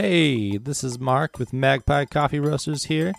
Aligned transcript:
Hey, 0.00 0.58
this 0.58 0.84
is 0.84 1.00
Mark 1.00 1.40
with 1.40 1.52
Magpie 1.52 2.04
Coffee 2.04 2.38
Roasters 2.38 2.84
here, 2.84 3.14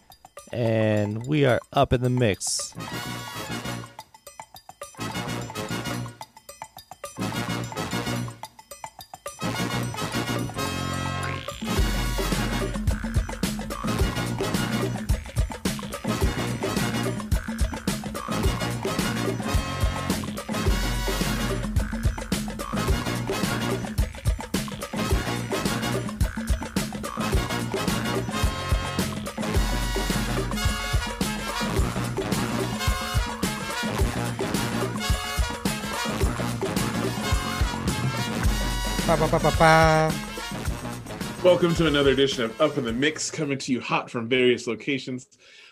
and 0.53 1.27
we 1.27 1.43
are 1.43 1.59
up 1.73 1.91
in 1.91 1.99
the 1.99 2.09
mix. 2.09 2.73
Welcome 39.31 39.51
to 41.75 41.85
another 41.85 42.09
edition 42.09 42.45
of 42.45 42.59
Up 42.59 42.79
in 42.79 42.83
the 42.83 42.91
Mix, 42.91 43.29
coming 43.29 43.59
to 43.59 43.71
you 43.71 43.79
hot 43.79 44.09
from 44.09 44.27
various 44.27 44.65
locations. 44.65 45.27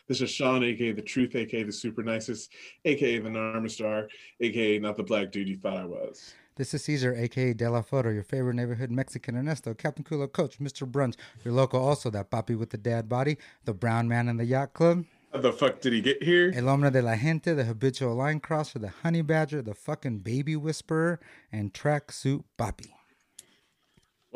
This 0.07 0.21
is 0.21 0.30
Sean, 0.30 0.63
aka 0.63 0.91
the 0.91 1.02
Truth, 1.02 1.35
aka 1.35 1.63
the 1.63 1.71
Super 1.71 2.03
Nicest, 2.03 2.52
aka 2.85 3.17
the 3.17 3.30
Narma 3.30 3.71
Star, 3.71 4.09
aka 4.41 4.77
not 4.77 4.95
the 4.95 5.02
black 5.02 5.31
dude 5.31 5.49
you 5.49 5.57
thought 5.57 5.75
I 5.75 5.85
was. 5.85 6.35
This 6.55 6.75
is 6.75 6.83
Caesar, 6.83 7.16
aka 7.16 7.53
De 7.53 7.67
La 7.67 7.81
Foto, 7.81 8.13
your 8.13 8.21
favorite 8.21 8.53
neighborhood 8.53 8.91
Mexican 8.91 9.35
Ernesto, 9.35 9.73
Captain 9.73 10.05
Culo 10.05 10.31
Coach, 10.31 10.59
Mr. 10.59 10.88
Brunch, 10.88 11.16
your 11.44 11.55
local 11.55 11.83
also, 11.83 12.11
that 12.11 12.30
papi 12.30 12.55
with 12.55 12.69
the 12.69 12.78
dad 12.78 13.09
body, 13.09 13.39
the 13.66 13.73
brown 13.73 14.08
man 14.08 14.30
in 14.30 14.38
the 14.38 14.45
yacht 14.45 14.73
club, 14.73 15.03
How 15.33 15.39
the 15.39 15.52
fuck 15.52 15.81
did 15.81 15.94
he 15.94 16.02
get 16.02 16.22
here? 16.22 16.53
El 16.55 16.66
Hombre 16.66 16.91
de 16.91 17.02
la 17.02 17.16
Gente, 17.16 17.55
the 17.55 17.63
habitual 17.63 18.13
line 18.13 18.39
crosser, 18.39 18.78
the 18.78 18.94
honey 19.02 19.23
badger, 19.23 19.63
the 19.63 19.73
fucking 19.73 20.19
baby 20.19 20.55
whisperer, 20.55 21.19
and 21.52 21.73
tracksuit 21.73 22.44
papi. 22.59 22.91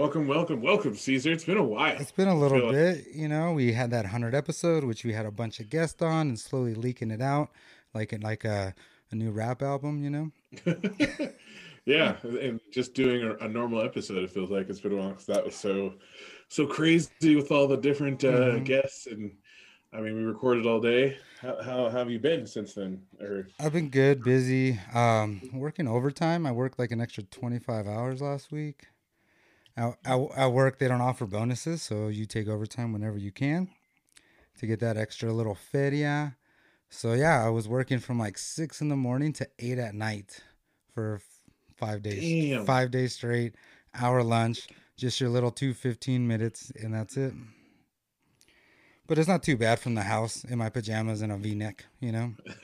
Welcome, 0.02 0.26
welcome, 0.26 0.62
welcome, 0.64 0.96
Caesar. 0.96 1.32
It's 1.32 1.44
been 1.44 1.60
a 1.60 1.64
while. 1.64 1.96
It's 2.00 2.12
been 2.12 2.28
a 2.28 2.34
little 2.36 2.58
Feel 2.58 2.66
like- 2.70 3.06
bit, 3.06 3.08
you 3.14 3.28
know. 3.28 3.54
We 3.54 3.72
had 3.74 3.92
that 3.92 4.08
hundred 4.08 4.34
episode, 4.34 4.84
which 4.84 5.06
we 5.06 5.14
had 5.14 5.28
a 5.28 5.32
bunch 5.32 5.60
of 5.60 5.70
guests 5.70 6.02
on, 6.02 6.30
and 6.30 6.40
slowly 6.40 6.74
leaking 6.74 7.12
it 7.12 7.22
out, 7.22 7.52
like 7.94 8.12
it 8.12 8.24
like 8.24 8.44
a 8.44 8.74
a 9.12 9.16
new 9.16 9.30
rap 9.30 9.62
album, 9.62 10.04
you 10.04 10.10
know. 10.10 10.32
yeah, 11.86 12.16
and 12.24 12.60
just 12.72 12.96
doing 12.96 13.22
a, 13.22 13.46
a 13.46 13.48
normal 13.48 13.80
episode, 13.84 14.24
it 14.24 14.32
feels 14.32 14.50
like 14.50 14.70
it's 14.72 14.80
been 14.80 14.94
a 14.94 14.96
while 14.96 15.10
because 15.10 15.28
that 15.28 15.46
was 15.46 15.54
so, 15.54 15.94
so 16.48 16.66
crazy 16.66 17.36
with 17.36 17.52
all 17.52 17.68
the 17.68 17.78
different 17.78 18.24
uh, 18.24 18.56
Mhm. 18.56 18.66
guests, 18.66 19.06
and 19.06 19.32
I 19.94 20.02
mean, 20.02 20.16
we 20.16 20.24
recorded 20.24 20.66
all 20.66 20.80
day. 20.80 21.16
How, 21.42 21.62
how, 21.62 21.90
how 21.92 22.00
have 22.00 22.10
you 22.10 22.18
been 22.20 22.48
since 22.48 22.74
then? 22.74 23.04
Or 23.22 23.48
I've 23.60 23.74
been 23.74 23.90
good, 23.90 24.24
busy, 24.24 24.80
um, 24.96 25.42
working 25.54 25.88
overtime. 25.88 26.48
I 26.48 26.52
worked 26.52 26.80
like 26.80 26.92
an 26.92 27.02
extra 27.02 27.22
25 27.22 27.86
hours 27.86 28.20
last 28.20 28.52
week. 28.52 28.88
At, 29.78 29.98
at, 30.06 30.20
at 30.36 30.48
work, 30.48 30.80
they 30.80 30.88
don't 30.88 31.02
offer 31.02 31.26
bonuses, 31.26 31.82
so 31.82 32.08
you 32.10 32.26
take 32.26 32.48
overtime 32.48 32.92
whenever 32.94 33.18
you 33.18 33.32
can 33.32 33.70
to 34.60 34.68
get 34.68 34.80
that 34.82 34.98
extra 34.98 35.32
little 35.32 35.56
feria. 35.56 36.36
So 36.90 37.14
yeah, 37.14 37.46
I 37.46 37.50
was 37.50 37.68
working 37.68 38.00
from 38.00 38.20
like 38.20 38.38
six 38.38 38.82
in 38.82 38.90
the 38.90 38.96
morning 38.98 39.32
to 39.34 39.48
eight 39.60 39.78
at 39.80 39.96
night 39.96 40.42
for 40.94 41.22
five 41.78 42.04
days, 42.04 42.22
Damn. 42.22 42.66
five 42.66 42.92
days 42.92 43.14
straight. 43.16 43.56
Hour 43.94 44.24
lunch, 44.24 44.68
just 44.98 45.20
your 45.20 45.30
little 45.30 45.52
two 45.52 45.74
15 45.74 46.28
minutes, 46.28 46.72
and 46.82 46.94
that's 46.94 47.18
it. 47.18 47.34
But 49.08 49.18
it's 49.18 49.28
not 49.28 49.44
too 49.44 49.58
bad 49.58 49.80
from 49.80 49.96
the 49.96 50.04
house 50.04 50.44
in 50.46 50.58
my 50.58 50.70
pajamas 50.70 51.22
and 51.22 51.32
a 51.34 51.38
V-neck, 51.38 51.86
you 52.00 52.12
know 52.14 52.34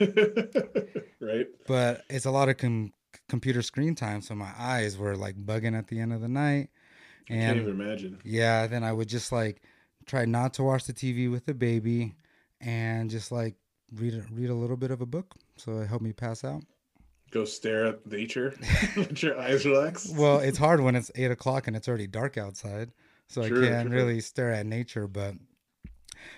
right? 1.20 1.46
but 1.66 2.04
it's 2.08 2.24
a 2.24 2.30
lot 2.30 2.48
of 2.48 2.56
com- 2.56 2.92
computer 3.28 3.60
screen 3.60 3.94
time 3.94 4.22
so 4.22 4.34
my 4.34 4.50
eyes 4.58 4.96
were 4.96 5.14
like 5.14 5.36
bugging 5.36 5.76
at 5.76 5.88
the 5.88 6.00
end 6.00 6.10
of 6.12 6.22
the 6.22 6.28
night 6.28 6.70
Can't 7.28 7.58
even 7.58 7.70
imagine. 7.70 8.18
yeah 8.24 8.66
then 8.66 8.82
i 8.84 8.92
would 8.92 9.08
just 9.08 9.30
like 9.32 9.60
try 10.06 10.24
not 10.24 10.54
to 10.54 10.62
watch 10.62 10.84
the 10.84 10.92
tv 10.92 11.30
with 11.30 11.44
the 11.46 11.54
baby 11.54 12.14
and 12.60 13.10
just 13.10 13.30
like 13.30 13.54
read 13.94 14.14
a, 14.14 14.22
read 14.32 14.50
a 14.50 14.54
little 14.54 14.76
bit 14.76 14.90
of 14.90 15.00
a 15.00 15.06
book 15.06 15.34
so 15.56 15.78
it 15.80 15.86
helped 15.88 16.04
me 16.04 16.12
pass 16.12 16.44
out 16.44 16.62
Go 17.30 17.44
stare 17.44 17.84
at 17.84 18.06
nature. 18.06 18.54
Let 18.96 19.22
your 19.22 19.38
eyes 19.38 19.66
relax. 19.66 20.08
well 20.16 20.38
it's 20.38 20.56
hard 20.56 20.80
when 20.80 20.96
it's 20.96 21.10
eight 21.14 21.30
o'clock 21.30 21.66
and 21.66 21.76
it's 21.76 21.86
already 21.86 22.06
dark 22.06 22.38
outside 22.38 22.90
so 23.28 23.46
True, 23.46 23.66
i 23.66 23.68
can't 23.68 23.88
true. 23.90 23.96
really 23.98 24.20
stare 24.20 24.50
at 24.50 24.64
nature 24.64 25.06
but 25.06 25.34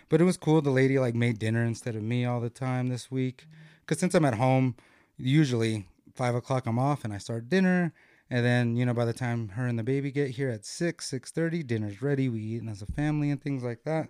but 0.09 0.21
it 0.21 0.25
was 0.25 0.37
cool 0.37 0.61
the 0.61 0.71
lady 0.71 0.99
like 0.99 1.15
made 1.15 1.39
dinner 1.39 1.65
instead 1.65 1.95
of 1.95 2.03
me 2.03 2.25
all 2.25 2.41
the 2.41 2.51
time 2.51 2.89
this 2.89 3.09
week 3.11 3.47
because 3.81 4.01
since 4.01 4.15
i'm 4.17 4.25
at 4.25 4.35
home 4.35 4.75
usually 5.17 5.87
five 6.15 6.35
o'clock 6.35 6.67
i'm 6.67 6.79
off 6.79 7.05
and 7.05 7.13
i 7.13 7.19
start 7.19 7.49
dinner 7.49 7.93
and 8.31 8.45
then 8.45 8.77
you 8.77 8.87
know 8.87 8.95
by 8.95 9.05
the 9.05 9.13
time 9.13 9.49
her 9.51 9.67
and 9.67 9.79
the 9.79 9.83
baby 9.83 10.11
get 10.11 10.31
here 10.31 10.49
at 10.49 10.65
six 10.65 11.09
six 11.09 11.31
thirty 11.31 11.63
dinner's 11.63 12.01
ready 12.01 12.29
we 12.29 12.41
eating 12.41 12.69
as 12.69 12.83
a 12.83 12.87
family 12.87 13.31
and 13.31 13.43
things 13.43 13.63
like 13.63 13.83
that. 13.85 14.09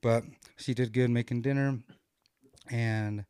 But 0.00 0.24
she 0.56 0.74
did 0.74 0.92
good 0.92 1.10
making 1.10 1.42
dinner. 1.42 1.80
And 2.70 3.24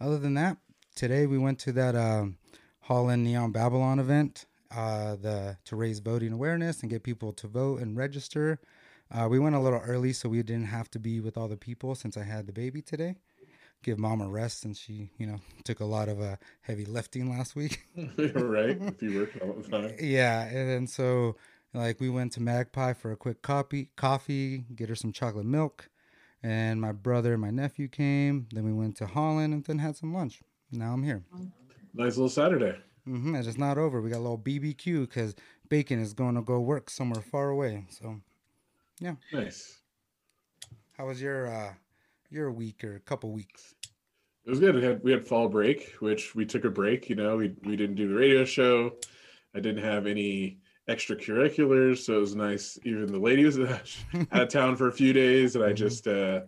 other 0.00 0.18
than 0.18 0.34
that 0.34 0.56
today 0.94 1.26
we 1.26 1.38
went 1.38 1.58
to 1.60 1.72
that 1.72 1.94
um, 1.94 2.38
holland 2.80 3.24
neon 3.24 3.50
babylon 3.52 3.98
event 3.98 4.46
uh, 4.74 5.16
the 5.16 5.56
to 5.64 5.76
raise 5.76 6.00
voting 6.00 6.32
awareness 6.32 6.80
and 6.80 6.90
get 6.90 7.02
people 7.02 7.32
to 7.32 7.46
vote 7.46 7.80
and 7.80 7.96
register. 7.96 8.60
Uh, 9.10 9.28
we 9.28 9.38
went 9.38 9.54
a 9.54 9.60
little 9.60 9.80
early 9.80 10.12
so 10.12 10.28
we 10.28 10.42
didn't 10.42 10.66
have 10.66 10.90
to 10.90 10.98
be 10.98 11.20
with 11.20 11.36
all 11.36 11.46
the 11.46 11.56
people 11.56 11.94
since 11.94 12.16
i 12.16 12.24
had 12.24 12.46
the 12.46 12.52
baby 12.52 12.80
today 12.80 13.16
give 13.84 13.98
mom 13.98 14.20
a 14.20 14.28
rest 14.28 14.60
since 14.60 14.78
she 14.78 15.10
you 15.18 15.26
know 15.26 15.38
took 15.64 15.80
a 15.80 15.84
lot 15.84 16.08
of 16.08 16.20
uh, 16.20 16.36
heavy 16.62 16.84
lifting 16.84 17.30
last 17.30 17.54
week 17.54 17.86
right? 17.96 18.76
If 18.80 19.02
you 19.02 19.20
work 19.20 19.30
all 19.42 19.52
the 19.52 19.68
time. 19.68 19.94
yeah 20.00 20.44
and 20.46 20.68
then 20.68 20.86
so 20.86 21.36
like 21.72 22.00
we 22.00 22.08
went 22.08 22.32
to 22.32 22.40
magpie 22.42 22.92
for 22.94 23.12
a 23.12 23.16
quick 23.16 23.42
coffee 23.42 23.90
coffee 23.96 24.64
get 24.74 24.88
her 24.88 24.94
some 24.94 25.12
chocolate 25.12 25.46
milk 25.46 25.88
and 26.42 26.80
my 26.80 26.92
brother 26.92 27.32
and 27.34 27.42
my 27.42 27.50
nephew 27.50 27.88
came 27.88 28.46
then 28.52 28.64
we 28.64 28.72
went 28.72 28.96
to 28.96 29.06
holland 29.06 29.52
and 29.54 29.64
then 29.64 29.78
had 29.78 29.96
some 29.96 30.12
lunch 30.12 30.42
now 30.72 30.92
i'm 30.92 31.02
here 31.04 31.22
Nice 31.96 32.16
little 32.16 32.28
Saturday. 32.28 32.76
Mm-hmm, 33.08 33.36
and 33.36 33.46
it's 33.46 33.56
not 33.56 33.78
over 33.78 34.00
we 34.00 34.10
got 34.10 34.16
a 34.18 34.26
little 34.26 34.38
bbq 34.38 35.02
because 35.02 35.34
bacon 35.68 36.00
is 36.00 36.12
going 36.12 36.34
to 36.34 36.42
go 36.42 36.58
work 36.60 36.90
somewhere 36.90 37.22
far 37.22 37.50
away 37.50 37.84
so 37.88 38.20
yeah. 39.00 39.14
Nice. 39.32 39.78
how 40.96 41.06
was 41.06 41.20
your 41.22 41.46
uh 41.46 41.72
your 42.34 42.50
week 42.52 42.84
or 42.84 42.96
a 42.96 43.00
couple 43.00 43.30
weeks 43.32 43.74
It 44.46 44.50
was 44.50 44.60
good. 44.60 44.74
We 44.74 44.82
had 44.82 45.02
we 45.02 45.12
had 45.12 45.24
fall 45.26 45.48
break, 45.48 45.94
which 46.00 46.34
we 46.34 46.44
took 46.44 46.64
a 46.64 46.70
break. 46.70 47.08
You 47.08 47.16
know, 47.16 47.36
we 47.38 47.54
we 47.64 47.76
didn't 47.76 47.96
do 47.96 48.08
the 48.08 48.14
radio 48.14 48.44
show. 48.44 48.96
I 49.56 49.60
didn't 49.60 49.84
have 49.84 50.06
any 50.06 50.58
extracurriculars, 50.88 51.98
so 52.04 52.16
it 52.16 52.20
was 52.20 52.34
nice. 52.34 52.78
Even 52.84 53.06
the 53.10 53.18
lady 53.18 53.44
was 53.44 53.58
out 54.32 54.42
of 54.42 54.48
town 54.48 54.76
for 54.76 54.88
a 54.88 54.92
few 54.92 55.12
days, 55.14 55.56
and 55.56 55.64
I 55.64 55.72
Mhm. 55.72 55.76
just 55.76 56.06
uh, 56.06 56.42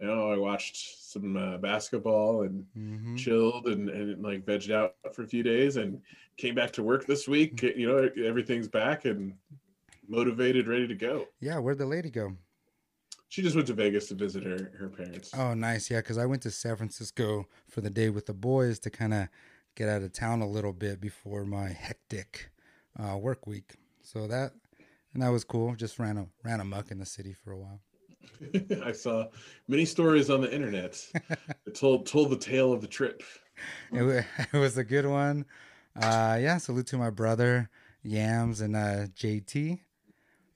you 0.00 0.06
know 0.06 0.30
I 0.30 0.36
watched 0.36 0.76
some 1.12 1.36
uh, 1.36 1.56
basketball 1.58 2.42
and 2.42 2.66
hmm 2.74 3.16
chilled 3.16 3.66
and, 3.66 3.88
and 3.90 4.22
like 4.22 4.44
vegged 4.44 4.70
out 4.70 4.94
for 5.14 5.22
a 5.22 5.26
few 5.26 5.42
days 5.42 5.76
and 5.76 6.00
came 6.36 6.54
back 6.54 6.72
to 6.72 6.82
work 6.82 7.06
this 7.06 7.26
week. 7.26 7.62
You 7.62 7.86
know, 7.88 8.10
everything's 8.26 8.68
back 8.68 9.04
and 9.06 9.34
motivated, 10.08 10.66
ready 10.68 10.86
to 10.86 10.94
go. 10.94 11.26
yeah 11.40 11.58
where'd 11.58 11.78
the 11.78 11.86
lady 11.86 12.10
go 12.10 12.36
She 13.30 13.42
just 13.42 13.54
went 13.54 13.68
to 13.68 13.74
Vegas 13.74 14.08
to 14.08 14.14
visit 14.16 14.42
her 14.42 14.72
her 14.76 14.88
parents. 14.88 15.30
Oh, 15.34 15.54
nice. 15.54 15.88
Yeah, 15.88 15.98
because 15.98 16.18
I 16.18 16.26
went 16.26 16.42
to 16.42 16.50
San 16.50 16.74
Francisco 16.74 17.46
for 17.68 17.80
the 17.80 17.88
day 17.88 18.10
with 18.10 18.26
the 18.26 18.34
boys 18.34 18.80
to 18.80 18.90
kind 18.90 19.14
of 19.14 19.28
get 19.76 19.88
out 19.88 20.02
of 20.02 20.12
town 20.12 20.42
a 20.42 20.48
little 20.48 20.72
bit 20.72 21.00
before 21.00 21.44
my 21.44 21.68
hectic 21.68 22.50
uh, 22.98 23.16
work 23.16 23.46
week. 23.46 23.76
So 24.02 24.26
that 24.26 24.52
and 25.14 25.22
that 25.22 25.28
was 25.28 25.44
cool. 25.44 25.76
Just 25.76 26.00
ran 26.00 26.18
a 26.18 26.26
ran 26.42 26.60
amok 26.60 26.90
in 26.90 26.98
the 26.98 27.06
city 27.06 27.32
for 27.32 27.52
a 27.52 27.56
while. 27.56 27.80
I 28.84 28.90
saw 28.90 29.28
many 29.68 29.84
stories 29.84 30.28
on 30.28 30.40
the 30.40 30.52
internet 30.52 31.00
that 31.64 31.74
told 31.74 32.06
told 32.06 32.30
the 32.30 32.36
tale 32.36 32.72
of 32.72 32.80
the 32.80 32.88
trip. 32.88 33.22
It, 33.92 34.26
it 34.52 34.58
was 34.58 34.76
a 34.76 34.84
good 34.84 35.06
one. 35.06 35.46
Uh, 35.94 36.36
yeah, 36.40 36.58
salute 36.58 36.88
to 36.88 36.98
my 36.98 37.10
brother 37.10 37.70
Yams 38.02 38.60
and 38.60 38.74
uh, 38.74 39.06
JT. 39.14 39.78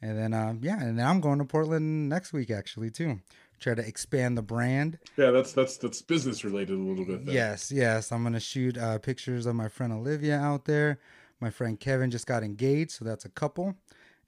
And 0.05 0.19
then 0.19 0.35
um, 0.35 0.61
yeah, 0.63 0.79
and 0.79 0.99
then 0.99 1.07
I'm 1.07 1.23
going 1.23 1.39
to 1.39 1.47
Portland 1.47 2.11
next 2.11 2.35
week 2.35 2.51
actually 2.51 2.91
too. 2.91 3.21
Try 3.59 3.75
to 3.75 3.87
expand 3.87 4.37
the 4.37 4.43
brand. 4.43 4.99
Yeah, 5.17 5.31
that's 5.31 5.53
that's 5.53 5.79
that's 5.79 6.03
business 6.03 6.45
related 6.45 6.75
a 6.75 6.83
little 6.83 7.07
bit. 7.07 7.25
Then. 7.25 7.35
Yes, 7.35 7.73
yes. 7.73 8.13
I'm 8.13 8.23
gonna 8.23 8.39
shoot 8.39 8.77
uh, 8.77 8.99
pictures 8.99 9.47
of 9.47 9.55
my 9.55 9.69
friend 9.69 9.95
Olivia 9.95 10.39
out 10.39 10.67
there. 10.67 11.01
My 11.41 11.49
friend 11.49 11.81
Kevin 11.81 12.11
just 12.11 12.27
got 12.27 12.43
engaged, 12.43 12.91
so 12.91 13.07
that's 13.07 13.25
a 13.25 13.31
couple. 13.31 13.77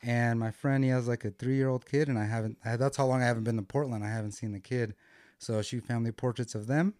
And 0.02 0.40
my 0.40 0.50
friend, 0.50 0.82
he 0.82 0.88
has 0.88 1.08
like 1.08 1.26
a 1.26 1.30
three 1.30 1.56
year 1.56 1.68
old 1.68 1.84
kid, 1.84 2.08
and 2.08 2.18
I 2.18 2.24
haven't. 2.24 2.56
I, 2.64 2.76
that's 2.76 2.96
how 2.96 3.04
long 3.04 3.20
I 3.20 3.26
haven't 3.26 3.44
been 3.44 3.56
to 3.56 3.62
Portland. 3.62 4.02
I 4.02 4.10
haven't 4.10 4.32
seen 4.32 4.52
the 4.52 4.60
kid, 4.60 4.94
so 5.38 5.58
I 5.58 5.60
shoot 5.60 5.84
family 5.84 6.10
portraits 6.10 6.54
of 6.54 6.68
them, 6.68 6.94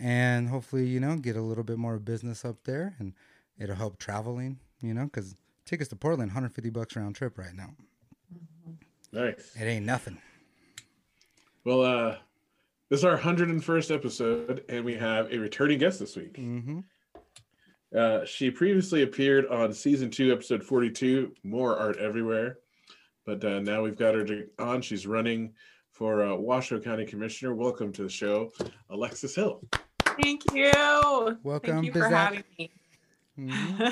and 0.00 0.50
hopefully, 0.50 0.86
you 0.86 1.00
know, 1.00 1.16
get 1.16 1.34
a 1.34 1.42
little 1.42 1.64
bit 1.64 1.78
more 1.78 1.98
business 1.98 2.44
up 2.44 2.62
there, 2.62 2.94
and 3.00 3.12
it'll 3.58 3.74
help 3.74 3.98
traveling. 3.98 4.60
You 4.80 4.94
know, 4.94 5.06
because 5.06 5.34
tickets 5.64 5.88
to 5.90 5.96
Portland, 5.96 6.28
150 6.28 6.70
bucks 6.70 6.94
round 6.94 7.16
trip 7.16 7.38
right 7.38 7.54
now. 7.56 7.70
Nice. 9.14 9.54
It 9.54 9.64
ain't 9.64 9.86
nothing. 9.86 10.18
Well, 11.64 11.82
uh, 11.82 12.16
this 12.90 13.00
is 13.00 13.04
our 13.04 13.16
101st 13.16 13.94
episode, 13.94 14.64
and 14.68 14.84
we 14.84 14.94
have 14.96 15.32
a 15.32 15.38
returning 15.38 15.78
guest 15.78 16.00
this 16.00 16.16
week. 16.16 16.34
Mm-hmm. 16.34 16.80
Uh, 17.96 18.24
she 18.24 18.50
previously 18.50 19.02
appeared 19.02 19.46
on 19.46 19.72
season 19.72 20.10
two, 20.10 20.32
episode 20.32 20.64
42, 20.64 21.32
More 21.44 21.78
Art 21.78 21.96
Everywhere. 21.98 22.58
But 23.24 23.44
uh, 23.44 23.60
now 23.60 23.82
we've 23.82 23.96
got 23.96 24.16
her 24.16 24.26
on. 24.58 24.82
She's 24.82 25.06
running 25.06 25.54
for 25.92 26.24
uh, 26.24 26.34
Washoe 26.34 26.80
County 26.80 27.06
Commissioner. 27.06 27.54
Welcome 27.54 27.92
to 27.92 28.02
the 28.02 28.08
show, 28.10 28.50
Alexis 28.90 29.36
Hill. 29.36 29.62
Thank 30.20 30.42
you. 30.52 30.72
Welcome, 31.44 31.70
Thank 31.74 31.86
you 31.86 31.92
for 31.92 32.00
Bizak. 32.00 32.10
having 32.10 32.44
me. 32.58 32.72
hmm 33.36 33.84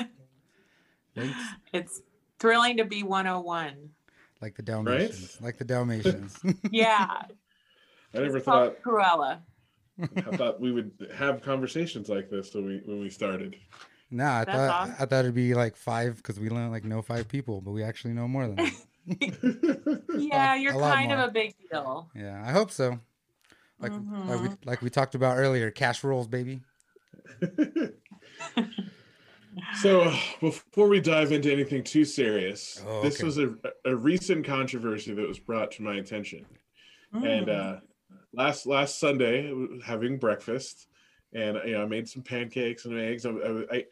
Thanks. 1.15 1.37
it's 1.71 2.01
thrilling 2.39 2.75
to 2.77 2.83
be 2.83 3.03
101. 3.03 3.89
Like 4.43 4.55
the 4.57 4.61
Dalmatians. 4.63 5.37
right? 5.39 5.45
Like 5.45 5.57
the 5.57 5.63
Dalmatians. 5.63 6.37
Yeah. 6.71 7.07
I 8.13 8.19
never 8.19 8.37
it's 8.37 8.45
thought 8.45 8.75
Cruella. 8.83 9.39
I 10.01 10.35
thought 10.37 10.59
we 10.59 10.71
would 10.73 10.91
have 11.15 11.41
conversations 11.41 12.09
like 12.09 12.29
this 12.29 12.53
when 12.53 12.65
we 12.65 12.81
when 12.85 12.99
we 12.99 13.09
started. 13.09 13.55
nah, 14.11 14.39
I 14.39 14.43
That's 14.43 14.57
thought 14.57 14.69
awesome. 14.81 14.95
I 14.99 15.05
thought 15.05 15.19
it'd 15.25 15.33
be 15.33 15.53
like 15.53 15.77
five 15.77 16.17
because 16.17 16.39
we 16.39 16.49
learn 16.49 16.71
like 16.71 16.83
know 16.83 17.01
five 17.01 17.27
people, 17.29 17.61
but 17.61 17.71
we 17.71 17.83
actually 17.83 18.13
know 18.13 18.27
more 18.27 18.47
than 18.47 18.55
that. 18.57 20.03
Yeah, 20.17 20.55
a 20.55 20.57
you're 20.57 20.73
lot 20.75 20.93
kind 20.93 21.09
more. 21.09 21.19
of 21.19 21.29
a 21.29 21.31
big 21.31 21.55
deal. 21.71 22.09
yeah, 22.15 22.43
I 22.45 22.51
hope 22.51 22.69
so. 22.71 22.99
Like 23.79 23.91
like 23.91 24.41
we 24.41 24.47
Mhm. 24.49 24.57
like 24.65 24.81
we 24.81 24.89
talked 24.89 25.15
about 25.15 25.37
earlier, 25.37 25.71
cash 25.71 26.03
rolls, 26.03 26.27
baby. 26.27 26.61
So, 29.75 30.13
before 30.39 30.87
we 30.87 30.99
dive 30.99 31.31
into 31.31 31.51
anything 31.51 31.83
too 31.83 32.05
serious, 32.05 32.81
Oh, 32.85 33.01
this 33.01 33.21
was 33.21 33.37
a, 33.37 33.55
a 33.85 33.95
recent 33.95 34.45
controversy 34.45 35.13
that 35.13 35.27
was 35.27 35.39
brought 35.39 35.71
to 35.71 35.83
my 35.83 35.95
attention. 35.95 36.45
And 37.13 37.47
Mm. 37.47 37.77
uh, 37.77 37.79
last 38.33 38.65
last 38.65 38.99
Sunday, 38.99 39.53
having 39.85 40.17
breakfast, 40.17 40.87
and 41.33 41.57
you 41.65 41.73
know, 41.73 41.83
I 41.83 41.85
made 41.85 42.07
some 42.07 42.21
pancakes 42.23 42.85
and 42.85 42.97
eggs. 42.99 43.25
I 43.25 43.31
I 43.31 43.65
I, 43.71 43.85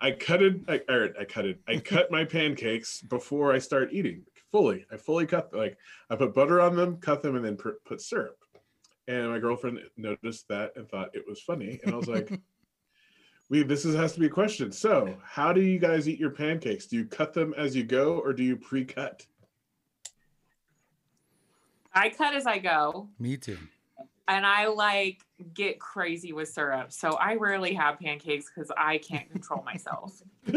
I 0.00 0.10
cutted, 0.12 0.64
I, 0.68 0.80
or 0.88 1.14
I 1.18 1.24
cutted, 1.24 1.58
I 1.66 1.76
cut 1.84 2.10
my 2.10 2.24
pancakes 2.24 3.00
before 3.02 3.52
I 3.52 3.58
start 3.58 3.92
eating 3.92 4.24
fully. 4.50 4.84
I 4.92 4.96
fully 4.96 5.26
cut, 5.26 5.54
like 5.54 5.78
I 6.10 6.16
put 6.16 6.34
butter 6.34 6.60
on 6.60 6.76
them, 6.76 6.98
cut 6.98 7.22
them, 7.22 7.36
and 7.36 7.44
then 7.44 7.56
put 7.56 7.82
put 7.84 8.00
syrup. 8.00 8.36
And 9.08 9.30
my 9.30 9.38
girlfriend 9.38 9.80
noticed 9.96 10.48
that 10.48 10.72
and 10.76 10.88
thought 10.88 11.14
it 11.14 11.24
was 11.26 11.40
funny, 11.40 11.80
and 11.82 11.94
I 11.94 11.96
was 11.96 12.08
like. 12.08 12.30
We 13.52 13.62
this 13.62 13.84
is, 13.84 13.94
has 13.94 14.14
to 14.14 14.20
be 14.20 14.24
a 14.28 14.30
question. 14.30 14.72
So, 14.72 15.14
how 15.22 15.52
do 15.52 15.60
you 15.60 15.78
guys 15.78 16.08
eat 16.08 16.18
your 16.18 16.30
pancakes? 16.30 16.86
Do 16.86 16.96
you 16.96 17.04
cut 17.04 17.34
them 17.34 17.52
as 17.54 17.76
you 17.76 17.82
go, 17.84 18.18
or 18.18 18.32
do 18.32 18.42
you 18.42 18.56
pre-cut? 18.56 19.26
I 21.92 22.08
cut 22.08 22.34
as 22.34 22.46
I 22.46 22.56
go, 22.60 23.10
Me 23.18 23.36
too. 23.36 23.58
and 24.26 24.46
I 24.46 24.68
like 24.68 25.18
get 25.52 25.78
crazy 25.78 26.32
with 26.32 26.48
syrup. 26.48 26.92
So 26.94 27.10
I 27.10 27.34
rarely 27.34 27.74
have 27.74 28.00
pancakes 28.00 28.46
because 28.48 28.72
I 28.74 28.96
can't 28.96 29.30
control 29.30 29.62
myself. 29.62 30.22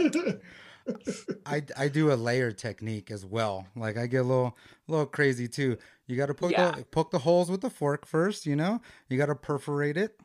I, 1.46 1.64
I 1.78 1.90
do 1.90 2.14
a 2.14 2.16
layer 2.16 2.54
technique 2.54 3.12
as 3.12 3.26
well. 3.26 3.68
Like 3.76 3.98
I 3.98 4.08
get 4.08 4.20
a 4.20 4.24
little 4.24 4.58
a 4.88 4.92
little 4.92 5.06
crazy 5.06 5.50
too. 5.50 5.78
You 6.08 6.16
got 6.16 6.28
to 6.28 6.34
poke 6.34 6.52
Yeah. 6.52 6.72
the 6.72 6.86
poke 6.86 7.12
the 7.12 7.20
holes 7.20 7.52
with 7.52 7.60
the 7.60 7.70
fork 7.70 8.06
first. 8.06 8.46
You 8.46 8.56
know, 8.56 8.80
you 9.10 9.18
got 9.18 9.26
to 9.26 9.36
perforate 9.36 9.98
it. 9.98 10.18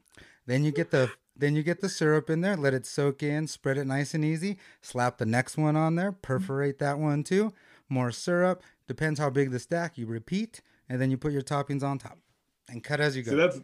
Then 0.47 0.63
you 0.63 0.71
get 0.71 0.93
the 0.93 1.11
then 1.41 1.57
you 1.57 1.63
get 1.63 1.81
the 1.81 1.89
syrup 1.89 2.31
in 2.31 2.41
there. 2.41 2.57
Let 2.57 2.75
it 2.75 2.87
soak 2.87 3.23
in. 3.23 3.47
Spread 3.47 3.79
it 3.79 3.87
nice 3.87 4.15
and 4.15 4.25
easy. 4.25 4.59
Slap 4.83 5.19
the 5.19 5.27
next 5.27 5.57
one 5.57 5.77
on 5.77 5.95
there. 5.97 6.13
Perforate 6.13 6.79
that 6.79 6.99
one 6.99 7.25
too. 7.25 7.53
More 7.89 8.11
syrup. 8.13 8.63
Depends 8.87 9.19
how 9.19 9.31
big 9.31 9.51
the 9.51 9.59
stack. 9.59 9.99
You 9.99 10.07
repeat, 10.07 10.61
and 10.89 11.01
then 11.01 11.11
you 11.11 11.17
put 11.17 11.33
your 11.33 11.43
toppings 11.43 11.83
on 11.83 11.99
top, 11.99 12.19
and 12.69 12.83
cut 12.85 13.01
as 13.01 13.17
you 13.17 13.25
So 13.25 13.33
go. 13.33 13.37
that's 13.37 13.61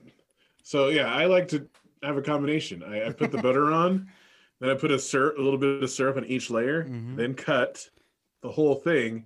so 0.62 0.88
yeah. 0.88 1.12
I 1.12 1.26
like 1.26 1.48
to 1.48 1.68
have 2.02 2.16
a 2.16 2.22
combination. 2.22 2.82
I, 2.82 3.06
I 3.06 3.12
put 3.12 3.30
the 3.32 3.38
butter 3.42 3.72
on, 3.72 4.08
then 4.60 4.70
I 4.70 4.74
put 4.74 4.90
a 4.90 4.98
syrup, 4.98 5.38
a 5.38 5.42
little 5.42 5.58
bit 5.58 5.82
of 5.82 5.90
syrup 5.90 6.16
on 6.16 6.24
each 6.26 6.50
layer, 6.50 6.84
Mhm. 6.84 7.16
then 7.16 7.34
cut 7.34 7.88
the 8.42 8.50
whole 8.50 8.74
thing, 8.76 9.24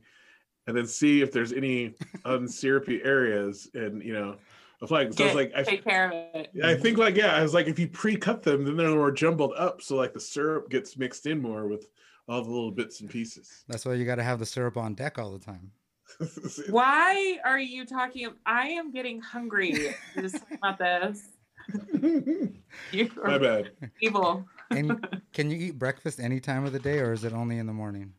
and 0.67 0.77
then 0.77 0.87
see 0.87 1.21
if 1.23 1.33
there's 1.33 1.53
any 1.53 1.95
unsyrupy 2.25 3.05
areas. 3.05 3.69
And 3.75 4.03
you 4.03 4.13
know, 4.13 4.37
of 4.83 4.91
like 4.91 5.13
so 5.13 5.25
I 5.25 5.27
was 5.27 5.35
Get- 5.35 5.55
like 5.55 5.69
I, 5.69 5.77
care 5.77 6.07
of 6.07 6.13
it. 6.35 6.51
I 6.65 6.75
think 6.75 6.99
like 6.99 7.17
yeah, 7.17 7.35
I 7.35 7.43
was 7.43 7.55
like 7.55 7.67
if 7.67 7.79
you 7.79 7.89
pre-cut 7.89 8.43
them, 8.43 8.65
then 8.65 8.77
they're 8.77 8.89
more 8.91 9.11
jumbled 9.13 9.53
up, 9.57 9.83
so 9.83 9.97
like 9.97 10.13
the 10.15 10.21
syrup 10.21 10.71
gets 10.71 10.97
mixed 10.97 11.27
in 11.27 11.41
more 11.41 11.67
with 11.67 11.89
all 12.29 12.43
the 12.43 12.49
little 12.51 12.71
bits 12.71 13.01
and 13.01 13.11
pieces. 13.11 13.65
That's 13.69 13.85
why 13.85 13.95
you 13.95 14.05
got 14.05 14.15
to 14.17 14.23
have 14.23 14.39
the 14.39 14.47
syrup 14.47 14.77
on 14.77 14.95
deck 14.95 15.19
all 15.19 15.33
the 15.33 15.39
time. 15.39 15.73
Why 16.71 17.39
are 17.45 17.59
you 17.59 17.85
talking? 17.87 18.31
I 18.47 18.69
am 18.69 18.91
getting 18.93 19.21
hungry 19.21 19.95
just 20.17 20.37
talking 20.39 20.59
about 20.59 20.79
this. 20.79 21.29
You 22.93 23.11
My 23.23 23.39
bad. 23.39 23.71
evil. 24.01 24.45
And 24.71 25.07
can 25.33 25.51
you 25.51 25.57
eat 25.59 25.79
breakfast 25.79 26.19
any 26.21 26.41
time 26.41 26.65
of 26.65 26.73
the 26.73 26.79
day, 26.79 26.99
or 27.01 27.13
is 27.13 27.25
it 27.25 27.33
only 27.33 27.59
in 27.59 27.67
the 27.67 27.73
morning? 27.73 28.13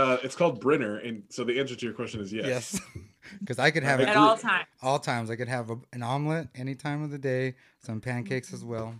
Uh, 0.00 0.16
it's 0.22 0.34
called 0.34 0.60
Brinner, 0.60 0.96
and 0.98 1.22
so 1.28 1.44
the 1.44 1.58
answer 1.60 1.76
to 1.76 1.84
your 1.84 1.94
question 1.94 2.20
is 2.20 2.32
yes. 2.32 2.46
Yes, 2.46 2.80
because 3.40 3.58
I 3.58 3.70
could 3.70 3.82
have 3.82 4.00
I 4.00 4.04
it 4.04 4.08
At 4.08 4.16
all 4.16 4.36
times. 4.36 4.66
all 4.82 4.98
times. 4.98 5.30
I 5.30 5.36
could 5.36 5.48
have 5.48 5.70
a, 5.70 5.76
an 5.92 6.02
omelet 6.02 6.48
any 6.54 6.74
time 6.74 7.02
of 7.02 7.10
the 7.10 7.18
day, 7.18 7.54
some 7.80 8.00
pancakes 8.00 8.52
as 8.54 8.64
well. 8.64 8.94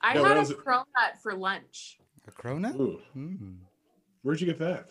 I 0.00 0.14
Yeah, 0.14 0.22
had 0.26 0.36
a 0.36 0.40
was 0.40 0.52
cronut 0.54 1.18
for 1.22 1.34
lunch. 1.34 1.98
A 2.26 2.30
cronut? 2.30 2.74
Ooh, 2.80 3.00
Mm. 3.16 3.58
where'd 4.22 4.40
you 4.40 4.46
get 4.46 4.58
that? 4.58 4.88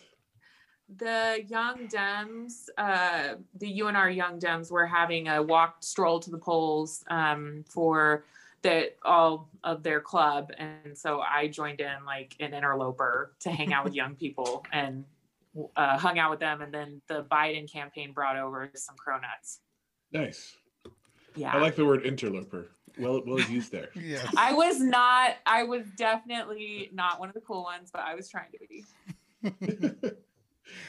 The 0.98 1.44
Young 1.48 1.88
Dems, 1.88 2.68
uh, 2.78 3.34
the 3.58 3.80
UNR 3.80 4.14
Young 4.14 4.38
Dems 4.38 4.70
were 4.70 4.86
having 4.86 5.26
a 5.28 5.42
walk 5.42 5.78
stroll 5.80 6.20
to 6.20 6.30
the 6.30 6.38
polls 6.38 7.02
um, 7.08 7.64
for 7.68 8.24
the 8.62 8.92
all 9.04 9.48
of 9.64 9.82
their 9.82 10.00
club, 10.00 10.52
and 10.58 10.96
so 10.96 11.20
I 11.20 11.48
joined 11.48 11.80
in 11.80 12.04
like 12.06 12.36
an 12.38 12.54
interloper 12.54 13.32
to 13.40 13.50
hang 13.50 13.72
out 13.72 13.84
with 13.84 13.94
young 13.94 14.14
people 14.14 14.64
and 14.72 15.04
uh, 15.76 15.98
hung 15.98 16.18
out 16.18 16.30
with 16.30 16.40
them. 16.40 16.60
And 16.62 16.72
then 16.72 17.00
the 17.08 17.24
Biden 17.30 17.70
campaign 17.70 18.12
brought 18.12 18.36
over 18.36 18.70
some 18.74 18.96
cronuts. 18.96 19.58
Nice. 20.12 20.56
Yeah. 21.34 21.54
I 21.54 21.58
like 21.58 21.76
the 21.76 21.84
word 21.84 22.04
interloper. 22.06 22.68
Well, 22.98 23.22
well 23.26 23.40
used 23.40 23.72
there. 23.72 23.88
Yes. 23.94 24.26
I 24.36 24.54
was 24.54 24.80
not. 24.80 25.36
I 25.44 25.64
was 25.64 25.84
definitely 25.96 26.90
not 26.94 27.20
one 27.20 27.28
of 27.28 27.34
the 27.34 27.42
cool 27.42 27.62
ones, 27.64 27.90
but 27.92 28.02
I 28.02 28.14
was 28.14 28.28
trying 28.28 28.50
to 28.52 28.58
be. 28.68 28.84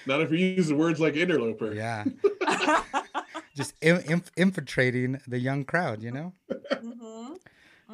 Not 0.07 0.21
if 0.21 0.31
you 0.31 0.37
use 0.39 0.73
words 0.73 0.99
like 0.99 1.15
interloper. 1.15 1.73
yeah. 1.73 2.03
Just 3.55 3.74
inf- 3.81 4.31
infiltrating 4.38 5.19
the 5.27 5.38
young 5.39 5.65
crowd, 5.65 6.01
you 6.01 6.12
know? 6.12 6.33
Mhm. 6.71 7.38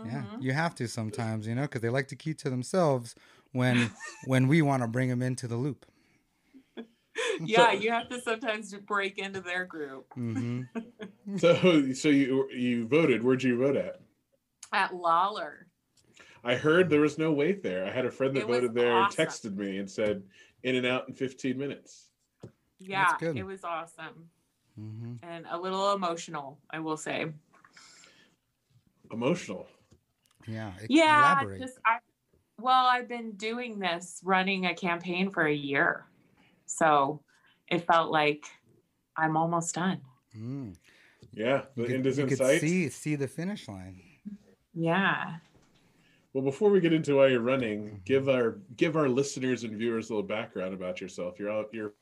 Yeah. 0.05 0.23
Mhm. 0.23 0.41
You 0.41 0.53
have 0.53 0.75
to 0.75 0.87
sometimes, 0.87 1.45
you 1.47 1.55
know, 1.55 1.63
because 1.63 1.81
they 1.81 1.89
like 1.89 2.07
to 2.09 2.15
keep 2.15 2.37
to 2.39 2.49
themselves 2.49 3.15
when 3.51 3.91
when 4.25 4.47
we 4.47 4.61
want 4.61 4.81
to 4.83 4.87
bring 4.87 5.09
them 5.09 5.21
into 5.21 5.47
the 5.47 5.55
loop. 5.55 5.85
Yeah, 7.45 7.71
you 7.71 7.91
have 7.91 8.09
to 8.09 8.19
sometimes 8.21 8.73
break 8.73 9.17
into 9.17 9.41
their 9.41 9.65
group. 9.65 10.11
hmm 10.13 10.61
So, 11.37 11.93
so 11.93 12.09
you 12.09 12.49
you 12.51 12.85
voted. 12.87 13.23
Where'd 13.23 13.43
you 13.43 13.57
vote 13.57 13.77
at? 13.77 14.01
At 14.73 14.93
Lawlor. 14.93 15.67
I 16.43 16.55
heard 16.55 16.89
there 16.89 17.01
was 17.01 17.17
no 17.17 17.31
wait 17.31 17.63
there. 17.63 17.85
I 17.85 17.91
had 17.91 18.05
a 18.05 18.11
friend 18.11 18.35
that 18.35 18.41
It 18.41 18.47
voted 18.47 18.73
there 18.73 18.91
awesome. 18.91 19.21
and 19.21 19.29
texted 19.29 19.55
me 19.55 19.77
and 19.77 19.89
said 19.89 20.23
in 20.63 20.75
and 20.75 20.85
out 20.85 21.07
in 21.07 21.13
15 21.13 21.57
minutes. 21.57 22.09
Yeah, 22.79 23.15
good. 23.19 23.37
it 23.37 23.43
was 23.43 23.63
awesome 23.63 24.29
hmm 24.75 25.13
and 25.21 25.45
a 25.49 25.57
little 25.57 25.93
emotional, 25.93 26.59
I 26.69 26.79
will 26.79 26.97
say. 26.97 27.27
Emotional. 29.11 29.67
Yeah. 30.47 30.71
Yeah, 30.89 31.19
Elaborate. 31.19 31.61
just 31.61 31.77
I 31.85 31.99
well, 32.59 32.85
I've 32.85 33.07
been 33.07 33.31
doing 33.33 33.79
this 33.79 34.21
running 34.23 34.65
a 34.67 34.75
campaign 34.75 35.29
for 35.31 35.45
a 35.45 35.53
year. 35.53 36.05
So 36.65 37.21
it 37.67 37.85
felt 37.85 38.11
like 38.11 38.45
I'm 39.17 39.37
almost 39.37 39.75
done. 39.75 40.01
Mm. 40.37 40.75
Yeah, 41.31 41.63
the 41.75 41.81
You 41.83 41.87
could, 41.87 41.95
end 41.95 42.07
is 42.07 42.17
you 42.17 42.23
in 42.23 42.29
could 42.29 42.37
sight. 42.37 42.61
see 42.61 42.89
see 42.89 43.15
the 43.15 43.27
finish 43.27 43.67
line. 43.67 44.01
Yeah. 44.73 45.37
Well, 46.33 46.43
before 46.43 46.71
we 46.71 46.79
get 46.79 46.93
into 46.93 47.17
why 47.17 47.27
you're 47.27 47.39
running, 47.41 48.01
give 48.05 48.27
our 48.27 48.59
give 48.75 48.95
our 48.95 49.07
listeners 49.09 49.63
and 49.63 49.77
viewers 49.77 50.09
a 50.09 50.13
little 50.13 50.27
background 50.27 50.73
about 50.73 50.99
yourself. 51.01 51.39
You're 51.39 51.51
out. 51.51 51.69
You're 51.71 51.93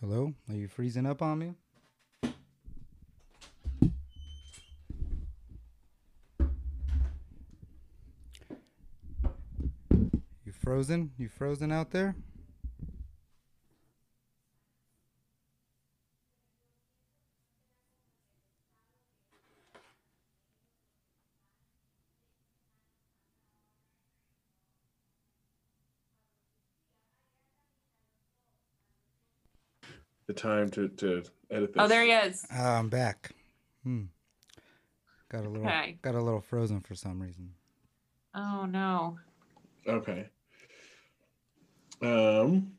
Hello? 0.00 0.34
Are 0.48 0.54
you 0.54 0.68
freezing 0.68 1.06
up 1.06 1.22
on 1.22 1.38
me? 1.38 1.54
Frozen? 10.66 11.12
You 11.16 11.28
frozen 11.28 11.70
out 11.70 11.92
there? 11.92 12.16
the 30.26 30.32
time 30.32 30.68
to 30.68 30.88
to 30.88 31.22
edit 31.52 31.72
this. 31.72 31.80
Oh, 31.80 31.86
there 31.86 32.02
he 32.02 32.10
is. 32.10 32.44
Uh, 32.52 32.60
I'm 32.60 32.88
back. 32.88 33.30
Hmm. 33.84 34.06
Got 35.28 35.44
a 35.44 35.48
little 35.48 35.68
Okay. 35.68 35.98
got 36.02 36.16
a 36.16 36.20
little 36.20 36.40
frozen 36.40 36.80
for 36.80 36.96
some 36.96 37.22
reason. 37.22 37.52
Oh 38.34 38.66
no. 38.66 39.20
Okay. 39.86 40.28
Um, 42.02 42.72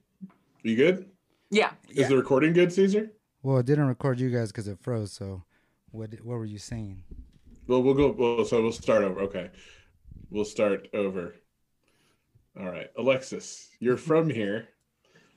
you 0.64 0.76
good? 0.76 1.10
Yeah. 1.50 1.72
Is 1.90 1.98
Yeah. 1.98 2.08
the 2.10 2.18
recording 2.18 2.54
good, 2.54 2.72
Caesar? 2.72 3.12
Well, 3.44 3.58
it 3.58 3.66
didn't 3.66 3.88
record 3.88 4.20
you 4.20 4.30
guys 4.30 4.52
because 4.52 4.68
it 4.68 4.80
froze. 4.80 5.12
So, 5.14 5.44
what 5.92 6.12
what 6.24 6.38
were 6.38 6.46
you 6.46 6.58
saying? 6.60 7.04
Well, 7.68 7.82
we'll 7.84 7.94
go. 7.94 8.12
Well, 8.12 8.46
so 8.46 8.62
we'll 8.62 8.72
start 8.72 9.04
over. 9.04 9.22
Okay, 9.22 9.50
we'll 10.30 10.46
start 10.46 10.88
over. 10.94 11.36
All 12.60 12.66
right, 12.70 12.90
Alexis, 12.98 13.70
you're 13.80 13.98
from 14.10 14.30
here, 14.30 14.70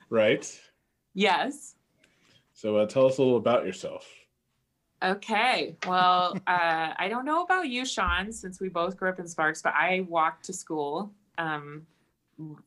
right? 0.09 0.45
Yes. 1.13 1.75
So 2.53 2.77
uh, 2.77 2.85
tell 2.85 3.07
us 3.07 3.17
a 3.17 3.21
little 3.23 3.37
about 3.37 3.65
yourself. 3.65 4.07
Okay. 5.03 5.75
Well, 5.87 6.37
uh, 6.45 6.93
I 6.95 7.07
don't 7.09 7.25
know 7.25 7.43
about 7.43 7.67
you, 7.69 7.85
Sean, 7.85 8.31
since 8.31 8.59
we 8.59 8.69
both 8.69 8.95
grew 8.97 9.09
up 9.09 9.19
in 9.19 9.27
Sparks, 9.27 9.61
but 9.61 9.73
I 9.73 10.01
walked 10.07 10.45
to 10.45 10.53
school 10.53 11.11
um, 11.39 11.87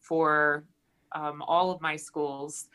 for 0.01 0.65
um, 1.15 1.43
all 1.43 1.71
of 1.71 1.81
my 1.81 1.97
schools 1.97 2.69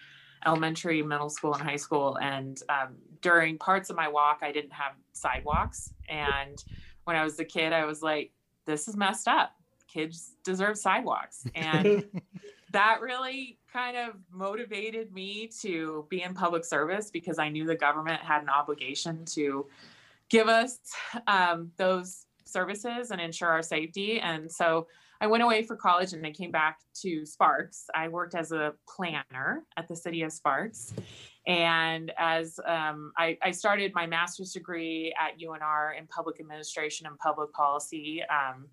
elementary, 0.45 1.01
middle 1.01 1.29
school, 1.29 1.53
and 1.53 1.63
high 1.63 1.75
school. 1.75 2.17
And 2.21 2.61
um, 2.69 2.95
during 3.21 3.57
parts 3.57 3.89
of 3.89 3.95
my 3.95 4.07
walk, 4.07 4.39
I 4.41 4.51
didn't 4.51 4.73
have 4.73 4.93
sidewalks. 5.13 5.93
And 6.07 6.63
when 7.03 7.15
I 7.15 7.23
was 7.23 7.39
a 7.39 7.45
kid, 7.45 7.73
I 7.73 7.85
was 7.85 8.01
like, 8.01 8.31
this 8.65 8.87
is 8.87 8.95
messed 8.95 9.27
up. 9.27 9.55
Kids 9.87 10.35
deserve 10.43 10.77
sidewalks. 10.77 11.45
And 11.55 12.05
that 12.71 13.01
really 13.01 13.57
kind 13.71 13.97
of 13.97 14.13
motivated 14.31 15.11
me 15.11 15.49
to 15.61 16.05
be 16.09 16.21
in 16.21 16.33
public 16.33 16.63
service 16.63 17.09
because 17.09 17.39
I 17.39 17.49
knew 17.49 17.65
the 17.65 17.75
government 17.75 18.21
had 18.21 18.43
an 18.43 18.49
obligation 18.49 19.25
to 19.25 19.65
give 20.29 20.47
us 20.47 20.79
um, 21.25 21.71
those 21.77 22.27
services 22.45 23.09
and 23.09 23.19
ensure 23.19 23.49
our 23.49 23.63
safety. 23.63 24.19
And 24.19 24.51
so 24.51 24.87
I 25.21 25.27
went 25.27 25.43
away 25.43 25.63
for 25.63 25.75
college 25.75 26.13
and 26.13 26.25
I 26.25 26.31
came 26.31 26.51
back 26.51 26.79
to 27.01 27.25
Sparks. 27.25 27.85
I 27.93 28.07
worked 28.07 28.35
as 28.35 28.51
a 28.51 28.73
planner 28.87 29.65
at 29.75 29.87
the 29.87 29.95
city 29.95 30.23
of 30.23 30.31
Sparks. 30.31 30.93
And 31.45 32.11
as 32.17 32.59
um, 32.65 33.11
I, 33.17 33.37
I 33.41 33.51
started 33.51 33.93
my 33.93 34.05
master's 34.05 34.53
degree 34.53 35.13
at 35.19 35.39
UNR 35.39 35.97
in 35.97 36.07
public 36.07 36.39
administration 36.39 37.05
and 37.07 37.17
public 37.17 37.51
policy. 37.51 38.23
Um, 38.29 38.67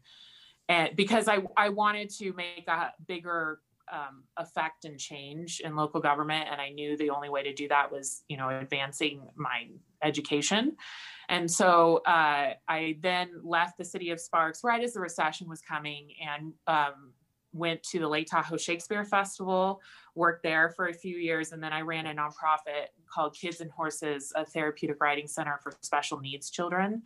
and 0.69 0.95
because 0.95 1.27
I, 1.27 1.39
I 1.57 1.69
wanted 1.71 2.11
to 2.19 2.33
make 2.35 2.69
a 2.69 2.93
bigger 3.07 3.61
um, 3.93 4.25
effect 4.37 4.85
and 4.85 4.99
change 4.99 5.61
in 5.61 5.77
local 5.77 6.01
government 6.01 6.49
and 6.51 6.61
i 6.61 6.69
knew 6.71 6.97
the 6.97 7.11
only 7.11 7.29
way 7.29 7.43
to 7.43 7.53
do 7.53 7.69
that 7.69 7.91
was 7.91 8.23
you 8.29 8.37
know 8.37 8.49
advancing 8.49 9.23
my 9.37 9.67
education. 10.03 10.77
And 11.29 11.51
so 11.51 11.99
uh, 12.07 12.55
i 12.69 12.97
then 13.01 13.31
left 13.43 13.79
the 13.79 13.85
city 13.85 14.11
of 14.11 14.21
sparks 14.21 14.63
right 14.63 14.83
as 14.83 14.93
the 14.93 15.01
recession 15.01 15.49
was 15.49 15.61
coming 15.61 16.11
and 16.21 16.53
um, 16.67 17.13
went 17.53 17.83
to 17.83 17.99
the 17.99 18.09
lake 18.09 18.29
tahoe 18.31 18.57
shakespeare 18.57 19.05
festival 19.05 19.81
worked 20.15 20.43
there 20.43 20.71
for 20.71 20.89
a 20.89 20.93
few 20.93 21.17
years 21.17 21.53
and 21.53 21.63
then 21.63 21.73
i 21.73 21.81
ran 21.81 22.07
a 22.07 22.15
nonprofit 22.15 22.89
called 23.13 23.35
kids 23.35 23.61
and 23.61 23.71
horses 23.71 24.33
a 24.37 24.45
therapeutic 24.45 25.01
riding 25.01 25.27
center 25.27 25.59
for 25.63 25.73
special 25.81 26.21
needs 26.21 26.51
children 26.51 27.03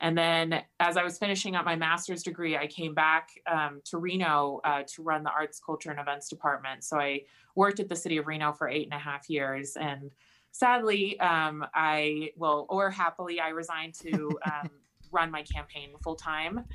and 0.00 0.16
then 0.16 0.62
as 0.78 0.96
I 0.96 1.02
was 1.02 1.18
finishing 1.18 1.56
up 1.56 1.64
my 1.64 1.76
master's 1.76 2.22
degree, 2.22 2.56
I 2.56 2.66
came 2.66 2.94
back 2.94 3.30
um, 3.50 3.80
to 3.86 3.98
Reno 3.98 4.60
uh, 4.64 4.82
to 4.94 5.02
run 5.02 5.22
the 5.22 5.30
arts, 5.30 5.60
culture, 5.64 5.90
and 5.90 5.98
events 5.98 6.28
department. 6.28 6.84
So 6.84 6.98
I 6.98 7.22
worked 7.54 7.80
at 7.80 7.88
the 7.88 7.96
city 7.96 8.18
of 8.18 8.26
Reno 8.26 8.52
for 8.52 8.68
eight 8.68 8.84
and 8.84 8.92
a 8.92 8.98
half 8.98 9.30
years. 9.30 9.76
And 9.76 10.10
sadly, 10.52 11.18
um, 11.20 11.64
I, 11.74 12.30
well, 12.36 12.66
or 12.68 12.90
happily, 12.90 13.40
I 13.40 13.48
resigned 13.48 13.94
to 13.94 14.38
um, 14.44 14.70
run 15.10 15.30
my 15.30 15.42
campaign 15.42 15.90
full 16.02 16.16
time. 16.16 16.66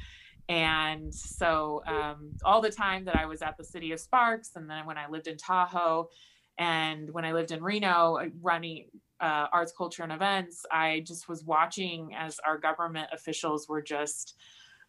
And 0.50 1.14
so 1.14 1.84
um, 1.86 2.32
all 2.44 2.60
the 2.60 2.72
time 2.72 3.06
that 3.06 3.16
I 3.16 3.26
was 3.28 3.44
at 3.44 3.56
the 3.56 3.64
city 3.64 3.92
of 3.92 4.00
Sparks, 4.00 4.52
and 4.56 4.68
then 4.70 4.86
when 4.88 4.98
I 4.98 5.08
lived 5.08 5.28
in 5.28 5.38
Tahoe, 5.38 6.10
and 6.58 7.10
when 7.12 7.24
I 7.24 7.32
lived 7.32 7.52
in 7.52 7.64
Reno, 7.64 8.18
uh, 8.18 8.26
running 8.42 8.88
uh, 9.22 9.48
arts, 9.54 9.72
culture, 9.78 10.04
and 10.04 10.12
events, 10.12 10.66
I 10.72 11.04
just 11.06 11.30
was 11.30 11.44
watching 11.44 12.14
as 12.18 12.40
our 12.46 12.58
government 12.58 13.10
officials 13.14 13.68
were 13.70 13.82
just 13.82 14.36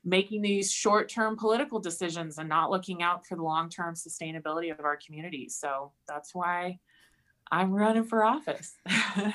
making 0.05 0.43
these 0.43 0.73
short 0.73 1.09
term 1.09 1.37
political 1.37 1.79
decisions 1.79 2.39
and 2.39 2.49
not 2.49 2.71
looking 2.71 3.03
out 3.03 3.27
for 3.27 3.37
the 3.37 3.43
long 3.43 3.69
term 3.69 3.95
sustainability 3.95 4.73
of 4.73 4.81
our 4.81 4.99
communities. 5.05 5.57
So 5.61 5.93
that's 6.09 6.35
why 6.35 6.79
I'm 7.51 7.73
running 7.73 8.05
for 8.05 8.25
office. 8.25 8.77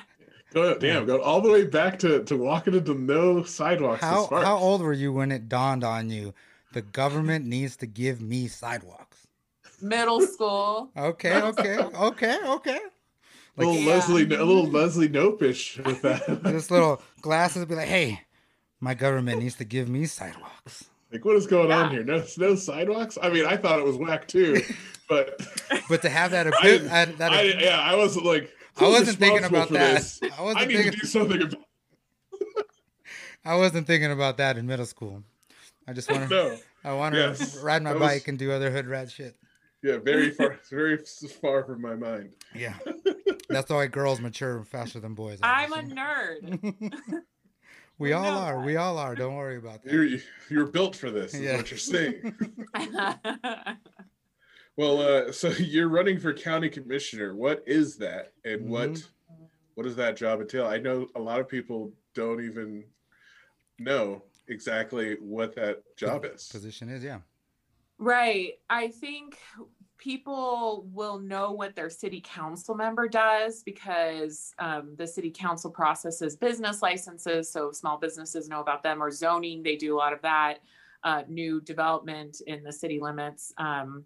Go 0.53 0.77
damn, 0.77 1.05
go 1.05 1.21
all 1.21 1.41
the 1.41 1.51
way 1.51 1.65
back 1.65 1.99
to 1.99 2.23
to 2.23 2.37
walking 2.37 2.73
into 2.73 2.93
no 2.93 3.43
sidewalks. 3.43 3.99
How 3.99 4.23
Sparks. 4.23 4.45
how 4.45 4.57
old 4.57 4.81
were 4.81 4.93
you 4.93 5.11
when 5.11 5.29
it 5.29 5.49
dawned 5.49 5.83
on 5.83 6.09
you 6.09 6.33
the 6.71 6.81
government 6.81 7.45
needs 7.45 7.75
to 7.77 7.85
give 7.85 8.21
me 8.21 8.47
sidewalks? 8.47 9.27
Middle 9.81 10.21
school. 10.21 10.89
Okay, 10.97 11.35
okay, 11.41 11.77
okay, 11.77 12.37
okay. 12.45 12.76
A 13.57 13.61
little 13.61 13.75
Yeah. 13.75 13.87
Leslie, 13.93 14.23
a 14.23 14.27
little 14.45 14.67
Leslie 14.67 15.09
Knope-ish 15.09 15.79
with 15.79 16.01
that. 16.03 16.43
This 16.43 16.69
little 16.69 17.01
glasses 17.21 17.65
be 17.65 17.75
like, 17.75 17.87
hey, 17.87 18.21
my 18.79 18.93
government 18.93 19.41
needs 19.41 19.55
to 19.55 19.65
give 19.65 19.89
me 19.89 20.05
sidewalks. 20.05 20.85
like, 21.11 21.25
what 21.25 21.35
is 21.35 21.47
going 21.47 21.71
on 21.71 21.89
here? 21.91 22.03
No, 22.03 22.23
no 22.37 22.55
sidewalks. 22.55 23.17
I 23.21 23.29
mean, 23.29 23.45
I 23.45 23.57
thought 23.57 23.79
it 23.79 23.85
was 23.85 23.97
whack 23.97 24.27
too, 24.27 24.61
but 25.09 25.41
But 25.89 26.01
to 26.03 26.09
have 26.09 26.31
that, 26.31 26.47
I 26.61 26.61
didn't- 26.63 26.87
uh, 26.91 27.05
that 27.17 27.31
I, 27.31 27.41
yeah, 27.43 27.79
I 27.79 27.95
wasn't 27.95 28.25
like. 28.25 28.51
I 28.79 28.87
wasn't 28.89 29.17
thinking 29.17 29.43
about 29.45 29.69
that. 29.69 29.95
this? 29.95 30.19
I 30.21 30.29
I 30.37 30.41
wasn't 30.43 30.67
need 30.67 30.73
thinking. 30.75 30.91
to 30.93 30.99
do 30.99 31.07
something 31.07 31.41
about. 31.41 31.63
I 33.45 33.55
wasn't 33.55 33.87
thinking 33.87 34.11
about 34.11 34.37
that 34.37 34.57
in 34.57 34.67
middle 34.67 34.85
school. 34.85 35.23
I 35.87 35.93
just 35.93 36.11
want 36.11 36.29
to. 36.29 36.35
No, 36.35 36.57
I 36.83 36.93
want 36.93 37.15
to 37.15 37.19
Yes, 37.21 37.57
ride 37.63 37.81
my 37.81 37.93
was- 37.93 38.01
bike 38.01 38.27
and 38.27 38.37
do 38.37 38.51
other 38.51 38.69
hood 38.71 38.85
rat 38.87 39.09
shit. 39.09 39.35
yeah, 39.81 39.97
very 39.97 40.29
far, 40.31 40.59
very 40.69 40.97
far 41.41 41.63
from 41.63 41.81
my 41.81 41.95
mind. 41.95 42.33
Yeah, 42.53 42.73
that's 43.49 43.69
why 43.69 43.87
girls 43.87 44.19
mature 44.19 44.63
faster 44.63 44.99
than 44.99 45.13
boys. 45.13 45.39
I'm 45.43 45.73
a 45.73 45.77
nerd. 45.77 46.93
we 47.97 48.13
all 48.13 48.23
No. 48.23 48.37
are. 48.39 48.59
We 48.63 48.75
all 48.75 48.97
are. 48.97 49.15
Don't 49.15 49.35
worry 49.35 49.57
about 49.57 49.83
that. 49.83 49.91
You're 49.93 50.07
you're 50.49 50.67
built 50.67 50.95
for 50.95 51.09
this. 51.11 51.33
Is 51.33 51.41
Yeah. 51.41 51.57
what 51.57 51.71
you're 51.71 51.77
saying. 51.77 52.35
Well, 54.75 55.01
uh, 55.01 55.31
so 55.31 55.47
you're 55.49 55.87
running 55.89 56.19
for 56.19 56.31
county 56.33 56.69
commissioner. 56.69 57.35
What 57.35 57.63
is 57.65 57.97
that, 57.97 58.33
and 58.45 58.69
what 58.69 58.91
Mhm. 58.91 59.07
what 59.73 59.83
does 59.85 59.95
that 59.95 60.15
job 60.15 60.39
entail? 60.39 60.67
I 60.67 60.77
know 60.77 61.07
a 61.15 61.19
lot 61.19 61.39
of 61.39 61.47
people 61.47 61.91
don't 62.13 62.41
even 62.43 62.85
know 63.79 64.23
exactly 64.47 65.15
what 65.19 65.55
that 65.55 65.81
job 65.97 66.25
is. 66.25 66.47
Position 66.49 66.89
is 66.89 67.03
yeah. 67.03 67.21
Right. 67.97 68.59
I 68.69 68.89
think 68.89 69.39
people 69.97 70.87
will 70.93 71.19
know 71.19 71.51
what 71.51 71.75
their 71.75 71.89
city 71.89 72.21
council 72.23 72.75
member 72.75 73.07
does 73.07 73.63
because 73.63 74.53
um, 74.59 74.93
the 74.97 75.07
city 75.07 75.31
council 75.31 75.71
processes 75.71 76.35
business 76.35 76.81
licenses. 76.81 77.51
So 77.51 77.71
small 77.71 77.97
businesses 77.97 78.47
know 78.47 78.61
about 78.61 78.83
them 78.83 79.01
or 79.01 79.11
zoning. 79.11 79.63
They 79.63 79.75
do 79.75 79.95
a 79.95 79.97
lot 79.97 80.13
of 80.13 80.21
that. 80.21 80.59
Uh, 81.03 81.23
new 81.27 81.61
development 81.61 82.41
in 82.47 82.63
the 82.63 82.73
city 82.73 82.99
limits. 82.99 83.53
Um, 83.57 84.03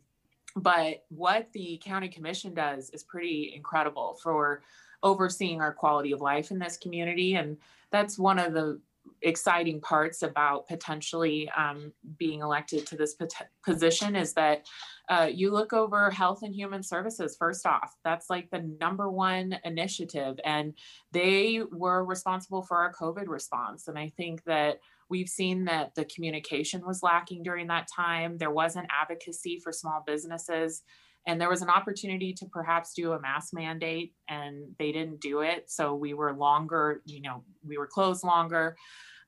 but 0.56 1.06
what 1.10 1.48
the 1.54 1.82
county 1.84 2.10
commission 2.10 2.54
does 2.54 2.90
is 2.92 3.04
pretty 3.04 3.54
incredible 3.56 4.20
for 4.22 4.62
overseeing 5.02 5.62
our 5.62 5.74
quality 5.74 6.12
of 6.12 6.22
life 6.22 6.52
in 6.52 6.60
this 6.60 6.78
community. 6.78 7.36
And 7.36 7.58
that's 7.90 8.20
one 8.20 8.38
of 8.38 8.54
the 8.54 8.80
exciting 9.22 9.80
parts 9.82 10.24
about 10.24 10.68
potentially 10.68 11.50
um, 11.56 11.92
being 12.18 12.42
elected 12.42 12.86
to 12.88 12.98
this 12.98 13.16
position 13.64 14.16
is 14.16 14.34
that 14.34 14.66
uh, 15.10 15.30
you 15.32 15.52
look 15.52 15.74
over 15.74 16.10
health 16.10 16.42
and 16.44 16.56
human 16.56 16.82
services 16.82 17.36
first 17.38 17.66
off. 17.66 17.94
That's 18.04 18.30
like 18.30 18.50
the 18.50 18.76
number 18.80 19.10
one 19.10 19.58
initiative. 19.64 20.40
And 20.44 20.74
they 21.12 21.62
were 21.72 22.04
responsible 22.04 22.64
for 22.64 22.78
our 22.78 22.94
COVID 22.94 23.28
response. 23.28 23.88
And 23.88 23.98
I 23.98 24.10
think 24.10 24.44
that 24.46 24.80
we've 25.10 25.30
seen 25.30 25.66
that 25.66 25.94
the 25.96 26.06
communication 26.06 26.86
was 26.86 27.04
lacking 27.04 27.44
during 27.44 27.68
that 27.68 27.88
time. 27.94 28.38
There 28.38 28.52
wasn't 28.52 28.88
advocacy 28.90 29.60
for 29.60 29.72
small 29.72 30.04
businesses. 30.06 30.84
And 31.28 31.40
there 31.40 31.50
was 31.50 31.62
an 31.62 31.70
opportunity 31.70 32.34
to 32.34 32.46
perhaps 32.48 32.94
do 32.94 33.14
a 33.14 33.22
mask 33.22 33.54
mandate, 33.54 34.14
and 34.28 34.76
they 34.80 34.92
didn't 34.92 35.22
do 35.22 35.42
it. 35.42 35.70
So 35.70 35.94
we 35.94 36.14
were 36.14 36.34
longer, 36.34 37.02
you 37.06 37.22
know, 37.22 37.44
we 37.66 37.78
were 37.78 37.88
closed 37.88 38.24
longer. 38.24 38.76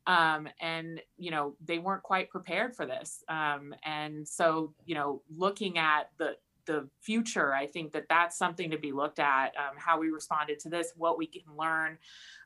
Um, 0.05 0.49
and 0.59 1.01
you 1.15 1.31
know 1.31 1.55
they 1.63 1.79
weren't 1.79 2.03
quite 2.03 2.29
prepared 2.29 2.75
for 2.75 2.85
this. 2.85 3.23
Um, 3.29 3.73
and 3.85 4.27
so 4.27 4.73
you 4.85 4.95
know 4.95 5.21
looking 5.29 5.77
at 5.77 6.09
the 6.17 6.35
the 6.65 6.87
future 7.01 7.53
i 7.53 7.67
think 7.67 7.91
that 7.91 8.05
that's 8.07 8.37
something 8.37 8.71
to 8.71 8.77
be 8.77 8.93
looked 8.93 9.19
at 9.19 9.47
um, 9.57 9.75
how 9.75 9.99
we 9.99 10.07
responded 10.07 10.57
to 10.59 10.69
this 10.69 10.93
what 10.95 11.17
we 11.17 11.27
can 11.27 11.41
learn 11.57 11.97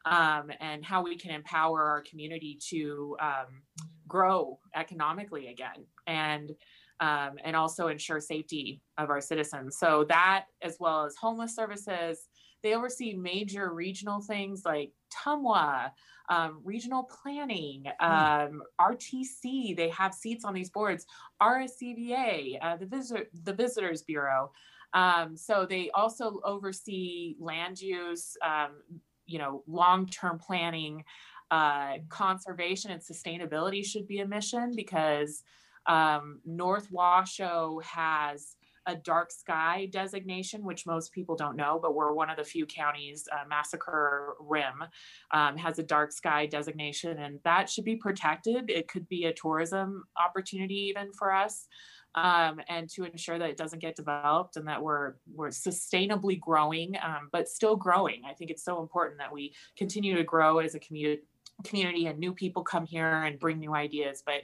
um, 0.10 0.52
and 0.60 0.84
how 0.84 1.04
we 1.04 1.18
can 1.18 1.32
empower 1.32 1.84
our 1.84 2.02
community 2.02 2.58
to 2.70 3.16
um, 3.20 3.62
grow 4.08 4.60
economically 4.76 5.48
again. 5.48 5.86
And 6.06 6.52
um, 7.00 7.34
and 7.44 7.56
also 7.56 7.88
ensure 7.88 8.20
safety 8.20 8.82
of 8.98 9.10
our 9.10 9.22
citizens. 9.22 9.78
So 9.78 10.06
that, 10.10 10.46
as 10.62 10.78
well 10.80 11.06
as 11.06 11.16
homeless 11.16 11.56
services, 11.56 12.28
they 12.64 12.74
oversee 12.74 13.14
major 13.14 13.74
regional 13.74 14.22
things 14.22 14.64
like 14.66 14.92
TMWA, 15.14 15.92
um, 16.30 16.60
regional 16.64 17.04
planning, 17.04 17.86
um, 18.00 18.62
RTC. 18.82 19.76
They 19.76 19.90
have 19.90 20.14
seats 20.14 20.44
on 20.44 20.54
these 20.54 20.70
boards. 20.70 21.06
RSCVA, 21.42 22.58
uh, 22.62 22.78
the 22.78 22.86
visitor, 22.86 23.28
the 23.44 23.54
Visitors 23.54 24.02
Bureau. 24.04 24.52
Um, 24.94 25.38
so 25.38 25.66
they 25.66 25.92
also 25.92 26.40
oversee 26.44 27.36
land 27.40 27.80
use, 27.80 28.36
um, 28.44 28.82
you 29.26 29.38
know, 29.38 29.64
long-term 29.68 30.40
planning, 30.40 31.04
uh, 31.52 31.98
conservation 32.10 32.92
and 32.92 33.02
sustainability 33.02 33.86
should 33.86 34.08
be 34.08 34.20
a 34.20 34.28
mission 34.28 34.74
because 34.76 35.44
um, 35.88 36.40
North 36.46 36.92
Washoe 36.92 37.80
has 37.80 38.56
a 38.88 38.96
dark 38.96 39.32
sky 39.32 39.88
designation, 39.92 40.64
which 40.64 40.86
most 40.86 41.12
people 41.12 41.36
don't 41.36 41.58
know, 41.58 41.78
but 41.80 41.94
we're 41.94 42.14
one 42.14 42.30
of 42.30 42.38
the 42.38 42.44
few 42.44 42.66
counties, 42.66 43.28
uh, 43.34 43.46
Massacre 43.48 44.36
Rim 44.40 44.84
um, 45.32 45.58
has 45.58 45.78
a 45.78 45.84
dark 45.84 46.14
sky 46.14 46.46
designation, 46.46 47.20
and 47.20 47.40
that 47.44 47.70
should 47.70 47.84
be 47.84 47.98
protected. 47.98 48.70
It 48.70 48.88
could 48.88 49.08
be 49.10 49.26
a 49.26 49.34
tourism 49.34 50.06
opportunity 50.18 50.88
even 50.90 51.12
for 51.12 51.34
us. 51.34 51.68
Um, 52.16 52.62
and 52.68 52.90
to 52.92 53.04
ensure 53.04 53.38
that 53.38 53.50
it 53.50 53.58
doesn't 53.58 53.78
get 53.78 53.96
developed 53.96 54.58
and 54.58 54.68
that 54.68 54.82
we're 54.82 55.16
we're 55.36 55.50
sustainably 55.50 56.40
growing, 56.40 56.96
um, 57.04 57.30
but 57.32 57.48
still 57.48 57.76
growing. 57.76 58.24
I 58.28 58.34
think 58.34 58.50
it's 58.50 58.64
so 58.64 58.82
important 58.82 59.20
that 59.20 59.32
we 59.32 59.54
continue 59.78 60.16
to 60.16 60.24
grow 60.24 60.58
as 60.58 60.74
a 60.74 60.80
community 60.80 61.22
community 61.64 62.08
and 62.08 62.18
new 62.18 62.34
people 62.34 62.64
come 62.64 62.86
here 62.86 63.24
and 63.24 63.38
bring 63.38 63.60
new 63.60 63.76
ideas. 63.76 64.24
But 64.26 64.44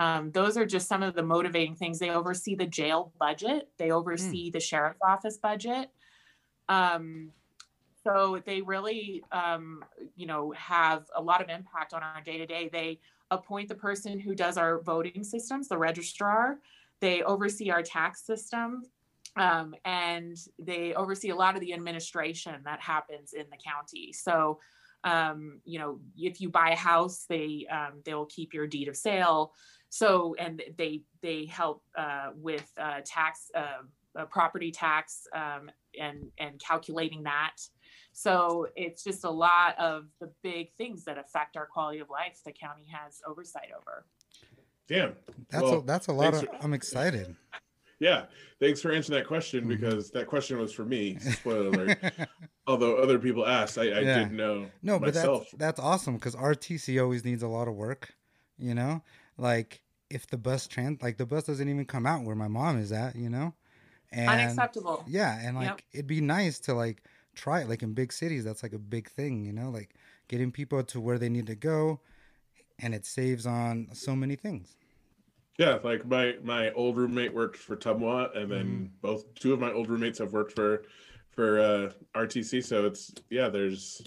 um, 0.00 0.30
those 0.30 0.56
are 0.56 0.64
just 0.64 0.88
some 0.88 1.02
of 1.02 1.14
the 1.14 1.22
motivating 1.22 1.74
things. 1.74 1.98
They 1.98 2.08
oversee 2.08 2.54
the 2.54 2.64
jail 2.64 3.12
budget, 3.20 3.68
they 3.76 3.90
oversee 3.90 4.48
mm. 4.48 4.52
the 4.54 4.60
sheriff's 4.60 4.98
office 5.06 5.36
budget. 5.36 5.90
Um, 6.70 7.32
so 8.02 8.40
they 8.46 8.62
really, 8.62 9.22
um, 9.30 9.84
you 10.16 10.26
know, 10.26 10.52
have 10.52 11.04
a 11.14 11.20
lot 11.20 11.42
of 11.42 11.50
impact 11.50 11.92
on 11.92 12.02
our 12.02 12.22
day 12.24 12.38
to 12.38 12.46
day. 12.46 12.70
They 12.72 12.98
appoint 13.30 13.68
the 13.68 13.74
person 13.74 14.18
who 14.18 14.34
does 14.34 14.56
our 14.56 14.80
voting 14.80 15.22
systems, 15.22 15.68
the 15.68 15.76
registrar. 15.76 16.56
They 17.00 17.22
oversee 17.22 17.70
our 17.70 17.82
tax 17.82 18.24
system. 18.24 18.84
Um, 19.36 19.74
and 19.84 20.34
they 20.58 20.94
oversee 20.94 21.28
a 21.28 21.36
lot 21.36 21.56
of 21.56 21.60
the 21.60 21.74
administration 21.74 22.54
that 22.64 22.80
happens 22.80 23.34
in 23.34 23.44
the 23.50 23.58
county. 23.58 24.14
So, 24.14 24.60
um, 25.04 25.60
you 25.66 25.78
know, 25.78 26.00
if 26.16 26.40
you 26.40 26.48
buy 26.48 26.70
a 26.70 26.76
house, 26.76 27.26
they 27.28 27.66
um, 27.70 28.00
they 28.04 28.14
will 28.14 28.26
keep 28.26 28.54
your 28.54 28.66
deed 28.66 28.88
of 28.88 28.96
sale. 28.96 29.52
So, 29.90 30.34
and 30.38 30.62
they 30.78 31.02
they 31.20 31.46
help 31.46 31.82
uh, 31.98 32.30
with 32.34 32.72
uh, 32.80 33.00
tax, 33.04 33.50
uh, 33.54 34.24
property 34.26 34.70
tax, 34.70 35.26
um, 35.34 35.70
and 36.00 36.30
and 36.38 36.60
calculating 36.60 37.24
that. 37.24 37.56
So 38.12 38.68
it's 38.76 39.02
just 39.02 39.24
a 39.24 39.30
lot 39.30 39.78
of 39.78 40.06
the 40.20 40.30
big 40.42 40.72
things 40.78 41.04
that 41.04 41.18
affect 41.18 41.56
our 41.56 41.66
quality 41.66 41.98
of 41.98 42.08
life. 42.08 42.40
The 42.44 42.52
county 42.52 42.86
has 42.92 43.20
oversight 43.26 43.70
over. 43.76 44.06
Damn, 44.88 45.14
that's 45.50 45.62
well, 45.62 45.78
a, 45.78 45.82
that's 45.82 46.06
a 46.06 46.12
lot 46.12 46.34
of. 46.34 46.40
For, 46.40 46.56
I'm 46.62 46.72
excited. 46.72 47.36
Yeah, 48.02 48.24
thanks 48.60 48.80
for 48.80 48.90
answering 48.90 49.18
that 49.18 49.26
question 49.26 49.60
mm-hmm. 49.60 49.68
because 49.68 50.10
that 50.12 50.26
question 50.26 50.58
was 50.58 50.72
for 50.72 50.86
me. 50.86 51.18
Spoiler 51.20 51.68
alert. 51.68 51.98
Although 52.66 52.96
other 52.96 53.18
people 53.18 53.46
asked, 53.46 53.76
I, 53.76 53.82
I 53.82 53.84
yeah. 54.00 54.18
didn't 54.20 54.36
know. 54.36 54.68
No, 54.82 54.98
myself. 54.98 55.48
but 55.50 55.58
that's 55.58 55.78
that's 55.78 55.80
awesome 55.80 56.14
because 56.14 56.34
RTC 56.34 56.98
always 57.00 57.26
needs 57.26 57.42
a 57.42 57.48
lot 57.48 57.68
of 57.68 57.74
work. 57.74 58.14
You 58.56 58.74
know, 58.74 59.02
like 59.40 59.82
if 60.10 60.26
the 60.26 60.36
bus 60.36 60.66
trans 60.66 61.02
like 61.02 61.16
the 61.16 61.26
bus 61.26 61.44
doesn't 61.44 61.68
even 61.68 61.84
come 61.84 62.06
out 62.06 62.24
where 62.24 62.36
my 62.36 62.48
mom 62.48 62.78
is 62.78 62.92
at, 62.92 63.16
you 63.16 63.30
know? 63.30 63.54
And 64.12 64.28
unacceptable. 64.28 65.04
Yeah, 65.06 65.38
and 65.40 65.56
like 65.56 65.66
yep. 65.66 65.82
it'd 65.92 66.06
be 66.06 66.20
nice 66.20 66.58
to 66.60 66.74
like 66.74 67.02
try 67.34 67.60
it 67.60 67.68
like 67.68 67.82
in 67.82 67.94
big 67.94 68.12
cities 68.12 68.44
that's 68.44 68.62
like 68.62 68.72
a 68.72 68.78
big 68.78 69.08
thing, 69.08 69.44
you 69.44 69.52
know, 69.52 69.70
like 69.70 69.94
getting 70.28 70.50
people 70.50 70.82
to 70.82 71.00
where 71.00 71.18
they 71.18 71.28
need 71.28 71.46
to 71.46 71.54
go 71.54 72.00
and 72.80 72.94
it 72.94 73.06
saves 73.06 73.46
on 73.46 73.88
so 73.92 74.16
many 74.16 74.36
things. 74.36 74.76
Yeah, 75.58 75.78
like 75.84 76.06
my 76.06 76.36
my 76.42 76.72
old 76.72 76.96
roommate 76.96 77.34
worked 77.34 77.56
for 77.56 77.76
TMWA 77.76 78.36
and 78.36 78.50
then 78.50 78.66
mm-hmm. 78.66 78.84
both 79.02 79.32
two 79.34 79.52
of 79.52 79.60
my 79.60 79.72
old 79.72 79.88
roommates 79.88 80.18
have 80.18 80.32
worked 80.32 80.52
for 80.52 80.84
for 81.30 81.60
uh 81.60 81.90
RTC 82.18 82.64
so 82.64 82.86
it's 82.86 83.12
yeah, 83.28 83.48
there's 83.48 84.02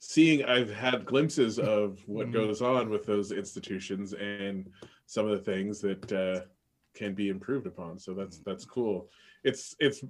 seeing 0.00 0.42
I've 0.44 0.70
had 0.70 1.04
glimpses 1.04 1.58
of 1.58 2.02
what 2.06 2.26
mm-hmm. 2.26 2.32
goes 2.32 2.62
on 2.62 2.88
with 2.88 3.04
those 3.04 3.32
institutions 3.32 4.14
and 4.14 4.68
some 5.06 5.26
of 5.26 5.32
the 5.32 5.44
things 5.44 5.80
that 5.80 6.12
uh, 6.12 6.40
can 6.94 7.14
be 7.14 7.28
improved 7.28 7.66
upon. 7.66 7.98
So 7.98 8.14
that's 8.14 8.38
mm-hmm. 8.38 8.50
that's 8.50 8.64
cool. 8.64 9.08
It's 9.44 9.76
it's 9.78 10.02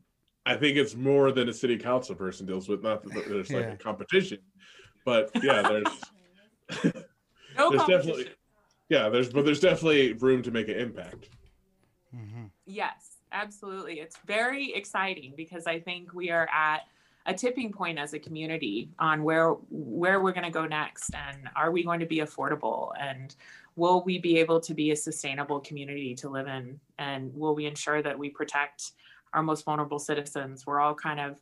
I 0.46 0.56
think 0.56 0.76
it's 0.76 0.94
more 0.94 1.32
than 1.32 1.48
a 1.48 1.52
city 1.52 1.76
council 1.76 2.14
person 2.14 2.46
deals 2.46 2.68
with. 2.68 2.82
Not 2.82 3.02
that 3.02 3.28
there's 3.28 3.50
like 3.50 3.64
yeah. 3.64 3.72
a 3.72 3.76
competition, 3.76 4.38
but 5.04 5.30
yeah, 5.42 5.62
there's 5.62 6.84
no 7.58 7.70
there's 7.70 7.86
definitely 7.86 8.28
yeah 8.88 9.08
there's 9.08 9.30
but 9.32 9.44
there's 9.44 9.60
definitely 9.60 10.12
room 10.14 10.40
to 10.42 10.52
make 10.52 10.68
an 10.68 10.76
impact. 10.76 11.28
Mm-hmm. 12.14 12.44
Yes, 12.64 13.16
absolutely. 13.32 13.98
It's 13.98 14.18
very 14.24 14.72
exciting 14.72 15.34
because 15.36 15.66
I 15.66 15.80
think 15.80 16.14
we 16.14 16.30
are 16.30 16.48
at 16.52 16.82
a 17.26 17.34
tipping 17.34 17.72
point 17.72 17.98
as 17.98 18.14
a 18.14 18.18
community 18.18 18.90
on 18.98 19.22
where 19.22 19.50
where 19.70 20.20
we're 20.20 20.32
going 20.32 20.44
to 20.44 20.50
go 20.50 20.66
next 20.66 21.10
and 21.14 21.48
are 21.54 21.70
we 21.70 21.84
going 21.84 22.00
to 22.00 22.06
be 22.06 22.18
affordable 22.18 22.92
and 22.98 23.34
will 23.76 24.02
we 24.04 24.18
be 24.18 24.38
able 24.38 24.60
to 24.60 24.74
be 24.74 24.90
a 24.90 24.96
sustainable 24.96 25.60
community 25.60 26.14
to 26.14 26.28
live 26.28 26.46
in? 26.46 26.80
And 26.98 27.34
will 27.34 27.54
we 27.54 27.66
ensure 27.66 28.02
that 28.02 28.18
we 28.18 28.30
protect 28.30 28.92
our 29.32 29.42
most 29.42 29.64
vulnerable 29.64 29.98
citizens? 29.98 30.66
We're 30.66 30.80
all 30.80 30.94
kind 30.94 31.20
of 31.20 31.40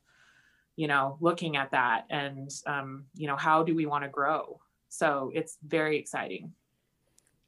you 0.76 0.88
know 0.88 1.16
looking 1.20 1.56
at 1.56 1.70
that 1.70 2.06
and 2.10 2.50
um, 2.66 3.04
you 3.14 3.26
know 3.26 3.36
how 3.36 3.62
do 3.62 3.74
we 3.74 3.86
want 3.86 4.04
to 4.04 4.10
grow? 4.10 4.60
So 4.88 5.30
it's 5.34 5.58
very 5.66 5.96
exciting. 5.98 6.52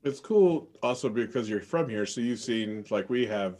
It's 0.02 0.20
cool 0.20 0.68
also 0.82 1.08
because 1.08 1.48
you're 1.48 1.60
from 1.60 1.88
here 1.88 2.06
so 2.06 2.20
you've 2.20 2.38
seen 2.38 2.86
like 2.90 3.10
we 3.10 3.26
have 3.26 3.56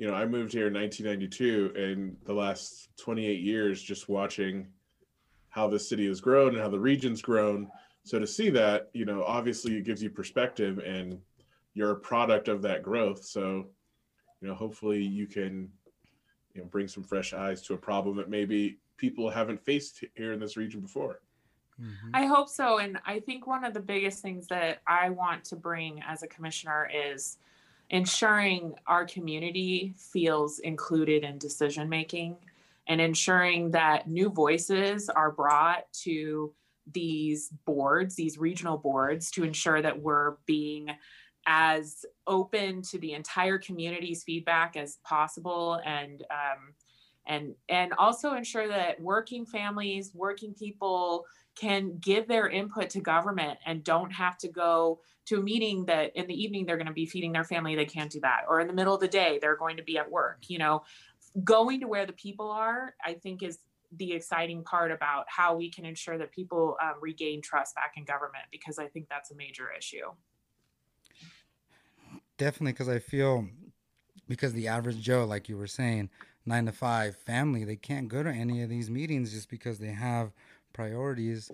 you 0.00 0.06
know, 0.06 0.14
I 0.14 0.24
moved 0.24 0.54
here 0.54 0.68
in 0.68 0.72
1992, 0.72 1.74
and 1.76 2.16
the 2.24 2.32
last 2.32 2.88
28 2.96 3.40
years, 3.40 3.82
just 3.82 4.08
watching 4.08 4.66
how 5.50 5.68
the 5.68 5.78
city 5.78 6.08
has 6.08 6.22
grown 6.22 6.54
and 6.54 6.58
how 6.58 6.70
the 6.70 6.80
region's 6.80 7.20
grown. 7.20 7.70
So 8.04 8.18
to 8.18 8.26
see 8.26 8.48
that, 8.48 8.88
you 8.94 9.04
know, 9.04 9.22
obviously 9.22 9.76
it 9.76 9.84
gives 9.84 10.02
you 10.02 10.08
perspective, 10.08 10.78
and 10.78 11.20
you're 11.74 11.90
a 11.90 11.96
product 11.96 12.48
of 12.48 12.62
that 12.62 12.82
growth. 12.82 13.22
So, 13.22 13.66
you 14.40 14.48
know, 14.48 14.54
hopefully 14.54 15.04
you 15.04 15.26
can, 15.26 15.68
you 16.54 16.62
know, 16.62 16.66
bring 16.68 16.88
some 16.88 17.04
fresh 17.04 17.34
eyes 17.34 17.60
to 17.62 17.74
a 17.74 17.78
problem 17.78 18.16
that 18.16 18.30
maybe 18.30 18.78
people 18.96 19.28
haven't 19.28 19.62
faced 19.62 20.02
here 20.14 20.32
in 20.32 20.40
this 20.40 20.56
region 20.56 20.80
before. 20.80 21.20
Mm-hmm. 21.78 22.10
I 22.14 22.24
hope 22.24 22.48
so. 22.48 22.78
And 22.78 22.98
I 23.04 23.20
think 23.20 23.46
one 23.46 23.66
of 23.66 23.74
the 23.74 23.80
biggest 23.80 24.22
things 24.22 24.46
that 24.46 24.80
I 24.86 25.10
want 25.10 25.44
to 25.44 25.56
bring 25.56 26.00
as 26.08 26.22
a 26.22 26.26
commissioner 26.26 26.90
is 26.90 27.36
ensuring 27.90 28.74
our 28.86 29.04
community 29.04 29.94
feels 29.96 30.60
included 30.60 31.24
in 31.24 31.38
decision 31.38 31.88
making 31.88 32.36
and 32.86 33.00
ensuring 33.00 33.70
that 33.72 34.08
new 34.08 34.30
voices 34.30 35.08
are 35.08 35.30
brought 35.30 35.84
to 35.92 36.52
these 36.92 37.50
boards, 37.66 38.14
these 38.14 38.38
regional 38.38 38.78
boards, 38.78 39.30
to 39.32 39.44
ensure 39.44 39.82
that 39.82 40.00
we're 40.00 40.36
being 40.46 40.90
as 41.46 42.04
open 42.26 42.82
to 42.82 42.98
the 42.98 43.12
entire 43.12 43.58
community's 43.58 44.22
feedback 44.22 44.76
as 44.76 44.98
possible 45.04 45.80
and 45.84 46.22
um, 46.30 46.74
and 47.26 47.54
and 47.68 47.92
also 47.94 48.34
ensure 48.34 48.68
that 48.68 49.00
working 49.00 49.46
families 49.46 50.12
working 50.14 50.52
people 50.52 51.24
can 51.54 51.96
give 51.98 52.28
their 52.28 52.48
input 52.48 52.90
to 52.90 53.00
government 53.00 53.58
and 53.66 53.84
don't 53.84 54.10
have 54.10 54.36
to 54.36 54.48
go 54.48 55.00
to 55.30 55.38
a 55.38 55.42
meeting 55.42 55.84
that 55.86 56.14
in 56.16 56.26
the 56.26 56.34
evening 56.34 56.66
they're 56.66 56.76
going 56.76 56.86
to 56.86 56.92
be 56.92 57.06
feeding 57.06 57.32
their 57.32 57.44
family 57.44 57.76
they 57.76 57.84
can't 57.84 58.10
do 58.10 58.20
that 58.20 58.42
or 58.48 58.60
in 58.60 58.66
the 58.66 58.72
middle 58.72 58.94
of 58.94 59.00
the 59.00 59.08
day 59.08 59.38
they're 59.40 59.56
going 59.56 59.76
to 59.76 59.82
be 59.82 59.96
at 59.96 60.10
work 60.10 60.38
you 60.48 60.58
know? 60.58 60.82
Going 61.44 61.80
to 61.80 61.86
where 61.86 62.06
the 62.06 62.12
people 62.12 62.50
are 62.50 62.94
i 63.04 63.14
think 63.14 63.42
is 63.42 63.60
the 63.96 64.12
exciting 64.12 64.62
part 64.64 64.90
about 64.90 65.24
how 65.28 65.56
we 65.56 65.70
can 65.70 65.84
ensure 65.84 66.18
that 66.18 66.30
people 66.32 66.76
um, 66.82 66.94
regain 67.00 67.40
trust 67.42 67.74
back 67.74 67.94
in 67.96 68.04
government 68.04 68.44
because 68.50 68.78
i 68.78 68.86
think 68.86 69.08
that's 69.08 69.30
a 69.30 69.34
major 69.36 69.68
issue. 69.76 70.10
Definitely 72.36 72.72
because 72.72 72.88
i 72.88 72.98
feel 72.98 73.46
because 74.28 74.52
the 74.52 74.66
average 74.66 75.00
joe 75.00 75.24
like 75.24 75.48
you 75.48 75.56
were 75.56 75.66
saying 75.66 76.10
nine 76.46 76.66
to 76.66 76.72
five 76.72 77.16
family 77.16 77.64
they 77.64 77.76
can't 77.76 78.08
go 78.08 78.22
to 78.22 78.30
any 78.30 78.62
of 78.62 78.68
these 78.68 78.90
meetings 78.90 79.32
just 79.32 79.48
because 79.48 79.78
they 79.78 79.92
have 79.92 80.32
priorities 80.72 81.50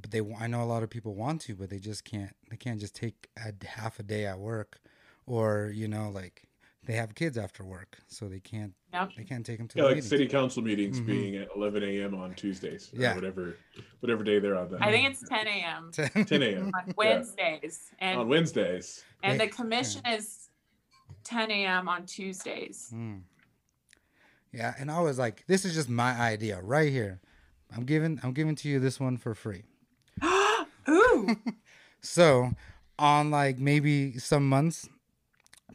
but 0.00 0.10
they 0.10 0.20
i 0.38 0.46
know 0.46 0.62
a 0.62 0.64
lot 0.64 0.82
of 0.82 0.90
people 0.90 1.14
want 1.14 1.40
to 1.40 1.54
but 1.54 1.70
they 1.70 1.78
just 1.78 2.04
can't 2.04 2.34
they 2.50 2.56
can't 2.56 2.80
just 2.80 2.94
take 2.94 3.28
a 3.38 3.52
half 3.66 3.98
a 3.98 4.02
day 4.02 4.26
at 4.26 4.38
work 4.38 4.80
or 5.26 5.70
you 5.74 5.88
know 5.88 6.10
like 6.10 6.44
they 6.86 6.94
have 6.94 7.14
kids 7.14 7.36
after 7.36 7.64
work 7.64 7.98
so 8.08 8.28
they 8.28 8.40
can't 8.40 8.72
yep. 8.92 9.10
they 9.16 9.24
can't 9.24 9.44
take 9.44 9.58
them 9.58 9.68
to 9.68 9.78
yeah, 9.78 9.82
the 9.82 9.88
like 9.88 9.96
meetings. 9.96 10.08
city 10.08 10.26
council 10.26 10.62
meetings 10.62 10.96
mm-hmm. 10.96 11.06
being 11.06 11.36
at 11.36 11.48
11 11.54 11.82
a.m 11.82 12.14
on 12.14 12.34
tuesdays 12.34 12.90
yeah 12.92 13.14
whatever 13.14 13.56
whatever 14.00 14.24
day 14.24 14.38
they're 14.38 14.56
on 14.56 14.70
that 14.70 14.82
i 14.82 14.90
think 14.90 15.08
it's 15.08 15.22
10 15.28 15.46
a.m 15.46 15.90
10 16.26 16.42
a.m 16.42 16.70
on 16.74 16.94
wednesdays 16.96 17.90
yeah. 17.98 18.10
and 18.10 18.20
on 18.20 18.28
wednesdays 18.28 19.04
and 19.22 19.38
the 19.38 19.46
commission 19.46 20.00
yeah. 20.04 20.14
is 20.16 20.50
10 21.24 21.50
a.m. 21.50 21.88
on 21.88 22.06
Tuesdays. 22.06 22.90
Mm. 22.94 23.22
Yeah, 24.52 24.74
and 24.78 24.90
I 24.90 25.00
was 25.00 25.18
like, 25.18 25.44
this 25.46 25.64
is 25.64 25.74
just 25.74 25.88
my 25.88 26.12
idea 26.12 26.60
right 26.60 26.90
here. 26.90 27.20
I'm 27.74 27.84
giving 27.84 28.18
I'm 28.22 28.32
giving 28.32 28.56
to 28.56 28.68
you 28.68 28.80
this 28.80 28.98
one 28.98 29.16
for 29.16 29.34
free. 29.34 29.62
Ooh. 30.90 31.36
So, 32.02 32.52
on 32.98 33.30
like 33.30 33.58
maybe 33.58 34.18
some 34.18 34.48
months 34.48 34.88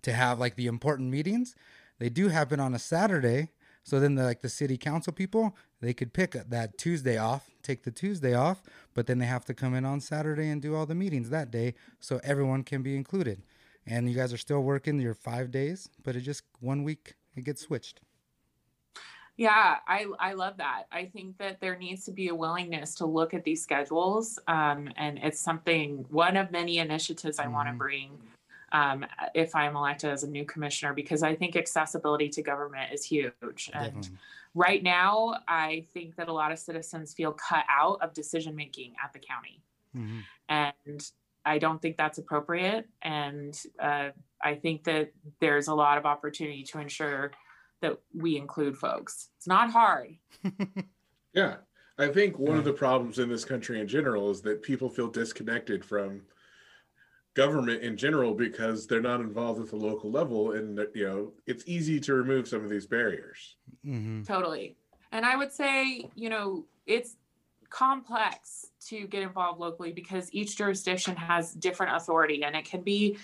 to 0.01 0.11
have 0.11 0.39
like 0.39 0.55
the 0.55 0.67
important 0.67 1.11
meetings, 1.11 1.55
they 1.99 2.09
do 2.09 2.29
happen 2.29 2.59
on 2.59 2.73
a 2.73 2.79
Saturday. 2.79 3.49
So 3.83 3.99
then 3.99 4.15
the 4.15 4.23
like 4.23 4.41
the 4.41 4.49
city 4.49 4.77
council 4.77 5.13
people, 5.13 5.55
they 5.81 5.93
could 5.93 6.13
pick 6.13 6.31
that 6.31 6.77
Tuesday 6.79 7.17
off, 7.17 7.51
take 7.61 7.83
the 7.83 7.91
Tuesday 7.91 8.33
off, 8.33 8.63
but 8.95 9.05
then 9.05 9.19
they 9.19 9.27
have 9.27 9.45
to 9.45 9.53
come 9.53 9.75
in 9.75 9.85
on 9.85 10.01
Saturday 10.01 10.49
and 10.49 10.61
do 10.61 10.75
all 10.75 10.87
the 10.87 10.95
meetings 10.95 11.29
that 11.29 11.51
day 11.51 11.75
so 11.99 12.19
everyone 12.23 12.63
can 12.63 12.81
be 12.81 12.95
included. 12.95 13.43
And 13.85 14.09
you 14.09 14.15
guys 14.15 14.33
are 14.33 14.37
still 14.37 14.63
working 14.63 14.99
your 14.99 15.13
5 15.13 15.51
days, 15.51 15.89
but 16.03 16.15
it 16.15 16.21
just 16.21 16.41
one 16.59 16.83
week 16.83 17.13
it 17.35 17.43
gets 17.43 17.61
switched. 17.61 18.01
Yeah, 19.37 19.77
I, 19.87 20.05
I 20.19 20.33
love 20.33 20.57
that. 20.57 20.83
I 20.91 21.05
think 21.05 21.37
that 21.39 21.59
there 21.59 21.77
needs 21.77 22.05
to 22.05 22.11
be 22.11 22.29
a 22.29 22.35
willingness 22.35 22.95
to 22.95 23.05
look 23.05 23.33
at 23.33 23.43
these 23.43 23.61
schedules. 23.61 24.39
Um, 24.47 24.89
and 24.95 25.19
it's 25.21 25.39
something, 25.39 26.05
one 26.09 26.37
of 26.37 26.51
many 26.51 26.77
initiatives 26.77 27.37
I 27.37 27.47
want 27.47 27.67
to 27.67 27.73
bring 27.73 28.17
um, 28.71 29.05
if 29.33 29.53
I'm 29.53 29.75
elected 29.75 30.09
as 30.11 30.23
a 30.23 30.29
new 30.29 30.45
commissioner, 30.45 30.93
because 30.93 31.21
I 31.21 31.35
think 31.35 31.55
accessibility 31.55 32.29
to 32.29 32.41
government 32.41 32.93
is 32.93 33.03
huge. 33.03 33.69
And 33.73 34.09
right 34.53 34.81
now, 34.81 35.35
I 35.47 35.85
think 35.93 36.15
that 36.15 36.29
a 36.29 36.33
lot 36.33 36.51
of 36.51 36.59
citizens 36.59 37.13
feel 37.13 37.33
cut 37.33 37.65
out 37.69 38.01
of 38.01 38.13
decision 38.13 38.55
making 38.55 38.93
at 39.03 39.11
the 39.13 39.19
county. 39.19 39.61
Mhm. 39.95 40.23
And 40.49 41.11
I 41.45 41.59
don't 41.59 41.81
think 41.81 41.95
that's 41.95 42.17
appropriate. 42.17 42.87
And 43.01 43.57
uh, 43.79 44.09
I 44.41 44.55
think 44.55 44.83
that 44.85 45.11
there's 45.39 45.67
a 45.67 45.75
lot 45.75 45.97
of 45.97 46.05
opportunity 46.05 46.63
to 46.63 46.79
ensure 46.79 47.31
that 47.81 47.97
we 48.13 48.37
include 48.37 48.77
folks. 48.77 49.29
It's 49.37 49.47
not 49.47 49.71
hard. 49.71 50.15
Yeah. 51.33 51.57
I 51.99 52.07
think 52.07 52.39
one 52.39 52.57
of 52.57 52.63
the 52.63 52.71
problems 52.71 53.19
in 53.19 53.27
this 53.27 53.43
country 53.43 53.81
in 53.81 53.89
general 53.89 54.31
is 54.31 54.41
that 54.43 54.61
people 54.61 54.89
feel 54.89 55.09
disconnected 55.09 55.83
from 55.83 56.21
government 57.33 57.81
in 57.83 57.97
general 57.97 58.33
because 58.33 58.87
they're 58.87 59.01
not 59.01 59.19
involved 59.19 59.59
at 59.59 59.69
the 59.69 59.75
local 59.75 60.09
level 60.09 60.53
and 60.53 60.79
you 60.93 61.05
know 61.05 61.33
it's 61.45 61.65
easy 61.67 61.99
to 61.99 62.13
remove 62.13 62.47
some 62.47 62.63
of 62.63 62.69
these 62.69 62.85
barriers 62.85 63.57
Mhm. 63.85 64.25
Totally. 64.25 64.77
And 65.11 65.25
I 65.25 65.35
would 65.35 65.51
say, 65.51 66.09
you 66.15 66.29
know, 66.29 66.65
it's 66.85 67.17
complex 67.69 68.67
to 68.87 69.07
get 69.07 69.21
involved 69.21 69.59
locally 69.59 69.91
because 69.91 70.29
each 70.31 70.57
jurisdiction 70.57 71.17
has 71.17 71.53
different 71.53 71.97
authority 71.97 72.43
and 72.45 72.55
it 72.55 72.63
can 72.63 72.81
be 72.81 73.17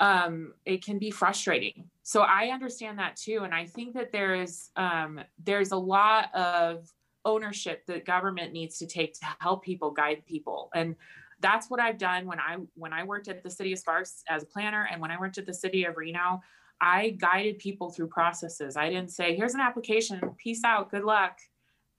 um 0.00 0.52
it 0.64 0.84
can 0.84 0.98
be 0.98 1.10
frustrating. 1.10 1.88
So 2.02 2.22
I 2.22 2.46
understand 2.48 2.98
that 2.98 3.16
too 3.16 3.42
and 3.44 3.54
I 3.54 3.66
think 3.66 3.94
that 3.94 4.12
there 4.12 4.34
is 4.34 4.70
um 4.76 5.20
there's 5.42 5.72
a 5.72 5.76
lot 5.76 6.34
of 6.34 6.90
ownership 7.24 7.86
that 7.86 8.04
government 8.06 8.52
needs 8.52 8.78
to 8.78 8.86
take 8.86 9.12
to 9.14 9.26
help 9.40 9.62
people 9.62 9.90
guide 9.90 10.24
people 10.26 10.70
and 10.74 10.96
that's 11.40 11.70
what 11.70 11.80
I've 11.80 11.98
done 11.98 12.26
when 12.26 12.40
I 12.40 12.56
when 12.74 12.92
I 12.92 13.04
worked 13.04 13.28
at 13.28 13.42
the 13.42 13.50
city 13.50 13.72
of 13.72 13.78
Sparks 13.78 14.22
as 14.28 14.42
a 14.42 14.46
planner 14.46 14.88
and 14.90 15.00
when 15.00 15.10
I 15.10 15.18
worked 15.18 15.38
at 15.38 15.46
the 15.46 15.54
city 15.54 15.84
of 15.84 15.96
Reno 15.96 16.40
I 16.80 17.10
guided 17.10 17.58
people 17.58 17.90
through 17.90 18.08
processes. 18.08 18.76
I 18.76 18.88
didn't 18.88 19.10
say, 19.10 19.36
here's 19.36 19.54
an 19.54 19.60
application, 19.60 20.20
peace 20.38 20.64
out, 20.64 20.90
good 20.90 21.04
luck. 21.04 21.38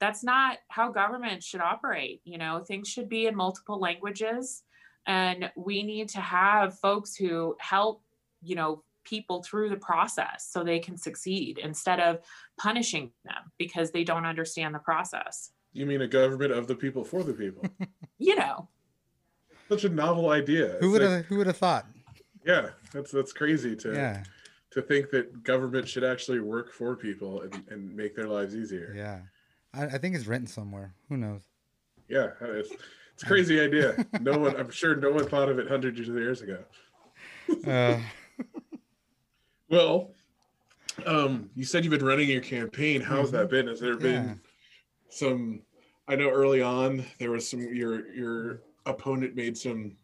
That's 0.00 0.24
not 0.24 0.58
how 0.68 0.90
government 0.90 1.44
should 1.44 1.60
operate. 1.60 2.20
You 2.24 2.38
know, 2.38 2.64
things 2.66 2.88
should 2.88 3.08
be 3.08 3.26
in 3.26 3.36
multiple 3.36 3.78
languages. 3.78 4.64
And 5.06 5.50
we 5.56 5.82
need 5.82 6.08
to 6.10 6.20
have 6.20 6.78
folks 6.78 7.16
who 7.16 7.56
help, 7.58 8.02
you 8.42 8.54
know, 8.54 8.82
people 9.04 9.42
through 9.42 9.68
the 9.68 9.76
process 9.76 10.46
so 10.48 10.62
they 10.62 10.78
can 10.78 10.96
succeed 10.96 11.58
instead 11.58 11.98
of 11.98 12.20
punishing 12.58 13.10
them 13.24 13.50
because 13.58 13.90
they 13.90 14.04
don't 14.04 14.24
understand 14.24 14.74
the 14.74 14.78
process. 14.78 15.50
you 15.72 15.84
mean 15.86 16.02
a 16.02 16.06
government 16.06 16.52
of 16.52 16.66
the 16.68 16.74
people 16.76 17.02
for 17.04 17.24
the 17.24 17.32
people 17.32 17.64
You 18.18 18.36
know, 18.36 18.68
such 19.68 19.82
a 19.84 19.88
novel 19.88 20.30
idea 20.30 20.76
Who 20.80 20.86
It's 20.86 20.92
would 20.92 21.02
like- 21.02 21.10
have 21.10 21.24
who 21.26 21.36
would 21.38 21.46
have 21.48 21.56
thought? 21.56 21.86
yeah 22.46 22.70
that's 22.92 23.10
that's 23.10 23.32
crazy 23.32 23.74
to 23.76 23.92
Yeah. 23.92 24.22
to 24.70 24.82
think 24.82 25.10
that 25.10 25.42
government 25.42 25.88
should 25.88 26.04
actually 26.04 26.38
work 26.40 26.72
for 26.72 26.94
people 26.94 27.40
and, 27.42 27.54
and 27.70 27.96
make 27.96 28.14
their 28.14 28.28
lives 28.28 28.54
easier 28.54 28.92
Yeah. 28.94 29.20
I, 29.74 29.86
I 29.94 29.98
think 29.98 30.14
it's 30.14 30.26
written 30.26 30.46
somewhere. 30.46 30.94
Who 31.08 31.16
knows? 31.16 31.42
yeah 32.08 32.28
it's, 33.14 33.22
a 33.22 33.26
crazy 33.26 33.60
idea 33.60 34.04
no 34.20 34.38
one 34.38 34.56
i'm 34.56 34.70
sure 34.70 34.94
no 34.96 35.10
one 35.10 35.26
thought 35.28 35.48
of 35.48 35.58
it 35.58 35.68
hundreds 35.68 36.00
of 36.00 36.06
years 36.14 36.40
ago 36.42 36.58
Uh, 37.66 37.98
Well, 39.68 40.10
um, 41.06 41.50
you 41.54 41.64
said 41.64 41.84
you've 41.84 41.92
been 41.98 42.04
running 42.04 42.28
your 42.28 42.40
campaign. 42.42 43.00
How's 43.00 43.30
that 43.32 43.48
been? 43.50 43.66
Has 43.68 43.80
there 43.80 43.94
Mm-hmm. 43.96 44.06
Yeah. 44.06 44.20
been 44.22 44.40
some? 45.08 45.62
I 46.08 46.16
know 46.16 46.28
early 46.30 46.60
on 46.60 47.04
there 47.18 47.30
was 47.30 47.48
some. 47.48 47.60
Your 47.74 48.06
your 48.14 48.60
opponent 48.86 49.34
made 49.34 49.56
some 49.56 49.96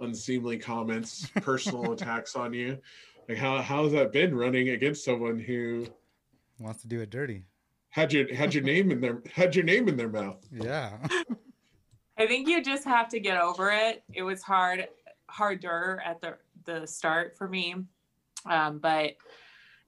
unseemly 0.00 0.56
comments, 0.58 1.28
personal 1.42 1.92
attacks 1.96 2.36
on 2.36 2.52
you. 2.54 2.78
Like 3.28 3.38
how 3.38 3.60
how's 3.60 3.92
that 3.92 4.12
been 4.12 4.34
running 4.34 4.68
against 4.70 5.04
someone 5.04 5.38
who 5.38 5.86
wants 6.60 6.82
to 6.82 6.88
do 6.88 7.00
it 7.00 7.10
dirty. 7.10 7.42
had 7.90 8.12
your 8.12 8.32
had 8.32 8.54
your 8.54 8.62
name 8.62 8.90
in 8.92 9.00
their 9.00 9.20
had 9.32 9.54
your 9.56 9.64
name 9.64 9.88
in 9.88 9.96
their 9.96 10.08
mouth? 10.08 10.46
Yeah. 10.52 10.96
I 12.18 12.26
think 12.26 12.48
you 12.48 12.62
just 12.62 12.84
have 12.84 13.08
to 13.10 13.20
get 13.20 13.40
over 13.40 13.70
it. 13.70 14.02
It 14.12 14.22
was 14.22 14.42
hard, 14.42 14.88
harder 15.28 16.02
at 16.04 16.20
the 16.20 16.36
the 16.64 16.86
start 16.86 17.36
for 17.36 17.48
me, 17.48 17.76
um, 18.44 18.78
but 18.78 19.12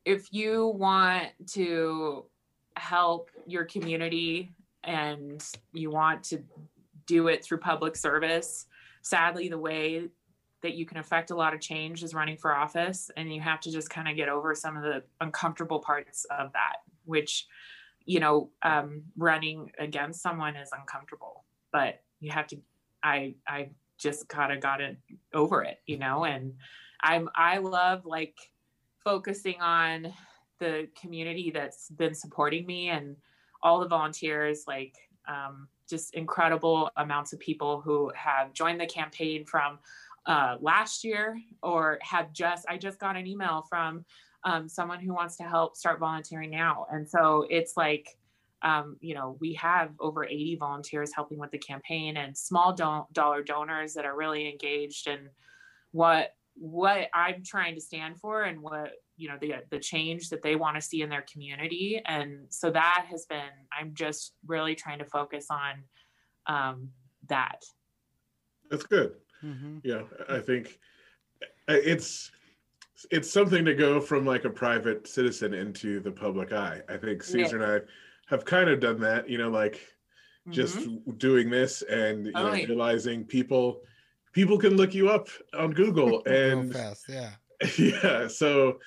if 0.04 0.32
you 0.32 0.68
want 0.68 1.28
to 1.48 2.24
help 2.76 3.30
your 3.46 3.64
community 3.64 4.52
and 4.84 5.44
you 5.72 5.90
want 5.90 6.22
to 6.24 6.42
do 7.04 7.28
it 7.28 7.44
through 7.44 7.58
public 7.58 7.96
service, 7.96 8.66
sadly, 9.02 9.48
the 9.48 9.58
way 9.58 10.08
that 10.62 10.74
you 10.74 10.86
can 10.86 10.98
affect 10.98 11.30
a 11.30 11.34
lot 11.34 11.52
of 11.52 11.60
change 11.60 12.02
is 12.02 12.14
running 12.14 12.36
for 12.36 12.54
office, 12.54 13.10
and 13.16 13.34
you 13.34 13.40
have 13.40 13.60
to 13.60 13.72
just 13.72 13.90
kind 13.90 14.08
of 14.08 14.16
get 14.16 14.28
over 14.28 14.54
some 14.54 14.76
of 14.76 14.82
the 14.84 15.02
uncomfortable 15.20 15.80
parts 15.80 16.24
of 16.30 16.52
that, 16.52 16.76
which 17.04 17.46
you 18.06 18.18
know, 18.20 18.50
um, 18.62 19.02
running 19.16 19.70
against 19.78 20.22
someone 20.22 20.56
is 20.56 20.70
uncomfortable, 20.72 21.44
but 21.72 22.00
you 22.20 22.30
have 22.30 22.46
to. 22.48 22.58
I 23.02 23.34
I 23.48 23.70
just 23.98 24.28
kind 24.28 24.52
of 24.52 24.60
got 24.60 24.80
it 24.80 24.96
over 25.34 25.62
it, 25.62 25.78
you 25.86 25.98
know, 25.98 26.24
and 26.24 26.54
I'm 27.02 27.28
I 27.34 27.58
love 27.58 28.06
like 28.06 28.36
focusing 29.04 29.60
on 29.60 30.12
the 30.58 30.88
community 31.00 31.50
that's 31.50 31.88
been 31.90 32.14
supporting 32.14 32.66
me 32.66 32.90
and 32.90 33.16
all 33.62 33.80
the 33.80 33.88
volunteers, 33.88 34.64
like 34.66 34.94
um, 35.26 35.68
just 35.88 36.14
incredible 36.14 36.90
amounts 36.96 37.32
of 37.32 37.40
people 37.40 37.80
who 37.80 38.12
have 38.14 38.52
joined 38.52 38.80
the 38.80 38.86
campaign 38.86 39.44
from 39.44 39.78
uh, 40.26 40.56
last 40.60 41.04
year 41.04 41.40
or 41.62 41.98
have 42.02 42.32
just. 42.32 42.66
I 42.68 42.76
just 42.76 42.98
got 42.98 43.16
an 43.16 43.26
email 43.26 43.66
from 43.68 44.04
um, 44.44 44.68
someone 44.68 45.00
who 45.00 45.14
wants 45.14 45.36
to 45.36 45.44
help 45.44 45.76
start 45.76 45.98
volunteering 45.98 46.50
now. 46.50 46.86
And 46.90 47.08
so 47.08 47.46
it's 47.50 47.76
like, 47.76 48.16
um, 48.62 48.96
you 49.00 49.14
know, 49.14 49.36
we 49.40 49.54
have 49.54 49.90
over 50.00 50.24
80 50.24 50.56
volunteers 50.56 51.12
helping 51.14 51.38
with 51.38 51.50
the 51.50 51.58
campaign 51.58 52.16
and 52.16 52.36
small 52.36 52.72
do- 52.72 53.06
dollar 53.12 53.42
donors 53.42 53.94
that 53.94 54.04
are 54.04 54.16
really 54.16 54.48
engaged 54.48 55.06
in 55.06 55.28
what 55.92 56.34
what 56.54 57.08
I'm 57.14 57.42
trying 57.42 57.74
to 57.76 57.80
stand 57.80 58.18
for 58.18 58.42
and 58.42 58.60
what 58.60 58.90
you 59.16 59.28
know 59.28 59.36
the 59.40 59.54
the 59.70 59.78
change 59.78 60.28
that 60.28 60.42
they 60.42 60.56
want 60.56 60.76
to 60.76 60.82
see 60.82 61.02
in 61.02 61.08
their 61.08 61.24
community. 61.30 62.02
And 62.04 62.46
so 62.50 62.70
that 62.70 63.06
has 63.10 63.24
been 63.26 63.50
I'm 63.78 63.94
just 63.94 64.34
really 64.46 64.74
trying 64.74 64.98
to 64.98 65.04
focus 65.04 65.46
on 65.50 65.84
um, 66.46 66.88
that. 67.28 67.62
That's 68.70 68.84
good. 68.84 69.14
hmm 69.40 69.78
Yeah, 69.82 70.02
I 70.28 70.40
think 70.40 70.78
it's 71.66 72.30
it's 73.10 73.32
something 73.32 73.64
to 73.64 73.74
go 73.74 74.00
from 74.00 74.26
like 74.26 74.44
a 74.44 74.50
private 74.50 75.08
citizen 75.08 75.54
into 75.54 76.00
the 76.00 76.10
public 76.10 76.52
eye. 76.52 76.82
I 76.88 76.98
think 76.98 77.22
Caesar 77.22 77.62
and 77.62 77.64
I 77.64 77.86
have 78.30 78.44
kind 78.44 78.70
of 78.70 78.80
done 78.80 79.00
that. 79.00 79.28
You 79.28 79.38
know, 79.38 79.50
like 79.50 79.80
just 80.50 80.78
Mhm. 80.80 81.18
doing 81.18 81.50
this 81.50 81.82
and 81.82 82.26
you 82.26 82.32
know, 82.32 82.40
Totally. 82.40 82.66
realizing 82.66 83.24
people 83.24 83.82
people 84.32 84.58
can 84.58 84.76
look 84.76 84.94
you 84.94 85.10
up 85.10 85.28
on 85.54 85.72
Google 85.72 86.24
and 86.26 86.72
fast. 86.72 87.08
Yeah. 87.08 87.30
yeah, 87.78 88.26
so 88.28 88.80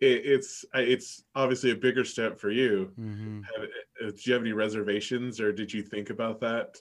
it, 0.00 0.22
it's 0.24 0.64
it's 0.74 1.24
obviously 1.34 1.72
a 1.72 1.76
bigger 1.76 2.04
step 2.04 2.38
for 2.38 2.50
you. 2.50 2.92
hmm 2.96 3.40
Have, 3.56 3.64
uh, 3.64 4.10
do 4.10 4.16
you 4.24 4.32
have 4.34 4.42
any 4.42 4.52
reservations, 4.52 5.40
or 5.40 5.52
did 5.52 5.72
you 5.72 5.82
think 5.82 6.10
about 6.10 6.40
that? 6.40 6.76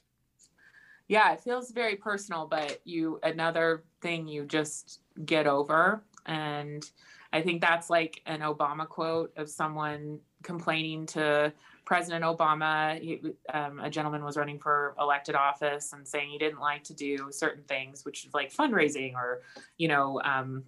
yeah 1.08 1.34
it 1.34 1.42
feels 1.42 1.72
very 1.72 1.96
personal 1.96 2.46
but 2.48 2.80
you 2.86 3.20
another 3.24 3.84
thing 4.02 4.28
you 4.28 4.46
just 4.46 5.02
get 5.26 5.48
over 5.48 6.04
and 6.26 6.92
i 7.34 7.42
think 7.42 7.62
that's 7.62 7.90
like 7.90 8.22
an 8.26 8.42
obama 8.42 8.88
quote 8.88 9.34
of 9.38 9.50
someone 9.50 10.20
complaining 10.44 11.06
to 11.06 11.52
president 11.90 12.24
obama 12.24 13.02
he, 13.02 13.20
um, 13.52 13.80
a 13.80 13.90
gentleman 13.90 14.24
was 14.24 14.38
running 14.38 14.60
for 14.60 14.96
elected 15.00 15.34
office 15.34 15.92
and 15.92 16.08
saying 16.08 16.30
he 16.30 16.38
didn't 16.38 16.60
like 16.60 16.84
to 16.84 16.94
do 16.94 17.30
certain 17.32 17.64
things 17.64 18.06
which 18.06 18.26
is 18.28 18.32
like 18.36 18.54
fundraising 18.54 19.16
or 19.16 19.42
you 19.78 19.88
know 19.88 20.22
um, 20.24 20.64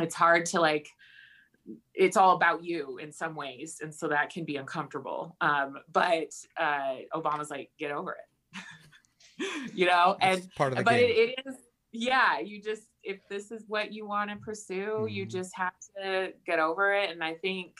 it's 0.00 0.14
hard 0.16 0.44
to 0.44 0.60
like 0.60 0.88
it's 1.94 2.16
all 2.16 2.34
about 2.34 2.64
you 2.64 2.98
in 2.98 3.12
some 3.12 3.36
ways 3.36 3.78
and 3.80 3.94
so 3.94 4.08
that 4.08 4.28
can 4.28 4.44
be 4.44 4.56
uncomfortable 4.56 5.36
um, 5.40 5.78
but 5.92 6.30
uh, 6.56 6.96
obama's 7.14 7.48
like 7.48 7.70
get 7.78 7.92
over 7.92 8.16
it 8.20 9.70
you 9.72 9.86
know 9.86 10.16
and 10.20 10.52
part 10.56 10.72
of 10.72 10.78
the 10.78 10.82
but 10.84 10.94
game. 10.96 11.10
it, 11.10 11.38
it 11.38 11.46
is 11.46 11.54
yeah 11.92 12.40
you 12.40 12.60
just 12.60 12.88
if 13.04 13.20
this 13.28 13.52
is 13.52 13.62
what 13.68 13.92
you 13.92 14.04
want 14.04 14.28
to 14.30 14.36
pursue 14.38 15.06
you 15.08 15.24
Mhm. 15.24 15.30
just 15.30 15.54
have 15.56 15.78
to 15.96 16.32
get 16.44 16.58
over 16.58 16.92
it 16.92 17.10
and 17.10 17.22
i 17.22 17.34
think 17.34 17.76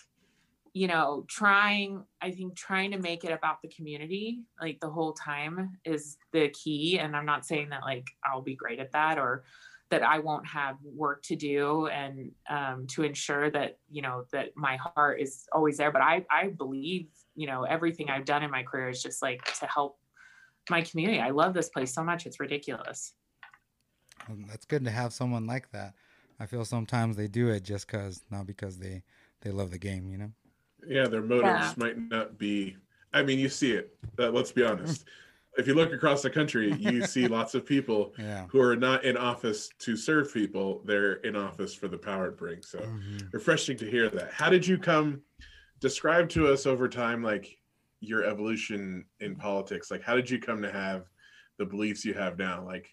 you 0.76 0.86
know 0.86 1.24
trying 1.26 2.04
i 2.20 2.30
think 2.30 2.54
trying 2.54 2.90
to 2.90 2.98
make 2.98 3.24
it 3.24 3.32
about 3.32 3.62
the 3.62 3.68
community 3.68 4.42
like 4.60 4.78
the 4.80 4.90
whole 4.90 5.14
time 5.14 5.74
is 5.86 6.18
the 6.32 6.50
key 6.50 6.98
and 6.98 7.16
i'm 7.16 7.24
not 7.24 7.46
saying 7.46 7.70
that 7.70 7.80
like 7.80 8.06
i'll 8.26 8.42
be 8.42 8.54
great 8.54 8.78
at 8.78 8.92
that 8.92 9.16
or 9.16 9.42
that 9.88 10.02
i 10.02 10.18
won't 10.18 10.46
have 10.46 10.76
work 10.84 11.22
to 11.22 11.34
do 11.34 11.86
and 11.86 12.30
um, 12.50 12.86
to 12.88 13.04
ensure 13.04 13.50
that 13.50 13.78
you 13.90 14.02
know 14.02 14.24
that 14.32 14.48
my 14.54 14.76
heart 14.76 15.18
is 15.18 15.46
always 15.50 15.78
there 15.78 15.90
but 15.90 16.02
i 16.02 16.22
i 16.30 16.48
believe 16.48 17.08
you 17.34 17.46
know 17.46 17.62
everything 17.62 18.10
i've 18.10 18.26
done 18.26 18.42
in 18.42 18.50
my 18.50 18.62
career 18.62 18.90
is 18.90 19.02
just 19.02 19.22
like 19.22 19.42
to 19.58 19.64
help 19.64 19.96
my 20.68 20.82
community 20.82 21.20
i 21.20 21.30
love 21.30 21.54
this 21.54 21.70
place 21.70 21.94
so 21.94 22.04
much 22.04 22.26
it's 22.26 22.38
ridiculous 22.38 23.14
Um, 24.28 24.44
That's 24.46 24.66
good 24.66 24.84
to 24.84 24.90
have 24.90 25.12
someone 25.12 25.46
like 25.46 25.70
that. 25.70 25.94
I 26.40 26.46
feel 26.46 26.64
sometimes 26.64 27.16
they 27.16 27.28
do 27.28 27.48
it 27.48 27.62
just 27.62 27.86
because, 27.86 28.22
not 28.30 28.46
because 28.46 28.78
they 28.78 29.04
they 29.42 29.50
love 29.52 29.70
the 29.70 29.78
game, 29.78 30.10
you 30.10 30.18
know. 30.18 30.32
Yeah, 30.88 31.08
their 31.08 31.22
motives 31.22 31.68
Yeah. 31.68 31.74
might 31.76 31.98
not 31.98 32.38
be. 32.38 32.76
I 33.12 33.22
mean, 33.22 33.38
you 33.38 33.48
see 33.48 33.72
it. 33.72 33.96
Uh, 34.18 34.30
let's 34.30 34.52
be 34.52 34.64
honest. 34.64 35.04
if 35.58 35.66
you 35.66 35.74
look 35.74 35.92
across 35.92 36.22
the 36.22 36.30
country, 36.30 36.72
you 36.74 37.02
see 37.02 37.28
lots 37.28 37.54
of 37.54 37.64
people 37.66 38.14
Yeah. 38.18 38.46
who 38.48 38.60
are 38.60 38.76
not 38.76 39.04
in 39.04 39.16
office 39.16 39.70
to 39.80 39.96
serve 39.96 40.32
people; 40.32 40.82
they're 40.84 41.14
in 41.14 41.34
office 41.36 41.74
for 41.74 41.88
the 41.88 41.98
power 41.98 42.28
it 42.28 42.36
brings. 42.36 42.68
So 42.68 42.78
Mhm. 42.80 43.32
refreshing 43.32 43.76
to 43.78 43.90
hear 43.90 44.08
that. 44.10 44.32
How 44.32 44.50
did 44.50 44.66
you 44.66 44.78
come? 44.78 45.22
Describe 45.80 46.28
to 46.30 46.48
us 46.48 46.64
over 46.66 46.88
time, 46.88 47.22
like 47.22 47.58
your 48.00 48.24
evolution 48.24 49.04
in 49.20 49.36
politics. 49.36 49.90
Like, 49.90 50.02
how 50.02 50.14
did 50.16 50.30
you 50.30 50.38
come 50.38 50.62
to 50.62 50.72
have 50.72 51.10
the 51.58 51.66
beliefs 51.66 52.04
you 52.04 52.14
have 52.14 52.38
now? 52.38 52.64
Like, 52.64 52.88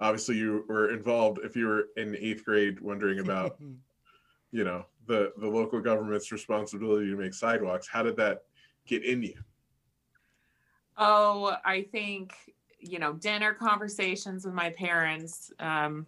obviously, 0.00 0.36
you 0.36 0.64
were 0.68 0.90
involved. 0.90 1.40
If 1.44 1.54
you 1.56 1.66
were 1.66 1.88
in 1.96 2.16
eighth 2.16 2.44
grade, 2.44 2.80
wondering 2.80 3.18
about 3.18 3.58
you 4.52 4.64
know 4.64 4.86
the 5.06 5.32
the 5.38 5.48
local 5.48 5.80
government's 5.80 6.30
responsibility 6.32 7.10
to 7.10 7.16
make 7.16 7.34
sidewalks 7.34 7.88
how 7.88 8.02
did 8.02 8.16
that 8.16 8.42
get 8.86 9.04
in 9.04 9.22
you 9.22 9.34
Oh, 10.96 11.56
I 11.64 11.82
think, 11.82 12.34
you 12.78 12.98
know, 12.98 13.14
dinner 13.14 13.54
conversations 13.54 14.44
with 14.44 14.54
my 14.54 14.70
parents 14.70 15.52
um, 15.58 16.06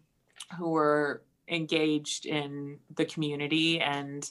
who 0.59 0.71
were 0.71 1.23
engaged 1.49 2.27
in 2.27 2.79
the 2.97 3.05
community. 3.05 3.81
And, 3.81 4.29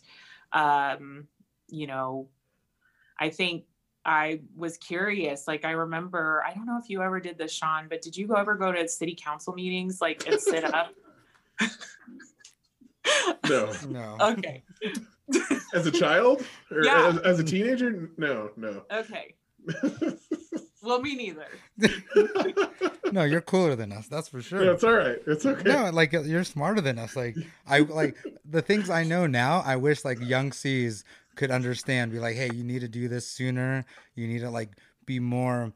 um, 0.51 1.27
you 1.69 1.87
know, 1.87 2.27
I 3.19 3.29
think 3.29 3.65
I 4.05 4.41
was 4.55 4.77
curious. 4.77 5.47
Like, 5.47 5.65
I 5.65 5.71
remember, 5.71 6.43
I 6.47 6.53
don't 6.53 6.65
know 6.65 6.77
if 6.77 6.89
you 6.89 7.01
ever 7.01 7.19
did 7.19 7.37
this, 7.37 7.51
Sean, 7.51 7.87
but 7.89 8.01
did 8.01 8.15
you 8.15 8.35
ever 8.35 8.55
go 8.55 8.71
to 8.71 8.87
city 8.87 9.17
council 9.19 9.53
meetings, 9.53 10.01
like, 10.01 10.27
and 10.27 10.39
sit 10.39 10.63
up? 10.63 10.93
no 13.49 13.71
no. 13.89 14.17
okay. 14.21 14.63
as 15.73 15.85
a 15.87 15.91
child 15.91 16.45
or 16.71 16.83
Yeah. 16.83 17.07
as, 17.09 17.17
as 17.19 17.39
a 17.39 17.43
teenager 17.43 18.09
no 18.17 18.51
no 18.57 18.83
Okay. 18.91 19.35
Well, 20.85 21.01
me 21.01 21.15
neither. 21.15 21.47
no, 23.13 23.23
you're 23.23 23.39
cooler 23.39 23.73
than 23.77 23.93
us. 23.93 24.07
That's 24.07 24.27
for 24.27 24.41
sure. 24.41 24.65
yeah, 24.65 24.71
it's 24.71 24.83
all 24.83 24.91
right 24.93 25.17
it's 25.25 25.45
okay 25.45 25.63
No, 25.71 25.89
like 25.91 26.13
uh, 26.13 26.23
you're 26.23 26.43
smarter 26.43 26.81
than 26.81 26.99
us. 26.99 27.15
Like 27.15 27.37
I 27.65 27.79
like 27.79 28.17
the 28.43 28.61
things 28.61 28.89
I 28.89 29.03
know 29.05 29.25
now. 29.25 29.63
I 29.65 29.77
wish 29.77 30.03
like 30.03 30.19
young 30.19 30.51
C's 30.51 31.05
could 31.35 31.51
understand. 31.51 32.11
Be 32.11 32.19
like, 32.19 32.35
hey, 32.35 32.49
you 32.53 32.65
need 32.65 32.81
to 32.81 32.89
do 32.89 33.07
this 33.07 33.25
sooner. 33.27 33.85
You 34.15 34.27
need 34.27 34.39
to 34.39 34.49
like 34.49 34.71
be 35.05 35.19
more 35.19 35.71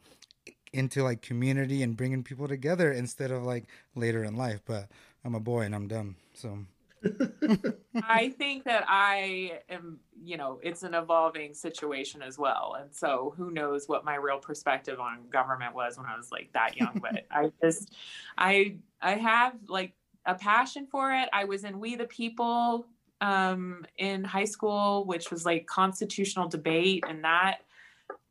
into 0.74 1.04
like 1.04 1.22
community 1.22 1.84
and 1.84 1.96
bringing 1.96 2.22
people 2.22 2.50
together 2.50 2.92
instead 2.92 3.32
of 3.32 3.44
like 3.44 3.64
later 3.96 4.26
in 4.26 4.36
life. 4.36 4.60
But 4.66 4.90
I'm 5.24 5.36
a 5.36 5.40
boy 5.40 5.62
and 5.62 5.74
I'm 5.74 5.88
dumb. 5.88 6.18
So 6.34 6.60
I 8.04 8.30
think 8.38 8.64
that 8.66 8.86
I 8.88 9.60
am, 9.70 10.00
you 10.22 10.38
know, 10.38 10.60
it's 10.64 10.84
an 10.84 10.94
evolving 10.94 11.54
situation 11.54 12.22
as 12.22 12.38
well. 12.38 12.78
And 12.80 12.94
so 12.94 13.34
who 13.38 13.52
knows 13.52 13.88
what 13.88 14.06
my 14.06 14.16
real 14.16 14.40
perspective 14.40 15.00
on 15.00 15.30
government 15.30 15.76
was 15.76 15.98
when 15.98 16.06
I 16.06 16.18
was 16.18 16.32
like 16.32 16.50
that 16.54 16.78
young, 16.78 17.00
but 17.02 17.26
I 17.32 17.52
just 17.64 17.94
I 18.38 18.76
I 19.02 19.16
have 19.16 19.54
like 19.68 19.94
a 20.26 20.36
passion 20.36 20.88
for 20.90 21.12
it. 21.14 21.30
I 21.34 21.46
was 21.46 21.64
in 21.64 21.80
We 21.80 21.96
the 21.96 22.06
People 22.06 22.88
um 23.22 23.86
in 23.98 24.24
high 24.24 24.46
school, 24.46 25.06
which 25.06 25.32
was 25.32 25.46
like 25.46 25.66
constitutional 25.66 26.48
debate 26.48 27.04
and 27.08 27.24
that 27.24 27.60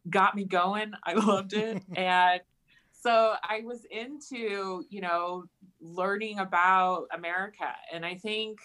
got 0.08 0.34
me 0.34 0.44
going. 0.44 0.92
I 1.04 1.14
loved 1.14 1.52
it. 1.52 1.82
and 1.96 2.40
so 2.92 3.34
I 3.42 3.62
was 3.64 3.84
into, 3.90 4.84
you 4.88 5.00
know, 5.00 5.44
learning 5.94 6.38
about 6.38 7.06
America. 7.12 7.74
And 7.92 8.04
I 8.04 8.14
think, 8.16 8.58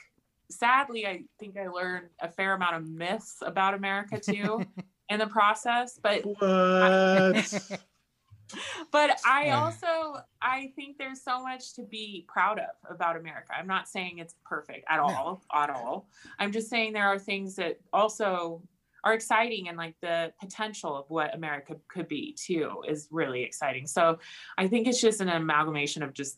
sadly, 0.49 1.05
I 1.05 1.23
think 1.39 1.57
I 1.57 1.67
learned 1.67 2.07
a 2.19 2.29
fair 2.29 2.53
amount 2.53 2.75
of 2.75 2.88
myths 2.88 3.38
about 3.41 3.73
America 3.73 4.19
too 4.19 4.65
in 5.10 5.19
the 5.19 5.27
process. 5.27 5.99
But 6.01 6.23
what 6.23 7.71
but 8.91 9.19
I 9.25 9.51
also 9.51 10.17
I 10.41 10.71
think 10.75 10.97
there's 10.97 11.21
so 11.21 11.41
much 11.41 11.73
to 11.75 11.84
be 11.84 12.25
proud 12.27 12.60
of 12.60 12.65
about 12.89 13.17
America. 13.17 13.53
I'm 13.57 13.67
not 13.67 13.88
saying 13.88 14.19
it's 14.19 14.36
perfect 14.45 14.86
at 14.89 14.99
all, 14.99 15.41
at 15.53 15.69
all. 15.69 16.07
I'm 16.39 16.51
just 16.51 16.69
saying 16.69 16.93
there 16.93 17.07
are 17.07 17.19
things 17.19 17.55
that 17.55 17.79
also 17.93 18.62
are 19.03 19.13
exciting 19.13 19.67
and 19.67 19.77
like 19.77 19.95
the 20.01 20.31
potential 20.39 20.95
of 20.95 21.05
what 21.10 21.34
America 21.34 21.75
could 21.88 22.07
be 22.07 22.34
too 22.34 22.84
is 22.88 23.07
really 23.12 23.43
exciting. 23.43 23.88
So 23.88 24.19
I 24.57 24.67
think 24.67 24.88
it's 24.88 25.01
just 25.01 25.21
an 25.21 25.29
amalgamation 25.29 26.03
of 26.03 26.13
just 26.13 26.38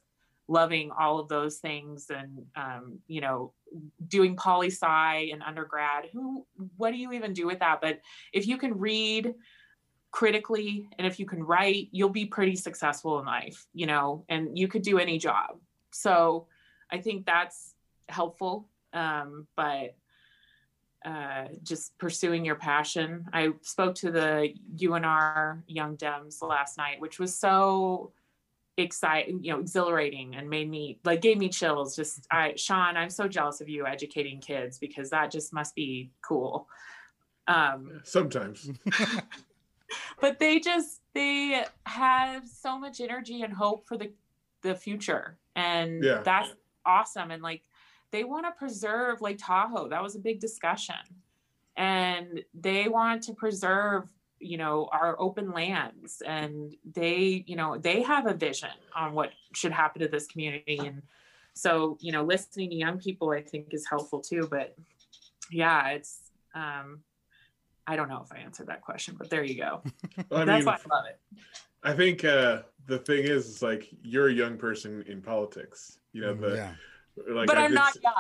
loving 0.54 0.92
all 0.92 1.20
of 1.20 1.28
those 1.28 1.58
things 1.58 2.08
and 2.10 2.46
um, 2.56 3.00
you 3.08 3.22
know 3.22 3.54
doing 4.08 4.36
poli 4.36 4.68
sci 4.68 5.30
in 5.32 5.42
undergrad 5.42 6.06
who 6.14 6.46
what 6.78 6.92
do 6.92 6.98
you 6.98 7.12
even 7.12 7.34
do 7.34 7.46
with 7.48 7.60
that? 7.60 7.82
But 7.82 8.00
if 8.32 8.48
you 8.48 8.58
can 8.58 8.78
read 8.78 9.34
critically 10.12 10.88
and 10.98 11.08
if 11.08 11.20
you 11.20 11.26
can 11.26 11.44
write 11.44 11.90
you'll 11.92 12.10
be 12.10 12.26
pretty 12.26 12.56
successful 12.56 13.20
in 13.20 13.26
life 13.26 13.66
you 13.74 13.88
know 13.88 14.26
and 14.30 14.58
you 14.58 14.68
could 14.68 14.84
do 14.84 15.00
any 15.00 15.18
job. 15.18 15.60
So 15.92 16.48
i 16.92 17.00
think 17.00 17.26
that's 17.26 17.74
helpful 18.10 18.70
um, 18.94 19.48
but 19.56 19.96
uh, 21.06 21.48
just 21.64 21.98
pursuing 21.98 22.46
your 22.46 22.56
passion. 22.56 23.26
I 23.34 23.50
spoke 23.62 23.96
to 23.96 24.12
the 24.12 24.54
unr 24.78 25.62
young 25.68 25.98
dems 25.98 26.42
last 26.42 26.78
night 26.78 27.02
which 27.02 27.20
was 27.20 27.38
so 27.38 28.14
exciting 28.78 29.44
you 29.44 29.52
know 29.52 29.60
exhilarating 29.60 30.36
and 30.36 30.50
made 30.50 30.70
me 30.70 31.00
like 31.04 31.22
gave 31.22 31.38
me 31.38 31.48
chills. 31.50 31.96
Just 31.96 32.26
i 32.32 32.54
sean 32.56 32.98
i'm 32.98 33.10
so 33.10 33.28
jealous 33.28 33.62
of 33.62 33.70
you 33.70 33.86
educating 33.86 34.40
kids 34.40 34.80
because 34.80 35.10
that 35.12 35.30
just 35.32 35.54
must 35.54 35.76
be 35.76 36.10
cool. 36.22 36.68
Um 37.48 38.02
sometimes. 38.04 38.72
but 40.22 40.40
they 40.40 40.60
just 40.60 41.02
they 41.14 41.64
have 41.86 42.48
so 42.48 42.80
much 42.80 43.00
energy 43.00 43.44
and 43.44 43.54
hope 43.54 43.88
for 43.88 43.98
the 43.98 44.12
the 44.64 44.74
future. 44.74 45.38
And 45.56 46.04
Yeah. 46.04 46.22
that's 46.24 46.54
awesome. 46.86 47.30
And 47.32 47.44
like 47.44 47.62
they 48.12 48.24
want 48.24 48.46
to 48.46 48.52
preserve 48.52 49.22
lake 49.22 49.40
tahoe. 49.40 49.90
That 49.90 50.02
was 50.02 50.16
a 50.16 50.20
big 50.20 50.40
discussion. 50.40 50.96
And 51.76 52.44
they 52.54 52.88
want 52.88 53.24
to 53.24 53.34
preserve 53.34 54.04
you 54.44 54.58
know 54.58 54.90
our 54.92 55.20
open 55.20 55.52
lands 55.52 56.22
and 56.26 56.76
they 56.94 57.44
you 57.48 57.56
know 57.56 57.78
they 57.78 58.02
have 58.02 58.28
a 58.28 58.34
vision 58.34 58.70
on 58.96 59.14
what 59.14 59.32
should 59.54 59.72
happen 59.72 60.02
to 60.02 60.08
this 60.08 60.28
community. 60.28 60.80
And 60.80 61.02
so 61.54 61.98
you 62.02 62.12
know 62.12 62.24
listening 62.24 62.70
to 62.70 62.76
young 62.76 62.98
people 62.98 63.32
i 63.32 63.42
think 63.42 63.74
is 63.74 63.86
helpful 63.88 64.20
too 64.20 64.48
but 64.50 64.76
yeah 65.52 65.90
it's 65.90 66.32
um 66.56 67.00
i 67.88 67.96
don't 67.96 68.10
know 68.10 68.22
if 68.24 68.32
i 68.32 68.40
answered 68.40 68.68
that 68.68 68.82
question 68.82 69.16
but 69.18 69.30
there 69.30 69.44
you 69.44 69.56
go. 69.56 69.82
I 70.32 70.46
that's 70.46 70.66
mean 70.66 70.66
why 70.66 70.74
i 70.74 70.96
love 70.96 71.06
it. 71.10 71.20
I 71.84 71.94
think 71.94 72.26
uh 72.26 72.64
the 72.88 73.00
thing 73.00 73.24
is 73.24 73.50
it's 73.50 73.62
like 73.62 73.90
you're 74.02 74.30
a 74.30 74.34
young 74.34 74.58
person 74.58 75.04
in 75.08 75.22
politics 75.22 76.00
you 76.12 76.22
know 76.22 76.34
the 76.34 76.56
yeah. 76.56 76.74
like 77.34 77.48
but 77.48 77.58
I 77.58 77.66
i'm 77.66 77.72
did 77.72 77.76
not 77.76 77.98
young 78.02 78.14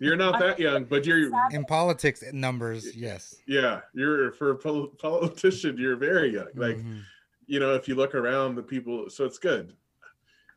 you're 0.00 0.16
not 0.16 0.38
that 0.38 0.58
young 0.58 0.84
but 0.84 1.04
you're 1.04 1.30
In 1.50 1.64
politics 1.64 2.22
numbers, 2.32 2.94
yes. 2.96 3.36
yeah 3.46 3.80
you're 3.94 4.32
for 4.32 4.50
a 4.50 4.56
pol- 4.56 4.88
politician 4.98 5.76
you're 5.78 5.96
very 5.96 6.34
young 6.34 6.48
like 6.54 6.76
Mhm. 6.78 7.02
you 7.46 7.58
know 7.60 7.74
if 7.74 7.88
you 7.88 7.94
look 7.94 8.14
around 8.14 8.54
the 8.54 8.62
people 8.62 9.08
so 9.10 9.24
it's 9.24 9.38
good 9.38 9.74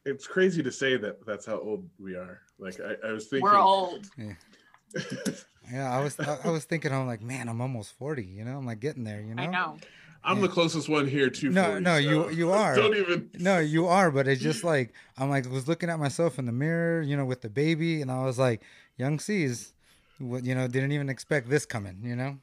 it's 0.06 0.28
crazy 0.28 0.64
to 0.64 0.72
say 0.72 0.98
that 0.98 1.26
that's 1.26 1.46
how 1.46 1.60
old 1.60 1.88
we 2.00 2.16
are 2.16 2.42
like 2.60 2.80
i, 2.80 2.96
I 3.08 3.12
was 3.12 3.28
thinking 3.28 3.44
we're 3.50 3.58
old 3.60 4.10
yeah, 5.72 5.96
I 5.96 6.04
was 6.04 6.20
I, 6.20 6.38
I 6.44 6.50
was 6.50 6.66
thinking 6.66 6.92
I'm 6.92 7.08
like, 7.08 7.22
man, 7.22 7.48
I'm 7.48 7.62
almost 7.62 7.94
40, 7.98 8.26
you 8.26 8.44
know? 8.44 8.58
I'm 8.58 8.66
like 8.66 8.80
getting 8.82 9.04
there, 9.06 9.22
you 9.22 9.34
know? 9.36 9.44
i 9.44 9.46
know 9.48 9.78
i'm 10.24 10.40
the 10.42 10.48
closest 10.48 10.88
one 10.90 11.08
here 11.08 11.30
to 11.30 11.50
No, 11.50 11.64
40, 11.66 11.82
no, 11.84 11.96
you 11.98 12.30
you 12.30 12.52
are. 12.62 12.76
don't 12.76 12.96
even 12.96 13.30
No, 13.40 13.60
you 13.60 13.88
are, 13.88 14.12
but 14.12 14.28
it's 14.28 14.42
just 14.42 14.64
like 14.74 14.94
I'm 15.18 15.30
like 15.30 15.50
was 15.50 15.68
looking 15.68 15.90
at 15.90 15.98
myself 16.00 16.38
in 16.40 16.46
the 16.46 16.52
mirror, 16.52 17.02
you 17.02 17.16
know, 17.16 17.26
with 17.26 17.42
the 17.42 17.50
baby, 17.50 18.02
and 18.02 18.12
I 18.12 18.24
was 18.26 18.38
like, 18.38 18.62
"Young 19.02 19.18
C's, 19.20 19.74
you 20.20 20.54
know, 20.56 20.68
didn't 20.68 20.92
even 20.92 21.10
expect 21.10 21.50
this 21.50 21.66
coming. 21.66 21.98
You 22.04 22.16
know, 22.16 22.38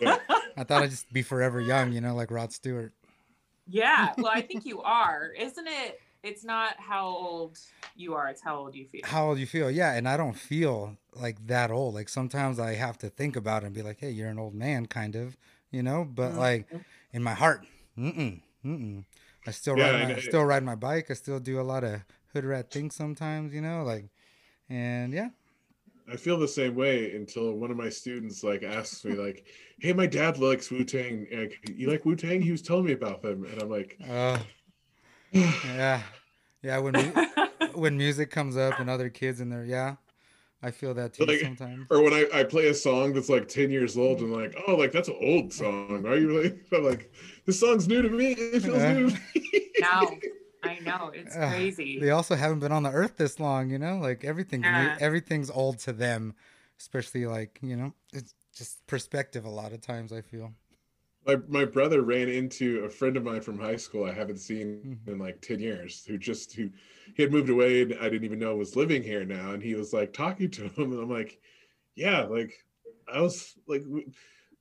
Yeah. 0.00 0.16
I 0.56 0.64
thought 0.64 0.82
I'd 0.82 0.90
just 0.90 1.12
be 1.12 1.22
forever 1.22 1.60
young. 1.60 1.92
You 1.92 2.00
know, 2.00 2.14
like 2.14 2.30
Rod 2.30 2.52
Stewart. 2.52 2.92
Yeah. 3.68 4.14
Well, 4.18 4.32
I 4.32 4.40
think 4.40 4.64
you 4.64 4.80
are, 4.82 5.32
isn't 5.38 5.68
it? 5.68 6.00
It's 6.22 6.44
not 6.44 6.74
how 6.78 7.06
old 7.06 7.58
you 7.96 8.14
are; 8.14 8.28
it's 8.28 8.42
how 8.42 8.56
old 8.56 8.74
you 8.74 8.86
feel. 8.86 9.02
How 9.04 9.28
old 9.28 9.38
you 9.38 9.46
feel? 9.46 9.70
Yeah, 9.70 9.92
and 9.92 10.08
I 10.08 10.16
don't 10.16 10.38
feel 10.52 10.96
like 11.14 11.46
that 11.48 11.70
old. 11.70 11.94
Like 11.94 12.08
sometimes 12.08 12.58
I 12.58 12.74
have 12.74 12.96
to 12.98 13.08
think 13.10 13.34
about 13.36 13.62
it 13.62 13.66
and 13.66 13.74
be 13.74 13.82
like, 13.82 13.98
"Hey, 13.98 14.10
you're 14.10 14.28
an 14.30 14.38
old 14.38 14.54
man," 14.54 14.86
kind 14.86 15.14
of. 15.16 15.36
You 15.70 15.82
know, 15.82 16.04
but 16.04 16.32
Mhm. 16.32 16.38
like 16.38 16.66
in 17.12 17.22
my 17.22 17.34
heart, 17.34 17.66
mm-mm, 17.98 18.40
mm-mm. 18.64 19.04
I 19.46 19.50
still 19.50 19.76
Yeah, 19.76 19.90
ride. 19.90 20.08
My, 20.08 20.14
I 20.14 20.20
still 20.20 20.44
ride 20.44 20.62
my 20.64 20.74
bike. 20.76 21.10
I 21.10 21.14
still 21.14 21.40
do 21.40 21.60
a 21.60 21.62
lot 21.72 21.82
of 21.82 22.04
hood 22.32 22.44
rat 22.44 22.70
things 22.70 22.94
sometimes. 22.94 23.52
You 23.54 23.62
know, 23.62 23.82
like, 23.82 24.04
and 24.72 25.12
yeah, 25.12 25.28
I 26.10 26.16
feel 26.16 26.38
the 26.38 26.48
same 26.48 26.74
way 26.74 27.14
until 27.14 27.52
one 27.52 27.70
of 27.70 27.76
my 27.76 27.88
students 27.90 28.42
like 28.42 28.62
asks 28.62 29.04
me 29.04 29.14
like, 29.14 29.46
"Hey, 29.80 29.92
my 29.92 30.06
dad 30.06 30.38
likes 30.38 30.70
Wu 30.70 30.82
Tang. 30.84 31.26
You 31.76 31.90
like 31.90 32.04
Wu 32.04 32.16
Tang? 32.16 32.40
He 32.40 32.50
was 32.50 32.62
telling 32.62 32.86
me 32.86 32.92
about 32.92 33.22
them." 33.22 33.44
And 33.44 33.62
I'm 33.62 33.68
like, 33.70 33.98
uh, 34.08 34.38
yeah, 35.32 36.02
yeah. 36.62 36.78
When 36.78 36.92
mu- 36.94 37.66
when 37.74 37.96
music 37.96 38.30
comes 38.30 38.56
up 38.56 38.80
and 38.80 38.88
other 38.90 39.08
kids 39.10 39.40
in 39.40 39.48
there, 39.50 39.64
yeah, 39.64 39.96
I 40.62 40.70
feel 40.70 40.94
that 40.94 41.14
too 41.14 41.24
Like- 41.26 41.40
sometimes. 41.40 41.86
or 41.90 42.02
when 42.02 42.12
I, 42.14 42.26
I 42.32 42.44
play 42.44 42.68
a 42.68 42.74
song 42.74 43.12
that's 43.12 43.28
like 43.28 43.48
10 43.48 43.70
years 43.70 43.96
old 43.96 44.20
and 44.20 44.32
like, 44.32 44.54
oh, 44.66 44.74
like 44.76 44.92
that's 44.92 45.08
an 45.08 45.16
old 45.20 45.52
song. 45.52 46.04
Are 46.06 46.16
you 46.16 46.28
really? 46.28 46.58
I'm 46.72 46.84
like, 46.84 47.12
this 47.46 47.60
song's 47.60 47.86
new 47.88 48.02
to 48.02 48.08
me. 48.10 48.32
It 48.32 48.62
feels 48.62 48.82
Uh, 48.82 48.92
new 48.94 49.10
to 49.10 49.16
me. 49.34 49.70
no, 49.80 50.18
I 50.62 50.78
know 50.80 51.10
it's 51.14 51.36
Ugh, 51.36 51.48
crazy. 51.48 51.98
They 52.00 52.10
also 52.10 52.34
haven't 52.34 52.60
been 52.60 52.72
on 52.72 52.82
the 52.82 52.90
earth 52.90 53.16
this 53.16 53.40
long, 53.40 53.70
you 53.70 53.78
know. 53.78 53.98
Like 53.98 54.24
everything, 54.24 54.62
Yeah. 54.62 54.96
everything's 55.00 55.50
old 55.50 55.78
to 55.80 55.92
them, 55.92 56.34
especially 56.78 57.26
like 57.26 57.58
you 57.62 57.76
know, 57.76 57.94
it's 58.12 58.34
just 58.54 58.86
perspective. 58.86 59.44
A 59.44 59.50
lot 59.50 59.72
of 59.72 59.80
times, 59.80 60.12
I 60.12 60.20
feel. 60.20 60.52
my 61.26 61.36
my 61.48 61.64
brother 61.64 62.02
ran 62.02 62.28
into 62.28 62.80
a 62.84 62.88
friend 62.90 63.16
of 63.16 63.22
mine 63.24 63.40
from 63.40 63.58
high 63.58 63.76
school 63.76 64.04
I 64.04 64.12
haven't 64.12 64.38
seen 64.38 64.98
Mhm. 65.06 65.12
in 65.12 65.18
like 65.18 65.40
10 65.40 65.60
years 65.60 66.04
who 66.04 66.18
just 66.18 66.52
who 66.54 66.70
he 67.14 67.22
had 67.22 67.32
moved 67.32 67.48
away 67.50 67.82
and 67.82 67.94
I 67.94 68.08
didn't 68.08 68.24
even 68.24 68.38
know 68.40 68.56
was 68.56 68.76
living 68.76 69.02
here 69.02 69.24
now 69.24 69.52
and 69.52 69.62
he 69.62 69.74
was 69.74 69.92
like 69.92 70.12
talking 70.12 70.50
to 70.50 70.64
him 70.68 70.92
and 70.92 71.00
I'm 71.02 71.10
like 71.10 71.38
yeah 71.96 72.22
like 72.24 72.52
I 73.12 73.20
was 73.20 73.54
like 73.68 73.82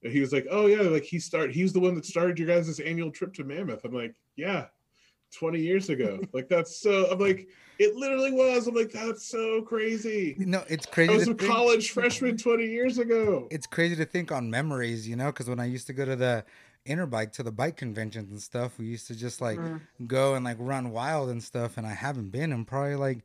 he 0.03 0.19
was 0.19 0.33
like 0.33 0.45
oh 0.51 0.67
yeah 0.67 0.81
like 0.81 1.03
he 1.03 1.19
started 1.19 1.55
he's 1.55 1.73
the 1.73 1.79
one 1.79 1.95
that 1.95 2.05
started 2.05 2.37
your 2.39 2.47
guys' 2.47 2.79
annual 2.79 3.11
trip 3.11 3.33
to 3.35 3.43
Mammoth 3.43 3.83
I'm 3.85 3.93
like 3.93 4.15
yeah 4.35 4.67
20 5.31 5.59
years 5.59 5.89
ago 5.89 6.19
like 6.33 6.47
that's 6.49 6.75
so 6.75 7.07
I'm 7.11 7.19
like 7.19 7.47
it 7.79 7.95
literally 7.95 8.31
was 8.31 8.67
I'm 8.67 8.75
like 8.75 8.91
that's 8.91 9.25
so 9.25 9.61
crazy 9.63 10.35
No, 10.37 10.63
it's 10.69 10.85
crazy. 10.85 11.11
I 11.13 11.15
was 11.17 11.27
a 11.27 11.33
think- 11.33 11.49
college 11.51 11.91
freshman 11.91 12.37
20 12.37 12.65
years 12.65 12.97
ago 12.97 13.47
It's 13.51 13.65
crazy 13.67 13.95
to 13.95 14.05
think 14.05 14.31
on 14.31 14.49
memories, 14.49 15.07
you 15.07 15.15
know, 15.15 15.27
because 15.27 15.47
when 15.49 15.59
I 15.59 15.65
used 15.65 15.87
to 15.87 15.93
go 15.93 16.05
to 16.05 16.15
the 16.15 16.43
interbike 16.87 17.31
to 17.33 17.43
the 17.43 17.51
bike 17.51 17.77
conventions 17.77 18.29
and 18.31 18.41
stuff, 18.41 18.77
we 18.79 18.85
used 18.85 19.07
to 19.07 19.15
just 19.15 19.39
like 19.41 19.57
Mm. 19.59 19.81
go 20.07 20.35
and 20.35 20.43
like 20.45 20.57
run 20.59 20.91
wild 20.91 21.29
and 21.29 21.41
stuff. 21.43 21.77
And 21.77 21.85
I 21.87 21.93
haven't 21.93 22.29
been 22.31 22.51
in 22.51 22.65
probably 22.65 22.95
like 22.95 23.19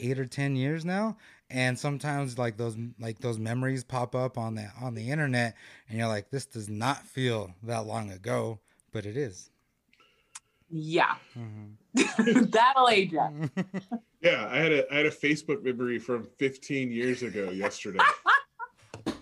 eight 0.00 0.18
or 0.18 0.26
ten 0.26 0.56
years 0.56 0.84
now. 0.84 1.16
And 1.50 1.78
sometimes 1.78 2.38
like 2.38 2.56
those 2.56 2.76
like 2.98 3.18
those 3.20 3.38
memories 3.38 3.84
pop 3.84 4.14
up 4.14 4.36
on 4.38 4.54
the 4.54 4.66
on 4.80 4.94
the 4.94 5.10
internet, 5.10 5.54
and 5.88 5.98
you're 5.98 6.08
like, 6.08 6.30
this 6.30 6.46
does 6.46 6.68
not 6.70 7.04
feel 7.06 7.54
that 7.62 7.86
long 7.86 8.10
ago, 8.10 8.58
but 8.92 9.04
it 9.04 9.16
is. 9.18 9.50
Yeah, 10.74 11.16
Mhm. 11.36 11.76
that'll 12.50 12.88
age 12.88 13.12
you. 13.12 13.50
Yeah, 14.22 14.46
I 14.50 14.58
had 14.58 14.72
a 14.72 14.92
I 14.92 14.96
had 14.98 15.06
a 15.06 15.10
Facebook 15.10 15.62
memory 15.64 15.98
from 15.98 16.22
15 16.38 16.90
years 16.92 17.22
ago 17.24 17.50
yesterday 17.50 17.98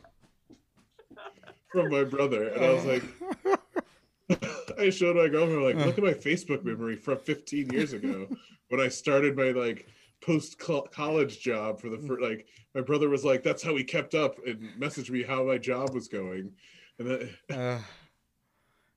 from 1.72 1.90
my 1.90 2.04
brother, 2.04 2.48
and 2.48 2.64
I 2.64 2.72
was 2.72 2.84
like, 2.84 3.02
I 4.78 4.90
showed 4.90 5.16
my 5.16 5.28
girlfriend 5.28 5.64
like, 5.64 5.76
look 5.86 5.96
at 5.98 6.04
my 6.04 6.12
Facebook 6.12 6.64
memory 6.64 6.96
from 6.96 7.18
15 7.18 7.70
years 7.70 7.92
ago 7.94 8.28
when 8.68 8.80
I 8.80 8.88
started 8.88 9.36
my 9.36 9.50
like 9.52 9.86
post 10.20 10.58
college 10.58 11.40
job 11.40 11.80
for 11.80 11.88
the 11.88 11.96
first 11.98 12.20
like 12.20 12.46
my 12.74 12.82
brother 12.82 13.08
was 13.08 13.24
like, 13.24 13.42
that's 13.42 13.62
how 13.62 13.74
he 13.76 13.82
kept 13.84 14.14
up 14.14 14.36
and 14.46 14.60
messaged 14.78 15.08
me 15.10 15.22
how 15.22 15.44
my 15.44 15.56
job 15.58 15.94
was 15.94 16.08
going, 16.08 16.52
and 16.98 17.08
then 17.08 17.30
Uh, 17.50 17.80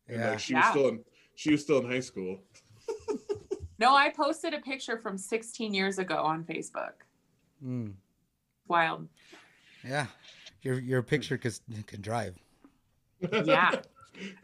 and 0.10 0.20
yeah. 0.22 0.30
like 0.32 0.40
she 0.40 0.54
was 0.54 0.64
Yeah. 0.66 0.72
still 0.72 0.88
in 0.90 1.04
she 1.36 1.52
was 1.52 1.62
still 1.62 1.80
in 1.80 1.86
high 1.90 2.00
school. 2.02 2.40
No, 3.80 3.96
I 3.96 4.12
posted 4.12 4.54
a 4.54 4.60
picture 4.60 4.98
from 4.98 5.18
16 5.18 5.74
years 5.74 5.98
ago 5.98 6.16
on 6.24 6.44
Facebook. 6.46 6.94
Mm. 7.66 7.94
Wild. 8.68 9.10
Yeah. 9.84 10.06
Your 10.62 10.80
your 10.80 11.02
picture 11.02 11.38
can 11.38 11.52
can 11.88 12.00
drive. 12.02 12.36
Yeah. 13.20 13.82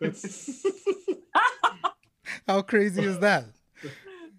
That's 0.02 0.66
How 2.48 2.62
crazy 2.64 3.04
is 3.04 3.20
that? 3.20 3.46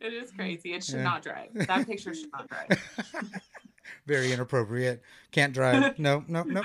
It 0.00 0.12
is 0.12 0.32
crazy. 0.32 0.74
It 0.74 0.84
should 0.84 0.96
Yeah. 0.96 1.04
not 1.04 1.22
drive. 1.22 1.48
That 1.54 1.86
picture 1.86 2.12
should 2.12 2.32
not 2.32 2.48
drive. 2.48 3.02
Very 4.06 4.32
inappropriate. 4.32 5.02
Can't 5.30 5.54
drive. 5.54 5.98
No, 5.98 6.24
no, 6.28 6.42
no. 6.42 6.62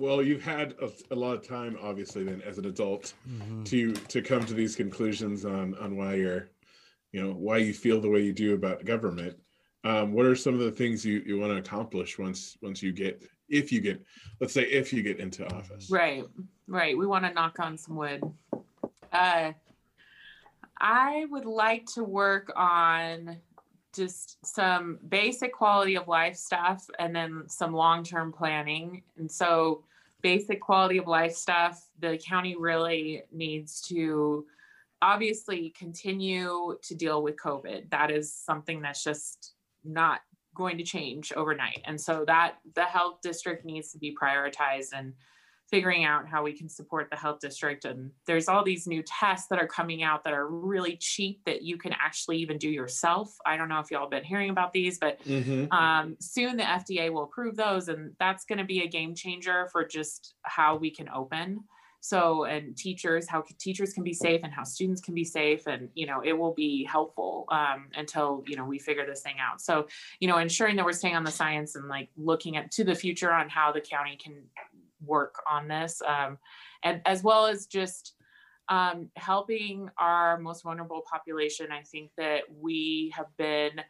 Well, 0.00 0.22
you've 0.22 0.42
had 0.42 0.74
a, 0.80 0.90
a 1.12 1.14
lot 1.14 1.34
of 1.36 1.46
time, 1.46 1.76
obviously, 1.80 2.24
then 2.24 2.40
as 2.40 2.56
an 2.56 2.64
adult, 2.64 3.12
Mhm. 3.28 3.64
to 3.66 3.92
to 3.92 4.22
come 4.22 4.44
to 4.46 4.54
these 4.54 4.74
conclusions 4.74 5.44
on 5.44 5.74
on 5.74 5.96
why 5.96 6.14
you're, 6.14 6.48
you 7.12 7.22
know, 7.22 7.32
why 7.34 7.58
you 7.58 7.74
feel 7.74 8.00
the 8.00 8.08
way 8.08 8.22
you 8.22 8.32
do 8.32 8.54
about 8.54 8.84
government. 8.84 9.38
Um, 9.84 10.12
what 10.12 10.26
are 10.26 10.34
some 10.34 10.54
of 10.54 10.60
the 10.60 10.72
things 10.72 11.04
you 11.04 11.22
you 11.26 11.38
want 11.38 11.52
to 11.52 11.58
accomplish 11.58 12.18
once 12.18 12.56
once 12.62 12.82
you 12.82 12.92
get 12.92 13.22
if 13.48 13.70
you 13.70 13.80
get 13.80 14.02
let's 14.40 14.54
say 14.54 14.62
if 14.62 14.92
you 14.92 15.02
get 15.02 15.20
into 15.20 15.46
office? 15.54 15.90
Right, 15.90 16.24
right. 16.66 16.96
We 16.96 17.06
want 17.06 17.26
to 17.26 17.32
knock 17.32 17.60
on 17.60 17.76
some 17.76 17.96
wood. 17.96 18.22
Uh, 19.12 19.52
I 20.78 21.26
would 21.30 21.44
like 21.44 21.84
to 21.94 22.04
work 22.04 22.50
on 22.56 23.36
just 23.92 24.38
some 24.46 24.98
basic 25.08 25.52
quality 25.52 25.96
of 25.96 26.08
life 26.08 26.36
stuff 26.36 26.88
and 26.98 27.14
then 27.14 27.42
some 27.48 27.74
long 27.74 28.02
term 28.04 28.32
planning. 28.32 29.02
And 29.18 29.30
so, 29.30 29.84
basic 30.22 30.60
quality 30.60 30.98
of 30.98 31.06
life 31.06 31.34
stuff, 31.34 31.88
the 31.98 32.18
county 32.18 32.56
really 32.56 33.22
needs 33.32 33.80
to 33.82 34.46
obviously 35.02 35.70
continue 35.70 36.76
to 36.82 36.94
deal 36.94 37.22
with 37.22 37.36
COVID. 37.36 37.90
That 37.90 38.10
is 38.10 38.34
something 38.34 38.82
that's 38.82 39.02
just 39.02 39.54
not 39.84 40.20
going 40.54 40.76
to 40.78 40.84
change 40.84 41.32
overnight. 41.32 41.80
And 41.84 42.00
so 42.00 42.24
that 42.26 42.56
the 42.74 42.84
health 42.84 43.20
district 43.22 43.64
needs 43.64 43.92
to 43.92 43.98
be 43.98 44.16
prioritized 44.20 44.88
and 44.94 45.14
figuring 45.70 46.04
out 46.04 46.28
how 46.28 46.42
we 46.42 46.52
can 46.52 46.68
support 46.68 47.08
the 47.10 47.16
health 47.16 47.38
district. 47.40 47.84
And 47.84 48.10
there's 48.26 48.48
all 48.48 48.64
these 48.64 48.86
new 48.86 49.02
tests 49.06 49.46
that 49.48 49.58
are 49.60 49.68
coming 49.68 50.02
out 50.02 50.24
that 50.24 50.32
are 50.32 50.48
really 50.48 50.96
cheap 50.96 51.42
that 51.46 51.62
you 51.62 51.78
can 51.78 51.92
actually 51.92 52.38
even 52.38 52.58
do 52.58 52.68
yourself. 52.68 53.36
I 53.46 53.56
don't 53.56 53.68
know 53.68 53.78
if 53.78 53.90
y'all 53.90 54.02
have 54.02 54.10
been 54.10 54.24
hearing 54.24 54.50
about 54.50 54.72
these, 54.72 54.98
but 54.98 55.20
Mhm. 55.24 55.72
um, 55.72 56.16
soon 56.20 56.56
the 56.56 56.64
FDA 56.64 57.10
will 57.10 57.24
approve 57.24 57.56
those, 57.56 57.88
and 57.88 58.16
that's 58.18 58.44
going 58.44 58.58
to 58.58 58.64
be 58.64 58.82
a 58.82 58.88
game 58.88 59.14
changer 59.14 59.68
for 59.70 59.84
just 59.84 60.34
how 60.42 60.76
we 60.76 60.90
can 60.90 61.08
open. 61.08 61.64
So, 62.02 62.44
and 62.44 62.74
teachers, 62.76 63.28
how 63.28 63.44
teachers 63.58 63.92
can 63.92 64.02
be 64.02 64.14
safe 64.14 64.40
and 64.42 64.50
how 64.50 64.64
students 64.64 65.02
can 65.02 65.14
be 65.14 65.24
safe, 65.24 65.66
and 65.66 65.90
you 65.94 66.06
know, 66.06 66.22
it 66.22 66.32
will 66.32 66.54
be 66.54 66.82
helpful 66.84 67.44
um, 67.50 67.88
until 67.94 68.42
you 68.46 68.56
know 68.56 68.64
we 68.64 68.78
figure 68.78 69.04
this 69.04 69.20
thing 69.20 69.36
out. 69.38 69.60
So, 69.60 69.86
you 70.18 70.26
know, 70.26 70.38
ensuring 70.38 70.76
that 70.76 70.84
we're 70.86 70.92
staying 70.92 71.16
on 71.16 71.24
the 71.24 71.30
science 71.30 71.76
and 71.76 71.88
like 71.88 72.08
looking 72.16 72.56
at 72.56 72.70
to 72.72 72.84
the 72.84 72.94
future 72.94 73.30
on 73.30 73.50
how 73.50 73.70
the 73.70 73.82
county 73.82 74.16
can 74.16 74.42
work 75.04 75.34
on 75.50 75.68
this, 75.68 76.00
um, 76.06 76.38
and 76.82 77.00
as 77.06 77.22
well 77.22 77.46
as 77.46 77.66
just 77.66 78.14
um, 78.68 79.08
helping 79.16 79.88
our 79.98 80.38
most 80.38 80.62
vulnerable 80.62 81.02
population. 81.10 81.72
I 81.72 81.82
think 81.82 82.12
that 82.16 82.42
we 82.48 83.12
have 83.16 83.26
been 83.36 83.80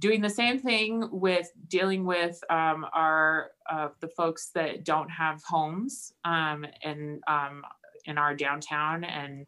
doing 0.00 0.20
the 0.20 0.30
same 0.30 0.58
thing 0.58 1.08
with 1.10 1.50
dealing 1.66 2.04
with 2.04 2.38
um, 2.50 2.86
our 2.94 3.50
uh, 3.70 3.88
the 4.00 4.08
folks 4.08 4.50
that 4.54 4.84
don't 4.84 5.10
have 5.10 5.42
homes 5.42 6.12
um, 6.24 6.64
in 6.82 7.20
um, 7.26 7.62
in 8.04 8.16
our 8.16 8.34
downtown 8.34 9.04
and 9.04 9.46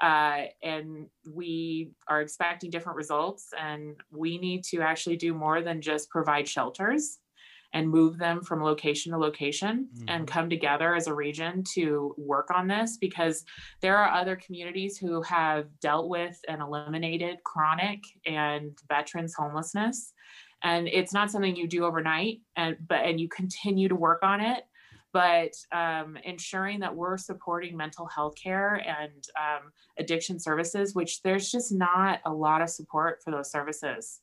uh, 0.00 0.46
and 0.64 1.06
we 1.30 1.92
are 2.08 2.22
expecting 2.22 2.70
different 2.70 2.96
results 2.96 3.50
and 3.58 3.94
we 4.10 4.36
need 4.38 4.64
to 4.64 4.80
actually 4.80 5.16
do 5.16 5.32
more 5.32 5.62
than 5.62 5.80
just 5.80 6.10
provide 6.10 6.48
shelters 6.48 7.18
and 7.72 7.88
move 7.88 8.18
them 8.18 8.42
from 8.42 8.62
location 8.62 9.12
to 9.12 9.18
location 9.18 9.88
and 10.08 10.26
Mhm. 10.26 10.30
come 10.30 10.50
together 10.50 10.94
as 10.94 11.06
a 11.06 11.14
region 11.14 11.64
to 11.74 12.14
work 12.18 12.50
on 12.50 12.66
this 12.68 12.98
because 12.98 13.44
there 13.80 13.96
are 13.96 14.10
other 14.12 14.36
communities 14.36 14.98
who 14.98 15.22
have 15.22 15.80
dealt 15.80 16.08
with 16.08 16.38
and 16.48 16.60
eliminated 16.60 17.42
chronic 17.44 18.02
and 18.26 18.78
veterans 18.88 19.34
homelessness. 19.34 20.12
And 20.62 20.86
it's 20.88 21.12
not 21.12 21.30
something 21.30 21.56
you 21.56 21.66
do 21.66 21.84
overnight 21.84 22.40
and 22.56 22.76
but 22.86 23.04
and 23.04 23.18
you 23.20 23.28
continue 23.28 23.88
to 23.88 23.96
work 23.96 24.22
on 24.22 24.40
it. 24.40 24.64
But 25.12 25.52
um, 25.72 26.16
ensuring 26.24 26.80
that 26.80 26.94
we're 26.96 27.18
supporting 27.18 27.76
mental 27.76 28.06
health 28.06 28.34
care 28.42 28.76
and 28.76 29.22
um, 29.38 29.72
addiction 29.98 30.40
services 30.40 30.94
which 30.94 31.20
there's 31.22 31.50
just 31.50 31.70
not 31.72 32.20
a 32.24 32.32
lot 32.32 32.62
of 32.62 32.70
support 32.70 33.20
for 33.22 33.30
those 33.30 33.50
services. 33.50 34.20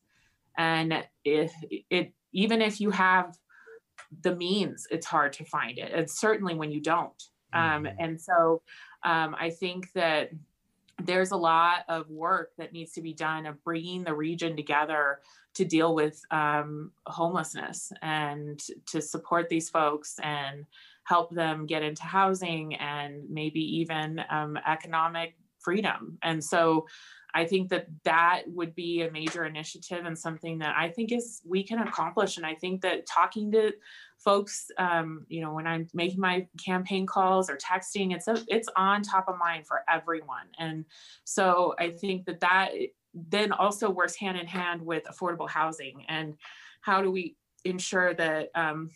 And 0.58 1.06
it, 1.24 1.52
it 1.90 2.14
even 2.32 2.62
if 2.62 2.80
you 2.80 2.92
have 2.92 3.38
the 4.22 4.36
means, 4.36 4.88
it's 4.92 5.06
hard 5.06 5.34
to 5.34 5.46
find 5.46 5.78
it. 5.78 5.92
And 5.94 6.10
certainly 6.10 6.56
when 6.56 6.72
you 6.72 6.82
don't. 6.82 7.22
Um, 7.54 7.84
Mhm. 7.84 7.96
and 8.00 8.22
so 8.22 8.62
um, 9.04 9.36
I 9.40 9.50
think 9.50 9.92
that 9.94 10.32
there's 11.02 11.32
a 11.32 11.38
lot 11.38 11.86
of 11.88 12.10
work 12.10 12.52
that 12.58 12.74
needs 12.74 12.92
to 12.94 13.02
be 13.02 13.14
done 13.14 13.46
of 13.46 13.64
bringing 13.64 14.04
the 14.04 14.14
region 14.14 14.56
together 14.56 15.22
to 15.54 15.66
deal 15.66 15.96
with 15.96 16.22
um, 16.32 16.92
homelessness 17.08 17.92
and 18.02 18.60
to 18.86 19.02
support 19.02 19.50
these 19.50 19.70
folks 19.70 20.20
and 20.22 20.66
help 21.06 21.32
them 21.32 21.66
get 21.66 21.82
into 21.82 22.04
housing 22.04 22.76
and 22.76 23.28
maybe 23.30 23.62
even 23.62 24.22
um, 24.30 24.58
economic 24.68 25.36
freedom. 25.60 26.18
And 26.22 26.44
so 26.44 26.86
I 27.34 27.46
think 27.46 27.70
that 27.70 27.88
that 28.04 28.44
would 28.48 28.74
be 28.76 29.02
a 29.02 29.12
major 29.12 29.46
initiative 29.46 30.06
and 30.06 30.18
something 30.18 30.60
that 30.60 30.76
I 30.76 30.90
think 30.90 31.12
is 31.12 31.42
we 31.46 31.64
can 31.64 31.80
accomplish. 31.80 32.38
And 32.38 32.46
I 32.46 32.56
think 32.56 32.82
that 32.82 33.06
talking 33.06 33.52
to 33.52 33.74
folks, 34.18 34.70
um, 34.78 35.26
you 35.30 35.42
know, 35.42 35.54
when 35.54 35.68
I'm 35.68 35.88
making 35.94 36.20
my 36.20 36.48
campaign 36.64 37.06
calls 37.06 37.50
or 37.50 37.58
texting, 37.58 38.14
it's 38.14 38.28
a, 38.28 38.44
it's 38.48 38.70
on 38.76 39.02
top 39.02 39.30
of 39.30 39.38
mind 39.38 39.68
for 39.68 39.84
everyone. 39.90 40.48
And 40.58 40.86
so 41.24 41.76
I 41.80 41.92
think 41.92 42.26
that 42.26 42.40
that 42.42 42.72
then 43.14 43.52
also 43.52 43.90
works 43.90 44.16
hand 44.16 44.38
in 44.38 44.48
hand 44.48 44.82
with 44.82 45.04
affordable 45.06 45.50
housing 45.50 46.06
and 46.10 46.36
how 46.82 47.02
do 47.02 47.12
we 47.12 47.36
ensure 47.66 48.14
that 48.14 48.50
um, 48.56 48.90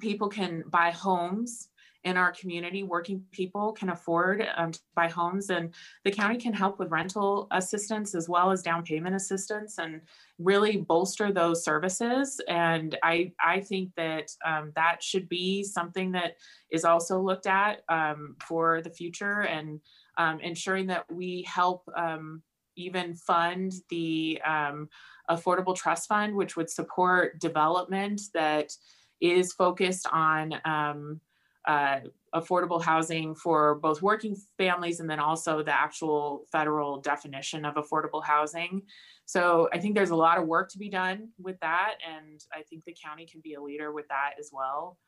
people 0.00 0.28
can 0.28 0.64
buy 0.68 0.90
homes 0.90 1.68
in 2.04 2.16
our 2.16 2.32
community 2.32 2.82
working 2.82 3.22
people 3.32 3.72
can 3.72 3.88
afford 3.88 4.46
um, 4.56 4.70
to 4.70 4.80
buy 4.94 5.08
homes 5.08 5.50
and 5.50 5.74
the 6.04 6.10
county 6.10 6.36
can 6.36 6.52
help 6.52 6.78
with 6.78 6.90
rental 6.90 7.48
assistance 7.50 8.14
as 8.14 8.28
well 8.28 8.50
as 8.50 8.62
down 8.62 8.84
payment 8.84 9.16
assistance 9.16 9.78
and 9.78 10.00
really 10.38 10.76
bolster 10.76 11.32
those 11.32 11.64
services. 11.64 12.40
And 12.48 12.96
i 13.02 13.32
i 13.44 13.60
think 13.60 13.90
that 13.96 14.30
um, 14.44 14.72
that 14.76 15.02
should 15.02 15.28
be 15.28 15.64
something 15.64 16.12
that 16.12 16.36
is 16.70 16.84
also 16.84 17.20
looked 17.20 17.46
at 17.46 17.82
um, 17.88 18.36
for 18.46 18.80
the 18.82 18.90
future 18.90 19.40
and 19.40 19.80
um, 20.18 20.40
ensuring 20.40 20.86
that 20.88 21.04
we 21.10 21.42
help 21.42 21.88
um, 21.96 22.42
even 22.76 23.14
fund 23.14 23.72
the 23.90 24.40
um, 24.46 24.88
affordable 25.28 25.74
trust 25.74 26.08
fund 26.08 26.34
which 26.34 26.56
would 26.56 26.70
support 26.70 27.38
development 27.40 28.20
that 28.34 28.72
is 29.20 29.52
focused 29.52 30.06
on 30.12 30.54
um, 30.64 31.20
uh, 31.66 32.00
affordable 32.34 32.82
housing 32.82 33.34
for 33.34 33.76
both 33.76 34.02
working 34.02 34.36
families 34.56 35.00
and 35.00 35.08
then 35.08 35.20
also 35.20 35.62
the 35.62 35.74
actual 35.74 36.44
federal 36.50 37.00
definition 37.00 37.64
of 37.64 37.74
affordable 37.74 38.24
housing. 38.24 38.82
So 39.24 39.68
I 39.72 39.78
think 39.78 39.94
there's 39.94 40.10
a 40.10 40.16
lot 40.16 40.38
of 40.38 40.46
work 40.46 40.70
to 40.70 40.78
be 40.78 40.88
done 40.88 41.28
with 41.38 41.58
that. 41.60 41.96
And 42.06 42.42
I 42.52 42.62
think 42.62 42.84
the 42.84 42.96
county 43.02 43.26
can 43.26 43.40
be 43.40 43.54
a 43.54 43.60
leader 43.60 43.92
with 43.92 44.08
that 44.08 44.34
as 44.38 44.50
well. 44.52 44.98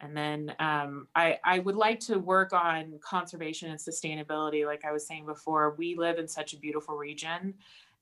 And 0.00 0.16
then 0.16 0.54
um, 0.58 1.06
I, 1.14 1.38
I 1.44 1.60
would 1.60 1.76
like 1.76 2.00
to 2.00 2.18
work 2.18 2.52
on 2.52 2.98
conservation 3.00 3.70
and 3.70 3.78
sustainability. 3.78 4.66
Like 4.66 4.84
I 4.84 4.92
was 4.92 5.06
saying 5.06 5.26
before, 5.26 5.74
we 5.78 5.94
live 5.96 6.18
in 6.18 6.26
such 6.26 6.52
a 6.52 6.58
beautiful 6.58 6.96
region, 6.96 7.54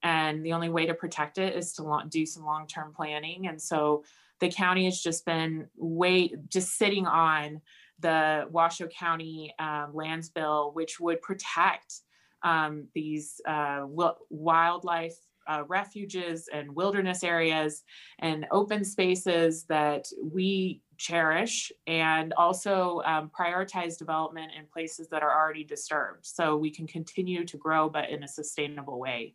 and 0.03 0.45
the 0.45 0.53
only 0.53 0.69
way 0.69 0.87
to 0.87 0.95
protect 0.95 1.39
it 1.39 1.55
is 1.55 1.73
to 1.75 2.03
do 2.09 2.27
some 2.27 2.45
long 2.45 2.67
term 2.67 2.93
planning. 2.93 3.47
And 3.47 3.61
so 3.61 4.05
the 4.43 4.51
county 4.51 4.87
has 4.87 5.01
just 5.01 5.25
been 5.25 5.69
wait 5.77 6.35
just 6.49 6.77
sitting 6.77 7.07
on 7.07 7.61
the 8.01 8.45
Washoe 8.51 8.89
County 8.89 9.55
um, 9.61 9.93
lands 9.95 10.31
bill, 10.31 10.73
which 10.75 10.99
would 10.99 11.23
protect 11.23 12.01
um, 12.43 12.89
these 12.93 13.41
uh, 13.47 13.87
wildlife 14.31 15.17
uh, 15.47 15.63
refuges 15.69 16.49
and 16.53 16.75
wilderness 16.75 17.23
areas 17.23 17.85
and 18.19 18.45
open 18.51 18.85
spaces 18.85 19.63
that 19.69 20.09
we 20.21 20.81
cherish 20.99 21.71
and 21.87 22.33
also 22.33 23.01
um, 23.05 23.31
prioritize 23.39 23.97
development 23.97 24.51
in 24.59 24.67
places 24.67 25.07
that 25.09 25.23
are 25.23 25.41
already 25.41 25.63
disturbed. 25.63 26.27
So 26.27 26.57
we 26.57 26.71
can 26.71 26.89
continue 26.89 27.45
to 27.45 27.57
grow 27.57 27.89
but 27.89 28.11
in 28.11 28.25
a 28.25 28.29
sustainable 28.29 28.99
way 28.99 29.35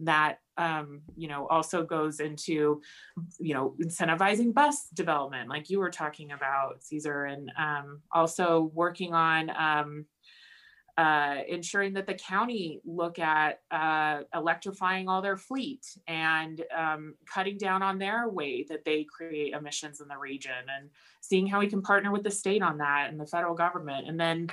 that 0.00 0.40
um, 0.58 1.02
you 1.16 1.28
know 1.28 1.46
also 1.48 1.84
goes 1.84 2.20
into 2.20 2.80
you 3.38 3.54
know 3.54 3.74
incentivizing 3.80 4.52
bus 4.52 4.88
development 4.94 5.48
like 5.48 5.70
you 5.70 5.78
were 5.78 5.90
talking 5.90 6.32
about 6.32 6.82
caesar 6.82 7.24
and 7.24 7.50
um, 7.58 8.00
also 8.12 8.70
working 8.74 9.14
on 9.14 9.50
um, 9.50 10.06
uh, 10.98 11.42
ensuring 11.46 11.92
that 11.92 12.06
the 12.06 12.14
county 12.14 12.80
look 12.86 13.18
at 13.18 13.60
uh, 13.70 14.20
electrifying 14.34 15.08
all 15.08 15.20
their 15.20 15.36
fleet 15.36 15.86
and 16.08 16.64
um, 16.74 17.14
cutting 17.26 17.58
down 17.58 17.82
on 17.82 17.98
their 17.98 18.30
way 18.30 18.64
that 18.66 18.82
they 18.84 19.04
create 19.04 19.52
emissions 19.52 20.00
in 20.00 20.08
the 20.08 20.16
region 20.16 20.52
and 20.74 20.88
seeing 21.20 21.46
how 21.46 21.60
we 21.60 21.66
can 21.66 21.82
partner 21.82 22.10
with 22.10 22.22
the 22.22 22.30
state 22.30 22.62
on 22.62 22.78
that 22.78 23.10
and 23.10 23.20
the 23.20 23.26
federal 23.26 23.54
government. 23.54 24.08
And 24.08 24.18
then 24.18 24.48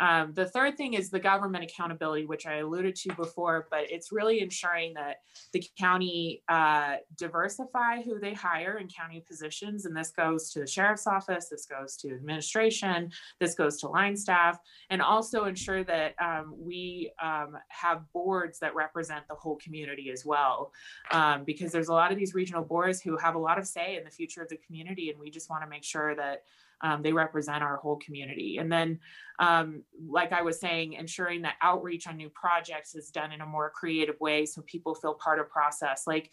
um, 0.00 0.32
the 0.34 0.46
third 0.46 0.76
thing 0.76 0.94
is 0.94 1.10
the 1.10 1.20
government 1.20 1.64
accountability, 1.64 2.26
which 2.26 2.46
I 2.46 2.56
alluded 2.56 2.96
to 2.96 3.14
before, 3.14 3.68
but 3.70 3.90
it's 3.90 4.10
really 4.10 4.40
ensuring 4.40 4.94
that 4.94 5.18
the 5.52 5.62
county 5.78 6.42
uh, 6.48 6.96
diversify 7.16 8.02
who 8.02 8.18
they 8.18 8.34
hire 8.34 8.78
in 8.78 8.88
county 8.88 9.24
positions. 9.26 9.84
And 9.84 9.96
this 9.96 10.10
goes 10.10 10.50
to 10.52 10.60
the 10.60 10.66
sheriff's 10.66 11.06
office, 11.06 11.48
this 11.48 11.66
goes 11.66 11.96
to 11.98 12.12
administration, 12.12 13.10
this 13.38 13.54
goes 13.54 13.78
to 13.80 13.88
line 13.88 14.16
staff, 14.16 14.58
and 14.90 15.00
also 15.00 15.44
ensure 15.44 15.84
that 15.84 16.14
um, 16.20 16.54
we 16.58 17.12
um, 17.22 17.56
have 17.68 18.02
boards 18.12 18.58
that 18.58 18.74
represent 18.74 19.26
the 19.28 19.34
whole 19.34 19.56
community 19.56 20.10
as 20.10 20.24
well. 20.24 20.72
Um, 21.12 21.44
because 21.44 21.70
there's 21.70 21.88
a 21.88 21.92
lot 21.92 22.10
of 22.10 22.18
these 22.18 22.34
regional 22.34 22.64
boards 22.64 23.00
who 23.00 23.16
have 23.16 23.36
a 23.36 23.38
lot 23.38 23.58
of 23.58 23.66
say 23.66 23.96
in 23.96 24.04
the 24.04 24.10
future 24.10 24.42
of 24.42 24.48
the 24.48 24.58
community, 24.66 25.10
and 25.10 25.20
we 25.20 25.30
just 25.30 25.50
want 25.50 25.62
to 25.62 25.68
make 25.68 25.84
sure 25.84 26.16
that 26.16 26.42
um, 26.84 27.02
they 27.02 27.12
represent 27.12 27.62
our 27.62 27.78
whole 27.78 27.96
community. 27.96 28.58
And 28.58 28.70
then, 28.70 29.00
um, 29.38 29.82
like 30.06 30.32
I 30.32 30.42
was 30.42 30.60
saying, 30.60 30.92
ensuring 30.92 31.42
that 31.42 31.56
outreach 31.62 32.06
on 32.06 32.18
new 32.18 32.28
projects 32.28 32.94
is 32.94 33.10
done 33.10 33.32
in 33.32 33.40
a 33.40 33.46
more 33.46 33.70
creative 33.70 34.20
way 34.20 34.44
so 34.44 34.62
people 34.62 34.94
feel 34.94 35.14
part 35.14 35.40
of 35.40 35.48
process. 35.48 36.04
Like 36.06 36.30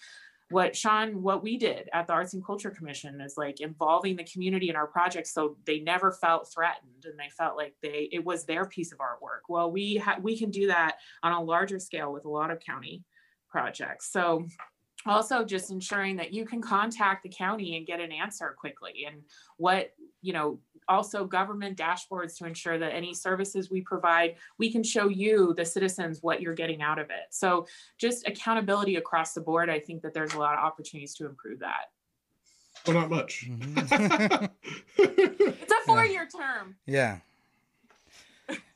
what 0.50 0.76
Sean, 0.76 1.24
what 1.24 1.42
we 1.42 1.58
did 1.58 1.90
at 1.94 2.06
the 2.06 2.14
Arts 2.14 2.34
and 2.34 2.46
Culture 2.46 2.70
Commission 2.70 3.22
is 3.22 3.36
like 3.38 3.62
involving 3.62 4.18
the 4.18 4.26
community 4.26 4.70
in 4.70 4.76
our 4.76 4.88
projects 4.88 5.34
so 5.34 5.56
they 5.66 5.80
never 5.80 6.12
felt 6.12 6.52
threatened 6.54 7.06
and 7.06 7.18
they 7.18 7.30
felt 7.30 7.56
like 7.56 7.74
they 7.82 8.10
it 8.12 8.26
was 8.26 8.44
their 8.44 8.66
piece 8.66 8.92
of 8.92 9.00
artwork. 9.00 9.48
Well, 9.48 9.72
we 9.72 9.96
ha- 9.96 10.20
we 10.22 10.38
can 10.38 10.52
do 10.52 10.68
that 10.68 10.98
on 11.24 11.32
a 11.32 11.42
larger 11.42 11.80
scale 11.80 12.12
with 12.12 12.26
a 12.26 12.30
lot 12.30 12.52
of 12.52 12.60
county 12.60 13.06
projects. 13.50 14.12
So 14.12 14.46
also 15.06 15.44
just 15.44 15.72
ensuring 15.72 16.16
that 16.18 16.34
you 16.34 16.46
can 16.46 16.62
contact 16.62 17.24
the 17.24 17.30
county 17.30 17.78
and 17.78 17.86
get 17.88 18.00
an 18.00 18.12
answer 18.12 18.56
quickly 18.58 19.06
and 19.08 19.22
what 19.58 19.94
you 20.22 20.34
know 20.34 20.60
also 20.88 21.26
government 21.26 21.78
dashboards 21.78 22.38
to 22.38 22.46
ensure 22.46 22.78
that 22.78 22.92
any 22.92 23.14
services 23.14 23.70
we 23.70 23.82
provide 23.82 24.36
we 24.58 24.72
can 24.72 24.84
show 24.84 25.08
you 25.08 25.54
the 25.56 25.66
citizens 25.66 26.20
what 26.22 26.42
you're 26.42 26.54
getting 26.56 26.82
out 26.82 27.00
of 27.00 27.10
it 27.10 27.28
so 27.30 27.66
just 27.98 28.28
accountability 28.28 28.96
across 28.96 29.34
the 29.34 29.42
board 29.42 29.70
i 29.70 29.80
think 29.80 30.02
that 30.02 30.14
there's 30.14 30.34
a 30.34 30.40
lot 30.40 30.54
of 30.54 30.60
opportunities 30.60 31.14
to 31.16 31.26
improve 31.26 31.60
that 31.60 31.92
well 32.86 32.96
not 32.96 33.10
much 33.10 33.48
Mhm. 33.48 34.50
it's 34.98 35.72
a 35.72 35.86
four-year 35.86 36.28
term 36.28 36.76
yeah. 36.86 37.18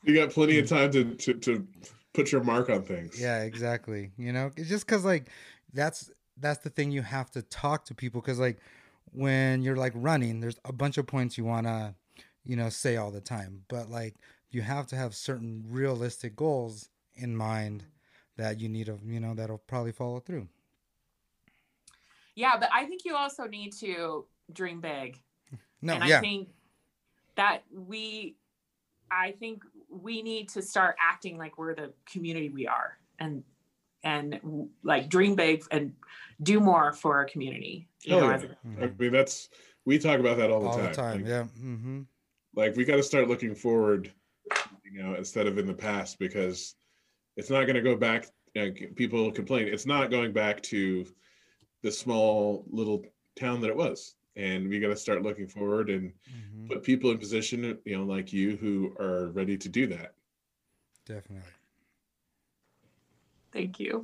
you 0.03 0.15
got 0.15 0.29
plenty 0.29 0.59
of 0.59 0.67
time 0.69 0.91
to, 0.91 1.15
to 1.15 1.33
to 1.33 1.67
put 2.13 2.31
your 2.31 2.43
mark 2.43 2.69
on 2.69 2.81
things 2.81 3.19
Yeah, 3.19 3.41
exactly. 3.43 4.11
You 4.17 4.31
know, 4.31 4.49
it's 4.55 4.69
just 4.69 4.85
because 4.85 5.03
like 5.03 5.27
that's 5.73 6.09
that's 6.37 6.59
the 6.63 6.69
thing 6.69 6.91
you 6.91 7.01
have 7.01 7.31
to 7.31 7.41
talk 7.41 7.85
to 7.85 7.95
people 7.95 8.21
because 8.21 8.39
like 8.39 8.59
when 9.11 9.61
you're 9.61 9.75
like 9.77 9.93
running, 9.95 10.39
there's 10.41 10.59
a 10.65 10.73
bunch 10.73 10.97
of 10.97 11.07
points 11.07 11.37
you 11.37 11.45
wanna 11.45 11.95
you 12.43 12.55
know 12.55 12.69
say 12.69 12.97
all 12.97 13.11
the 13.11 13.21
time, 13.21 13.63
but 13.67 13.89
like 13.89 14.15
you 14.51 14.61
have 14.61 14.87
to 14.87 14.95
have 14.95 15.15
certain 15.15 15.63
realistic 15.67 16.35
goals 16.35 16.89
in 17.15 17.35
mind 17.35 17.85
that 18.37 18.59
you 18.59 18.67
need 18.69 18.85
to 18.87 18.99
you 19.05 19.19
know 19.19 19.33
that'll 19.33 19.57
probably 19.59 19.91
follow 19.91 20.19
through. 20.19 20.47
yeah 22.35 22.57
but 22.59 22.69
i 22.73 22.85
think 22.85 23.05
you 23.05 23.15
also 23.15 23.45
need 23.45 23.71
to 23.71 24.25
dream 24.51 24.81
big 24.81 25.19
No, 25.81 25.93
and 25.93 26.05
yeah, 26.05 26.17
I 26.17 26.21
think 26.21 26.49
that 27.35 27.61
we, 27.71 28.35
I 29.11 29.31
think 29.31 29.63
we 29.89 30.21
need 30.23 30.49
to 30.49 30.61
start 30.61 30.95
acting 30.99 31.37
like 31.37 31.57
we're 31.57 31.75
the 31.75 31.93
community 32.11 32.49
we 32.49 32.67
are, 32.67 32.97
and 33.19 33.43
and 34.05 34.39
like 34.83 35.09
dream 35.09 35.35
big 35.35 35.63
and 35.71 35.91
do 36.43 36.59
more 36.61 36.93
for 36.93 37.15
our 37.15 37.25
community. 37.25 37.87
You 38.03 38.15
Oh, 38.15 38.19
know, 38.21 38.29
yeah. 38.29 38.35
as 38.35 38.43
a- 38.43 38.83
I 38.83 38.91
mean 38.97 39.11
that's 39.11 39.49
we 39.85 39.99
talk 39.99 40.19
about 40.19 40.37
that 40.37 40.49
all 40.51 40.61
the 40.61 40.67
all 40.67 40.77
time. 40.77 40.85
the 40.89 40.95
time. 40.95 41.17
Like, 41.21 41.27
yeah. 41.29 41.43
Mm-hmm. 41.59 42.01
like 42.55 42.75
we 42.77 42.85
got 42.85 42.95
to 42.95 43.03
start 43.03 43.27
looking 43.27 43.53
forward, 43.55 44.11
you 44.89 45.03
know, 45.03 45.15
instead 45.15 45.45
of 45.47 45.57
in 45.57 45.65
the 45.65 45.73
past 45.73 46.17
because 46.19 46.75
it's 47.35 47.49
not 47.49 47.63
going 47.65 47.75
to 47.75 47.81
go 47.81 47.95
back. 47.97 48.27
You 48.53 48.65
know, 48.69 48.73
people 48.95 49.29
complain 49.31 49.67
it's 49.67 49.85
not 49.85 50.09
going 50.09 50.31
back 50.31 50.61
to 50.63 51.05
the 51.81 51.91
small 51.91 52.65
little 52.69 53.03
town 53.35 53.59
that 53.61 53.67
it 53.69 53.75
was, 53.75 54.15
and 54.37 54.69
we 54.69 54.79
got 54.79 54.87
to 54.87 54.95
start 54.95 55.21
looking 55.23 55.47
forward 55.47 55.89
and 55.89 56.13
Mm-hmm. 56.29 56.67
put 56.67 56.83
people 56.83 57.11
in 57.11 57.17
position, 57.19 57.77
you 57.85 57.97
know, 57.97 58.03
like 58.05 58.31
you 58.33 58.55
who 58.57 58.95
are 58.99 59.27
ready 59.33 59.55
to 59.57 59.69
do 59.69 59.85
that. 59.87 60.13
Definitely. 61.05 61.47
Thank 63.55 63.79
you. 63.79 64.03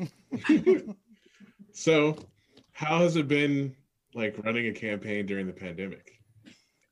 so, 1.73 2.17
how 2.71 2.99
has 2.99 3.17
it 3.17 3.27
been 3.27 3.75
like 4.13 4.37
running 4.43 4.67
a 4.67 4.71
campaign 4.71 5.25
during 5.25 5.47
the 5.47 5.53
pandemic. 5.53 6.19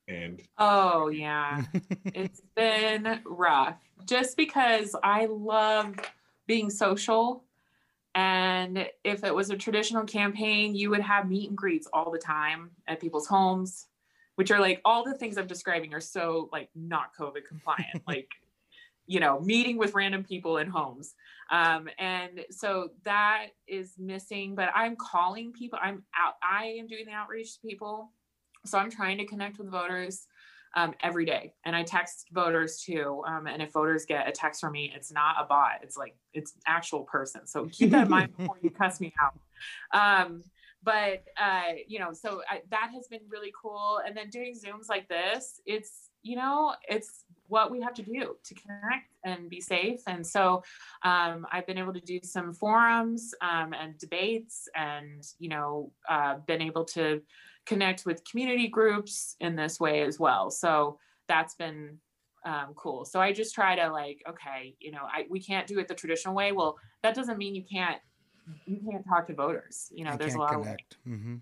And 0.08 0.40
Oh 0.58 1.08
yeah. 1.08 1.62
it's 2.06 2.40
been 2.56 3.20
rough 3.24 3.78
just 4.06 4.36
because 4.36 4.96
I 5.02 5.26
love 5.26 5.94
being 6.46 6.70
social. 6.70 7.44
And 8.14 8.88
if 9.04 9.22
it 9.22 9.32
was 9.32 9.50
a 9.50 9.56
traditional 9.56 10.04
campaign, 10.04 10.74
you 10.74 10.90
would 10.90 11.00
have 11.00 11.28
meet 11.28 11.48
and 11.48 11.56
greets 11.56 11.86
all 11.92 12.10
the 12.10 12.18
time 12.18 12.70
at 12.88 13.00
people's 13.00 13.28
homes, 13.28 13.86
which 14.34 14.50
are 14.50 14.58
like 14.58 14.80
all 14.84 15.04
the 15.04 15.14
things 15.14 15.38
I'm 15.38 15.46
describing 15.46 15.94
are 15.94 16.00
so 16.00 16.48
like 16.52 16.70
not 16.74 17.14
COVID 17.16 17.44
compliant, 17.46 18.02
like, 18.08 18.30
you 19.06 19.20
know, 19.20 19.38
meeting 19.40 19.76
with 19.76 19.94
random 19.94 20.24
people 20.24 20.58
in 20.58 20.68
homes. 20.68 21.14
Um, 21.50 21.88
and 21.98 22.44
so 22.50 22.90
that 23.04 23.48
is 23.66 23.94
missing, 23.98 24.54
but 24.54 24.70
I'm 24.74 24.96
calling 24.96 25.52
people. 25.52 25.78
I'm 25.82 26.04
out, 26.16 26.34
I 26.42 26.76
am 26.78 26.86
doing 26.86 27.06
the 27.06 27.12
outreach 27.12 27.54
to 27.54 27.60
people. 27.60 28.12
So 28.66 28.78
I'm 28.78 28.90
trying 28.90 29.18
to 29.18 29.24
connect 29.24 29.58
with 29.58 29.70
voters 29.70 30.26
um, 30.76 30.94
every 31.02 31.24
day. 31.24 31.54
And 31.64 31.74
I 31.74 31.82
text 31.82 32.28
voters 32.32 32.80
too. 32.80 33.22
Um, 33.26 33.46
and 33.46 33.60
if 33.60 33.72
voters 33.72 34.04
get 34.06 34.28
a 34.28 34.32
text 34.32 34.60
from 34.60 34.72
me, 34.72 34.92
it's 34.94 35.10
not 35.10 35.36
a 35.40 35.44
bot, 35.44 35.80
it's 35.82 35.96
like 35.96 36.16
it's 36.32 36.54
actual 36.66 37.02
person. 37.04 37.46
So 37.46 37.66
keep 37.66 37.90
that 37.90 38.04
in 38.04 38.10
mind 38.10 38.36
before 38.38 38.56
you 38.62 38.70
cuss 38.70 39.00
me 39.00 39.12
out. 39.20 39.34
Um, 39.92 40.44
but 40.82 41.24
uh, 41.40 41.74
you 41.86 41.98
know, 41.98 42.12
so 42.12 42.42
I, 42.48 42.62
that 42.70 42.90
has 42.94 43.08
been 43.08 43.20
really 43.28 43.52
cool. 43.60 44.00
And 44.06 44.16
then 44.16 44.30
doing 44.30 44.54
Zooms 44.54 44.88
like 44.88 45.08
this, 45.08 45.60
it's 45.66 46.10
you 46.22 46.36
know, 46.36 46.74
it's 46.88 47.24
what 47.48 47.70
we 47.70 47.80
have 47.80 47.94
to 47.94 48.02
do 48.02 48.36
to 48.44 48.54
connect 48.54 49.09
and 49.24 49.48
be 49.48 49.60
safe. 49.60 50.00
And 50.06 50.26
so 50.26 50.62
um, 51.02 51.46
I've 51.50 51.66
been 51.66 51.78
able 51.78 51.92
to 51.92 52.00
do 52.00 52.20
some 52.22 52.52
forums 52.52 53.34
um, 53.40 53.72
and 53.72 53.98
debates, 53.98 54.68
and 54.74 55.24
you 55.38 55.48
know, 55.48 55.92
uh, 56.08 56.36
been 56.46 56.62
able 56.62 56.84
to 56.86 57.22
connect 57.66 58.06
with 58.06 58.24
community 58.24 58.68
groups 58.68 59.36
in 59.40 59.56
this 59.56 59.78
way 59.78 60.02
as 60.02 60.18
well. 60.18 60.50
So 60.50 60.98
that's 61.28 61.54
been 61.54 61.98
um, 62.44 62.72
cool. 62.74 63.04
So 63.04 63.20
I 63.20 63.32
just 63.32 63.54
try 63.54 63.76
to 63.76 63.90
like, 63.92 64.22
okay, 64.28 64.74
you 64.80 64.92
know, 64.92 65.02
I 65.02 65.26
we 65.28 65.40
can't 65.40 65.66
do 65.66 65.78
it 65.78 65.88
the 65.88 65.94
traditional 65.94 66.34
way. 66.34 66.52
Well, 66.52 66.78
that 67.02 67.14
doesn't 67.14 67.38
mean 67.38 67.54
you 67.54 67.64
can't 67.70 67.98
you 68.66 68.80
can't 68.90 69.04
talk 69.08 69.26
to 69.26 69.34
voters. 69.34 69.88
You 69.92 70.04
know, 70.04 70.12
I 70.12 70.16
there's 70.16 70.34
a 70.34 70.38
lot 70.38 70.54
of 70.54 70.62
connect. 70.62 70.96
hmm 71.04 71.36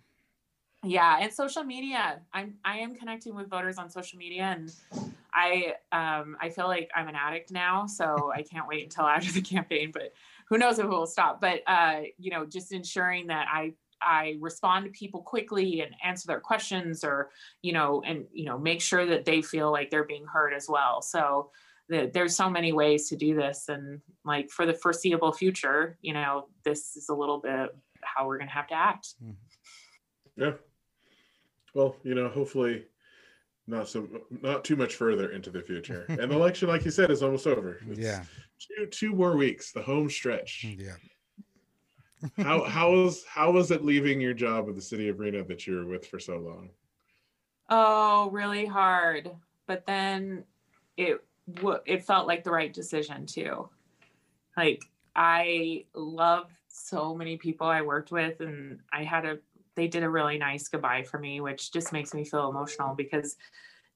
yeah, 0.84 1.18
and 1.20 1.32
social 1.32 1.64
media. 1.64 2.20
I'm 2.32 2.54
I 2.64 2.78
am 2.78 2.94
connecting 2.94 3.34
with 3.34 3.50
voters 3.50 3.78
on 3.78 3.90
social 3.90 4.18
media, 4.18 4.56
and 4.56 4.72
I 5.38 5.74
um 5.92 6.36
I 6.40 6.48
feel 6.48 6.66
like 6.66 6.90
I'm 6.94 7.06
an 7.06 7.14
addict 7.14 7.52
now, 7.52 7.86
so 7.86 8.32
I 8.34 8.42
can't 8.42 8.66
wait 8.66 8.82
until 8.82 9.04
after 9.06 9.32
the 9.32 9.40
campaign. 9.40 9.92
But 9.92 10.12
who 10.48 10.58
knows 10.58 10.78
if 10.78 10.84
it 10.84 10.88
will 10.88 11.06
stop? 11.06 11.40
But 11.40 11.60
uh, 11.66 12.02
you 12.18 12.30
know, 12.30 12.44
just 12.44 12.72
ensuring 12.72 13.28
that 13.28 13.46
I 13.50 13.74
I 14.02 14.36
respond 14.40 14.84
to 14.84 14.90
people 14.90 15.22
quickly 15.22 15.80
and 15.80 15.94
answer 16.04 16.26
their 16.26 16.40
questions, 16.40 17.04
or 17.04 17.30
you 17.62 17.72
know, 17.72 18.02
and 18.04 18.26
you 18.32 18.46
know, 18.46 18.58
make 18.58 18.80
sure 18.80 19.06
that 19.06 19.24
they 19.24 19.40
feel 19.40 19.70
like 19.70 19.90
they're 19.90 20.04
being 20.04 20.26
heard 20.26 20.52
as 20.52 20.66
well. 20.68 21.02
So 21.02 21.50
the, 21.88 22.10
there's 22.12 22.36
so 22.36 22.50
many 22.50 22.72
ways 22.72 23.08
to 23.10 23.16
do 23.16 23.36
this, 23.36 23.68
and 23.68 24.00
like 24.24 24.50
for 24.50 24.66
the 24.66 24.74
foreseeable 24.74 25.32
future, 25.32 25.98
you 26.02 26.14
know, 26.14 26.48
this 26.64 26.96
is 26.96 27.08
a 27.10 27.14
little 27.14 27.38
bit 27.38 27.70
how 28.02 28.26
we're 28.26 28.38
gonna 28.38 28.50
have 28.50 28.68
to 28.68 28.74
act. 28.74 29.14
yeah. 30.36 30.52
Well, 31.74 31.94
you 32.02 32.14
know, 32.14 32.28
hopefully 32.28 32.86
not 33.68 33.88
so 33.88 34.08
not 34.42 34.64
too 34.64 34.76
much 34.76 34.94
further 34.96 35.30
into 35.30 35.50
the 35.50 35.62
future. 35.62 36.06
And 36.08 36.30
the 36.30 36.34
election, 36.34 36.68
like 36.68 36.84
you 36.84 36.90
said, 36.90 37.10
is 37.10 37.22
almost 37.22 37.46
over. 37.46 37.78
It's 37.88 38.00
Yeah. 38.00 38.24
Two 38.58 38.86
two 38.86 39.12
more 39.12 39.36
weeks, 39.36 39.72
the 39.72 39.82
home 39.82 40.10
stretch. 40.10 40.64
Yeah. 40.64 40.96
how 42.38 42.64
how 42.76 42.90
was 42.92 43.24
how 43.26 43.52
was 43.52 43.70
it 43.70 43.84
leaving 43.84 44.20
your 44.20 44.34
job 44.34 44.66
with 44.66 44.74
the 44.74 44.82
city 44.82 45.08
of 45.08 45.20
Reno 45.20 45.44
that 45.44 45.66
you 45.66 45.76
were 45.76 45.86
with 45.86 46.06
for 46.06 46.18
so 46.18 46.38
long? 46.38 46.70
Oh, 47.68 48.30
really 48.30 48.64
hard. 48.66 49.30
But 49.66 49.86
then 49.86 50.44
it 50.96 51.22
it 51.86 52.04
felt 52.04 52.26
like 52.26 52.42
the 52.42 52.50
right 52.50 52.72
decision 52.72 53.26
too. 53.26 53.68
Like 54.56 54.82
I 55.14 55.84
love 55.94 56.50
so 56.68 57.14
many 57.14 57.36
people 57.36 57.66
I 57.66 57.82
worked 57.82 58.10
with 58.10 58.40
and 58.40 58.80
I 58.92 59.04
had 59.04 59.26
a 59.26 59.38
they 59.78 59.88
did 59.88 60.02
a 60.02 60.10
really 60.10 60.38
nice 60.38 60.68
goodbye 60.68 61.04
for 61.04 61.18
me, 61.18 61.40
which 61.40 61.72
just 61.72 61.92
makes 61.92 62.12
me 62.12 62.24
feel 62.24 62.50
emotional 62.50 62.94
because 62.94 63.36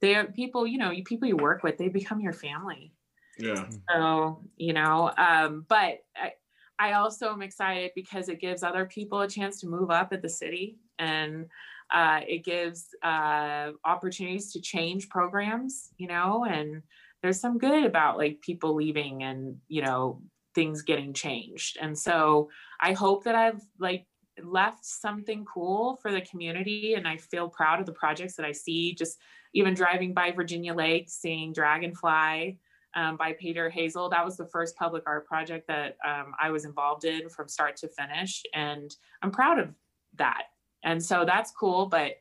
they 0.00 0.14
are 0.14 0.24
people, 0.24 0.66
you 0.66 0.78
know, 0.78 0.90
you 0.90 1.04
people 1.04 1.28
you 1.28 1.36
work 1.36 1.62
with, 1.62 1.76
they 1.76 1.88
become 1.88 2.20
your 2.20 2.32
family. 2.32 2.92
Yeah. 3.38 3.68
So, 3.90 4.44
you 4.56 4.72
know, 4.72 5.12
um, 5.16 5.64
but 5.68 5.98
I, 6.16 6.32
I 6.78 6.92
also 6.92 7.32
am 7.32 7.42
excited 7.42 7.92
because 7.94 8.28
it 8.28 8.40
gives 8.40 8.62
other 8.62 8.86
people 8.86 9.20
a 9.20 9.28
chance 9.28 9.60
to 9.60 9.66
move 9.66 9.90
up 9.90 10.12
at 10.12 10.22
the 10.22 10.28
city 10.28 10.78
and 10.98 11.46
uh, 11.92 12.20
it 12.26 12.44
gives 12.44 12.88
uh, 13.02 13.72
opportunities 13.84 14.52
to 14.52 14.60
change 14.60 15.08
programs, 15.08 15.90
you 15.98 16.08
know, 16.08 16.44
and 16.44 16.82
there's 17.22 17.40
some 17.40 17.58
good 17.58 17.84
about 17.84 18.18
like 18.18 18.40
people 18.40 18.74
leaving 18.74 19.22
and, 19.22 19.56
you 19.68 19.82
know, 19.82 20.22
things 20.54 20.82
getting 20.82 21.12
changed. 21.12 21.78
And 21.80 21.98
so 21.98 22.50
I 22.80 22.92
hope 22.92 23.24
that 23.24 23.34
I've 23.34 23.60
like 23.78 24.06
left 24.42 24.84
something 24.84 25.44
cool 25.44 25.96
for 25.96 26.10
the 26.10 26.20
community 26.22 26.94
and 26.94 27.06
I 27.06 27.16
feel 27.16 27.48
proud 27.48 27.80
of 27.80 27.86
the 27.86 27.92
projects 27.92 28.34
that 28.36 28.46
I 28.46 28.52
see. 28.52 28.94
Just 28.94 29.18
even 29.54 29.74
driving 29.74 30.14
by 30.14 30.30
Virginia 30.30 30.74
Lake, 30.74 31.08
seeing 31.08 31.52
Dragonfly 31.52 32.58
um, 32.94 33.16
by 33.16 33.32
Peter 33.32 33.70
Hazel. 33.70 34.08
That 34.08 34.24
was 34.24 34.36
the 34.36 34.46
first 34.46 34.76
public 34.76 35.02
art 35.06 35.26
project 35.26 35.66
that 35.68 35.96
um, 36.06 36.32
I 36.40 36.50
was 36.50 36.64
involved 36.64 37.04
in 37.04 37.28
from 37.28 37.48
start 37.48 37.76
to 37.78 37.88
finish. 37.88 38.42
And 38.54 38.94
I'm 39.22 39.30
proud 39.30 39.58
of 39.58 39.74
that. 40.16 40.44
And 40.84 41.02
so 41.02 41.24
that's 41.24 41.52
cool. 41.52 41.86
But 41.86 42.12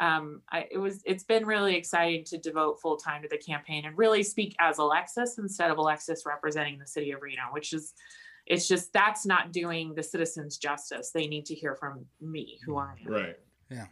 um, 0.00 0.42
I, 0.50 0.66
it 0.70 0.78
was 0.78 1.02
it's 1.04 1.24
been 1.24 1.44
really 1.44 1.74
exciting 1.74 2.24
to 2.26 2.38
devote 2.38 2.80
full 2.80 2.96
time 2.96 3.22
to 3.22 3.28
the 3.28 3.38
campaign 3.38 3.84
and 3.84 3.98
really 3.98 4.22
speak 4.22 4.54
as 4.60 4.78
Alexis 4.78 5.38
instead 5.38 5.70
of 5.70 5.78
Alexis 5.78 6.24
representing 6.24 6.78
the 6.78 6.86
city 6.86 7.10
of 7.10 7.22
Reno, 7.22 7.42
which 7.50 7.72
is 7.72 7.94
it's 8.48 8.66
just 8.66 8.92
that's 8.92 9.26
not 9.26 9.52
doing 9.52 9.94
the 9.94 10.02
citizens 10.02 10.56
justice. 10.56 11.10
They 11.10 11.26
need 11.26 11.44
to 11.46 11.54
hear 11.54 11.74
from 11.74 12.06
me, 12.20 12.58
who 12.64 12.78
I 12.78 12.94
am. 13.06 13.12
Right. 13.12 13.36
Yeah. 13.70 13.86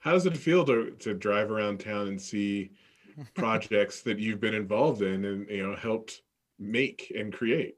How 0.00 0.12
does 0.12 0.24
it 0.26 0.36
feel 0.36 0.64
to 0.66 0.92
to 1.00 1.14
drive 1.14 1.50
around 1.50 1.80
town 1.80 2.08
and 2.08 2.20
see 2.20 2.70
projects 3.34 4.02
that 4.02 4.18
you've 4.18 4.40
been 4.40 4.54
involved 4.54 5.02
in 5.02 5.24
and 5.24 5.48
you 5.50 5.66
know 5.66 5.76
helped 5.76 6.22
make 6.58 7.12
and 7.16 7.32
create? 7.32 7.76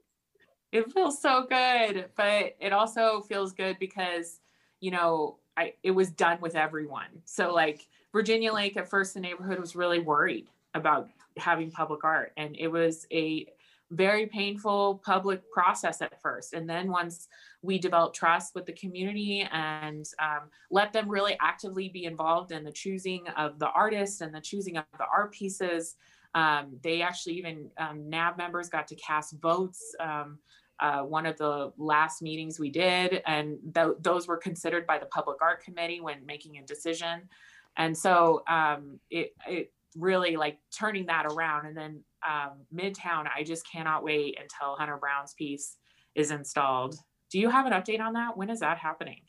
It 0.71 0.91
feels 0.91 1.21
so 1.21 1.45
good, 1.49 2.05
but 2.15 2.55
it 2.59 2.71
also 2.71 3.21
feels 3.21 3.53
good 3.53 3.77
because 3.79 4.39
you 4.79 4.91
know 4.91 5.39
I 5.57 5.73
it 5.81 5.91
was 5.91 6.11
done 6.11 6.37
with 6.39 6.55
everyone. 6.55 7.09
So 7.25 7.51
like 7.51 7.87
Virginia 8.11 8.53
Lake 8.53 8.77
at 8.77 8.87
first 8.87 9.15
the 9.15 9.19
neighborhood 9.19 9.59
was 9.59 9.75
really 9.75 9.99
worried 9.99 10.49
about 10.75 11.09
having 11.37 11.71
public 11.71 12.03
art 12.03 12.31
and 12.37 12.55
it 12.57 12.67
was 12.67 13.07
a 13.11 13.47
very 13.95 14.27
painful 14.27 15.01
public 15.05 15.49
process 15.51 16.01
at 16.01 16.21
first 16.21 16.53
and 16.53 16.69
then 16.69 16.91
once 16.91 17.27
we 17.61 17.79
developed 17.79 18.15
trust 18.15 18.53
with 18.53 18.65
the 18.65 18.73
community 18.73 19.47
and 19.51 20.05
um, 20.19 20.49
let 20.69 20.93
them 20.93 21.09
really 21.09 21.37
actively 21.41 21.89
be 21.89 22.05
involved 22.05 22.51
in 22.51 22.63
the 22.63 22.71
choosing 22.71 23.27
of 23.37 23.57
the 23.59 23.69
artists 23.69 24.21
and 24.21 24.33
the 24.33 24.41
choosing 24.41 24.77
of 24.77 24.85
the 24.97 25.05
art 25.11 25.31
pieces 25.31 25.95
um, 26.35 26.77
they 26.83 27.01
actually 27.01 27.35
even 27.35 27.69
um, 27.77 28.09
NAB 28.09 28.37
members 28.37 28.69
got 28.69 28.87
to 28.89 28.95
cast 28.95 29.39
votes 29.39 29.95
um, 29.99 30.37
uh, 30.79 31.01
one 31.01 31.25
of 31.25 31.37
the 31.37 31.71
last 31.77 32.21
meetings 32.21 32.59
we 32.59 32.69
did, 32.69 33.21
and 33.25 33.57
th- 33.73 33.95
those 34.01 34.27
were 34.27 34.37
considered 34.37 34.85
by 34.85 34.97
the 34.97 35.05
public 35.05 35.41
art 35.41 35.63
committee 35.63 36.01
when 36.01 36.25
making 36.25 36.57
a 36.57 36.61
decision. 36.63 37.29
And 37.77 37.97
so 37.97 38.43
um, 38.47 38.99
it 39.09 39.33
it 39.47 39.71
really 39.97 40.35
like 40.35 40.59
turning 40.77 41.05
that 41.05 41.25
around, 41.25 41.65
and 41.65 41.77
then 41.77 42.01
um, 42.27 42.65
Midtown. 42.73 43.27
I 43.33 43.43
just 43.43 43.69
cannot 43.69 44.03
wait 44.03 44.37
until 44.39 44.75
Hunter 44.75 44.97
Brown's 44.97 45.33
piece 45.33 45.77
is 46.15 46.31
installed. 46.31 46.95
Do 47.31 47.39
you 47.39 47.49
have 47.49 47.65
an 47.65 47.73
update 47.73 47.99
on 47.99 48.13
that? 48.13 48.37
When 48.37 48.49
is 48.49 48.59
that 48.61 48.77
happening? 48.77 49.21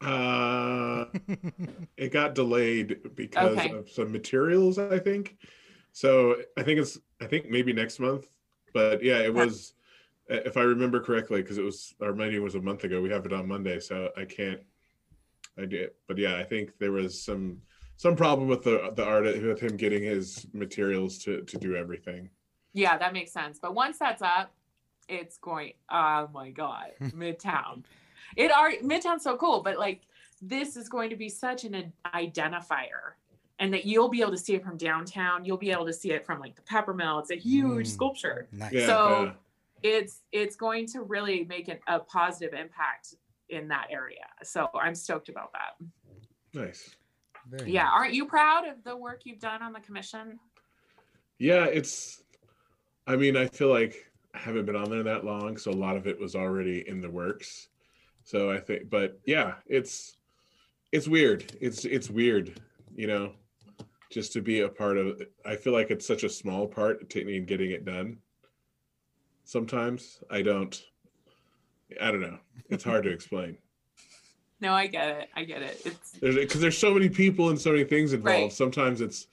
Uh, 0.00 1.04
it 1.96 2.12
got 2.12 2.34
delayed 2.34 3.14
because 3.14 3.58
Okay. 3.58 3.70
of 3.70 3.88
some 3.88 4.10
materials, 4.10 4.78
I 4.78 4.98
think. 4.98 5.36
So 5.92 6.36
I 6.58 6.62
think 6.62 6.80
it's 6.80 6.98
I 7.20 7.26
think 7.26 7.50
maybe 7.50 7.72
next 7.72 8.00
month. 8.00 8.26
But 8.74 9.02
yeah, 9.02 9.18
it 9.18 9.32
was 9.32 9.74
if 10.28 10.56
I 10.56 10.62
remember 10.62 11.00
correctly, 11.00 11.42
because 11.42 11.58
it 11.58 11.64
was 11.64 11.94
our 12.00 12.14
meeting 12.14 12.42
was 12.42 12.54
a 12.54 12.60
month 12.60 12.84
ago. 12.84 13.00
We 13.00 13.10
have 13.10 13.26
it 13.26 13.32
on 13.32 13.46
Monday, 13.46 13.78
so 13.80 14.10
I 14.16 14.24
can't. 14.24 14.60
I 15.58 15.66
did, 15.66 15.90
but 16.08 16.16
yeah, 16.16 16.36
I 16.36 16.44
think 16.44 16.78
there 16.78 16.92
was 16.92 17.22
some 17.22 17.58
some 18.02 18.16
problem 18.16 18.48
with 18.48 18.64
the 18.64 18.92
the 18.96 19.04
art 19.04 19.24
with 19.24 19.60
him 19.60 19.76
getting 19.76 20.02
his 20.02 20.44
materials 20.52 21.18
to 21.18 21.42
to 21.42 21.56
do 21.56 21.76
everything. 21.76 22.28
Yeah, 22.74 22.98
that 22.98 23.12
makes 23.12 23.30
sense. 23.32 23.60
But 23.60 23.74
once 23.76 23.96
that's 23.98 24.22
up, 24.22 24.52
it's 25.08 25.38
going. 25.38 25.74
Oh 25.88 26.28
my 26.34 26.50
god, 26.50 26.86
Midtown. 27.00 27.84
It 28.36 28.50
are 28.50 28.72
Midtown's 28.82 29.22
so 29.22 29.36
cool, 29.36 29.62
but 29.62 29.78
like 29.78 30.00
this 30.40 30.76
is 30.76 30.88
going 30.88 31.10
to 31.10 31.16
be 31.16 31.28
such 31.28 31.64
an 31.64 31.92
identifier, 32.14 33.14
and 33.60 33.72
that 33.72 33.84
you'll 33.84 34.08
be 34.08 34.20
able 34.20 34.32
to 34.32 34.36
see 34.46 34.54
it 34.54 34.64
from 34.64 34.76
downtown. 34.76 35.44
You'll 35.44 35.56
be 35.68 35.70
able 35.70 35.86
to 35.86 35.92
see 35.92 36.10
it 36.10 36.26
from 36.26 36.40
like 36.40 36.56
the 36.56 36.62
Peppermill. 36.62 37.20
It's 37.20 37.30
a 37.30 37.36
huge 37.36 37.86
Mm. 37.86 37.92
sculpture. 37.92 38.48
Nice. 38.50 38.72
Yeah, 38.72 38.86
So- 38.86 39.26
uh, 39.28 39.32
It's 39.84 40.22
it's 40.32 40.56
going 40.56 40.86
to 40.94 41.02
really 41.02 41.44
make 41.44 41.68
an, 41.68 41.78
a 41.86 42.00
positive 42.00 42.52
impact 42.64 43.14
in 43.48 43.68
that 43.68 43.86
area. 43.90 44.26
So 44.42 44.68
I'm 44.74 44.94
stoked 44.96 45.28
about 45.28 45.50
that. 45.52 45.72
Nice. 46.54 46.96
Very 47.48 47.72
Yeah, 47.72 47.84
nice. 47.84 47.92
aren't 47.94 48.14
you 48.14 48.26
proud 48.26 48.66
of 48.66 48.82
the 48.84 48.96
work 48.96 49.22
you've 49.24 49.40
done 49.40 49.62
on 49.62 49.72
the 49.72 49.80
commission? 49.80 50.38
Yeah, 51.38 51.64
it's. 51.64 52.22
I 53.06 53.16
mean, 53.16 53.36
I 53.36 53.46
feel 53.46 53.68
like 53.68 53.96
I 54.34 54.38
haven't 54.38 54.64
been 54.66 54.76
on 54.76 54.90
there 54.90 55.02
that 55.02 55.24
long, 55.24 55.56
so 55.56 55.70
a 55.70 55.72
lot 55.72 55.96
of 55.96 56.06
it 56.06 56.18
was 56.18 56.36
already 56.36 56.86
in 56.88 57.00
the 57.00 57.10
works. 57.10 57.68
So 58.22 58.50
I 58.50 58.58
think, 58.60 58.88
but 58.88 59.20
yeah, 59.26 59.54
it's 59.66 60.16
it's 60.92 61.08
weird. 61.08 61.56
It's 61.60 61.84
it's 61.84 62.08
weird, 62.10 62.60
you 62.94 63.08
know, 63.08 63.32
just 64.10 64.32
to 64.34 64.40
be 64.40 64.60
a 64.60 64.68
part 64.68 64.96
of. 64.98 65.20
I 65.44 65.56
feel 65.56 65.72
like 65.72 65.90
it's 65.90 66.06
such 66.06 66.22
a 66.22 66.28
small 66.28 66.68
part 66.68 67.10
to 67.10 67.28
in 67.28 67.44
getting 67.44 67.72
it 67.72 67.84
done. 67.84 68.18
Sometimes 69.44 70.22
I 70.30 70.42
don't. 70.42 70.80
I 72.00 72.10
don't 72.10 72.20
know. 72.20 72.38
It's 72.70 72.84
hard 72.84 73.02
to 73.04 73.10
explain. 73.12 73.58
No, 74.62 74.72
I 74.72 74.86
get 74.86 75.08
it. 75.08 75.28
I 75.34 75.42
get 75.42 75.60
it. 75.62 75.82
It's 75.84 76.12
There's 76.12 76.36
because 76.36 76.60
there's 76.60 76.78
so 76.78 76.94
many 76.94 77.08
people 77.08 77.50
and 77.50 77.60
so 77.60 77.72
many 77.72 77.82
things 77.82 78.12
involved. 78.12 78.42
Right. 78.42 78.52
Sometimes 78.52 79.00
it's 79.00 79.26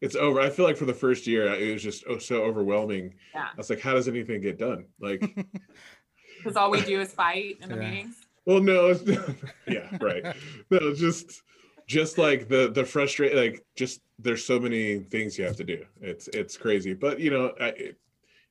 it's 0.00 0.14
over. 0.14 0.40
I 0.40 0.48
feel 0.48 0.64
like 0.64 0.76
for 0.76 0.84
the 0.84 0.94
first 0.94 1.26
year 1.26 1.52
it 1.52 1.72
was 1.72 1.82
just 1.82 2.04
oh, 2.08 2.18
so 2.18 2.44
overwhelming. 2.44 3.12
Yeah. 3.34 3.48
I 3.52 3.56
was 3.56 3.68
like, 3.68 3.80
how 3.80 3.94
does 3.94 4.06
anything 4.06 4.40
get 4.40 4.58
done? 4.58 4.84
Like, 5.00 5.20
because 6.38 6.56
all 6.56 6.70
we 6.70 6.82
do 6.82 7.00
is 7.00 7.12
fight 7.12 7.58
in 7.60 7.68
the 7.68 7.74
Yeah. 7.82 7.90
meetings. 7.90 8.26
well, 8.46 8.60
no, 8.60 8.86
it's, 8.90 9.02
yeah, 9.68 9.88
right. 10.00 10.22
No, 10.70 10.78
it's 10.82 11.00
just 11.00 11.42
just 11.88 12.16
like 12.16 12.48
the 12.48 12.70
the 12.70 12.84
frustrate 12.84 13.34
like 13.34 13.64
just 13.74 14.02
there's 14.20 14.44
so 14.44 14.60
many 14.60 15.00
things 15.00 15.36
you 15.36 15.44
have 15.46 15.56
to 15.56 15.64
do. 15.64 15.84
It's 16.00 16.28
it's 16.28 16.56
crazy, 16.56 16.94
but 16.94 17.18
you 17.18 17.30
know, 17.32 17.52
I, 17.60 17.68
it, 17.70 17.96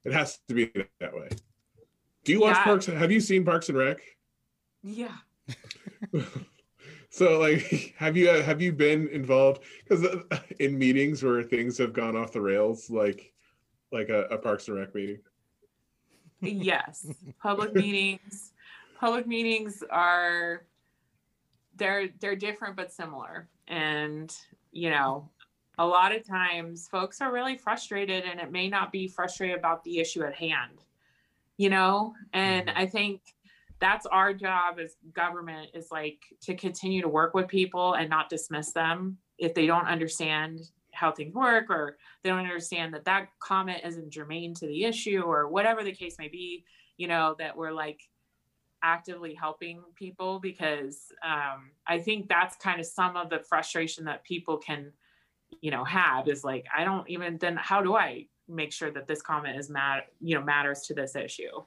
it 0.04 0.12
has 0.12 0.38
to 0.50 0.54
be 0.54 0.70
that 1.00 1.14
way. 1.16 1.30
Do 2.26 2.34
you 2.34 2.42
watch 2.42 2.58
Yeah. 2.58 2.64
Parks? 2.66 2.86
Have 2.88 3.12
you 3.12 3.22
seen 3.22 3.46
Parks 3.46 3.70
and 3.70 3.78
Rec? 3.78 4.00
Yeah. 4.84 5.16
so 7.10 7.40
like 7.40 7.94
have 7.98 8.18
you 8.18 8.28
have 8.28 8.62
you 8.62 8.72
been 8.72 9.08
involved 9.10 9.64
because 9.88 10.06
in 10.60 10.78
meetings 10.78 11.24
where 11.24 11.44
things 11.44 11.78
have 11.78 11.94
gone 11.94 12.16
off 12.16 12.32
the 12.32 12.42
rails 12.42 12.90
like 12.90 13.34
like 13.92 14.10
a, 14.10 14.24
a 14.26 14.38
parks 14.38 14.68
and 14.68 14.78
rec 14.78 14.94
meeting? 14.96 15.20
Yes. 16.42 17.08
Public 17.42 17.74
meetings 17.74 18.54
public 19.00 19.28
meetings 19.28 19.84
are 19.90 20.66
they're 21.76 22.10
they're 22.20 22.36
different 22.36 22.76
but 22.76 22.92
similar. 22.92 23.50
And 23.68 24.36
you 24.72 24.90
know 24.90 25.30
a 25.78 25.86
lot 25.86 26.16
of 26.16 26.26
times 26.26 26.88
folks 26.88 27.20
are 27.20 27.34
really 27.34 27.58
frustrated 27.58 28.24
and 28.24 28.40
it 28.40 28.52
may 28.52 28.70
not 28.70 28.92
be 28.92 29.08
frustrated 29.08 29.58
about 29.58 29.84
the 29.84 30.00
issue 30.00 30.24
at 30.24 30.34
hand 30.34 30.86
you 31.58 31.70
know? 31.70 32.14
And 32.34 32.68
Mhm. 32.68 32.74
i 32.76 32.86
think 32.86 33.35
that's 33.80 34.06
our 34.06 34.34
job 34.34 34.80
as 34.80 34.96
government 35.14 35.70
is 35.74 35.90
like 35.92 36.24
to 36.42 36.56
continue 36.56 37.02
to 37.02 37.08
work 37.08 37.34
with 37.34 37.48
people 37.48 37.94
and 37.94 38.10
not 38.10 38.30
dismiss 38.30 38.72
them 38.72 39.18
if 39.38 39.54
they 39.54 39.66
don't 39.66 39.88
understand 39.88 40.62
how 40.94 41.12
things 41.12 41.34
work 41.34 41.70
or 41.70 41.98
they 42.24 42.30
don't 42.30 42.40
understand 42.40 42.94
that 42.94 43.06
that 43.06 43.28
comment 43.40 43.82
isn't 43.84 44.10
germane 44.10 44.54
to 44.54 44.66
the 44.68 44.86
issue 44.86 45.22
or 45.22 45.48
whatever 45.48 45.84
the 45.84 45.92
case 45.92 46.16
may 46.18 46.30
be 46.30 46.64
you 46.98 47.08
know 47.08 47.36
that 47.38 47.56
we're 47.56 47.72
like 47.72 48.02
actively 48.82 49.34
helping 49.34 49.82
people 49.96 50.40
because 50.40 51.12
um, 51.24 51.72
i 51.88 52.00
think 52.00 52.30
that's 52.30 52.56
kind 52.56 52.80
of 52.80 52.86
some 52.86 53.18
of 53.18 53.30
the 53.30 53.40
frustration 53.40 54.06
that 54.06 54.24
people 54.24 54.58
can 54.58 54.92
you 55.62 55.72
know 55.72 55.84
have 55.84 56.28
is 56.28 56.44
like 56.44 56.66
i 56.76 56.84
don't 56.86 57.10
even 57.10 57.38
then 57.40 57.58
how 57.58 57.82
do 57.82 57.96
i 57.96 58.26
make 58.48 58.72
sure 58.72 58.92
that 58.92 59.08
this 59.08 59.22
comment 59.22 59.58
is 59.58 59.70
mat 59.70 60.08
you 60.22 60.36
know 60.36 60.44
matters 60.44 60.82
to 60.82 60.94
this 60.94 61.16
issue 61.16 61.62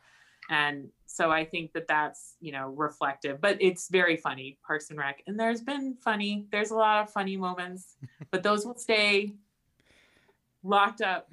and 0.48 0.88
so 1.06 1.30
i 1.30 1.44
think 1.44 1.72
that 1.72 1.86
that's 1.88 2.36
you 2.40 2.52
know 2.52 2.68
reflective 2.68 3.40
but 3.40 3.56
it's 3.60 3.88
very 3.88 4.16
funny 4.16 4.58
parks 4.66 4.90
and 4.90 4.98
rec. 4.98 5.22
And 5.26 5.38
there's 5.38 5.60
been 5.62 5.94
funny 5.94 6.46
there's 6.52 6.70
a 6.70 6.74
lot 6.76 7.02
of 7.02 7.10
funny 7.10 7.36
moments 7.36 7.96
but 8.30 8.42
those 8.42 8.64
will 8.66 8.76
stay 8.76 9.34
locked 10.64 11.00
up. 11.00 11.30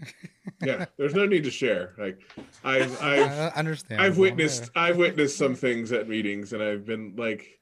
Yeah 0.63 0.86
there's 0.97 1.13
no 1.16 1.26
need 1.26 1.43
to 1.45 1.51
share. 1.51 1.93
Like 1.97 2.20
i've 2.63 3.01
I 3.01 3.16
i've 3.24 3.32
uh, 3.32 3.51
understand. 3.55 4.01
i've 4.01 4.18
witnessed 4.18 4.70
i've 4.76 4.97
witnessed 4.97 5.38
some 5.38 5.55
things 5.55 5.91
at 5.91 6.07
meetings 6.07 6.53
and 6.53 6.61
i've 6.61 6.86
been 6.86 7.16
like 7.18 7.59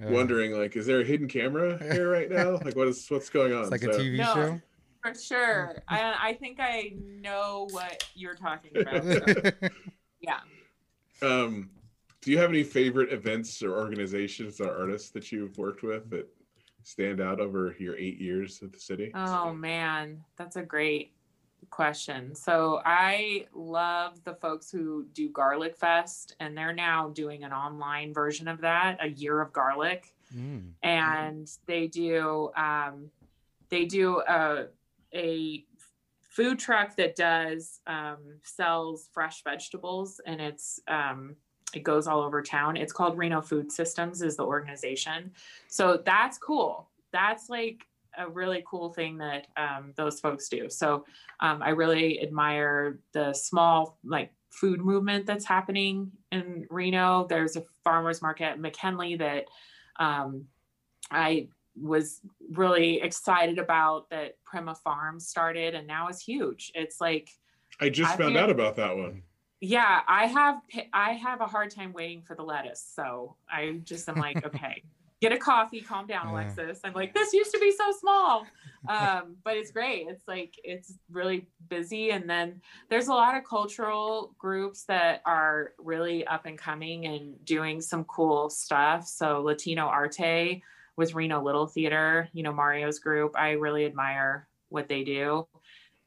wondering 0.00 0.52
like 0.52 0.74
is 0.76 0.86
there 0.86 1.00
a 1.00 1.04
hidden 1.04 1.28
camera 1.28 1.78
here 1.92 2.08
right 2.10 2.30
now? 2.30 2.52
Like 2.64 2.76
what 2.76 2.88
is 2.88 3.06
what's 3.08 3.28
going 3.30 3.52
on? 3.52 3.62
It's 3.62 3.70
like 3.70 3.82
a 3.82 3.92
So- 3.92 3.98
TV 4.00 4.16
No. 4.18 4.34
show. 4.34 4.60
for 5.02 5.14
sure. 5.14 5.82
I, 5.88 6.14
I 6.30 6.32
think 6.34 6.58
i 6.60 6.92
know 6.96 7.66
what 7.72 8.04
you're 8.14 8.34
talking 8.36 8.70
about 8.80 9.02
so, 9.04 9.50
yeah 10.20 10.38
um 11.22 11.70
do 12.20 12.30
you 12.30 12.38
have 12.38 12.50
any 12.50 12.62
favorite 12.62 13.12
events 13.12 13.62
or 13.62 13.72
organizations 13.78 14.60
or 14.60 14.76
artists 14.78 15.10
that 15.10 15.32
you've 15.32 15.56
worked 15.58 15.82
with 15.82 16.08
that 16.10 16.28
stand 16.84 17.20
out 17.20 17.40
over 17.40 17.74
your 17.78 17.96
eight 17.96 18.18
years 18.20 18.60
at 18.62 18.72
the 18.72 18.78
city 18.78 19.10
Oh 19.14 19.52
man, 19.52 20.22
that's 20.36 20.56
a 20.56 20.62
great 20.62 21.12
question. 21.70 22.34
So 22.34 22.82
I 22.84 23.46
love 23.54 24.22
the 24.24 24.34
folks 24.34 24.70
who 24.70 25.06
do 25.14 25.28
Garlic 25.30 25.76
Fest, 25.76 26.34
and 26.40 26.56
they're 26.58 26.72
now 26.74 27.08
doing 27.10 27.44
an 27.44 27.52
online 27.52 28.12
version 28.12 28.48
of 28.48 28.60
that, 28.62 28.98
a 29.00 29.08
year 29.08 29.40
of 29.40 29.52
garlic, 29.52 30.12
Mm. 30.36 30.70
and 30.82 31.50
they 31.66 31.86
do 31.88 32.50
um, 32.56 33.10
they 33.68 33.84
do 33.84 34.20
a 34.26 34.66
a 35.14 35.64
food 36.32 36.58
truck 36.58 36.96
that 36.96 37.14
does 37.14 37.80
um, 37.86 38.38
sells 38.42 39.08
fresh 39.12 39.44
vegetables, 39.44 40.20
and 40.26 40.40
it's 40.40 40.80
um, 40.88 41.36
it 41.74 41.82
goes 41.82 42.06
all 42.06 42.22
over 42.22 42.42
town. 42.42 42.76
It's 42.76 42.92
called 42.92 43.18
Reno 43.18 43.40
Food 43.40 43.70
Systems 43.70 44.22
is 44.22 44.36
the 44.36 44.44
organization. 44.44 45.30
So 45.68 46.02
that's 46.04 46.38
cool. 46.38 46.88
That's 47.12 47.50
like 47.50 47.86
a 48.18 48.28
really 48.28 48.62
cool 48.66 48.90
thing 48.90 49.18
that 49.18 49.46
um, 49.56 49.92
those 49.96 50.20
folks 50.20 50.48
do. 50.48 50.68
So 50.68 51.04
um, 51.40 51.62
I 51.62 51.70
really 51.70 52.22
admire 52.22 52.98
the 53.12 53.32
small 53.32 53.98
like 54.04 54.32
food 54.50 54.80
movement 54.80 55.26
that's 55.26 55.46
happening 55.46 56.12
in 56.30 56.66
Reno. 56.70 57.26
There's 57.26 57.56
a 57.56 57.64
farmers 57.84 58.20
market 58.20 58.58
McKinley 58.58 59.16
that 59.16 59.46
um, 59.98 60.44
I 61.10 61.48
was 61.80 62.20
really 62.52 63.00
excited 63.00 63.58
about 63.58 64.10
that 64.10 64.36
Prema 64.44 64.74
Farm 64.74 65.18
started 65.20 65.74
and 65.74 65.86
now 65.86 66.08
is 66.08 66.20
huge. 66.20 66.72
It's 66.74 67.00
like 67.00 67.30
i 67.80 67.88
just 67.88 68.12
I 68.12 68.16
found 68.16 68.34
feel- 68.34 68.42
out 68.42 68.50
about 68.50 68.76
that 68.76 68.96
one 68.96 69.22
yeah, 69.64 70.00
I 70.08 70.26
have 70.26 70.60
I 70.92 71.12
have 71.12 71.40
a 71.40 71.46
hard 71.46 71.70
time 71.70 71.92
waiting 71.92 72.20
for 72.22 72.34
the 72.34 72.42
lettuce. 72.42 72.84
So 72.96 73.36
I 73.48 73.80
just 73.84 74.08
am 74.08 74.16
like, 74.16 74.44
okay, 74.46 74.82
get 75.20 75.30
a 75.30 75.36
coffee, 75.38 75.80
calm 75.80 76.08
down, 76.08 76.26
Yeah. 76.26 76.32
Alexis. 76.32 76.80
I'm 76.82 76.92
like, 76.94 77.14
this 77.14 77.32
used 77.32 77.52
to 77.52 77.60
be 77.60 77.70
so 77.70 77.92
small. 77.92 78.44
Um, 78.88 79.36
but 79.44 79.56
it's 79.56 79.70
great. 79.70 80.08
It's 80.08 80.26
like 80.26 80.56
it's 80.64 80.94
really 81.12 81.46
busy. 81.68 82.10
And 82.10 82.28
then 82.28 82.60
there's 82.90 83.06
a 83.06 83.12
lot 83.12 83.36
of 83.36 83.44
cultural 83.44 84.34
groups 84.36 84.82
that 84.86 85.22
are 85.24 85.74
really 85.78 86.26
up 86.26 86.44
and 86.44 86.58
coming 86.58 87.06
and 87.06 87.42
doing 87.44 87.80
some 87.80 88.02
cool 88.04 88.50
stuff. 88.50 89.06
So 89.06 89.42
Latino 89.42 89.86
Arte 89.86 90.60
with 90.96 91.14
Reno 91.14 91.42
Little 91.42 91.66
Theater, 91.66 92.28
you 92.32 92.42
know, 92.42 92.52
Mario's 92.52 92.98
group. 92.98 93.34
I 93.36 93.52
really 93.52 93.86
admire 93.86 94.48
what 94.68 94.88
they 94.88 95.04
do. 95.04 95.46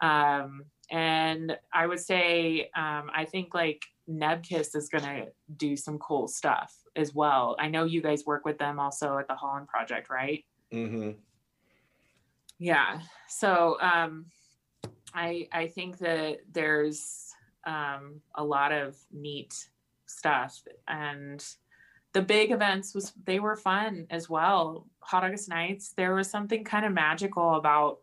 Um, 0.02 0.66
and 0.92 1.58
I 1.74 1.88
would 1.88 2.00
say 2.00 2.70
um, 2.76 3.10
I 3.14 3.26
think 3.30 3.54
like 3.54 3.86
Nebkiss 4.10 4.76
is 4.76 4.90
gonna 4.90 5.28
do 5.58 5.76
some 5.76 5.98
cool 5.98 6.28
stuff 6.28 6.76
as 6.96 7.14
well. 7.14 7.56
I 7.60 7.68
know 7.70 7.86
you 7.86 8.02
guys 8.02 8.26
work 8.26 8.46
with 8.46 8.58
them 8.60 8.80
also 8.80 9.18
at 9.18 9.28
the 9.28 9.36
Holland 9.36 9.68
Project, 9.68 10.10
right? 10.10 10.46
hmm 10.72 11.12
Yeah. 12.60 13.00
So 13.28 13.78
um, 13.82 14.28
I 15.14 15.48
I 15.52 15.68
think 15.68 15.98
that 16.00 16.40
there's 16.52 17.34
um, 17.66 18.22
a 18.36 18.44
lot 18.44 18.72
of 18.72 18.96
neat 19.12 19.70
stuff 20.06 20.62
and 20.88 21.44
the 22.16 22.22
big 22.22 22.51
events 22.51 22.95
was 22.95 23.11
they 23.26 23.41
were 23.41 23.57
fun 23.57 24.07
as 24.09 24.30
well. 24.30 24.88
Hot 25.01 25.26
August 25.26 25.49
nights, 25.49 25.93
there 25.97 26.16
was 26.16 26.30
something 26.30 26.63
kind 26.63 26.86
of 26.86 26.93
magical 26.93 27.55
about 27.55 27.97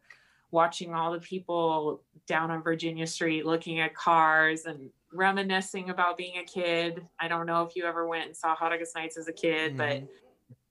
watching 0.50 0.92
all 0.94 1.12
the 1.12 1.18
people 1.18 2.02
down 2.26 2.50
on 2.50 2.62
Virginia 2.62 3.06
Street 3.06 3.46
looking 3.46 3.80
at 3.80 3.94
cars 3.94 4.66
and 4.66 4.90
reminiscing 5.14 5.88
about 5.88 6.18
being 6.18 6.36
a 6.36 6.44
kid. 6.44 7.02
I 7.18 7.26
don't 7.26 7.46
know 7.46 7.62
if 7.62 7.74
you 7.74 7.86
ever 7.86 8.06
went 8.06 8.26
and 8.26 8.36
saw 8.36 8.54
Hot 8.54 8.70
August 8.70 8.94
nights 8.94 9.16
as 9.16 9.28
a 9.28 9.32
kid, 9.32 9.78
but 9.78 10.02
Mhm. 10.02 10.08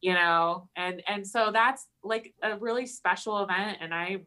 you 0.01 0.13
know 0.13 0.69
and 0.75 1.01
and 1.07 1.25
so 1.25 1.51
that's 1.51 1.87
like 2.03 2.35
a 2.43 2.57
really 2.57 2.85
special 2.87 3.43
event 3.43 3.77
and 3.81 3.93
i 3.93 4.19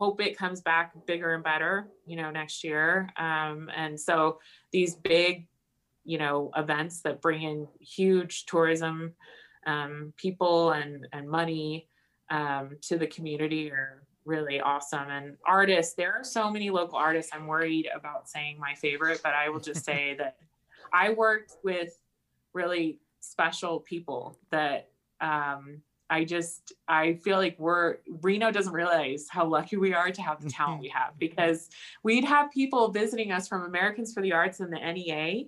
hope 0.00 0.20
it 0.20 0.36
comes 0.36 0.60
back 0.60 0.92
bigger 1.06 1.34
and 1.34 1.44
better 1.44 1.88
you 2.06 2.16
know 2.16 2.28
next 2.30 2.64
year 2.64 3.08
um 3.16 3.70
and 3.76 3.98
so 3.98 4.40
these 4.72 4.96
big 4.96 5.46
you 6.04 6.18
know 6.18 6.50
events 6.56 7.00
that 7.02 7.20
bring 7.20 7.42
in 7.42 7.68
huge 7.80 8.46
tourism 8.46 9.12
um 9.66 10.12
people 10.16 10.72
and 10.72 11.06
and 11.12 11.28
money 11.28 11.88
um 12.30 12.76
to 12.80 12.98
the 12.98 13.06
community 13.06 13.70
are 13.70 14.02
really 14.24 14.60
awesome. 14.60 15.10
And 15.10 15.36
artists 15.44 15.94
there 15.94 16.12
are 16.12 16.24
so 16.24 16.50
many 16.50 16.70
local 16.70 16.96
artists 16.96 17.32
i'm 17.34 17.46
worried 17.46 17.88
about 17.94 18.28
saying 18.28 18.56
my 18.58 18.74
favorite 18.74 19.20
but 19.22 19.34
i 19.34 19.48
will 19.48 19.60
just 19.70 19.84
say 19.84 20.14
that 20.18 20.36
i 20.92 21.10
worked 21.10 21.56
with 21.64 21.98
really 22.52 23.00
special 23.20 23.80
people 23.80 24.36
that 24.50 24.88
um, 25.20 25.80
I 26.10 26.24
just 26.24 26.74
I 26.86 27.14
feel 27.14 27.38
like 27.38 27.56
we're 27.58 27.96
Reno 28.20 28.50
doesn't 28.50 28.72
realize 28.72 29.28
how 29.30 29.46
lucky 29.46 29.78
we 29.78 29.94
are 29.94 30.10
to 30.10 30.22
have 30.22 30.42
the 30.42 30.50
talent 30.50 30.80
we 30.82 30.88
have 30.88 31.18
because 31.18 31.70
we'd 32.02 32.24
have 32.24 32.50
people 32.50 32.88
visiting 32.88 33.32
us 33.32 33.48
from 33.48 33.62
Americans 33.62 34.12
for 34.12 34.20
the 34.20 34.32
Arts 34.32 34.60
and 34.60 34.70
the 34.70 34.78
NEA 34.78 35.44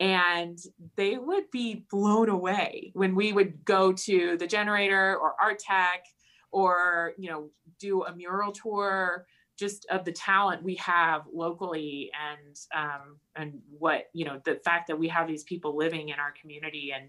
and 0.00 0.58
they 0.96 1.16
would 1.16 1.50
be 1.50 1.84
blown 1.90 2.28
away 2.28 2.90
when 2.94 3.14
we 3.14 3.32
would 3.32 3.64
go 3.64 3.92
to 3.92 4.36
the 4.36 4.46
generator 4.46 5.16
or 5.16 5.34
art 5.40 5.58
tech 5.58 6.04
or 6.50 7.12
you 7.16 7.28
know 7.28 7.48
do 7.78 8.04
a 8.04 8.14
mural 8.14 8.52
tour 8.52 9.26
just 9.56 9.86
of 9.86 10.04
the 10.04 10.12
talent 10.12 10.62
we 10.62 10.74
have 10.76 11.22
locally 11.32 12.10
and 12.28 12.56
um, 12.74 13.16
and 13.36 13.60
what 13.78 14.08
you 14.12 14.24
know 14.24 14.40
the 14.44 14.56
fact 14.64 14.88
that 14.88 14.98
we 14.98 15.08
have 15.08 15.28
these 15.28 15.44
people 15.44 15.76
living 15.76 16.08
in 16.08 16.18
our 16.18 16.32
community 16.40 16.92
and 16.92 17.08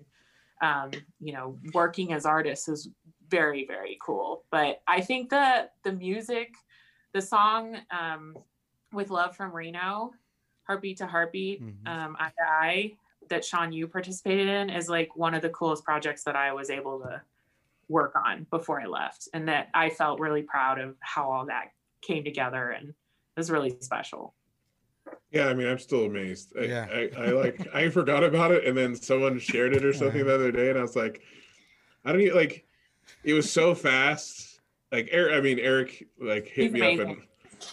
um, 0.62 0.92
you 1.20 1.34
know 1.34 1.58
working 1.74 2.14
as 2.14 2.26
artists 2.26 2.68
is 2.68 2.90
very 3.30 3.66
very 3.66 3.98
cool. 4.02 4.44
But 4.52 4.82
i 4.88 5.02
think 5.02 5.30
the 5.30 5.70
the 5.84 5.92
music 5.92 6.54
the 7.14 7.22
song 7.22 7.78
um, 7.92 8.38
with 8.94 9.10
love 9.10 9.36
from 9.36 9.52
reno 9.52 10.12
heartbeat 10.66 10.97
to 10.97 11.07
heartbeat 11.07 11.61
Mhm. 11.61 11.88
um, 11.88 12.16
eye 12.20 12.30
to 12.38 12.43
eye 12.47 12.91
that 13.30 13.43
sean 13.45 13.72
you 13.72 13.88
participated 13.88 14.47
in 14.47 14.70
is 14.70 14.89
like 14.89 15.16
one 15.16 15.34
of 15.34 15.41
the 15.41 15.49
coolest 15.49 15.84
projects 15.84 16.24
that 16.24 16.36
i 16.36 16.51
was 16.53 16.70
able 16.70 16.99
to 16.99 17.22
work 17.89 18.13
on 18.16 18.45
before 18.49 18.82
i 18.82 18.86
left 18.86 19.28
and 19.34 19.47
that 19.47 19.70
i 19.74 19.89
felt 19.89 20.20
really 20.20 20.41
proud 20.43 20.80
of 20.80 20.95
how 20.99 21.30
all 21.32 21.45
that 21.45 21.72
came 22.01 22.24
together 22.24 22.70
and 22.72 22.89
it 22.89 22.95
was 23.38 23.49
really 23.51 23.76
special 23.80 24.34
Yeah, 25.32 25.47
I 25.49 25.53
mean, 25.53 25.68
I'm 25.68 25.78
still 25.78 26.05
amazed. 26.05 26.53
I, 26.57 26.63
Yeah. 26.63 26.88
I, 26.91 27.09
I 27.26 27.28
like 27.30 27.68
I 27.76 27.89
forgot 27.99 28.24
about 28.24 28.51
it, 28.51 28.66
and 28.66 28.76
then 28.76 28.95
someone 28.95 29.38
shared 29.38 29.76
it 29.76 29.84
or 29.86 29.93
something 29.93 30.22
Uh-huh. 30.22 30.30
the 30.30 30.36
other 30.36 30.51
day, 30.51 30.70
and 30.70 30.80
I 30.80 30.82
was 30.82 30.95
like, 30.95 31.22
I 32.03 32.11
don't 32.11 32.22
even 32.22 32.36
like. 32.36 32.66
It 33.24 33.34
was 33.34 33.51
so 33.51 33.76
fast. 33.76 34.61
Like 34.91 35.09
Eric, 35.11 35.34
I 35.36 35.41
mean, 35.41 35.59
Eric 35.59 36.07
like 36.20 36.47
hit 36.47 36.63
He's 36.66 36.72
me 36.72 36.82
up 36.82 36.99
and 37.07 37.18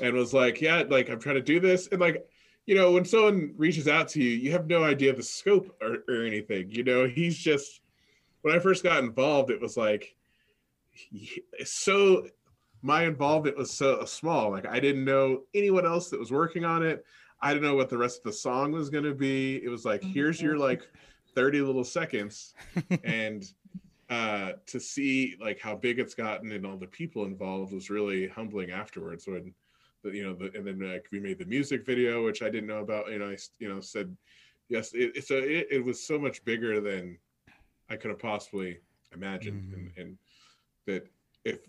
and 0.02 0.14
was 0.14 0.34
like, 0.34 0.60
yeah, 0.60 0.82
like 0.88 1.08
I'm 1.08 1.20
trying 1.20 1.36
to 1.36 1.42
do 1.42 1.58
this, 1.60 1.86
and 1.88 2.00
like, 2.00 2.26
you 2.66 2.74
know, 2.74 2.92
when 2.92 3.04
someone 3.04 3.54
reaches 3.56 3.88
out 3.88 4.08
to 4.08 4.22
you, 4.22 4.30
you 4.30 4.52
have 4.52 4.66
no 4.66 4.84
idea 4.84 5.12
the 5.14 5.22
scope 5.22 5.76
or, 5.82 5.98
or 6.08 6.24
anything. 6.24 6.70
You 6.70 6.84
know, 6.84 7.06
he's 7.06 7.36
just. 7.36 7.80
When 8.42 8.54
I 8.54 8.58
first 8.58 8.82
got 8.82 9.04
involved, 9.04 9.50
it 9.50 9.60
was 9.60 9.76
like, 9.76 10.16
he- 10.90 11.42
so 11.64 12.26
my 12.82 13.04
involvement 13.04 13.56
was 13.56 13.70
so 13.70 14.04
small. 14.04 14.50
Like 14.50 14.66
I 14.66 14.80
didn't 14.80 15.04
know 15.04 15.42
anyone 15.54 15.86
else 15.86 16.10
that 16.10 16.18
was 16.18 16.32
working 16.32 16.64
on 16.64 16.82
it. 16.84 17.04
I 17.40 17.52
didn't 17.52 17.68
know 17.68 17.76
what 17.76 17.88
the 17.88 17.98
rest 17.98 18.18
of 18.18 18.24
the 18.24 18.32
song 18.32 18.72
was 18.72 18.90
going 18.90 19.04
to 19.04 19.14
be. 19.14 19.62
It 19.64 19.68
was 19.68 19.84
like, 19.84 20.02
here's 20.02 20.40
your 20.40 20.56
like 20.58 20.82
30 21.34 21.60
little 21.60 21.84
seconds. 21.84 22.54
and 23.04 23.44
uh, 24.10 24.52
to 24.66 24.78
see 24.80 25.36
like 25.40 25.60
how 25.60 25.74
big 25.74 25.98
it's 25.98 26.14
gotten 26.14 26.52
and 26.52 26.66
all 26.66 26.76
the 26.76 26.86
people 26.86 27.24
involved 27.24 27.72
was 27.72 27.90
really 27.90 28.28
humbling 28.28 28.70
afterwards 28.70 29.26
when, 29.26 29.54
you 30.04 30.24
know, 30.24 30.34
the, 30.34 30.50
and 30.56 30.66
then 30.66 30.78
like 30.80 31.06
we 31.12 31.20
made 31.20 31.38
the 31.38 31.44
music 31.44 31.84
video, 31.86 32.24
which 32.24 32.42
I 32.42 32.50
didn't 32.50 32.66
know 32.68 32.80
about. 32.80 33.10
You 33.10 33.18
know, 33.18 33.30
I, 33.30 33.36
you 33.58 33.68
know, 33.68 33.80
said, 33.80 34.14
yes, 34.68 34.92
it, 34.94 35.12
it's 35.14 35.30
a, 35.30 35.38
it, 35.38 35.68
it 35.70 35.84
was 35.84 36.04
so 36.04 36.18
much 36.18 36.44
bigger 36.44 36.80
than 36.80 37.18
I 37.90 37.96
could 37.96 38.10
have 38.10 38.18
possibly 38.18 38.78
imagined. 39.14 39.72
And, 39.74 39.92
and 39.96 40.18
that 40.86 41.06
if 41.44 41.60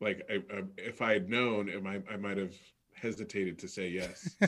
like, 0.00 0.22
I, 0.30 0.34
I, 0.54 0.62
if 0.76 1.02
I 1.02 1.12
had 1.12 1.28
known, 1.28 1.68
it 1.68 1.82
might, 1.82 2.04
I 2.10 2.16
might 2.16 2.36
have 2.36 2.54
hesitated 2.94 3.58
to 3.60 3.68
say 3.68 3.88
yes. 3.88 4.36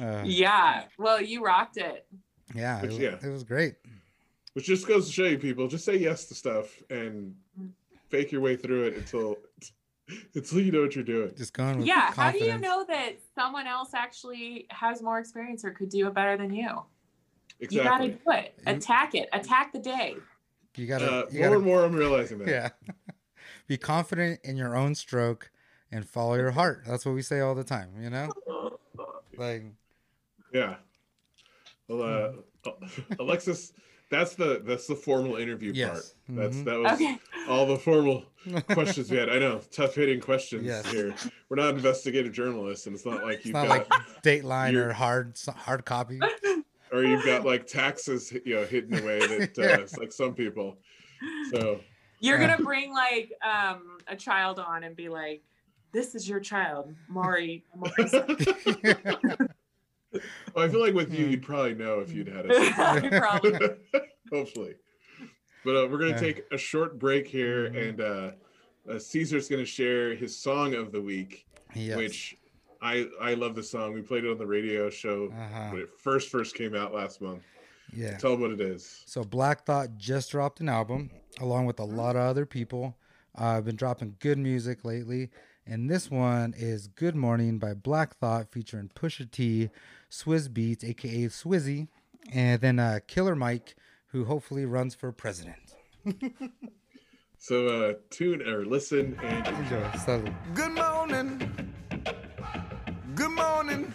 Uh. 0.00 0.22
yeah 0.24 0.84
well 0.98 1.20
you 1.20 1.44
rocked 1.44 1.76
it 1.76 2.06
yeah, 2.54 2.80
Which, 2.80 2.90
was- 2.92 2.98
yeah. 2.98 3.16
it 3.22 3.28
was 3.28 3.44
great. 3.44 3.74
Which 4.54 4.66
just 4.66 4.86
goes 4.88 5.06
to 5.06 5.12
show 5.12 5.24
you 5.24 5.38
people, 5.38 5.68
just 5.68 5.84
say 5.84 5.96
yes 5.96 6.24
to 6.26 6.34
stuff 6.34 6.82
and 6.90 7.34
fake 8.08 8.32
your 8.32 8.40
way 8.40 8.56
through 8.56 8.84
it 8.88 8.96
until 8.96 9.36
until 10.34 10.60
you 10.60 10.72
know 10.72 10.80
what 10.82 10.94
you're 10.94 11.04
doing. 11.04 11.32
Just 11.36 11.52
going 11.52 11.78
with 11.78 11.86
yeah 11.86 12.12
how 12.12 12.30
do 12.30 12.38
you 12.38 12.58
know 12.58 12.84
that 12.88 13.18
someone 13.34 13.66
else 13.66 13.90
actually 13.94 14.66
has 14.70 15.02
more 15.02 15.18
experience 15.18 15.64
or 15.64 15.70
could 15.70 15.88
do 15.90 16.06
it 16.06 16.14
better 16.14 16.36
than 16.36 16.52
you 16.52 16.68
Exactly. 17.60 17.76
you 17.76 17.82
gotta 17.82 18.08
do 18.08 18.18
it 18.44 18.54
attack 18.66 19.14
it 19.14 19.28
attack 19.32 19.72
the 19.72 19.78
day 19.78 20.16
You 20.76 20.86
gotta, 20.86 21.06
uh, 21.06 21.26
you 21.30 21.40
more 21.40 21.48
gotta 21.48 21.56
and 21.56 21.64
more, 21.64 21.84
I'm 21.84 21.92
realizing 21.94 22.38
that. 22.38 22.48
yeah. 22.48 22.68
Be 23.66 23.76
confident 23.76 24.40
in 24.44 24.56
your 24.56 24.76
own 24.76 24.94
stroke 24.94 25.50
and 25.92 26.08
follow 26.08 26.34
your 26.34 26.52
heart. 26.52 26.82
That's 26.86 27.04
what 27.04 27.14
we 27.14 27.22
say 27.22 27.40
all 27.40 27.54
the 27.54 27.64
time, 27.64 27.90
you 28.00 28.10
know? 28.10 28.30
Like 29.36 29.64
Yeah. 30.52 30.76
Well, 31.88 32.02
uh, 32.64 32.70
Alexis, 33.18 33.72
that's 34.10 34.34
the 34.34 34.60
that's 34.64 34.86
the 34.86 34.94
formal 34.94 35.36
interview 35.36 35.72
Yes. 35.74 35.90
part. 35.90 36.04
That's 36.36 36.56
Mhm. 36.58 36.64
that 36.64 36.78
was 36.78 36.92
okay 36.92 37.18
all 37.48 37.66
the 37.66 37.76
formal 37.78 38.24
questions 38.70 39.10
we 39.10 39.16
had. 39.16 39.28
I 39.30 39.38
know, 39.38 39.60
tough 39.70 39.94
hitting 39.94 40.20
questions 40.20 40.64
Yes. 40.64 40.90
here. 40.90 41.14
We're 41.48 41.56
not 41.56 41.74
investigative 41.74 42.32
journalists, 42.32 42.86
and 42.86 42.94
it's 42.94 43.06
not 43.06 43.22
like 43.24 43.44
you've 43.44 43.54
not 43.54 43.68
got 43.68 43.90
like 43.90 44.22
Dateline 44.22 44.72
you're- 44.72 44.86
or 44.88 44.92
hard 44.92 45.38
hard 45.56 45.84
copy. 45.84 46.20
or 46.92 47.04
you've 47.04 47.24
got 47.24 47.44
like 47.44 47.66
taxes, 47.66 48.32
you 48.44 48.56
know, 48.56 48.64
hidden 48.64 48.98
away 49.02 49.18
that 49.26 49.58
uh, 49.58 49.62
Yeah. 49.62 49.76
it's 49.78 49.96
like 49.96 50.12
some 50.12 50.34
people. 50.34 50.78
So 51.52 51.80
you're 52.20 52.38
Yeah. 52.40 52.48
gonna 52.56 52.64
bring 52.64 52.92
like 52.92 53.32
um 53.42 53.98
a 54.08 54.16
child 54.16 54.58
on 54.58 54.84
and 54.84 54.94
be 54.96 55.08
like 55.08 55.42
this 55.92 56.14
is 56.14 56.28
your 56.28 56.40
child 56.40 56.94
maury 57.08 57.64
Morrison." 57.74 58.36
well, 60.54 60.64
I 60.64 60.68
feel 60.68 60.80
like 60.80 60.94
with 60.94 61.12
you, 61.12 61.26
you'd 61.26 61.42
probably 61.42 61.74
know 61.74 62.00
if 62.00 62.12
you'd 62.12 62.28
had 62.28 62.50
a 62.50 63.10
Probably. 63.18 63.58
hopefully. 64.32 64.74
But 65.64 65.76
uh, 65.76 65.88
we're 65.88 65.98
gonna 65.98 66.10
Yeah. 66.12 66.18
take 66.20 66.44
a 66.52 66.58
short 66.58 66.98
break 66.98 67.26
here, 67.26 67.70
Mhm. 67.70 67.88
and 67.88 68.00
uh, 68.00 68.30
uh, 68.90 68.98
Caesar's 68.98 69.48
gonna 69.48 69.64
share 69.64 70.14
his 70.14 70.36
song 70.36 70.74
of 70.74 70.90
the 70.92 71.00
week, 71.00 71.46
yes. 71.74 71.96
which 71.96 72.36
I 72.80 73.06
I 73.20 73.34
love 73.34 73.54
the 73.54 73.62
song. 73.62 73.92
We 73.92 74.02
played 74.02 74.24
it 74.24 74.30
on 74.30 74.38
the 74.38 74.46
radio 74.46 74.88
show 74.90 75.28
uh-huh. 75.32 75.68
when 75.70 75.82
it 75.82 75.90
first 75.98 76.30
first 76.30 76.54
came 76.54 76.74
out 76.74 76.94
last 76.94 77.20
month. 77.20 77.42
Yeah. 77.92 78.16
Tell 78.18 78.32
them 78.32 78.40
what 78.42 78.52
it 78.52 78.60
is. 78.60 79.02
So 79.06 79.22
Black 79.24 79.66
Thought 79.66 79.96
just 79.96 80.30
dropped 80.30 80.60
an 80.60 80.68
album 80.68 81.10
along 81.40 81.66
with 81.66 81.80
a 81.80 81.84
lot 81.84 82.16
of 82.16 82.22
other 82.22 82.46
people. 82.46 82.96
Uh, 83.38 83.44
I've 83.58 83.64
been 83.64 83.76
dropping 83.76 84.16
good 84.20 84.38
music 84.38 84.84
lately, 84.84 85.30
and 85.66 85.90
this 85.90 86.10
one 86.10 86.54
is 86.56 86.86
"Good 86.86 87.14
Morning" 87.16 87.58
by 87.58 87.74
Black 87.74 88.16
Thought 88.16 88.50
featuring 88.50 88.90
Pusha 88.94 89.30
T, 89.30 89.70
Swizz 90.10 90.48
Beatz, 90.48 90.84
aka 90.84 91.24
Swizzy, 91.26 91.88
and 92.32 92.60
then 92.60 92.78
uh, 92.78 92.98
Killer 93.06 93.34
Mike, 93.36 93.76
who 94.08 94.24
hopefully 94.24 94.64
runs 94.64 94.94
for 94.94 95.12
president. 95.12 95.74
So 97.42 97.68
uh, 97.68 97.94
tune 98.10 98.42
or 98.42 98.66
listen 98.66 99.18
and 99.22 99.46
Enjoy. 99.48 99.90
So, 100.04 100.22
Good 100.52 100.72
morning. 100.72 101.72
Good 103.14 103.30
morning. 103.30 103.94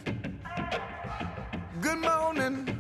Good 1.80 2.00
morning. 2.00 2.75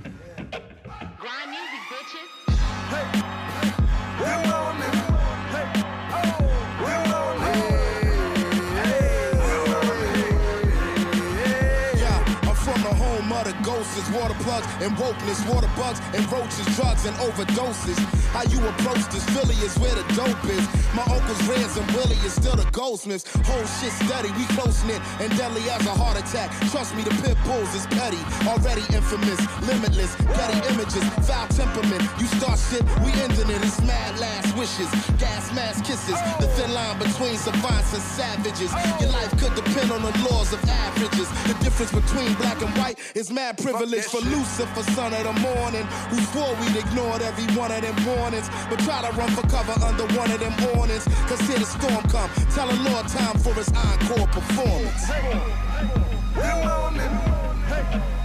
Water 14.25 14.44
and 14.79 14.95
wokeness, 14.95 15.41
water 15.51 15.69
bugs 15.75 15.99
and 16.13 16.23
roaches, 16.31 16.65
drugs 16.75 17.05
and 17.05 17.15
overdoses. 17.17 17.97
How 18.31 18.43
you 18.43 18.59
approach 18.67 19.03
this 19.11 19.23
Philly 19.31 19.55
is 19.65 19.77
where 19.79 19.95
the 19.95 20.05
dope 20.13 20.45
is. 20.45 20.63
My 20.95 21.03
uncle's 21.11 21.41
Reds 21.47 21.77
and 21.77 21.87
Willie 21.91 22.19
is 22.23 22.33
still 22.33 22.55
the 22.55 22.67
goldsmiths. 22.71 23.25
Whole 23.47 23.65
shit 23.79 23.91
steady, 23.91 24.31
we 24.35 24.45
close 24.55 24.83
knit 24.85 25.01
and 25.19 25.31
deadly 25.37 25.63
as 25.69 25.85
a 25.87 25.95
heart 25.95 26.19
attack. 26.19 26.51
Trust 26.71 26.95
me, 26.95 27.03
the 27.03 27.15
pit 27.23 27.37
bulls 27.45 27.73
is 27.75 27.87
petty, 27.87 28.19
already 28.47 28.83
infamous, 28.93 29.39
limitless, 29.67 30.15
petty 30.35 30.59
images, 30.73 31.03
foul 31.27 31.47
temperament. 31.49 32.03
You 32.19 32.27
start 32.39 32.59
shit, 32.59 32.83
we 33.03 33.11
ending 33.23 33.49
it. 33.49 33.61
It's 33.63 33.81
mad 33.81 34.19
last 34.19 34.55
wishes, 34.57 34.89
gas 35.17 35.51
mask 35.53 35.85
kisses. 35.85 36.19
The 36.39 36.47
thin 36.55 36.73
line 36.73 36.97
between 36.99 37.35
savants 37.37 37.93
and 37.93 38.03
savages. 38.03 38.71
Your 38.99 39.11
life 39.11 39.31
could 39.39 39.55
depend 39.55 39.91
on 39.91 40.01
the 40.01 40.13
laws 40.29 40.53
of 40.53 40.63
averages. 40.63 41.29
The 41.47 41.55
difference 41.63 41.91
between 41.91 42.33
black 42.35 42.61
and 42.61 42.71
white 42.77 42.99
is 43.15 43.31
mad 43.31 43.57
privilege 43.57 44.05
for 44.05 44.21
Lucifer, 44.45 44.83
son 44.91 45.11
of 45.11 45.23
the 45.23 45.33
morning, 45.41 45.85
who 46.09 46.17
swore 46.29 46.53
we'd 46.61 46.75
ignored 46.77 47.21
every 47.23 47.47
one 47.57 47.71
of 47.71 47.81
them 47.81 47.95
warnings, 48.05 48.47
but 48.69 48.77
try 48.79 49.01
to 49.01 49.11
run 49.17 49.29
for 49.31 49.41
cover 49.47 49.73
under 49.83 50.05
one 50.15 50.29
of 50.29 50.39
them 50.39 50.53
awnings. 50.77 51.03
Cause 51.27 51.41
here 51.41 51.57
the 51.57 51.65
storm 51.65 52.03
come. 52.09 52.29
Tell 52.53 52.67
the 52.67 52.75
Lord 52.89 53.07
time 53.07 53.39
for 53.39 53.53
his 53.55 53.69
encore 53.73 54.27
performance. 54.27 55.05
Hey. 55.05 55.41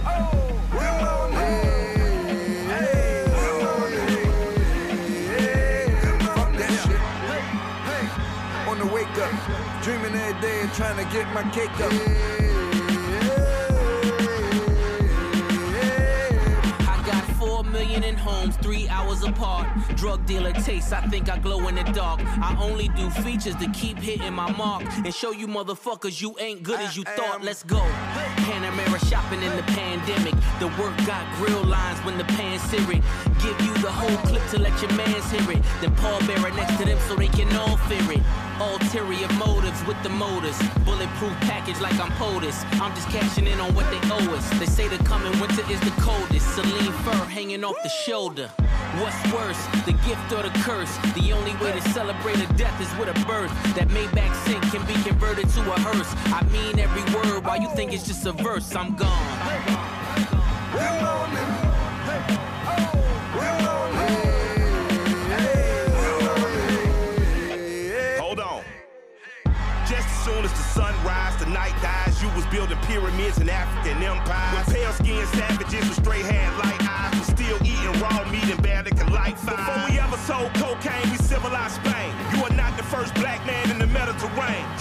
Oh. 0.05 0.37
Hey. 1.33 1.57
Hey. 2.69 3.25
Hey. 5.25 5.67
Wake 8.93 9.17
up. 9.17 9.31
Dreaming 9.83 10.15
every 10.15 10.41
day 10.41 10.61
and 10.61 10.73
trying 10.73 10.97
to 10.97 11.03
get 11.13 11.31
my 11.33 11.43
cake 11.51 11.69
up. 11.81 11.91
I 11.91 12.60
homes 18.21 18.55
three 18.57 18.87
hours 18.87 19.23
apart. 19.23 19.67
Drug 19.95 20.25
dealer 20.25 20.53
taste, 20.53 20.93
I 20.93 21.01
think 21.07 21.29
I 21.29 21.37
glow 21.37 21.67
in 21.67 21.75
the 21.75 21.83
dark. 21.83 22.21
I 22.23 22.55
only 22.61 22.87
do 22.89 23.09
features 23.09 23.55
to 23.55 23.67
keep 23.71 23.97
hitting 23.97 24.33
my 24.33 24.51
mark 24.51 24.83
and 25.03 25.13
show 25.13 25.31
you 25.31 25.47
motherfuckers 25.47 26.21
you 26.21 26.35
ain't 26.39 26.63
good 26.63 26.79
as 26.79 26.95
you 26.95 27.03
thought. 27.03 27.43
Let's 27.43 27.63
go. 27.63 27.81
Panamera 28.45 28.99
shopping 29.09 29.41
in 29.41 29.55
the 29.55 29.63
pandemic. 29.63 30.35
The 30.59 30.67
work 30.81 30.95
got 31.05 31.25
grill 31.37 31.63
lines 31.63 31.99
when 31.99 32.17
the 32.17 32.25
pan 32.35 32.59
searing. 32.59 33.03
Give 33.41 33.59
you 33.61 33.73
the 33.79 33.91
whole 33.91 34.17
clip 34.27 34.45
to 34.51 34.59
let 34.59 34.79
your 34.81 34.93
mans 34.93 35.29
hear 35.31 35.51
it. 35.51 35.63
Then 35.81 35.95
Paul 35.95 36.19
Bearer 36.27 36.51
next 36.51 36.77
to 36.77 36.85
them 36.85 36.99
so 37.07 37.15
they 37.15 37.27
can 37.27 37.53
all 37.55 37.77
fear 37.77 38.11
it. 38.13 38.50
Ulterior 38.61 39.27
motives 39.39 39.83
with 39.85 39.97
the 40.03 40.09
motors. 40.09 40.55
Bulletproof 40.85 41.33
package 41.41 41.79
like 41.81 41.99
I'm 41.99 42.11
POTUS. 42.11 42.63
I'm 42.79 42.93
just 42.93 43.07
cashing 43.09 43.47
in 43.47 43.59
on 43.59 43.73
what 43.73 43.89
they 43.89 43.99
owe 44.11 44.35
us. 44.35 44.47
They 44.59 44.67
say 44.67 44.87
the 44.87 45.03
coming 45.03 45.33
winter 45.39 45.63
is 45.71 45.79
the 45.79 45.89
coldest. 45.99 46.47
Celine 46.53 46.93
fur 47.03 47.25
hanging 47.25 47.63
off 47.63 47.75
the 47.81 47.89
shoulder. 47.89 48.49
What's 49.01 49.17
worse, 49.33 49.65
the 49.85 49.93
gift 50.05 50.31
or 50.31 50.43
the 50.43 50.53
curse? 50.59 50.95
The 51.15 51.33
only 51.33 51.55
way 51.55 51.71
to 51.71 51.81
celebrate 51.89 52.37
a 52.37 52.53
death 52.53 52.79
is 52.79 52.91
with 52.99 53.09
a 53.09 53.25
birth. 53.25 53.51
That 53.75 53.87
Maybach 53.87 54.35
sink 54.45 54.61
can 54.71 54.85
be 54.85 54.93
converted 55.09 55.49
to 55.49 55.61
a 55.61 55.79
hearse. 55.79 56.13
I 56.31 56.43
mean 56.51 56.77
every 56.77 57.03
word, 57.15 57.43
while 57.43 57.59
you 57.59 57.69
think 57.75 57.93
it's 57.93 58.05
just 58.05 58.27
a 58.27 58.31
verse, 58.31 58.75
I'm 58.75 58.95
gone. 58.95 59.27
Hold 60.73 61.50
building 72.51 72.77
pyramids 72.83 73.39
in 73.39 73.49
African 73.49 74.03
empires. 74.03 74.67
With 74.67 74.75
pale 74.75 74.91
skinned 74.91 75.27
savages 75.29 75.87
with 75.87 75.97
straight 75.97 76.25
hair, 76.25 76.51
light 76.59 76.81
eyes, 76.87 77.17
was 77.17 77.27
still 77.27 77.57
eating 77.63 77.99
raw 78.01 78.29
meat 78.29 78.43
and 78.43 78.61
could 78.97 79.11
light 79.11 79.39
fire. 79.39 79.55
Before 79.55 79.89
we 79.89 79.99
ever 79.99 80.17
sold 80.17 80.53
cocaine, 80.55 81.09
we 81.09 81.17
civilized 81.17 81.75
Spain. 81.75 82.11
You 82.35 82.43
are 82.43 82.53
not 82.53 82.75
the 82.75 82.83
first 82.83 83.15
black 83.15 83.45
man 83.45 83.71
in 83.71 83.79
the 83.79 83.87
Mediterranean. 83.87 84.80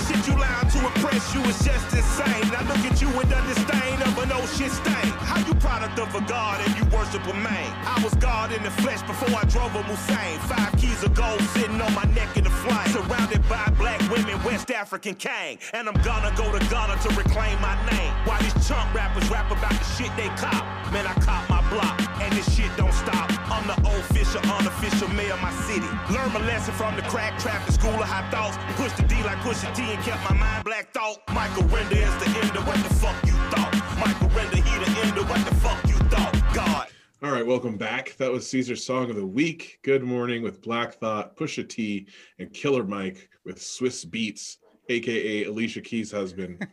Impress 1.01 1.35
you 1.35 1.41
is 1.45 1.59
just 1.65 1.93
insane. 1.97 2.53
Now 2.53 2.61
look 2.69 2.85
at 2.85 3.01
you 3.01 3.09
with 3.17 3.29
the 3.29 3.41
disdain 3.49 4.03
of 4.03 4.19
an 4.19 4.33
ocean 4.33 4.69
stain. 4.69 5.11
How 5.25 5.39
you 5.47 5.55
product 5.55 5.99
of 5.99 6.15
a 6.15 6.21
god 6.29 6.61
and 6.61 6.77
you 6.77 6.85
worship 6.97 7.25
a 7.25 7.35
man? 7.35 7.73
I 7.87 8.01
was 8.05 8.15
God 8.17 8.53
in 8.53 8.63
the 8.63 8.71
flesh 8.83 9.01
before 9.03 9.33
I 9.35 9.45
drove 9.45 9.75
a 9.75 9.83
Hussein. 9.83 10.39
Five 10.41 10.73
keys 10.77 11.03
of 11.03 11.15
gold 11.15 11.41
sitting 11.57 11.81
on 11.81 11.95
my 11.95 12.05
neck 12.13 12.37
in 12.37 12.45
the 12.45 12.51
flame. 12.51 12.89
Surrounded 12.89 13.43
by 13.49 13.65
black 13.79 14.01
women, 14.11 14.43
West 14.45 14.71
African 14.71 15.15
king. 15.15 15.59
And 15.73 15.89
I'm 15.89 16.01
gonna 16.03 16.33
go 16.37 16.53
to 16.53 16.61
Ghana 16.69 16.97
to 17.05 17.09
reclaim 17.17 17.61
my 17.61 17.77
name. 17.91 18.13
While 18.27 18.41
these 18.43 18.57
chump 18.69 18.93
rappers 18.95 19.29
rap 19.31 19.51
about 19.51 19.73
the 19.73 19.85
shit 19.97 20.13
they 20.17 20.29
cop. 20.37 20.65
Man, 20.93 21.07
I 21.07 21.15
cop 21.25 21.49
my 21.49 21.60
block, 21.71 21.97
and 22.21 22.33
this 22.35 22.47
shit 22.55 22.71
don't 22.77 22.93
stop. 22.93 23.31
I'm 23.49 23.67
the 23.67 23.79
official, 23.99 24.43
unofficial 24.51 25.09
mayor 25.09 25.35
of 25.35 25.41
my 25.41 25.53
city. 25.65 25.87
Learn 26.13 26.33
my 26.33 26.45
lesson 26.45 26.75
from 26.75 26.97
the 26.97 27.03
crack 27.03 27.39
trap, 27.39 27.65
the 27.67 27.73
school 27.73 27.95
of 27.95 28.09
high 28.11 28.29
thoughts. 28.31 28.59
Push 28.77 28.93
the 28.99 29.07
D 29.07 29.23
like 29.23 29.39
push 29.41 29.61
the 29.61 29.71
T 29.73 29.83
and 29.83 30.03
kept 30.03 30.23
my 30.29 30.37
mind 30.37 30.65
black 30.65 30.93
thought. 30.93 31.19
Michael 31.33 31.65
Render 31.65 31.97
is 31.97 32.17
the 32.19 32.31
end 32.43 32.57
of 32.57 32.67
what 32.67 32.77
the 32.77 32.95
fuck 32.95 33.17
you 33.25 33.33
thought. 33.55 33.73
Michael 33.99 34.29
Render, 34.37 34.57
he 34.57 34.75
the 34.85 35.01
end 35.07 35.17
of 35.17 35.29
what 35.31 35.45
the 35.49 35.55
fuck 35.57 35.81
you 35.89 35.97
thought. 36.11 36.35
God. 36.53 36.89
All 37.23 37.31
right, 37.31 37.47
welcome 37.47 37.77
back. 37.77 38.17
That 38.17 38.33
was 38.33 38.49
Caesar's 38.49 38.85
song 38.85 39.11
of 39.11 39.17
the 39.17 39.27
week. 39.27 39.79
Good 39.83 40.03
morning 40.03 40.43
with 40.43 40.63
Black 40.63 40.95
Thought, 40.95 41.37
Pusha 41.37 41.69
T, 41.69 42.07
and 42.39 42.53
Killer 42.53 42.83
Mike 42.83 43.29
with 43.45 43.59
Swizz 43.59 44.07
Beatz, 44.07 44.57
aka 44.89 45.45
Alicia 45.45 45.83
Keys' 45.83 46.11
husband, 46.11 46.67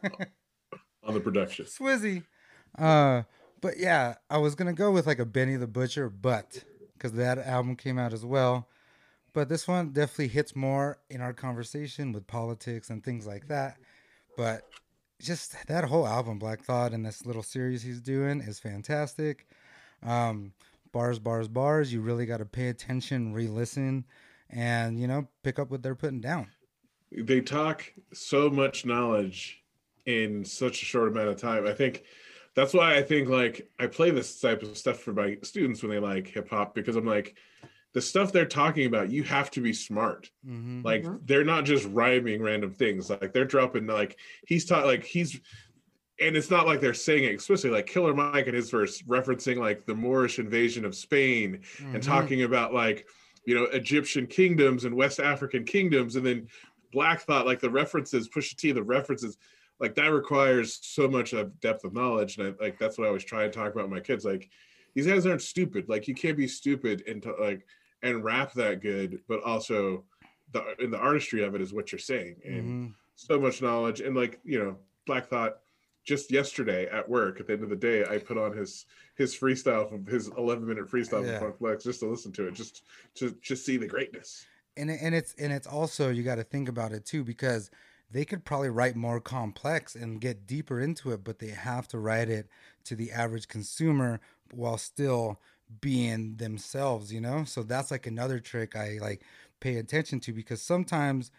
on 1.04 1.14
the 1.14 1.20
production. 1.20 1.66
Swizzy. 1.66 2.24
Uh, 2.78 3.24
but 3.62 3.78
yeah, 3.78 4.16
I 4.30 4.38
was 4.38 4.56
gonna 4.56 4.74
go 4.74 4.92
with 4.92 5.08
like 5.08 5.20
a 5.20 5.26
Benny 5.26 5.56
the 5.56 5.68
Butcher, 5.68 6.10
but 6.10 6.64
because 6.94 7.14
that 7.14 7.38
album 7.38 7.76
came 7.76 7.98
out 7.98 8.14
as 8.14 8.26
well. 8.26 8.68
But 9.34 9.50
this 9.50 9.68
one 9.68 9.90
definitely 9.90 10.30
hits 10.30 10.56
more 10.56 10.98
in 11.10 11.22
our 11.22 11.34
conversation 11.34 12.12
with 12.12 12.26
politics 12.26 12.90
and 12.90 13.04
things 13.04 13.28
like 13.28 13.48
that. 13.50 13.78
But 14.36 14.64
just 15.22 15.68
that 15.68 15.84
whole 15.84 16.08
album, 16.08 16.40
Black 16.40 16.64
Thought, 16.64 16.94
and 16.94 17.06
this 17.06 17.26
little 17.26 17.44
series 17.44 17.84
he's 17.84 18.02
doing 18.02 18.42
is 18.42 18.60
fantastic. 18.60 19.48
Um, 20.04 20.54
bars, 20.92 21.20
bars, 21.20 21.48
bars. 21.48 21.92
You 21.92 22.02
really 22.02 22.26
got 22.26 22.38
to 22.38 22.46
pay 22.46 22.70
attention, 22.70 23.34
re-listen, 23.34 24.06
and 24.50 25.00
you 25.00 25.08
know 25.08 25.28
pick 25.44 25.60
up 25.60 25.70
what 25.70 25.84
they're 25.84 25.96
putting 25.96 26.22
down. 26.22 26.48
They 27.12 27.42
talk 27.42 27.94
so 28.14 28.50
much 28.50 28.86
knowledge 28.86 29.64
in 30.06 30.46
such 30.46 30.82
a 30.82 30.86
short 30.86 31.10
amount 31.10 31.30
of 31.30 31.38
time. 31.38 31.66
I 31.66 31.74
think 31.74 32.04
that's 32.58 32.74
why 32.74 32.96
I 32.98 33.04
think 33.04 33.30
like 33.30 33.70
I 33.80 33.86
play 33.86 34.10
this 34.10 34.42
type 34.42 34.64
of 34.64 34.76
stuff 34.78 35.00
for 35.00 35.14
my 35.14 35.38
students 35.44 35.84
when 35.84 35.92
they 35.92 36.00
like 36.00 36.28
hip 36.28 36.50
hop 36.50 36.74
because 36.74 36.96
I'm 36.96 37.06
like 37.06 37.38
the 37.94 38.02
stuff 38.02 38.32
they're 38.32 38.46
talking 38.46 38.88
about 38.88 39.12
you 39.12 39.24
have 39.24 39.50
to 39.52 39.62
be 39.62 39.74
smart 39.74 40.30
Mm-hmm. 40.46 40.82
like 40.84 41.06
they're 41.26 41.44
not 41.46 41.66
just 41.66 41.86
rhyming 41.86 42.42
random 42.42 42.72
things 42.72 43.10
like 43.12 43.32
they're 43.32 43.46
dropping 43.46 43.86
like 43.86 44.18
he's 44.48 44.66
taught 44.66 44.86
like 44.86 45.04
he's 45.06 45.40
and 46.20 46.36
it's 46.36 46.50
not 46.50 46.66
like 46.66 46.82
they're 46.82 46.94
saying 46.96 47.26
it 47.26 47.32
explicitly 47.32 47.76
like 47.78 47.86
killer 47.86 48.14
mike 48.14 48.48
in 48.48 48.56
his 48.56 48.70
verse 48.72 49.04
referencing 49.04 49.58
like 49.58 49.86
the 49.86 49.94
moorish 49.96 50.40
invasion 50.40 50.84
of 50.84 50.96
spain 50.96 51.62
and 51.80 51.96
Mhm. 52.02 52.02
talking 52.02 52.42
about 52.44 52.74
like 52.74 53.08
you 53.46 53.54
know 53.56 53.66
egyptian 53.66 54.26
kingdoms 54.26 54.84
and 54.86 54.96
west 54.96 55.20
african 55.20 55.64
kingdoms 55.64 56.16
and 56.16 56.26
then 56.26 56.48
black 56.92 57.22
thought 57.22 57.46
like 57.46 57.60
the 57.60 57.70
references 57.70 58.28
Pusha 58.30 58.56
T 58.56 58.72
the 58.72 58.82
references 58.84 59.38
like 59.80 59.96
that 59.96 60.08
requires 60.08 60.80
so 60.82 61.08
much 61.08 61.34
of 61.34 61.60
depth 61.60 61.84
of 61.84 61.94
knowledge 61.94 62.38
and 62.38 62.48
I, 62.60 62.64
like 62.64 62.80
that's 62.80 62.98
what 62.98 63.06
i 63.06 63.08
always 63.08 63.24
try 63.24 63.44
and 63.44 63.54
talk 63.54 63.74
about 63.74 63.90
my 63.90 64.00
kids 64.00 64.26
like 64.26 64.50
these 64.94 65.08
guys 65.08 65.26
aren't 65.26 65.42
stupid 65.42 65.88
like 65.90 66.08
you 66.08 66.16
can't 66.16 66.38
be 66.38 66.48
stupid 66.48 67.04
and 67.08 67.22
to, 67.24 67.34
like 67.40 67.66
and 68.04 68.24
rap 68.24 68.54
that 68.54 68.82
good 68.82 69.22
but 69.28 69.42
also 69.44 70.04
the 70.54 70.76
in 70.80 70.92
the 70.92 70.98
artistry 70.98 71.44
of 71.44 71.56
it 71.56 71.62
is 71.62 71.74
what 71.74 71.92
you're 71.92 72.00
saying 72.00 72.36
and 72.46 72.64
Mhm. 72.64 72.94
so 73.16 73.40
much 73.40 73.62
knowledge 73.62 74.02
and 74.02 74.16
like 74.16 74.40
you 74.44 74.60
know 74.60 74.78
black 75.06 75.28
thought 75.28 75.60
just 76.04 76.32
yesterday 76.32 76.88
at 76.88 77.08
work 77.08 77.40
at 77.40 77.48
the 77.48 77.54
end 77.54 77.64
of 77.64 77.70
the 77.70 77.76
day 77.76 78.06
i 78.10 78.18
put 78.18 78.38
on 78.38 78.56
his 78.56 78.86
his 79.16 79.36
freestyle 79.36 79.90
from 79.90 80.06
his 80.06 80.30
11 80.38 80.66
minute 80.66 80.88
freestyle 80.90 81.24
Yeah. 81.26 81.40
from 81.40 81.48
funk 81.50 81.58
flex 81.60 81.84
just 81.84 82.00
to 82.02 82.08
listen 82.08 82.32
to 82.34 82.48
it 82.48 82.54
just 82.54 82.84
to 83.16 83.32
just 83.42 83.66
see 83.66 83.78
the 83.78 83.88
greatness 83.88 84.46
and 84.78 84.90
and 84.90 85.14
it's 85.16 85.34
and 85.40 85.52
it's 85.52 85.68
also 85.68 86.10
you 86.10 86.24
got 86.24 86.36
to 86.36 86.44
think 86.44 86.70
about 86.70 86.92
it 86.94 87.04
too 87.06 87.24
because 87.24 87.70
they 88.10 88.26
could 88.26 88.46
probably 88.46 88.70
write 88.70 88.96
more 88.96 89.20
complex 89.20 89.96
and 89.96 90.22
get 90.22 90.48
deeper 90.48 90.80
into 90.80 91.12
it 91.12 91.24
but 91.24 91.40
they 91.40 91.50
have 91.50 91.88
to 91.88 91.98
write 91.98 92.30
it 92.30 92.48
to 92.84 92.96
the 92.96 93.12
average 93.12 93.48
consumer 93.48 94.20
while 94.54 94.78
still 94.78 95.40
being 95.82 96.36
themselves 96.38 97.12
you 97.12 97.20
know 97.20 97.44
so 97.44 97.64
that's 97.64 97.92
like 97.92 98.08
another 98.08 98.40
trick 98.40 98.76
i 98.76 98.98
like 99.02 99.22
pay 99.60 99.78
attention 99.78 100.20
to 100.20 100.32
because 100.32 100.62
sometimes 100.62 101.32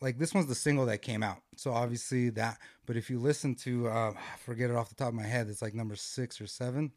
like 0.00 0.18
this 0.18 0.34
one's 0.34 0.48
the 0.48 0.54
single 0.54 0.86
that 0.86 1.02
came 1.02 1.22
out 1.22 1.38
so 1.56 1.72
obviously 1.72 2.28
that 2.30 2.58
but 2.84 2.96
if 2.96 3.08
you 3.08 3.18
listen 3.18 3.54
to 3.54 3.86
uh 3.88 4.12
forget 4.44 4.70
it 4.70 4.76
off 4.76 4.88
the 4.88 4.94
top 4.94 5.08
of 5.08 5.14
my 5.14 5.22
head 5.22 5.48
it's 5.48 5.62
like 5.62 5.74
number 5.74 5.94
six 5.94 6.40
or 6.40 6.46
seven 6.46 6.90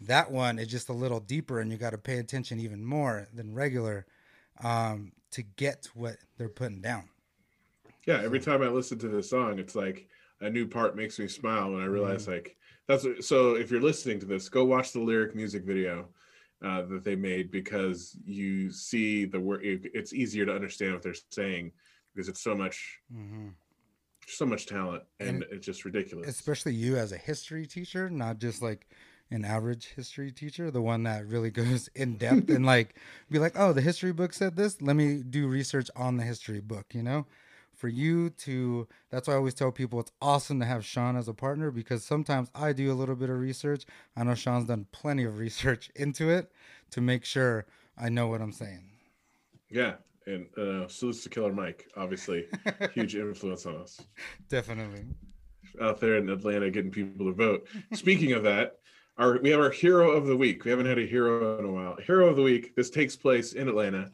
that 0.00 0.30
one 0.30 0.58
is 0.58 0.68
just 0.68 0.88
a 0.88 0.92
little 0.92 1.20
deeper 1.20 1.60
and 1.60 1.70
you 1.70 1.78
got 1.78 1.90
to 1.90 1.98
pay 1.98 2.18
attention 2.18 2.58
even 2.60 2.84
more 2.84 3.28
than 3.32 3.54
regular 3.54 4.06
um, 4.62 5.12
to 5.30 5.42
get 5.42 5.88
what 5.94 6.16
they're 6.36 6.48
putting 6.48 6.80
down. 6.80 7.08
Yeah 8.06 8.20
every 8.22 8.40
time 8.40 8.62
i 8.62 8.68
listen 8.68 8.98
to 8.98 9.08
this 9.08 9.30
song 9.30 9.58
it's 9.58 9.74
like 9.74 10.08
a 10.40 10.50
new 10.50 10.66
part 10.66 10.96
makes 10.96 11.18
me 11.18 11.28
smile 11.28 11.68
and 11.74 11.82
i 11.82 11.86
realize 11.86 12.26
like 12.26 12.56
that's 12.88 13.04
what, 13.04 13.22
so 13.24 13.54
if 13.54 13.70
you're 13.70 13.80
listening 13.80 14.18
to 14.18 14.26
this 14.26 14.48
go 14.48 14.64
watch 14.64 14.92
the 14.92 15.00
lyric 15.00 15.34
music 15.34 15.64
video 15.64 16.08
uh, 16.64 16.82
that 16.82 17.02
they 17.02 17.16
made 17.16 17.50
because 17.50 18.16
you 18.24 18.70
see 18.70 19.24
the 19.24 19.40
word 19.40 19.60
it's 19.64 20.12
easier 20.12 20.46
to 20.46 20.54
understand 20.54 20.92
what 20.92 21.02
they're 21.02 21.14
saying 21.30 21.72
because 22.14 22.28
it's 22.28 22.42
so 22.42 22.54
much 22.54 22.98
Mm-hmm. 23.12 23.48
so 24.26 24.46
much 24.46 24.66
talent 24.66 25.02
and, 25.20 25.42
And 25.42 25.44
it's 25.50 25.66
just 25.66 25.84
ridiculous 25.84 26.28
Especially 26.28 26.74
you 26.74 26.96
as 26.96 27.12
a 27.12 27.16
history 27.16 27.66
teacher, 27.66 28.08
not 28.08 28.38
just 28.38 28.62
like 28.62 28.88
an 29.30 29.44
average 29.44 29.92
history 29.96 30.30
teacher, 30.30 30.70
the 30.70 30.82
one 30.82 31.02
that 31.04 31.26
really 31.26 31.50
goes 31.62 31.88
in 31.94 32.16
depth 32.16 32.48
and 32.50 32.64
like 32.66 32.94
be 33.30 33.38
like, 33.38 33.54
oh, 33.56 33.72
the 33.72 33.80
history 33.80 34.12
book 34.12 34.32
said 34.32 34.56
this. 34.56 34.80
Let 34.80 34.96
me 34.96 35.22
do 35.22 35.46
research 35.46 35.90
on 35.96 36.16
the 36.16 36.24
history 36.24 36.60
book, 36.60 36.86
you 36.94 37.02
know? 37.02 37.26
For 37.82 37.88
you 37.88 38.30
to, 38.30 38.86
that's 39.10 39.26
why 39.26 39.34
I 39.34 39.38
always 39.38 39.54
tell 39.54 39.72
people 39.72 39.98
it's 39.98 40.12
awesome 40.22 40.60
to 40.60 40.64
have 40.64 40.84
Sean 40.84 41.16
as 41.16 41.26
a 41.26 41.34
partner 41.34 41.72
because 41.72 42.04
sometimes 42.04 42.48
I 42.54 42.72
do 42.72 42.92
a 42.92 42.94
little 42.94 43.16
bit 43.16 43.28
of 43.28 43.40
research. 43.40 43.86
I 44.16 44.22
know 44.22 44.36
Sean's 44.36 44.68
done 44.68 44.86
plenty 44.92 45.24
of 45.24 45.36
research 45.46 45.90
into 45.96 46.30
it 46.30 46.52
to 46.92 47.00
make 47.00 47.24
sure 47.24 47.66
I 47.98 48.08
know 48.08 48.28
what 48.28 48.40
I'm 48.40 48.52
saying. 48.52 48.84
Yeah, 49.68 49.94
and 50.28 50.46
uh, 50.56 50.86
salutes 50.86 51.24
to 51.24 51.28
Killer 51.28 51.52
Mike, 51.52 51.88
obviously, 51.96 52.46
huge 52.94 53.16
influence 53.16 53.66
on 53.66 53.74
us 53.74 54.00
Definitely. 54.48 55.04
out 55.80 55.98
there 55.98 56.18
in 56.18 56.28
Atlanta, 56.28 56.70
getting 56.70 56.92
people 56.92 57.26
to 57.26 57.32
vote. 57.32 57.66
Speaking 57.94 58.30
of 58.30 58.44
that, 58.44 58.76
our 59.18 59.40
we 59.40 59.50
have 59.50 59.58
our 59.58 59.72
hero 59.72 60.12
of 60.12 60.28
the 60.28 60.36
week. 60.36 60.64
We 60.64 60.70
haven't 60.70 60.86
had 60.86 61.00
a 61.00 61.06
hero 61.06 61.58
in 61.58 61.64
a 61.64 61.72
while. 61.72 61.96
Hero 61.96 62.28
of 62.28 62.36
the 62.36 62.42
week. 62.42 62.76
This 62.76 62.90
takes 62.90 63.16
place 63.16 63.54
in 63.54 63.68
Atlanta, 63.68 64.12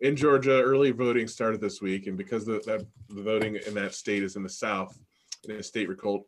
in 0.00 0.16
Georgia. 0.16 0.62
Early 0.62 0.90
voting 0.90 1.28
started 1.28 1.60
this 1.60 1.80
week, 1.80 2.06
and 2.06 2.16
because 2.16 2.44
the, 2.44 2.60
that 2.66 2.84
the 3.08 3.22
voting 3.22 3.58
in 3.66 3.74
that 3.74 3.94
state 3.94 4.22
is 4.22 4.36
in 4.36 4.42
the 4.42 4.48
South, 4.48 4.98
in 5.48 5.56
a 5.56 5.62
state 5.62 5.88
recol- 5.88 6.24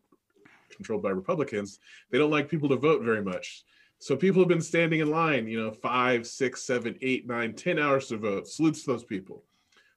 controlled 0.75 1.03
by 1.03 1.09
Republicans, 1.09 1.79
they 2.11 2.17
don't 2.17 2.31
like 2.31 2.49
people 2.49 2.69
to 2.69 2.75
vote 2.75 3.03
very 3.03 3.23
much. 3.23 3.63
So 3.99 4.15
people 4.15 4.41
have 4.41 4.47
been 4.47 4.61
standing 4.61 5.01
in 5.01 5.09
line, 5.09 5.47
you 5.47 5.61
know, 5.61 5.71
five, 5.71 6.25
six, 6.25 6.63
seven, 6.63 6.97
eight, 7.01 7.27
nine, 7.27 7.53
ten 7.53 7.77
hours 7.77 8.07
to 8.07 8.17
vote. 8.17 8.47
Salutes 8.47 8.83
to 8.83 8.91
those 8.91 9.03
people. 9.03 9.43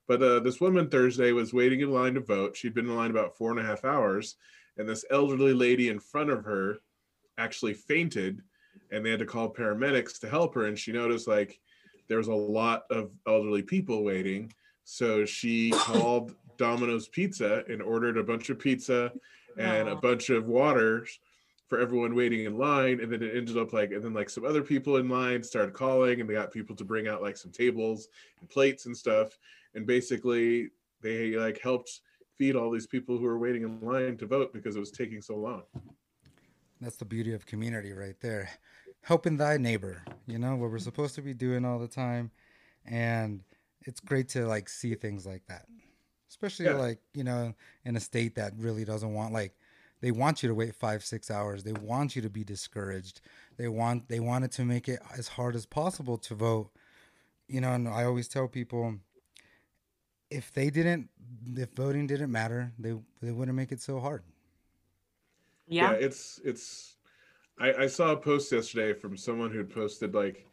But 0.07 0.21
uh, 0.21 0.41
this 0.41 0.59
woman 0.59 0.89
Thursday 0.89 1.31
was 1.31 1.53
waiting 1.53 1.79
in 1.79 1.91
line 1.91 2.15
to 2.15 2.19
vote. 2.19 2.57
She'd 2.57 2.73
been 2.73 2.87
in 2.87 2.95
line 2.97 3.11
about 3.11 3.37
four 3.37 3.51
and 3.51 3.59
a 3.59 3.63
half 3.63 3.85
hours, 3.85 4.35
and 4.77 4.87
this 4.87 5.05
elderly 5.09 5.53
lady 5.53 5.87
in 5.87 5.99
front 5.99 6.29
of 6.29 6.43
her 6.43 6.79
actually 7.37 7.73
fainted, 7.73 8.41
and 8.91 9.05
they 9.05 9.11
had 9.11 9.19
to 9.19 9.25
call 9.25 9.53
paramedics 9.53 10.19
to 10.19 10.29
help 10.29 10.53
her. 10.55 10.65
And 10.65 10.77
she 10.77 10.91
noticed 10.91 11.27
like 11.27 11.61
there 12.07 12.17
was 12.17 12.27
a 12.27 12.33
lot 12.33 12.83
of 12.89 13.11
elderly 13.27 13.61
people 13.61 14.03
waiting, 14.03 14.53
so 14.83 15.25
she 15.25 15.71
called 15.75 16.35
Domino's 16.57 17.07
Pizza 17.07 17.63
and 17.69 17.81
ordered 17.81 18.17
a 18.17 18.23
bunch 18.23 18.49
of 18.49 18.59
pizza 18.59 19.11
and 19.57 19.87
a 19.87 19.95
bunch 19.95 20.29
of 20.29 20.47
waters 20.47 21.19
for 21.67 21.79
everyone 21.79 22.15
waiting 22.15 22.45
in 22.45 22.57
line. 22.57 22.99
And 22.99 23.11
then 23.11 23.21
it 23.23 23.35
ended 23.35 23.57
up 23.57 23.73
like 23.73 23.91
and 23.91 24.03
then 24.03 24.13
like 24.13 24.29
some 24.29 24.45
other 24.45 24.61
people 24.61 24.97
in 24.97 25.09
line 25.09 25.43
started 25.43 25.73
calling 25.73 26.21
and 26.21 26.29
they 26.29 26.33
got 26.33 26.51
people 26.51 26.75
to 26.75 26.83
bring 26.83 27.07
out 27.07 27.21
like 27.21 27.37
some 27.37 27.51
tables 27.51 28.09
and 28.39 28.49
plates 28.49 28.85
and 28.85 28.95
stuff. 28.95 29.37
And 29.75 29.85
basically 29.85 30.69
they 31.01 31.31
like 31.31 31.59
helped 31.59 32.01
feed 32.37 32.55
all 32.55 32.71
these 32.71 32.87
people 32.87 33.17
who 33.17 33.25
were 33.25 33.37
waiting 33.37 33.63
in 33.63 33.79
line 33.81 34.17
to 34.17 34.25
vote 34.25 34.53
because 34.53 34.75
it 34.75 34.79
was 34.79 34.91
taking 34.91 35.21
so 35.21 35.35
long. 35.35 35.63
That's 36.81 36.97
the 36.97 37.05
beauty 37.05 37.33
of 37.33 37.45
community 37.45 37.93
right 37.93 38.19
there. 38.19 38.49
Helping 39.03 39.37
thy 39.37 39.57
neighbor, 39.57 40.03
you 40.27 40.39
know, 40.39 40.55
what 40.55 40.71
we're 40.71 40.79
supposed 40.79 41.15
to 41.15 41.21
be 41.21 41.33
doing 41.33 41.65
all 41.65 41.77
the 41.77 41.87
time. 41.87 42.31
And 42.85 43.41
it's 43.81 43.99
great 43.99 44.29
to 44.29 44.45
like 44.47 44.69
see 44.69 44.95
things 44.95 45.25
like 45.25 45.45
that. 45.47 45.65
Especially 46.29 46.65
Yeah. 46.65 46.73
like, 46.75 46.99
you 47.13 47.23
know, 47.23 47.53
in 47.85 47.95
a 47.95 47.99
state 47.99 48.35
that 48.35 48.53
really 48.57 48.85
doesn't 48.85 49.13
want 49.13 49.33
like 49.33 49.53
they 50.01 50.11
want 50.11 50.43
you 50.43 50.49
to 50.49 50.55
wait 50.55 50.75
five, 50.75 51.03
six 51.05 51.31
hours. 51.31 51.63
They 51.63 51.71
want 51.71 52.15
you 52.15 52.21
to 52.23 52.29
be 52.29 52.43
discouraged. 52.43 53.21
They 53.57 53.67
want 53.67 54.09
they 54.09 54.19
wanted 54.19 54.51
to 54.53 54.65
make 54.65 54.89
it 54.89 54.99
as 55.17 55.29
hard 55.29 55.55
as 55.55 55.65
possible 55.65 56.17
to 56.17 56.35
vote. 56.35 56.71
You 57.47 57.61
know, 57.61 57.71
and 57.73 57.87
I 57.87 58.03
always 58.05 58.27
tell 58.27 58.47
people 58.47 58.95
if 60.29 60.51
they 60.53 60.69
didn't 60.69 61.09
if 61.55 61.69
voting 61.71 62.07
didn't 62.07 62.31
matter, 62.31 62.71
they 62.79 62.93
they 63.21 63.31
wouldn't 63.31 63.55
make 63.55 63.71
it 63.71 63.81
so 63.81 63.99
hard. 63.99 64.23
Yeah. 65.67 65.91
it's 65.91 66.39
it's 66.43 66.95
I, 67.59 67.73
I 67.73 67.87
saw 67.87 68.11
a 68.11 68.17
post 68.17 68.51
yesterday 68.51 68.93
from 68.93 69.17
someone 69.17 69.51
who'd 69.51 69.73
posted 69.73 70.13
like 70.13 70.47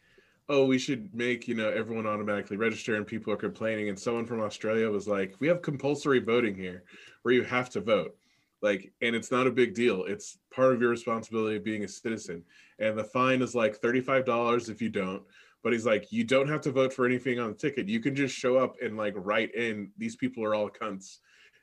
oh 0.49 0.65
we 0.65 0.79
should 0.79 1.15
make 1.15 1.47
you 1.47 1.55
know 1.55 1.71
everyone 1.71 2.07
automatically 2.07 2.57
register 2.57 2.97
and 2.97 3.07
people 3.07 3.33
are 3.33 3.37
complaining. 3.37 3.89
And 3.89 3.99
someone 3.99 4.27
from 4.27 4.41
australia 4.41 4.91
was 4.91 5.09
like 5.09 5.35
we 5.39 5.49
have 5.49 5.63
compulsory 5.63 6.21
voting 6.21 6.55
here 6.55 6.85
where 7.23 7.35
you 7.35 7.43
have 7.45 7.71
to 7.71 7.81
vote. 7.81 8.17
Like 8.63 8.93
and 9.01 9.17
it's 9.17 9.31
not 9.31 9.47
a 9.47 9.53
big 9.53 9.75
deal. 9.75 10.05
It's 10.05 10.39
part 10.55 10.75
of 10.75 10.81
your 10.81 10.91
responsibility 10.91 11.57
of 11.57 11.65
being 11.65 11.85
a 11.85 11.89
citizen. 11.89 12.43
And 12.79 12.99
the 12.99 13.05
fine 13.05 13.43
is 13.43 13.55
like 13.55 13.81
$35 13.81 14.69
if 14.69 14.83
you 14.83 14.91
don't. 14.91 15.23
But 15.63 15.73
he's 15.73 15.87
like 15.87 16.11
you 16.11 16.25
don't 16.25 16.49
have 16.49 16.63
to 16.63 16.73
vote 16.73 16.93
for 16.93 17.07
anything 17.07 17.39
on 17.39 17.51
the 17.51 17.57
ticket. 17.57 17.89
You 17.89 18.01
can 18.01 18.15
just 18.15 18.35
show 18.35 18.57
up 18.57 18.77
and 18.83 18.97
like 18.97 19.15
write 19.17 19.55
in 19.55 19.91
these 19.97 20.17
people 20.17 20.45
are 20.45 20.55
all 20.55 20.69
cunts 20.69 21.19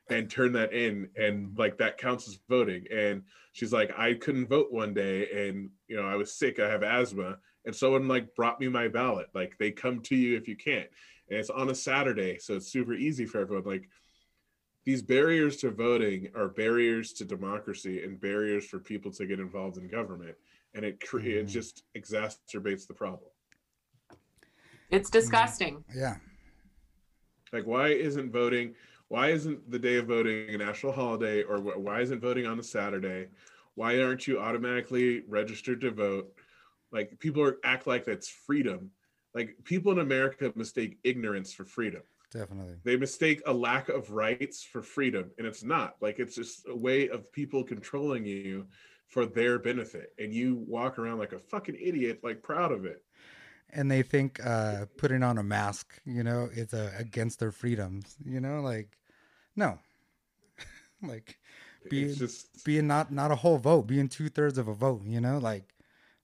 and 0.10 0.30
turn 0.30 0.51
that 0.53 0.74
in 0.74 1.10
and 1.18 1.58
like 1.58 1.78
that 1.78 1.97
counts 1.97 2.28
as 2.28 2.39
voting 2.49 2.86
and 2.91 3.22
she's 3.53 3.74
like 3.74 3.91
i 3.97 4.14
couldn't 4.14 4.47
vote 4.47 4.72
one 4.72 4.93
day 4.93 5.47
and 5.47 5.70
you 5.88 5.95
know 5.95 6.08
i 6.08 6.16
was 6.16 6.32
sick 6.34 6.60
i 6.60 6.70
have 6.70 6.84
asthma 6.84 7.38
and 7.66 7.76
someone 7.76 8.08
like 8.08 8.34
brought 8.36 8.60
me 8.60 8.68
my 8.68 8.88
ballot 8.88 9.28
like 9.34 9.58
they 9.58 9.72
come 9.72 9.99
to 10.01 10.16
you 10.16 10.38
if 10.38 10.47
you 10.47 10.55
can't 10.55 10.88
and 11.30 11.38
it's 11.39 11.49
on 11.49 11.70
a 11.70 11.76
saturday 11.76 12.38
so 12.39 12.55
it's 12.55 12.72
super 12.72 12.93
easy 12.93 13.26
for 13.26 13.39
everyone 13.39 13.66
like 13.66 13.89
these 14.86 15.01
barriers 15.01 15.58
to 15.58 15.70
voting 15.70 16.30
are 16.36 16.47
barriers 16.47 17.12
to 17.12 17.26
democracy 17.26 18.03
and 18.03 18.22
barriers 18.22 18.66
for 18.66 18.80
people 18.80 19.12
to 19.12 19.26
get 19.26 19.39
involved 19.39 19.78
in 19.78 19.88
government 19.89 20.36
and 20.74 20.86
it 20.86 20.99
cre- 21.05 21.20
it 21.20 21.45
Mhm. 21.45 21.49
just 21.49 21.84
exacerbates 21.97 22.88
the 22.88 22.93
problem 22.93 23.30
It's 24.89 25.10
disgusting. 25.10 25.84
Yeah. 25.93 26.16
like 27.51 27.66
why 27.66 27.89
isn't 27.89 28.32
voting 28.32 28.76
why 29.10 29.30
isn't 29.30 29.70
the 29.72 29.80
day 29.80 29.95
of 29.97 30.08
voting 30.08 30.49
a 30.53 30.58
national 30.58 30.91
holiday 30.91 31.43
or 31.43 31.60
why 31.60 32.01
isn't 32.01 32.20
voting 32.20 32.45
on 32.45 32.60
a 32.60 32.64
saturday? 32.64 33.28
Why 33.76 34.01
aren't 34.01 34.28
you 34.28 34.39
automatically 34.39 35.24
registered 35.28 35.82
to 35.82 35.91
vote? 35.91 36.34
Like 36.91 37.18
people 37.20 37.43
are, 37.43 37.58
act 37.64 37.88
like 37.88 38.05
that's 38.05 38.28
freedom. 38.28 38.91
Like 39.34 39.55
people 39.64 39.91
in 39.91 39.99
america 39.99 40.51
mistake 40.55 40.99
ignorance 41.03 41.53
for 41.53 41.66
freedom. 41.66 42.01
Definitely. 42.34 42.76
they 42.84 42.97
mistake 42.97 43.41
a 43.45 43.53
lack 43.53 43.88
of 43.88 44.12
rights 44.12 44.62
for 44.62 44.82
freedom 44.82 45.32
and 45.38 45.47
it's 45.47 45.64
not. 45.64 45.95
Like 46.01 46.20
it's 46.20 46.36
just 46.36 46.68
a 46.68 46.76
way 46.76 47.08
of 47.08 47.32
people 47.32 47.64
controlling 47.64 48.26
you 48.26 48.68
for 49.08 49.26
their 49.26 49.58
benefit 49.58 50.14
and 50.20 50.34
you 50.34 50.66
walk 50.68 50.99
around 50.99 51.20
like 51.20 51.32
a 51.32 51.39
fucking 51.39 51.78
idiot 51.80 52.20
like 52.24 52.43
proud 52.43 52.74
of 52.74 52.84
it 52.84 53.03
and 53.74 53.91
they 53.91 54.01
think 54.01 54.39
uh 54.45 54.86
putting 54.97 55.24
on 55.24 55.38
a 55.38 55.43
mask 55.43 55.99
you 56.05 56.24
know 56.24 56.49
is 56.53 56.74
uh, 56.74 56.91
against 56.97 57.39
their 57.39 57.51
freedoms 57.51 58.15
you 58.26 58.39
know 58.39 58.61
like 58.61 58.97
no. 59.55 59.80
Like 61.01 61.38
being 61.89 62.13
just 62.13 62.63
being 62.65 62.88
not 62.88 63.11
not 63.11 63.32
a 63.32 63.36
whole 63.36 63.57
vote 63.57 63.84
being 63.88 64.07
two-thirds 64.09 64.57
of 64.57 64.68
a 64.68 64.74
vote 64.74 65.03
you 65.05 65.22
know 65.22 65.38
like 65.38 65.74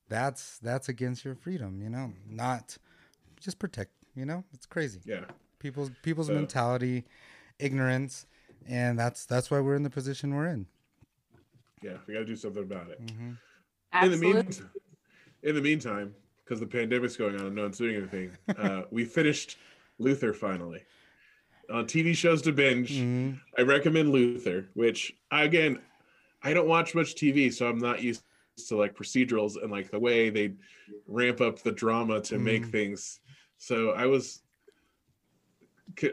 that's 0.08 0.58
that's 0.58 0.88
against 0.88 1.24
your 1.24 1.34
freedom 1.34 1.80
you 1.80 1.88
know 1.88 2.12
not 2.28 2.76
just 3.40 3.58
protect 3.58 3.92
you 4.16 4.24
know 4.24 4.44
it's 4.52 4.66
crazy. 4.66 5.00
Yeah. 5.04 5.24
People's 5.58 5.90
people's 6.02 6.26
So- 6.26 6.34
mentality 6.34 7.04
ignorance 7.58 8.26
and 8.66 8.98
that's 8.98 9.26
that's 9.26 9.50
why 9.50 9.60
we're 9.60 9.76
in 9.76 9.84
the 9.84 9.90
position 9.90 10.34
we're 10.34 10.48
in. 10.48 10.66
Yeah 11.82 11.98
we 12.06 12.14
got 12.14 12.20
to 12.20 12.26
do 12.26 12.36
something 12.36 12.62
about 12.62 12.90
it. 12.90 13.00
Hmm 13.16 13.32
in 14.02 14.10
the 14.10 14.16
meantime, 14.16 14.70
in 15.42 15.54
the 15.54 15.60
meantime, 15.62 16.14
because 16.44 16.60
the 16.60 16.66
pandemic's 16.66 17.16
going 17.16 17.34
on 17.40 17.46
and 17.46 17.54
no 17.54 17.62
one's 17.62 17.78
doing 17.78 17.96
anything, 17.96 18.30
uh, 18.58 18.82
we 18.90 19.04
finished 19.04 19.56
Luther 19.98 20.32
finally. 20.32 20.82
On 21.70 21.86
TV 21.86 22.14
shows 22.14 22.42
to 22.42 22.52
binge, 22.52 22.92
Mhm. 22.92 23.40
I 23.58 23.62
recommend 23.62 24.10
Luther, 24.10 24.68
which 24.74 25.14
again, 25.30 25.80
I 26.42 26.52
don't 26.52 26.68
watch 26.68 26.94
much 26.94 27.14
TV, 27.14 27.50
so 27.52 27.66
I'm 27.68 27.78
not 27.78 28.02
used 28.02 28.22
to 28.68 28.76
like 28.76 28.94
procedurals 28.94 29.60
and 29.60 29.70
like 29.72 29.90
the 29.90 29.98
way 29.98 30.28
they 30.30 30.54
ramp 31.06 31.40
up 31.40 31.60
the 31.62 31.72
drama 31.72 32.20
to 32.22 32.38
make 32.38 32.64
Mhm. 32.64 32.70
things. 32.72 33.20
So 33.56 33.90
I 33.90 34.06
was 34.06 34.42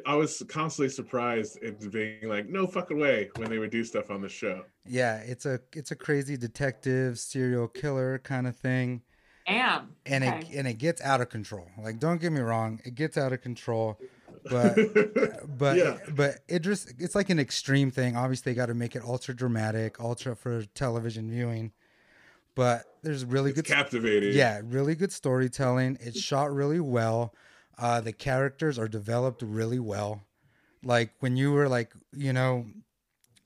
I 0.05 0.15
was 0.15 0.43
constantly 0.47 0.89
surprised 0.89 1.61
and 1.63 1.91
being 1.91 2.27
like, 2.29 2.47
no 2.47 2.67
fucking 2.67 2.99
way 2.99 3.29
when 3.37 3.49
they 3.49 3.57
would 3.57 3.71
do 3.71 3.83
stuff 3.83 4.11
on 4.11 4.21
the 4.21 4.29
show. 4.29 4.63
yeah 4.85 5.17
it's 5.17 5.45
a 5.45 5.59
it's 5.73 5.91
a 5.91 5.95
crazy 5.95 6.37
detective 6.37 7.17
serial 7.19 7.67
killer 7.67 8.19
kind 8.19 8.47
of 8.47 8.55
thing 8.55 9.01
Damn. 9.47 9.95
and 10.05 10.23
Okay. 10.23 10.39
it 10.51 10.57
and 10.57 10.67
it 10.67 10.77
gets 10.77 11.01
out 11.01 11.21
of 11.21 11.29
control. 11.29 11.67
Like, 11.81 11.99
don't 11.99 12.21
get 12.21 12.31
me 12.31 12.41
wrong, 12.41 12.79
it 12.85 12.95
gets 12.95 13.17
out 13.17 13.33
of 13.33 13.41
control, 13.41 13.97
but 14.49 14.77
but 15.57 15.77
Yeah. 15.77 15.97
but 16.15 16.39
it 16.47 16.59
just 16.59 16.91
it's 16.99 17.15
like 17.15 17.29
an 17.29 17.39
extreme 17.39 17.91
thing. 17.91 18.15
Obviously, 18.15 18.51
they 18.51 18.55
got 18.55 18.67
to 18.67 18.73
make 18.73 18.95
it 18.95 19.03
ultra 19.03 19.35
dramatic, 19.35 19.99
ultra 19.99 20.35
for 20.35 20.63
television 20.73 21.29
viewing. 21.29 21.71
But 22.53 22.83
there's 23.01 23.23
really 23.23 23.51
it's 23.51 23.61
good, 23.61 23.65
captivating. 23.65 24.33
yeah, 24.33 24.61
really 24.63 24.93
good 24.95 25.11
storytelling. 25.13 25.97
It's 26.01 26.19
shot 26.19 26.53
really 26.53 26.81
well. 26.81 27.33
Uh, 27.77 28.01
the 28.01 28.11
characters 28.13 28.77
are 28.77 28.87
developed 28.89 29.41
really 29.41 29.79
well. 29.79 30.21
Like 30.83 31.13
when 31.19 31.37
you 31.37 31.51
were 31.53 31.69
like, 31.69 31.93
you 32.11 32.33
know, 32.33 32.65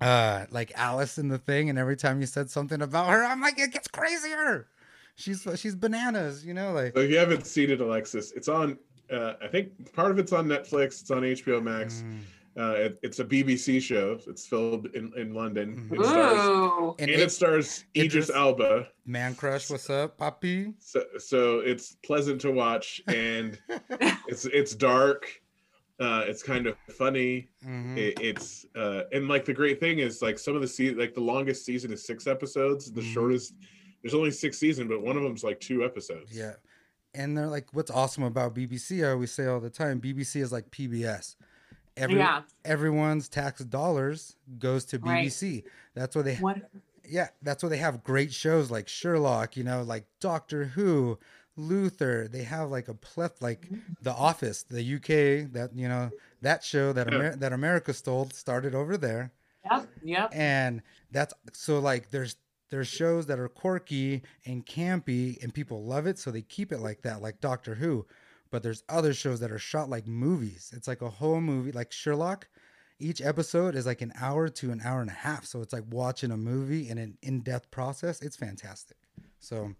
uh, 0.02 0.46
like 0.50 0.72
Alice 0.76 1.18
in 1.18 1.28
the 1.30 1.38
thing, 1.38 1.70
and 1.70 1.78
every 1.78 1.96
time 1.96 2.20
you 2.20 2.26
said 2.26 2.50
something 2.50 2.82
about 2.82 3.10
her, 3.10 3.24
I'm 3.24 3.42
like, 3.42 3.60
it 3.60 3.72
gets 3.72 3.88
crazier. 3.88 4.68
She's 5.16 5.48
she's 5.56 5.76
bananas, 5.76 6.46
you 6.46 6.54
know, 6.54 6.74
like 6.74 6.94
So 6.96 7.02
if 7.02 7.10
you 7.10 7.18
haven't 7.18 7.46
seen 7.48 7.72
it, 7.72 7.80
Alexis, 7.82 8.32
it's 8.34 8.50
on. 8.50 8.78
Uh, 9.12 9.34
I 9.42 9.48
think 9.48 9.94
part 9.94 10.12
of 10.12 10.20
it's 10.20 10.34
on 10.34 10.48
Netflix. 10.48 11.02
It's 11.02 11.12
on 11.12 11.22
HBO 11.22 11.64
Max. 11.64 12.04
Mm. 12.06 12.20
Uh, 12.58 12.74
it, 12.86 13.00
it's 13.04 13.20
a 13.20 13.26
BBC 13.26 13.82
show. 13.82 14.18
It's 14.28 14.48
filmed 14.48 14.88
in, 14.96 15.12
in 15.18 15.34
London. 15.34 15.90
It 15.92 16.06
stars, 16.06 16.96
and, 17.00 17.10
and 17.12 17.22
it, 17.22 17.32
stars 17.32 17.84
Idris 17.96 18.26
Idris- 18.26 18.30
Elba. 18.36 18.88
Man 19.06 19.36
Crush, 19.36 19.70
what's 19.70 19.90
up, 19.90 20.18
Poppy? 20.18 20.74
So, 20.80 21.04
so 21.18 21.60
it's 21.60 21.96
pleasant 22.06 22.40
to 22.42 22.52
watch, 22.52 23.02
and 23.08 23.58
it's 24.28 24.46
it's 24.46 24.76
dark. 24.76 25.28
Uh, 26.00 26.24
it's 26.28 26.44
kind 26.44 26.68
of 26.68 26.76
funny. 26.98 27.48
Mhm. 27.66 27.98
It, 27.98 28.20
it's 28.20 28.66
uh, 28.76 29.04
and 29.14 29.30
like 29.30 29.46
the 29.46 29.54
great 29.54 29.80
thing 29.80 30.00
is 30.00 30.22
like 30.22 30.38
some 30.40 30.56
of 30.56 30.62
the 30.62 30.68
se- 30.68 30.96
like 30.96 31.14
the 31.14 31.22
longest 31.22 31.64
season 31.66 31.92
is 31.94 32.06
six 32.06 32.26
episodes. 32.28 32.92
The 32.92 33.02
Mhm. 33.02 33.14
shortest 33.14 33.54
there's 34.06 34.14
only 34.14 34.30
six 34.30 34.60
seasons, 34.60 34.88
but 34.88 35.02
one 35.02 35.18
of 35.18 35.24
them's 35.24 35.44
like 35.44 35.60
two 35.60 35.84
episodes. 35.84 36.32
Yeah. 36.32 36.54
And 37.16 37.36
they're 37.36 37.48
like, 37.48 37.66
what's 37.74 37.90
awesome 37.90 38.22
about 38.22 38.54
BBC, 38.54 39.04
I 39.04 39.10
always 39.14 39.32
say 39.32 39.48
all 39.48 39.60
the 39.60 39.72
time, 39.72 40.00
BBC 40.00 40.42
is 40.42 40.52
like 40.52 40.70
PBS. 40.70 41.36
Every, 41.98 42.18
Yeah. 42.18 42.44
Everyone's 42.64 43.28
tax 43.28 43.62
dollars 43.64 44.36
goes 44.60 44.86
to 44.86 45.00
Right. 45.00 45.26
BBC. 45.26 45.64
That's 45.96 46.16
why 46.16 46.22
they 46.22 46.36
What? 46.36 46.70
yeah, 47.04 47.30
that's 47.42 47.64
why 47.64 47.70
they 47.70 47.78
have 47.78 48.04
great 48.04 48.32
shows 48.32 48.70
like 48.70 48.88
Sherlock, 48.88 49.58
you 49.58 49.64
know, 49.64 49.82
like 49.82 50.06
Doctor 50.20 50.66
Who, 50.66 51.18
Luther. 51.56 52.28
They 52.28 52.44
have 52.44 52.70
like 52.70 52.90
a 52.90 52.94
pleth 52.94 53.42
like 53.42 53.70
The 54.04 54.14
Office, 54.14 54.62
the 54.62 54.84
UK, 54.84 55.52
that 55.54 55.72
you 55.74 55.88
know, 55.88 56.12
that 56.44 56.64
show 56.64 56.94
that 56.94 57.10
Yeah. 57.12 57.18
Amer- 57.18 57.36
that 57.38 57.54
America 57.54 57.92
stole 57.92 58.30
started 58.30 58.76
over 58.76 58.98
there. 58.98 59.32
Yep. 59.72 59.88
Yep. 60.04 60.30
and 60.36 60.84
that's 61.12 61.34
so 61.54 61.80
like 61.80 62.12
there's 62.12 62.36
there's 62.70 62.88
shows 62.88 63.28
that 63.28 63.40
are 63.40 63.48
quirky 63.48 64.24
and 64.46 64.66
campy 64.66 65.42
and 65.44 65.54
people 65.54 65.84
love 65.84 66.08
it 66.08 66.18
so 66.18 66.32
they 66.32 66.42
keep 66.42 66.72
it 66.72 66.80
like 66.80 67.02
that 67.04 67.22
like 67.22 67.42
doctor 67.42 67.76
who. 67.76 68.06
But 68.52 68.64
there's 68.64 68.84
other 68.88 69.14
shows 69.14 69.40
that 69.42 69.52
are 69.52 69.60
shot 69.60 69.90
like 69.90 70.08
movies. 70.08 70.72
It's 70.76 70.88
like 70.88 71.02
a 71.02 71.10
whole 71.10 71.42
movie 71.42 71.72
like 71.72 71.92
sherlock. 71.92 72.48
Each 73.00 73.22
episode 73.22 73.76
is 73.76 73.86
like 73.86 74.02
an 74.02 74.14
hour 74.20 74.48
to 74.48 74.72
an 74.72 74.82
hour 74.84 75.02
and 75.02 75.10
a 75.10 75.14
half 75.14 75.46
so 75.46 75.62
it's 75.62 75.74
like 75.74 75.84
watching 75.90 76.32
a 76.32 76.38
movie 76.38 76.90
in 76.90 76.98
an 76.98 77.18
in-depth 77.22 77.72
process. 77.72 78.22
It's 78.22 78.38
fantastic. 78.38 78.98
So 79.40 79.74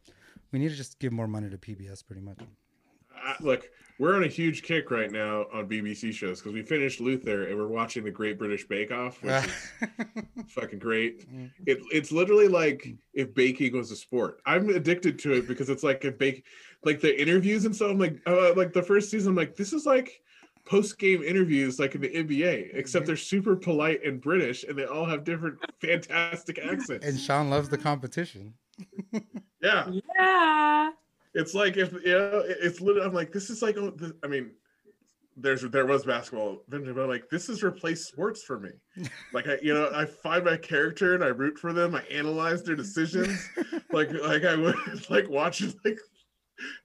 we 0.52 0.60
need 0.60 0.70
to 0.70 0.76
just 0.76 1.00
give 1.00 1.12
more 1.12 1.28
money 1.28 1.50
to 1.50 1.58
pbs 1.58 2.06
pretty 2.06 2.22
much 2.22 2.40
Uh, 3.26 3.34
look, 3.40 3.70
we're 3.98 4.16
on 4.16 4.24
a 4.24 4.28
huge 4.28 4.64
kick 4.64 4.92
right 4.92 5.12
now 5.12 5.46
on 5.54 5.70
BBC 5.70 6.14
shows 6.14 6.40
because 6.40 6.54
we 6.54 6.62
finished 6.62 7.00
Luther 7.00 7.48
and 7.48 7.58
we're 7.58 7.68
watching 7.68 8.04
the 8.04 8.12
Great 8.12 8.38
British 8.38 8.68
Bake 8.68 8.92
Off, 8.92 9.22
which 9.24 9.46
is 9.46 9.52
fucking 10.50 10.80
great. 10.80 11.26
It, 11.66 11.80
it's 11.92 12.12
literally 12.12 12.48
like 12.48 12.88
if 13.14 13.34
baking 13.34 13.76
was 13.76 13.92
a 13.92 13.96
sport. 13.96 14.42
I'm 14.46 14.70
addicted 14.70 15.18
to 15.20 15.34
it 15.34 15.48
because 15.48 15.70
it's 15.70 15.84
like 15.84 16.04
if 16.04 16.18
bake, 16.18 16.46
like 16.84 17.00
the 17.00 17.20
interviews 17.20 17.66
and 17.66 17.76
stuff. 17.76 17.92
I'm 17.92 18.00
like, 18.00 18.22
uh, 18.28 18.54
like 18.56 18.74
the 18.74 18.84
first 18.84 19.10
season, 19.10 19.30
I'm 19.30 19.36
like, 19.36 19.56
this 19.56 19.72
is 19.72 19.86
like 19.86 20.22
post 20.66 20.98
game 21.00 21.24
interviews 21.24 21.80
like 21.80 21.96
in 21.96 22.02
the 22.02 22.10
NBA, 22.10 22.72
except 22.74 23.06
they're 23.06 23.16
super 23.16 23.56
polite 23.56 24.04
and 24.04 24.20
British 24.20 24.64
and 24.64 24.78
they 24.78 24.86
all 24.86 25.06
have 25.06 25.24
different 25.24 25.58
fantastic 25.82 26.60
accents. 26.60 27.06
and 27.06 27.20
sean 27.20 27.50
loves 27.52 27.70
the 27.70 27.78
competition 27.78 28.56
yeah, 29.62 29.90
Yeah. 30.18 30.92
It's 31.36 31.54
like 31.54 31.78
if 31.78 31.92
you 31.92 32.18
know, 32.18 32.44
it's 32.46 32.82
literally. 32.82 33.06
I'm 33.06 33.14
like, 33.14 33.32
this 33.32 33.50
is 33.50 33.62
like. 33.62 33.78
oh, 33.78 33.94
I 34.24 34.28
mean, 34.28 34.52
there's 35.36 35.62
there 35.64 35.86
was 35.86 36.06
basketball, 36.06 36.64
but 36.70 36.78
I'm 36.78 37.08
like, 37.08 37.30
this 37.30 37.48
has 37.48 37.62
replaced 37.62 38.08
sports 38.08 38.44
for 38.44 38.60
me. 38.60 38.72
Like 39.34 39.48
I, 39.48 39.58
you 39.62 39.74
know, 39.74 39.92
I 39.94 40.06
find 40.06 40.46
my 40.46 40.56
character 40.56 41.14
and 41.14 41.24
I 41.24 41.28
root 41.28 41.60
for 41.60 41.74
them. 41.74 41.94
I 41.94 42.04
analyze 42.04 42.64
their 42.64 42.76
decisions. 42.76 43.50
like 43.92 44.12
like 44.14 44.46
I 44.46 44.56
would 44.56 44.76
like 45.10 45.30
watching 45.30 45.74
like. 45.84 46.00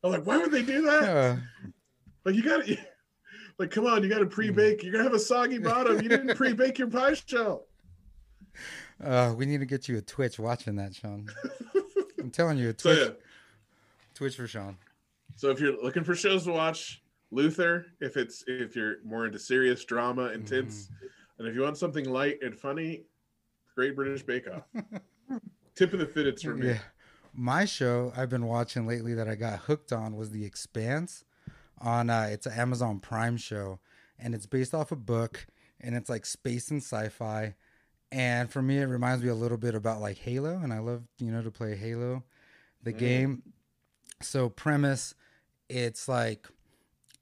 I'm 0.03 0.11
like, 0.11 0.27
why 0.27 0.37
would 0.37 0.51
they 0.51 0.63
do 0.63 0.83
that? 0.83 1.41
Like 2.25 2.35
you 2.35 2.43
got 2.43 2.67
to. 2.67 2.77
Like, 3.61 3.71
come 3.71 3.85
on, 3.85 4.03
you 4.03 4.09
got 4.09 4.21
to 4.21 4.27
pre-bake. 4.27 4.83
You're 4.83 4.91
gonna 4.91 5.05
have 5.05 5.13
a 5.13 5.19
soggy 5.19 5.59
bottom. 5.59 6.01
You 6.01 6.09
didn't 6.09 6.35
pre-bake 6.35 6.79
your 6.79 6.89
pie 6.89 7.13
shell. 7.13 7.67
Uh, 9.05 9.35
we 9.37 9.45
need 9.45 9.61
to 9.61 9.67
get 9.67 9.87
you 9.87 9.99
a 9.99 10.01
Twitch 10.01 10.39
watching 10.39 10.77
that, 10.77 10.95
Sean. 10.95 11.29
I'm 12.19 12.31
telling 12.31 12.57
you, 12.57 12.71
a 12.71 12.75
So 12.79 12.95
Twitch, 12.95 13.09
yeah. 13.09 13.30
Twitch 14.21 14.37
for 14.37 14.47
Sean. 14.47 14.77
So 15.35 15.49
if 15.49 15.61
you're 15.61 15.83
looking 15.83 16.05
for 16.05 16.15
shows 16.15 16.45
to 16.45 16.53
watch, 16.53 17.03
Luther. 17.31 17.87
If 18.01 18.19
it's 18.19 18.45
if 18.47 18.77
you're 18.77 18.97
more 19.03 19.25
into 19.25 19.39
serious 19.39 19.83
drama, 19.83 20.27
intense, 20.27 20.91
and 21.39 21.49
if 21.49 21.55
you 21.55 21.63
want 21.63 21.79
something 21.79 22.05
light 22.05 22.37
and 22.43 22.55
funny, 22.55 23.05
Great 23.75 23.97
British 23.97 24.23
Bake 24.23 24.47
Off. 24.47 24.65
Tip 25.75 25.95
of 25.95 26.01
the 26.01 26.05
fitteds 26.05 26.43
for 26.43 26.55
me. 26.55 26.67
Yeah. 26.67 26.79
My 27.33 27.65
show 27.65 28.13
I've 28.15 28.29
been 28.29 28.45
watching 28.45 28.87
lately 28.87 29.15
that 29.15 29.27
I 29.27 29.37
got 29.37 29.61
hooked 29.61 29.91
on 29.91 30.17
was 30.17 30.33
The 30.33 30.45
Expanse. 30.45 31.25
On 31.81 32.11
uh, 32.11 32.29
it's 32.31 32.45
an 32.45 32.53
Amazon 32.53 33.01
Prime 33.01 33.39
show, 33.39 33.79
and 34.19 34.35
it's 34.35 34.45
based 34.45 34.75
off 34.75 34.93
a 34.93 34.97
book, 34.97 35.47
and 35.81 35.95
it's 35.95 36.11
like 36.11 36.27
space 36.27 36.71
and 36.71 36.83
sci-fi. 36.83 37.55
And 38.13 38.51
for 38.51 38.61
me, 38.61 38.81
it 38.81 38.85
reminds 38.85 39.25
me 39.25 39.31
a 39.31 39.35
little 39.35 39.57
bit 39.57 39.75
about 39.75 40.03
like 40.03 40.19
Halo, 40.19 40.59
and 40.63 40.75
I 40.75 40.81
love 40.81 41.05
you 41.19 41.33
know 41.33 41.41
to 41.41 41.51
play 41.51 41.75
Halo, 41.75 42.23
the 42.83 42.93
game. 42.93 43.43
So 44.23 44.49
premise, 44.49 45.15
it's 45.69 46.09
like 46.09 46.47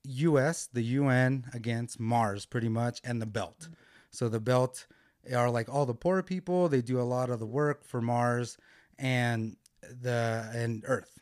U.S. 0.04 0.68
the 0.72 0.82
UN 0.82 1.46
against 1.54 2.00
Mars, 2.00 2.46
pretty 2.46 2.68
much, 2.68 3.00
and 3.04 3.22
the 3.22 3.26
Belt. 3.26 3.68
So 4.10 4.28
the 4.28 4.40
Belt 4.40 4.86
are 5.34 5.50
like 5.50 5.68
all 5.68 5.86
the 5.86 5.94
poor 5.94 6.22
people. 6.22 6.68
They 6.68 6.80
do 6.80 7.00
a 7.00 7.02
lot 7.02 7.30
of 7.30 7.38
the 7.38 7.46
work 7.46 7.84
for 7.84 8.00
Mars 8.00 8.56
and 8.98 9.56
the 9.82 10.50
and 10.54 10.82
Earth. 10.86 11.18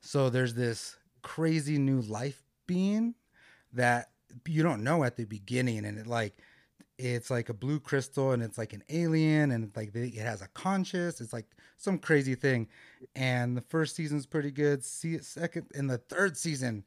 So 0.00 0.28
there's 0.28 0.54
this 0.54 0.96
crazy 1.22 1.78
new 1.78 2.02
life 2.02 2.42
being 2.66 3.14
that 3.72 4.10
you 4.46 4.62
don't 4.62 4.84
know 4.84 5.04
at 5.04 5.16
the 5.16 5.24
beginning, 5.24 5.84
and 5.86 5.98
it 5.98 6.06
like 6.06 6.36
it's 6.98 7.30
like 7.30 7.48
a 7.48 7.54
blue 7.54 7.80
crystal, 7.80 8.32
and 8.32 8.42
it's 8.42 8.58
like 8.58 8.72
an 8.72 8.82
alien, 8.88 9.52
and 9.52 9.64
it's 9.64 9.76
like 9.76 9.94
it 9.94 10.18
has 10.18 10.42
a 10.42 10.48
conscious. 10.48 11.20
It's 11.20 11.32
like 11.32 11.46
some 11.76 11.98
crazy 11.98 12.34
thing, 12.34 12.68
and 13.14 13.56
the 13.56 13.60
first 13.62 13.96
season's 13.96 14.26
pretty 14.26 14.50
good. 14.50 14.84
See 14.84 15.14
it 15.14 15.24
second 15.24 15.66
and 15.74 15.88
the 15.88 15.98
third 15.98 16.36
season. 16.36 16.84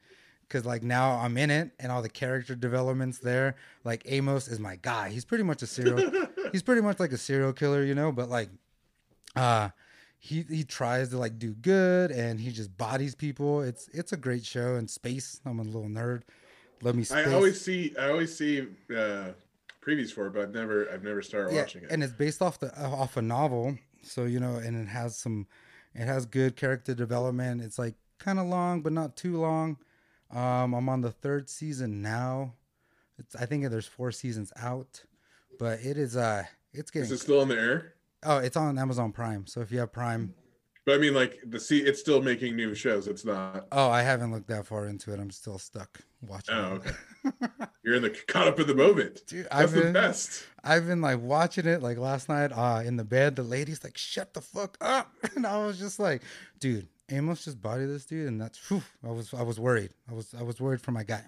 Cause 0.50 0.64
like 0.64 0.82
now 0.82 1.18
I'm 1.18 1.38
in 1.38 1.52
it 1.52 1.72
and 1.78 1.92
all 1.92 2.02
the 2.02 2.08
character 2.08 2.56
developments 2.56 3.18
there. 3.18 3.58
Like 3.84 4.04
Amos 4.06 4.48
is 4.48 4.62
my 4.62 4.78
guy. 4.78 5.10
He's 5.10 5.26
pretty 5.26 5.44
much 5.44 5.62
a 5.62 5.68
serial. 5.68 6.10
he's 6.54 6.64
pretty 6.64 6.82
much 6.82 7.02
like 7.02 7.12
a 7.12 7.18
serial 7.18 7.52
killer, 7.52 7.84
you 7.84 7.94
know. 7.94 8.14
But 8.14 8.30
like, 8.30 8.50
uh 9.36 9.70
he 10.20 10.46
he 10.50 10.64
tries 10.64 11.10
to 11.10 11.18
like 11.18 11.38
do 11.38 11.54
good 11.54 12.12
and 12.12 12.40
he 12.40 12.52
just 12.52 12.76
bodies 12.76 13.14
people 13.14 13.62
it's 13.62 13.88
it's 13.90 14.14
a 14.14 14.18
great 14.18 14.44
show 14.44 14.74
and 14.74 14.90
space 14.90 15.40
i'm 15.46 15.60
a 15.60 15.64
little 15.64 15.88
nerd 15.88 16.24
let 16.82 16.96
me 16.96 17.04
space. 17.04 17.28
I 17.28 17.34
always 17.34 17.60
see 17.60 17.94
I 18.00 18.10
always 18.10 18.36
see 18.36 18.62
uh, 18.96 19.30
previews 19.82 20.12
for 20.12 20.28
it, 20.28 20.34
but 20.34 20.44
I've 20.44 20.54
never 20.54 20.90
I've 20.92 21.04
never 21.04 21.22
started 21.22 21.54
yeah, 21.54 21.62
watching 21.62 21.84
it. 21.84 21.92
and 21.92 22.04
it's 22.04 22.14
based 22.14 22.42
off 22.42 22.60
the 22.60 22.78
off 22.80 23.18
a 23.18 23.22
novel 23.22 23.78
so 24.08 24.26
you 24.26 24.40
know 24.40 24.56
and 24.56 24.76
it 24.82 24.88
has 24.88 25.18
some 25.18 25.48
it 25.94 26.06
has 26.06 26.26
good 26.26 26.56
character 26.56 26.94
development. 26.94 27.62
It's 27.62 27.80
like 27.80 27.96
kind 28.20 28.40
of 28.40 28.48
long 28.48 28.82
but 28.82 28.94
not 28.94 29.16
too 29.16 29.38
long. 29.40 29.78
Um 30.32 30.74
i'm 30.74 30.90
on 30.90 31.02
the 31.02 31.12
third 31.12 31.50
season 31.50 32.02
now. 32.02 32.54
It's 33.18 33.36
i 33.36 33.46
think 33.46 33.70
there's 33.70 33.88
four 33.88 34.12
seasons 34.12 34.52
out 34.58 35.04
but 35.60 35.80
it 35.82 35.98
is 35.98 36.16
uh 36.16 36.44
it's 36.74 36.92
getting 36.92 37.06
Is 37.06 37.12
it 37.12 37.20
still 37.20 37.42
in 37.42 37.50
the 37.50 37.56
air? 37.60 37.94
oh 38.24 38.38
it's 38.38 38.58
on 38.58 38.78
amazon 38.78 39.12
prime. 39.12 39.46
So 39.48 39.62
if 39.62 39.72
you 39.72 39.80
have 39.80 39.92
prime 39.92 40.34
But 40.88 40.96
I 40.96 41.00
mean, 41.00 41.14
like 41.14 41.40
the 41.46 41.60
see, 41.60 41.80
it's 41.80 42.00
still 42.00 42.22
making 42.22 42.56
new 42.56 42.74
shows. 42.74 43.08
It's 43.10 43.26
not. 43.26 43.68
oh 43.74 43.90
i 43.90 44.02
haven't 44.02 44.32
looked 44.32 44.48
that 44.48 44.66
far 44.66 44.88
into 44.88 45.12
it 45.14 45.20
i'm 45.20 45.32
still 45.32 45.58
stuck 45.60 46.00
watching 46.22 46.56
Oh, 46.56 46.80
okay. 46.80 46.92
You're 47.84 47.96
in 47.96 48.04
the 48.04 48.10
caught 48.10 48.48
up 48.48 48.60
in 48.60 48.68
the 48.68 48.74
moment. 48.74 49.22
Dude, 49.28 49.44
That's 49.46 49.56
I've 49.56 49.72
the 49.72 49.82
been, 49.82 49.94
best. 49.94 50.46
I've 50.64 50.88
been 50.88 51.02
like 51.02 51.20
watching 51.22 51.66
it 51.68 51.84
like 51.84 51.98
last 51.98 52.30
night 52.30 52.52
uh 52.54 52.82
in 52.86 52.96
the 52.96 53.04
bed 53.04 53.36
the 53.36 53.44
lady's 53.44 53.84
like 53.84 53.98
shut 53.98 54.34
the 54.34 54.40
fuck 54.40 54.78
up 54.80 55.14
and 55.36 55.46
I 55.46 55.58
was 55.66 55.78
just 55.78 56.00
like 56.00 56.22
dude 56.62 56.88
Amos 57.10 57.44
just 57.44 57.62
body 57.62 57.86
this 57.86 58.06
dude 58.06 58.30
and 58.30 58.40
that's 58.40 58.58
whew, 58.70 58.82
I 59.06 59.12
was 59.12 59.34
I 59.34 59.44
was 59.44 59.60
worried 59.60 59.92
I 60.10 60.14
was 60.14 60.34
I 60.40 60.44
was 60.44 60.62
worried 60.62 60.80
for 60.80 60.92
my 60.92 61.04
guy 61.04 61.26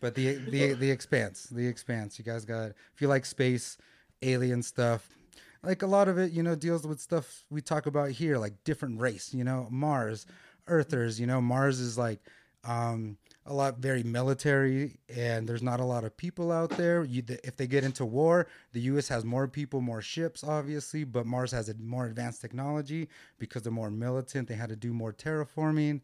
but 0.00 0.14
the 0.14 0.36
the 0.36 0.74
the 0.74 0.90
expanse 0.96 1.46
the 1.46 1.66
expanse 1.66 2.16
you 2.16 2.24
guys 2.24 2.44
got 2.44 2.70
if 2.94 3.00
you 3.00 3.08
like 3.08 3.26
space 3.26 3.76
alien 4.22 4.62
stuff 4.62 5.17
like 5.62 5.82
a 5.82 5.86
lot 5.86 6.08
of 6.08 6.18
it 6.18 6.32
you 6.32 6.42
know 6.42 6.54
deals 6.54 6.86
with 6.86 7.00
stuff 7.00 7.44
we 7.50 7.60
talk 7.60 7.86
about 7.86 8.10
here 8.10 8.38
like 8.38 8.52
different 8.64 9.00
race 9.00 9.32
you 9.34 9.44
know 9.44 9.66
Mars 9.70 10.26
earthers 10.66 11.18
you 11.18 11.26
know 11.26 11.40
Mars 11.40 11.80
is 11.80 11.98
like 11.98 12.20
um 12.64 13.16
a 13.46 13.54
lot 13.54 13.78
very 13.78 14.02
military 14.02 14.98
and 15.14 15.48
there's 15.48 15.62
not 15.62 15.80
a 15.80 15.84
lot 15.84 16.04
of 16.04 16.14
people 16.16 16.52
out 16.52 16.68
there. 16.70 17.02
You, 17.02 17.22
if 17.42 17.56
they 17.56 17.66
get 17.66 17.82
into 17.82 18.04
war 18.04 18.46
the 18.72 18.80
us 18.80 19.08
has 19.08 19.24
more 19.24 19.48
people 19.48 19.80
more 19.80 20.02
ships 20.02 20.44
obviously 20.44 21.04
but 21.04 21.26
mars 21.26 21.50
has 21.52 21.68
a 21.68 21.74
more 21.74 22.06
advanced 22.06 22.40
technology 22.40 23.08
because 23.38 23.62
they're 23.62 23.72
more 23.72 23.90
militant 23.90 24.48
they 24.48 24.54
had 24.54 24.68
to 24.68 24.76
do 24.76 24.92
more 24.92 25.12
terraforming 25.12 26.02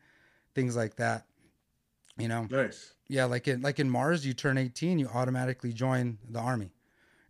things 0.54 0.74
like 0.74 0.96
that 0.96 1.26
you 2.16 2.28
know? 2.28 2.46
Nice. 2.50 2.94
yeah 3.08 3.24
like 3.24 3.46
in 3.48 3.60
like 3.60 3.78
in 3.78 3.90
mars 3.90 4.24
you 4.24 4.32
turn 4.32 4.56
18 4.56 4.98
you 4.98 5.08
automatically 5.12 5.72
join 5.72 6.18
the 6.30 6.38
army 6.38 6.72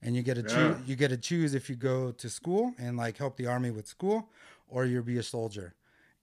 and 0.04 0.14
you 0.14 0.22
get 0.22 0.34
to 0.34 0.42
Yeah. 0.42 0.48
choose 0.54 0.88
you 0.88 0.96
get 0.96 1.08
to 1.08 1.16
choose 1.16 1.54
if 1.54 1.68
you 1.68 1.76
go 1.76 2.12
to 2.12 2.28
school 2.30 2.74
and 2.78 2.96
like 2.96 3.16
help 3.16 3.36
the 3.36 3.46
army 3.46 3.70
with 3.70 3.86
school 3.86 4.30
or 4.68 4.84
you'll 4.84 5.02
be 5.02 5.18
a 5.18 5.22
soldier 5.22 5.74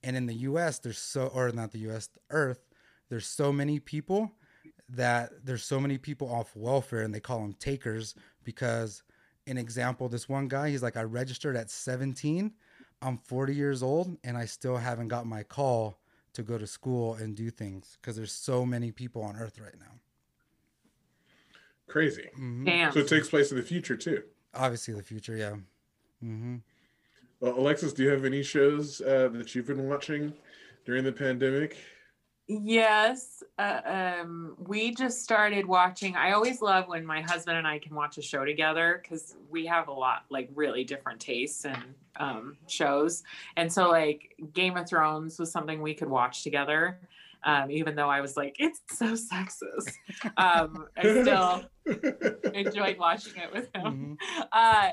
and 0.04 0.16
in 0.16 0.26
the 0.28 0.36
us 0.36 0.80
there's 0.80 0.98
so 1.00 1.28
or 1.28 1.52
not 1.52 1.72
the 1.72 1.80
us 1.80 2.08
the 2.08 2.20
earth 2.30 2.70
there's 3.10 3.28
so 3.28 3.52
many 3.52 3.80
people 3.80 4.32
that 4.88 5.46
there's 5.46 5.64
so 5.64 5.80
many 5.80 5.98
people 5.98 6.34
off 6.34 6.56
welfare 6.56 7.02
and 7.02 7.14
they 7.14 7.20
call 7.20 7.40
them 7.40 7.54
takers 7.54 8.16
because 8.44 9.04
an 9.48 9.58
example 9.58 10.08
this 10.08 10.30
one 10.30 10.48
guy 10.48 10.70
he's 10.70 10.84
like 10.84 10.98
i 10.98 11.04
registered 11.04 11.56
at 11.56 11.70
17 11.70 12.52
i'm 13.02 13.18
40 13.18 13.56
years 13.56 13.82
old 13.82 14.18
and 14.24 14.38
i 14.38 14.46
still 14.46 14.78
haven't 14.78 15.08
got 15.08 15.26
my 15.26 15.44
call 15.44 15.98
to 16.34 16.44
go 16.44 16.58
to 16.58 16.68
school 16.68 17.16
and 17.16 17.36
do 17.36 17.50
things 17.50 17.98
because 18.00 18.16
there's 18.16 18.32
so 18.32 18.66
many 18.66 18.92
people 18.92 19.22
on 19.24 19.36
earth 19.36 19.60
right 19.60 19.76
now 19.80 20.00
Crazy. 21.92 22.30
Damn. 22.64 22.92
So 22.94 23.00
it 23.00 23.08
takes 23.08 23.30
place 23.30 23.52
in 23.52 23.58
the 23.58 23.64
future 23.64 23.98
too. 23.98 24.24
obviously 24.54 24.94
the 24.94 25.04
future 25.04 25.36
yeah 25.36 25.56
hmm 26.22 26.58
Well, 27.42 27.58
Alexis, 27.60 27.94
do 27.94 28.04
you 28.04 28.10
have 28.10 28.24
any 28.26 28.44
shows 28.44 29.02
uh, 29.02 29.30
that 29.34 29.54
you've 29.54 29.68
been 29.68 29.88
watching 29.90 30.34
during 30.86 31.04
the 31.04 31.12
pandemic? 31.12 31.78
Yes, 32.48 33.44
uh, 33.60 33.82
um, 33.86 34.56
we 34.58 34.94
just 34.94 35.24
started 35.24 35.66
watching. 35.66 36.16
I 36.18 36.34
always 36.34 36.62
love 36.62 36.88
when 36.90 37.06
my 37.06 37.22
husband 37.22 37.58
and 37.58 37.66
I 37.66 37.80
can 37.80 37.96
watch 37.96 38.18
a 38.18 38.22
show 38.22 38.44
together 38.44 39.00
because 39.02 39.36
we 39.50 39.66
have 39.68 39.88
a 39.88 39.94
lot, 39.94 40.26
like, 40.30 40.50
really 40.54 40.84
different 40.84 41.22
tastes 41.22 41.64
and 41.66 41.82
um, 42.18 42.58
shows. 42.68 43.24
And 43.56 43.72
so, 43.72 43.90
like, 43.90 44.36
Game 44.54 44.76
of 44.76 44.90
Thrones 44.90 45.40
was 45.40 45.50
something 45.50 45.82
we 45.82 45.94
could 45.94 46.10
watch 46.10 46.44
together, 46.44 47.00
um, 47.44 47.72
even 47.72 47.96
though 47.96 48.10
I 48.10 48.22
was 48.22 48.38
like, 48.38 48.56
it's 48.60 48.80
so 48.92 49.14
sexist. 49.14 49.94
Um, 50.38 50.88
I 50.98 51.02
still 51.02 51.64
enjoyed 52.54 52.98
watching 52.98 53.34
it 53.38 53.52
with 53.54 53.70
him. 53.76 54.18
Uh, 54.52 54.90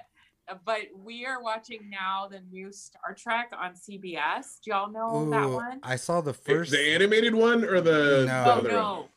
but 0.64 0.80
we 0.96 1.26
are 1.26 1.42
watching 1.42 1.90
now 1.90 2.26
the 2.30 2.40
new 2.50 2.72
Star 2.72 3.14
Trek 3.16 3.50
on 3.58 3.74
CBS. 3.74 4.60
Do 4.64 4.70
y'all 4.70 4.90
know 4.90 5.28
that 5.30 5.48
one? 5.50 5.80
I 5.82 5.96
saw 5.96 6.20
the 6.22 6.32
The- 6.32 6.38
first. 6.38 6.70
the 6.70 6.94
animated 6.94 7.34
one 7.34 7.64
or 7.64 7.80
the, 7.82 8.24
No. 8.26 8.44
the 8.44 8.52
other 8.52 8.62
one? 8.68 8.72
no. 8.72 9.08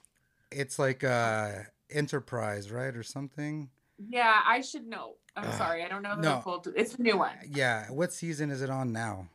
It's 0.51 0.77
like 0.77 1.03
uh 1.03 1.49
Enterprise, 1.89 2.71
right, 2.71 2.95
or 2.95 3.03
something. 3.03 3.69
Yeah, 4.09 4.39
I 4.45 4.61
should 4.61 4.85
know. 4.87 5.15
I'm 5.35 5.45
Ah, 5.47 5.51
sorry, 5.57 5.83
I 5.83 5.87
don't 5.89 6.01
know 6.01 6.15
the 6.15 6.21
no. 6.21 6.41
full. 6.41 6.63
It's 6.75 6.95
the 6.95 7.03
new 7.03 7.17
one. 7.17 7.31
Yeah. 7.49 7.89
What 7.91 8.11
season 8.13 8.49
is 8.49 8.61
it 8.61 8.69
on 8.69 8.91
now? 8.91 9.27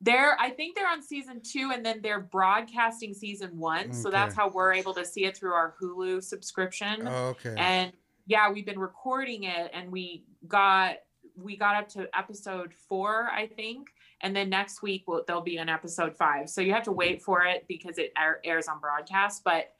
They're, 0.00 0.34
I 0.40 0.50
think 0.50 0.76
they're 0.76 0.88
on 0.88 1.02
season 1.02 1.42
two, 1.42 1.72
and 1.74 1.84
then 1.84 2.00
they're 2.02 2.20
broadcasting 2.20 3.12
season 3.12 3.58
one. 3.58 3.92
So 3.92 4.10
that's 4.10 4.34
how 4.34 4.48
we're 4.48 4.72
able 4.72 4.94
to 4.94 5.04
see 5.04 5.24
it 5.26 5.36
through 5.36 5.52
our 5.52 5.74
Hulu 5.80 6.22
subscription. 6.22 7.06
Oh, 7.06 7.28
okay. 7.28 7.54
and 7.58 7.92
yeah 8.30 8.50
we've 8.50 8.64
been 8.64 8.78
recording 8.78 9.44
it 9.44 9.70
and 9.74 9.90
we 9.90 10.24
got 10.46 10.96
we 11.36 11.56
got 11.56 11.74
up 11.74 11.88
to 11.88 12.08
episode 12.16 12.72
four 12.88 13.28
i 13.32 13.46
think 13.46 13.88
and 14.20 14.34
then 14.34 14.48
next 14.48 14.82
week 14.82 15.02
will 15.08 15.22
there'll 15.26 15.42
be 15.42 15.56
an 15.56 15.68
episode 15.68 16.16
five 16.16 16.48
so 16.48 16.60
you 16.60 16.72
have 16.72 16.84
to 16.84 16.92
wait 16.92 17.20
for 17.20 17.44
it 17.44 17.64
because 17.68 17.98
it 17.98 18.12
air, 18.16 18.40
airs 18.44 18.68
on 18.68 18.78
broadcast 18.78 19.42
but 19.44 19.72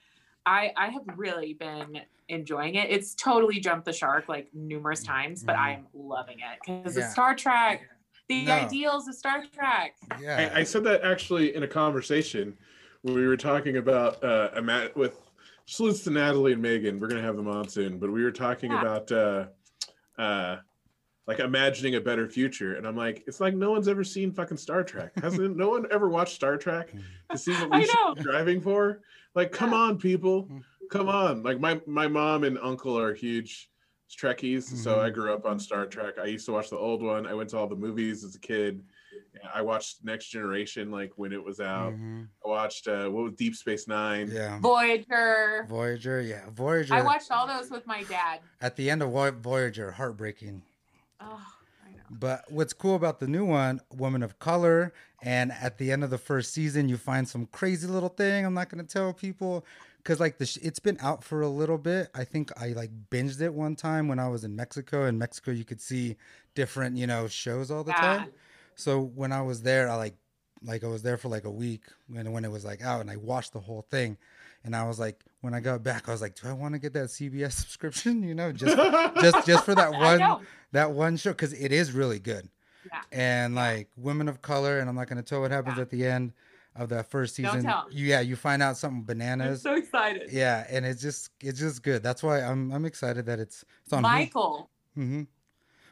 i 0.47 0.73
i 0.77 0.89
have 0.89 1.03
really 1.17 1.55
been 1.55 2.01
enjoying 2.29 2.75
it 2.75 2.91
it's 2.91 3.15
totally 3.15 3.61
jumped 3.61 3.85
the 3.85 3.93
shark 3.93 4.29
like 4.29 4.49
numerous 4.53 5.03
mm, 5.03 5.07
times 5.07 5.45
but 5.45 5.55
mm. 5.55 5.61
i 5.61 5.71
am 5.73 5.87
loving 5.95 6.39
it 6.39 6.59
because 6.65 6.97
Yeah. 6.97 7.05
it's 7.05 7.13
star 7.13 7.37
trek 7.37 7.83
the 8.31 8.45
No. 8.45 8.53
ideals 8.53 9.09
of 9.09 9.15
star 9.17 9.43
trek 9.53 9.97
yeah. 10.21 10.51
I, 10.55 10.61
I 10.61 10.63
said 10.63 10.85
that 10.85 11.03
actually 11.03 11.55
in 11.57 11.65
a 11.65 11.69
conversation 11.69 12.57
where 13.03 13.15
we 13.15 13.27
were 13.27 13.37
talking 13.37 13.77
about 13.79 14.23
uh, 14.23 14.51
ima- 14.57 14.91
with 14.95 15.19
salutes 15.67 16.05
to 16.05 16.11
Natalie 16.11 16.53
and 16.53 16.63
Megan. 16.63 17.01
We're 17.01 17.09
gonna 17.09 17.23
have 17.23 17.37
them 17.37 17.49
on 17.49 17.67
soon, 17.69 17.99
but 17.99 18.11
we 18.13 18.23
were 18.23 18.31
talking 18.31 18.71
Yeah. 18.71 18.81
about 18.81 19.11
uh, 19.13 19.47
uh, 20.19 20.57
like 21.27 21.39
imagining 21.41 21.95
a 21.97 22.01
better 22.01 22.29
future, 22.29 22.75
and 22.77 22.87
I'm 22.87 22.97
like, 22.97 23.25
it's 23.27 23.41
like 23.41 23.55
no 23.55 23.71
one's 23.71 23.89
ever 23.89 24.05
seen 24.05 24.33
fucking 24.33 24.57
Star 24.59 24.83
Trek. 24.85 25.13
Hasn't 25.23 25.57
no 25.57 25.71
one 25.71 25.87
ever 25.91 26.09
watched 26.09 26.35
Star 26.35 26.57
Trek 26.57 26.93
to 27.31 27.39
see 27.39 27.53
what 27.53 27.71
we 27.79 27.87
should 27.87 27.95
know. 28.05 28.15
be 28.15 28.23
driving 28.23 28.61
for? 28.61 29.01
Like, 29.35 29.51
come 29.53 29.73
on, 29.73 29.97
people, 29.99 30.45
Mm. 30.45 30.61
come 30.91 31.09
on! 31.09 31.43
Like 31.43 31.59
my 31.59 31.81
my 31.87 32.07
mom 32.07 32.45
and 32.45 32.59
uncle 32.63 32.99
are 32.99 33.15
huge 33.15 33.70
Trekkies, 34.17 34.63
so 34.65 34.97
Mhm. 34.97 35.05
I 35.05 35.11
grew 35.11 35.33
up 35.33 35.47
on 35.47 35.59
Star 35.59 35.87
Trek. 35.87 36.19
I 36.19 36.25
used 36.27 36.47
to 36.47 36.53
watch 36.53 36.71
the 36.71 36.77
old 36.77 37.03
one. 37.03 37.27
I 37.27 37.35
went 37.35 37.51
to 37.51 37.59
all 37.59 37.67
the 37.67 37.77
movies 37.77 38.25
as 38.25 38.35
a 38.35 38.39
kid. 38.41 38.83
I 39.55 39.63
watched 39.63 40.05
Next 40.05 40.27
Generation 40.29 40.91
like 40.91 41.13
when 41.17 41.33
it 41.33 41.43
was 41.43 41.61
out. 41.61 41.93
Mhm. 41.95 42.29
I 42.45 42.49
watched 42.49 42.89
uh, 42.89 43.09
what 43.09 43.25
was 43.25 43.33
Deep 43.35 43.55
Space 43.55 43.87
Nine. 43.89 44.29
Yeah. 44.31 44.59
voyager 44.61 45.65
Voyager. 45.69 46.21
Yeah. 46.21 46.49
Voyager. 46.51 46.95
i 46.95 47.03
watched 47.03 47.31
all 47.31 47.47
those 47.47 47.71
with 47.71 47.87
my 47.87 48.03
dad 48.05 48.41
At 48.61 48.77
the 48.77 48.91
end 48.91 49.03
of 49.03 49.11
Voyager, 49.43 49.93
heartbreaking. 49.93 50.63
oh 51.21 51.47
i 51.87 51.91
know 51.93 51.99
But 52.11 52.51
what's 52.51 52.73
cool 52.73 52.97
about 52.97 53.21
the 53.21 53.29
new 53.29 53.45
one, 53.45 53.81
Woman 53.95 54.23
of 54.23 54.39
Color, 54.39 54.93
and 55.23 55.53
at 55.53 55.79
the 55.79 55.93
end 55.93 56.03
of 56.03 56.11
the 56.11 56.19
first 56.19 56.53
season, 56.53 56.89
you 56.89 56.97
find 56.97 57.29
some 57.29 57.47
crazy 57.47 57.87
little 57.87 58.09
thing. 58.09 58.45
I'm 58.45 58.55
not 58.55 58.69
gonna 58.69 58.85
tell 58.85 59.13
people 59.13 59.65
because 60.03 60.21
like 60.21 60.39
the 60.39 60.47
sh- 60.47 60.59
it's 60.63 60.79
been 60.79 60.97
out 61.01 61.23
for 61.25 61.41
a 61.43 61.49
little 61.49 61.79
bit. 61.79 62.09
I 62.15 62.25
think 62.25 62.51
I 62.61 62.69
like 62.69 62.91
binged 63.11 63.41
it 63.41 63.53
one 63.55 63.77
time 63.77 64.09
when 64.09 64.19
I 64.19 64.29
was 64.29 64.45
in 64.45 64.57
Mexico. 64.57 65.07
In 65.07 65.19
Mexico, 65.19 65.51
you 65.51 65.65
could 65.65 65.81
see 65.81 66.17
different 66.55 66.97
you 66.97 67.07
know 67.07 67.29
shows 67.29 67.71
all 67.71 67.85
the 67.85 67.93
Yeah. 67.93 68.01
time. 68.01 68.31
So 68.77 69.01
when 69.01 69.33
I 69.33 69.43
was 69.43 69.63
there, 69.63 69.89
I 69.89 69.95
like 69.97 70.17
like 70.63 70.85
I 70.85 70.89
was 70.89 71.03
there 71.03 71.17
for 71.17 71.29
like 71.29 71.45
a 71.45 71.51
week 71.51 71.83
when 72.09 72.31
when 72.33 72.45
it 72.45 72.51
was 72.51 72.65
like 72.65 72.83
out, 72.83 73.01
and 73.01 73.11
I 73.11 73.17
watched 73.17 73.53
the 73.53 73.61
whole 73.61 73.83
thing. 73.91 74.17
And 74.63 74.77
I 74.77 74.87
was 74.87 74.99
like, 75.01 75.25
when 75.41 75.55
I 75.55 75.61
got 75.61 75.83
back, 75.83 76.07
I 76.07 76.13
was 76.13 76.21
like, 76.21 76.35
do 76.39 76.47
I 76.47 76.53
want 76.53 76.75
to 76.75 76.79
get 76.79 76.93
that 76.93 77.07
CBS 77.07 77.53
subscription? 77.63 78.23
You 78.23 78.35
know, 78.35 78.53
just 78.53 78.77
just 79.21 79.47
just 79.47 79.65
for 79.65 79.75
that 79.75 79.91
one 80.21 80.45
that 80.73 80.91
one 80.93 81.17
show 81.17 81.31
because 81.31 81.53
it 81.55 81.73
is 81.73 81.93
really 81.93 82.19
good. 82.19 82.49
Yeah. 82.87 83.01
And 83.13 83.55
like 83.55 83.89
women 83.97 84.29
of 84.29 84.43
color, 84.43 84.79
and 84.79 84.89
I'm 84.89 84.97
not 84.97 85.09
gonna 85.09 85.23
tell 85.23 85.41
what 85.41 85.51
happens 85.51 85.77
Yeah. 85.77 85.83
at 85.83 85.91
the 85.91 86.07
end 86.07 86.33
of 86.77 86.89
that 86.91 87.11
first 87.11 87.37
Don't 87.37 87.47
season. 87.47 87.63
tell. 87.65 87.87
You, 87.91 88.07
yeah, 88.07 88.21
you 88.21 88.37
find 88.37 88.63
out 88.63 88.77
something 88.77 88.99
i'm 89.01 89.05
bananas. 89.05 89.63
so 89.63 89.75
excited 89.75 90.31
yeah, 90.33 90.67
and 90.71 90.87
it's 90.87 91.03
just 91.03 91.31
it's 91.41 91.59
just 91.59 91.83
good. 91.83 92.03
That's 92.03 92.23
why 92.23 92.41
I'm 92.41 92.71
I'm 92.73 92.85
excited 92.85 93.27
that 93.27 93.39
it's 93.41 93.65
it's 93.85 93.93
on. 93.93 94.03
michael 94.03 94.71
Mm-hmm. 94.97 95.23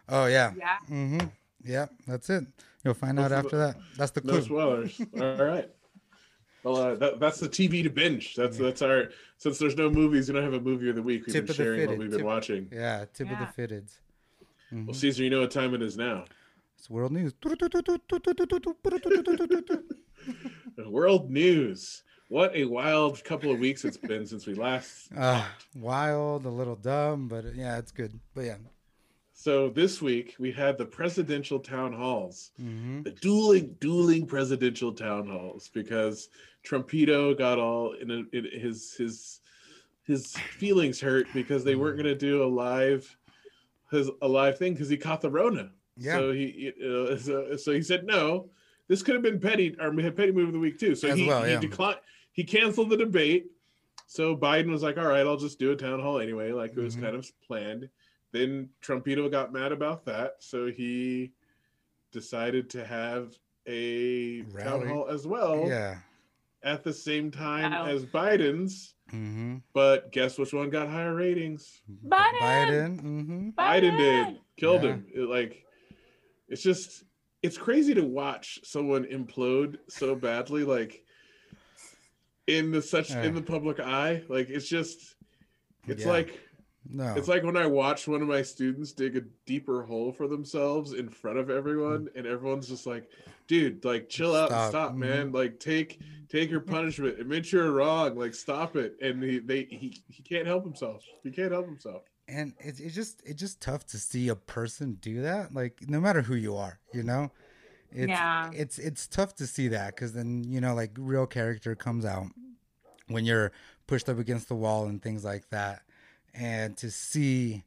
Oh 0.09 0.27
yeah. 0.27 0.53
yeah 0.57 0.77
Mm-hmm. 0.91 1.27
Yeah, 1.65 1.87
that's 2.07 2.31
it. 2.31 2.45
You'll 2.85 2.95
find 2.95 3.17
No 3.17 3.23
out 3.25 3.33
spo- 3.33 3.37
after 3.45 3.59
that. 3.59 3.77
That's 3.97 4.13
the 4.13 4.21
clue. 4.21 4.33
No 4.33 4.39
clue. 4.39 4.89
spoilers. 4.89 5.01
All 5.21 5.45
right. 5.53 5.69
Well, 6.63 6.77
uh, 6.77 6.95
that, 6.97 7.21
that's 7.21 7.39
the 7.41 7.49
TV 7.49 7.83
to 7.83 7.91
binge. 7.91 8.35
That's 8.35 8.57
that's 8.59 8.81
our 8.83 9.11
since 9.37 9.59
there's 9.59 9.77
no 9.77 9.91
movies, 9.91 10.29
we 10.29 10.35
don't 10.35 10.45
have 10.45 10.55
a 10.55 10.61
movie 10.61 10.89
of 10.89 10.97
the 10.97 11.03
week. 11.03 11.27
We've 11.27 11.35
Tip 11.35 11.47
been 11.47 11.51
of 11.51 11.57
the 11.57 11.63
sharing 11.65 11.89
what 11.89 11.99
we've 11.99 12.11
been 12.11 12.19
tip- 12.19 12.27
watching. 12.27 12.69
Yeah, 12.73 13.05
tip 13.13 13.27
Yeah. 13.29 13.43
of 13.43 13.55
the 13.57 13.63
fitteds. 13.63 13.93
Well, 14.71 14.95
Caesar, 14.95 15.23
you 15.25 15.31
know 15.31 15.41
what 15.41 15.51
time 15.51 15.75
it 15.75 15.83
is 15.83 15.97
now. 15.97 16.25
It's 16.79 16.89
world 16.91 17.11
news. 17.13 17.33
World 20.87 21.31
news. 21.31 22.03
What 22.29 22.55
a 22.55 22.67
wild 22.67 23.25
couple 23.25 23.51
of 23.51 23.59
weeks 23.59 23.85
it's 23.87 23.97
been 23.97 24.27
since 24.27 24.47
we 24.47 24.55
last. 24.55 25.11
uh, 25.17 25.45
wild, 25.77 26.45
a 26.45 26.51
little 26.51 26.77
dumb, 26.77 27.27
but 27.27 27.47
uh, 27.47 27.51
yeah, 27.55 27.79
it's 27.79 27.91
good. 27.91 28.19
But 28.35 28.45
yeah. 28.45 28.57
So 29.33 29.71
this 29.71 30.03
week 30.03 30.35
we 30.39 30.53
had 30.53 30.77
the 30.77 30.85
presidential 30.85 31.59
town 31.59 31.93
halls. 31.93 32.51
Mm-hmm. 32.61 33.03
the 33.05 33.13
dueling 33.13 33.77
dueling 33.81 34.27
presidential 34.27 34.93
town 34.93 35.29
halls 35.29 35.71
because 35.73 36.29
Trumpito 36.67 37.39
got 37.39 37.59
all 37.59 37.93
in, 37.93 38.11
a, 38.11 38.37
in 38.37 38.45
his 38.61 38.95
his 38.95 39.41
his 40.05 40.37
feelings 40.37 41.01
hurt 41.01 41.29
because 41.33 41.65
they 41.65 41.77
weren't 41.77 41.97
going 41.97 42.07
to 42.07 42.15
do 42.15 42.43
a 42.43 42.47
live 42.47 43.17
his 43.91 44.11
a 44.21 44.29
live 44.29 44.59
thing 44.59 44.75
because 44.75 44.89
he 44.89 44.97
caught 44.97 45.21
the 45.21 45.31
Rona. 45.31 45.71
Yeah. 45.97 46.17
So 46.17 46.33
he 46.33 46.73
uh, 46.85 47.17
so, 47.17 47.57
so 47.57 47.73
he 47.73 47.83
said 47.83 48.05
no. 48.05 48.51
This 48.89 49.03
could 49.03 49.15
have 49.15 49.23
been 49.23 49.39
petty 49.39 49.77
or 49.81 49.93
petty 49.93 50.33
move 50.33 50.49
of 50.49 50.53
the 50.55 50.59
week 50.59 50.79
too. 50.79 50.95
So 50.95 51.09
As 51.09 51.19
he, 51.19 51.27
well, 51.27 51.45
he 51.45 51.57
declined. 51.59 51.99
He 52.33 52.43
canceled 52.45 52.91
the 52.91 52.97
debate. 52.97 53.51
So 54.07 54.35
Biden 54.37 54.71
was 54.71 54.83
like, 54.83 54.97
"All 54.97 55.07
right, 55.07 55.27
I'll 55.27 55.37
just 55.37 55.59
do 55.59 55.73
a 55.73 55.77
town 55.77 56.01
hall 56.01 56.19
anyway," 56.21 56.53
like 56.53 56.71
it 56.73 56.79
was 56.81 56.97
Mhm. 56.97 57.03
kind 57.03 57.17
of 57.17 57.31
planned. 57.47 57.89
Then 58.33 58.71
Trumpito 58.83 59.31
got 59.31 59.53
mad 59.53 59.73
about 59.73 60.05
that, 60.07 60.37
so 60.39 60.71
he 60.71 61.33
decided 62.13 62.71
to 62.71 62.85
have 62.85 63.35
a 63.67 64.43
town 64.59 64.87
hall 64.89 65.09
as 65.09 65.27
well 65.27 65.67
Yeah. 65.69 65.99
at 66.63 66.83
the 66.85 66.93
same 66.93 67.31
time 67.31 67.73
Wow. 67.73 67.85
as 67.87 68.07
Biden's. 68.07 68.95
Mm-hmm. 69.13 69.57
But 69.75 70.11
guess 70.13 70.39
which 70.39 70.53
one 70.55 70.71
got 70.71 70.89
higher 70.89 71.15
ratings? 71.15 71.83
Biden! 72.07 72.39
Biden. 72.41 73.01
Mm-hmm. 73.01 73.49
Biden 73.51 73.97
did. 73.99 74.41
Killed 74.57 74.83
Yeah. 74.85 74.91
him. 74.91 75.07
It, 75.15 75.21
like 75.29 75.65
it's 76.49 76.63
just 76.63 77.05
it's 77.43 77.57
crazy 77.59 77.95
to 77.95 78.03
watch 78.03 78.59
someone 78.65 79.05
implode 79.05 79.77
so 79.89 80.15
badly 80.15 80.65
like 80.65 81.05
in 82.47 82.71
the 82.71 82.83
such 82.83 83.11
in 83.11 83.35
the 83.35 83.43
public 83.43 83.79
eye. 83.79 84.23
Like 84.29 84.49
it's 84.51 84.69
just 84.69 85.15
it's 85.87 86.05
Yeah. 86.05 86.11
like 86.11 86.41
No. 86.91 87.15
It's 87.17 87.29
like 87.29 87.43
when 87.43 87.57
I 87.57 87.67
watch 87.67 88.09
one 88.09 88.23
of 88.23 88.29
my 88.29 88.41
students 88.41 88.93
dig 88.93 89.17
a 89.17 89.21
deeper 89.45 89.83
hole 89.83 90.11
for 90.11 90.27
themselves 90.27 90.95
in 90.95 91.11
front 91.11 91.39
of 91.39 91.51
everyone, 91.51 92.09
and 92.15 92.27
everyone's 92.27 92.67
just 92.67 92.87
like, 92.87 93.11
"Dude, 93.47 93.85
like, 93.85 94.09
chill 94.09 94.35
out 94.35 94.51
and 94.51 94.57
Stop. 94.57 94.71
stop, 94.71 94.91
mm-hmm. 94.93 95.01
man. 95.01 95.33
Like, 95.33 95.61
take 95.61 96.01
take 96.31 96.51
your 96.51 96.61
punishment. 96.61 97.21
Admit 97.21 97.53
you're 97.53 97.73
wrong. 97.73 98.17
Like, 98.17 98.35
stop 98.35 98.75
it." 98.77 98.97
And 99.03 99.23
he 99.23 99.39
they 99.39 99.65
he, 99.65 100.01
he 100.09 100.23
can't 100.23 100.47
help 100.47 100.65
himself. 100.65 101.05
He 101.23 101.31
can't 101.31 101.53
help 101.53 101.67
himself. 101.67 102.05
And 102.29 102.53
it's 102.59 102.79
it's 102.79 102.95
just 102.95 103.23
it's 103.25 103.41
just 103.41 103.61
tough 103.61 103.87
to 103.87 103.99
see 103.99 104.29
a 104.29 104.37
person 104.37 104.99
do 105.01 105.23
that. 105.23 105.55
Like 105.55 105.89
no 105.89 106.01
matter 106.01 106.23
who 106.23 106.35
you 106.35 106.57
are, 106.57 106.79
you 106.93 107.03
know. 107.03 107.33
It's, 107.91 108.09
Yeah. 108.09 108.51
It's 108.53 108.79
it's 108.79 109.07
tough 109.07 109.35
to 109.37 109.47
see 109.47 109.69
that 109.69 109.95
because 109.95 110.13
then 110.13 110.45
you 110.45 110.61
know 110.61 110.75
like 110.75 110.93
real 110.99 111.27
character 111.27 111.75
comes 111.75 112.05
out 112.05 112.27
when 113.07 113.25
you're 113.25 113.51
pushed 113.87 114.09
up 114.11 114.19
against 114.19 114.49
the 114.49 114.55
wall 114.55 114.85
and 114.87 115.03
things 115.03 115.25
like 115.25 115.49
that, 115.51 115.83
and 116.35 116.77
to 116.77 116.91
see 116.91 117.65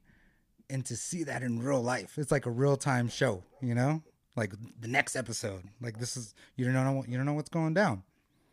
and 0.70 0.86
to 0.86 0.96
see 0.96 1.24
that 1.24 1.42
in 1.42 1.58
real 1.58 1.82
life, 1.82 2.16
it's 2.16 2.30
like 2.30 2.46
a 2.46 2.50
real 2.50 2.76
time 2.76 3.08
show, 3.08 3.42
you 3.60 3.74
know. 3.74 4.02
Like 4.36 4.54
the 4.80 4.88
next 4.88 5.16
episode, 5.16 5.64
like 5.82 5.98
this 5.98 6.16
is 6.16 6.34
you 6.56 6.64
don't 6.64 6.72
know 6.72 7.04
you 7.06 7.16
don't 7.16 7.26
know 7.26 7.34
what's 7.34 7.50
going 7.50 7.74
down. 7.74 8.04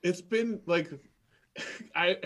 It's 0.02 0.22
been 0.22 0.62
like 0.66 0.90
I 1.96 2.18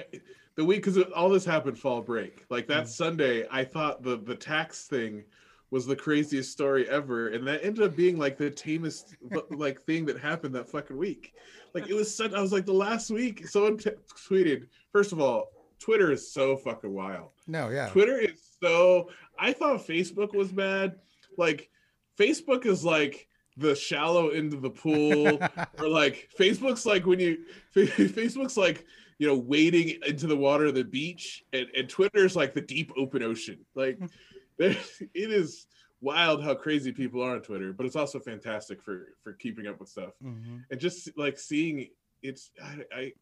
the 0.55 0.65
week 0.65 0.83
because 0.83 0.97
all 1.15 1.29
this 1.29 1.45
happened 1.45 1.77
fall 1.79 2.01
break. 2.01 2.45
Like 2.49 2.67
that 2.67 2.85
mm. 2.85 2.87
Sunday, 2.87 3.45
I 3.49 3.63
thought 3.63 4.03
the 4.03 4.17
the 4.17 4.35
tax 4.35 4.85
thing 4.87 5.23
was 5.71 5.87
the 5.87 5.95
craziest 5.95 6.51
story 6.51 6.87
ever, 6.87 7.29
and 7.29 7.47
that 7.47 7.63
ended 7.63 7.83
up 7.83 7.95
being 7.95 8.17
like 8.17 8.37
the 8.37 8.49
tamest 8.49 9.15
like 9.49 9.81
thing 9.83 10.05
that 10.05 10.19
happened 10.19 10.53
that 10.55 10.69
fucking 10.69 10.97
week. 10.97 11.33
Like 11.73 11.89
it 11.89 11.95
was 11.95 12.13
such. 12.13 12.33
I 12.33 12.41
was 12.41 12.51
like 12.51 12.65
the 12.65 12.73
last 12.73 13.09
week. 13.09 13.47
Someone 13.47 13.77
t- 13.77 13.89
tweeted. 14.29 14.67
First 14.91 15.11
of 15.11 15.19
all, 15.19 15.49
Twitter 15.79 16.11
is 16.11 16.31
so 16.31 16.55
fucking 16.55 16.93
wild. 16.93 17.31
No, 17.47 17.69
yeah. 17.69 17.89
Twitter 17.89 18.17
is 18.19 18.39
so. 18.61 19.09
I 19.39 19.51
thought 19.51 19.85
Facebook 19.85 20.35
was 20.35 20.51
bad. 20.51 20.95
Like 21.37 21.71
Facebook 22.19 22.67
is 22.67 22.85
like 22.85 23.27
the 23.57 23.75
shallow 23.75 24.29
end 24.29 24.53
of 24.53 24.61
the 24.61 24.69
pool, 24.69 25.39
or 25.79 25.87
like 25.87 26.29
Facebook's 26.39 26.85
like 26.85 27.07
when 27.07 27.19
you 27.19 27.39
Facebook's 27.75 28.57
like 28.57 28.85
you 29.17 29.27
know 29.27 29.37
wading 29.37 29.99
into 30.05 30.27
the 30.27 30.37
water 30.37 30.65
of 30.65 30.75
the 30.75 30.83
beach, 30.83 31.43
and 31.53 31.67
and 31.75 31.89
Twitter's 31.89 32.35
like 32.35 32.53
the 32.53 32.61
deep 32.61 32.91
open 32.97 33.23
ocean. 33.23 33.59
Like 33.75 33.99
it 34.57 34.77
is 35.13 35.67
wild 36.01 36.43
how 36.43 36.53
crazy 36.53 36.91
people 36.91 37.21
are 37.23 37.35
on 37.35 37.41
Twitter, 37.41 37.71
but 37.73 37.85
it's 37.85 37.95
also 37.95 38.19
fantastic 38.19 38.81
for 38.81 39.13
for 39.23 39.33
keeping 39.33 39.67
up 39.67 39.79
with 39.79 39.89
stuff. 39.89 40.13
Hmm 40.21 40.57
and 40.73 40.81
just 40.81 41.09
like 41.17 41.37
seeing 41.37 41.87
it's 42.21 42.51
I, 42.61 42.77
I 42.91 43.13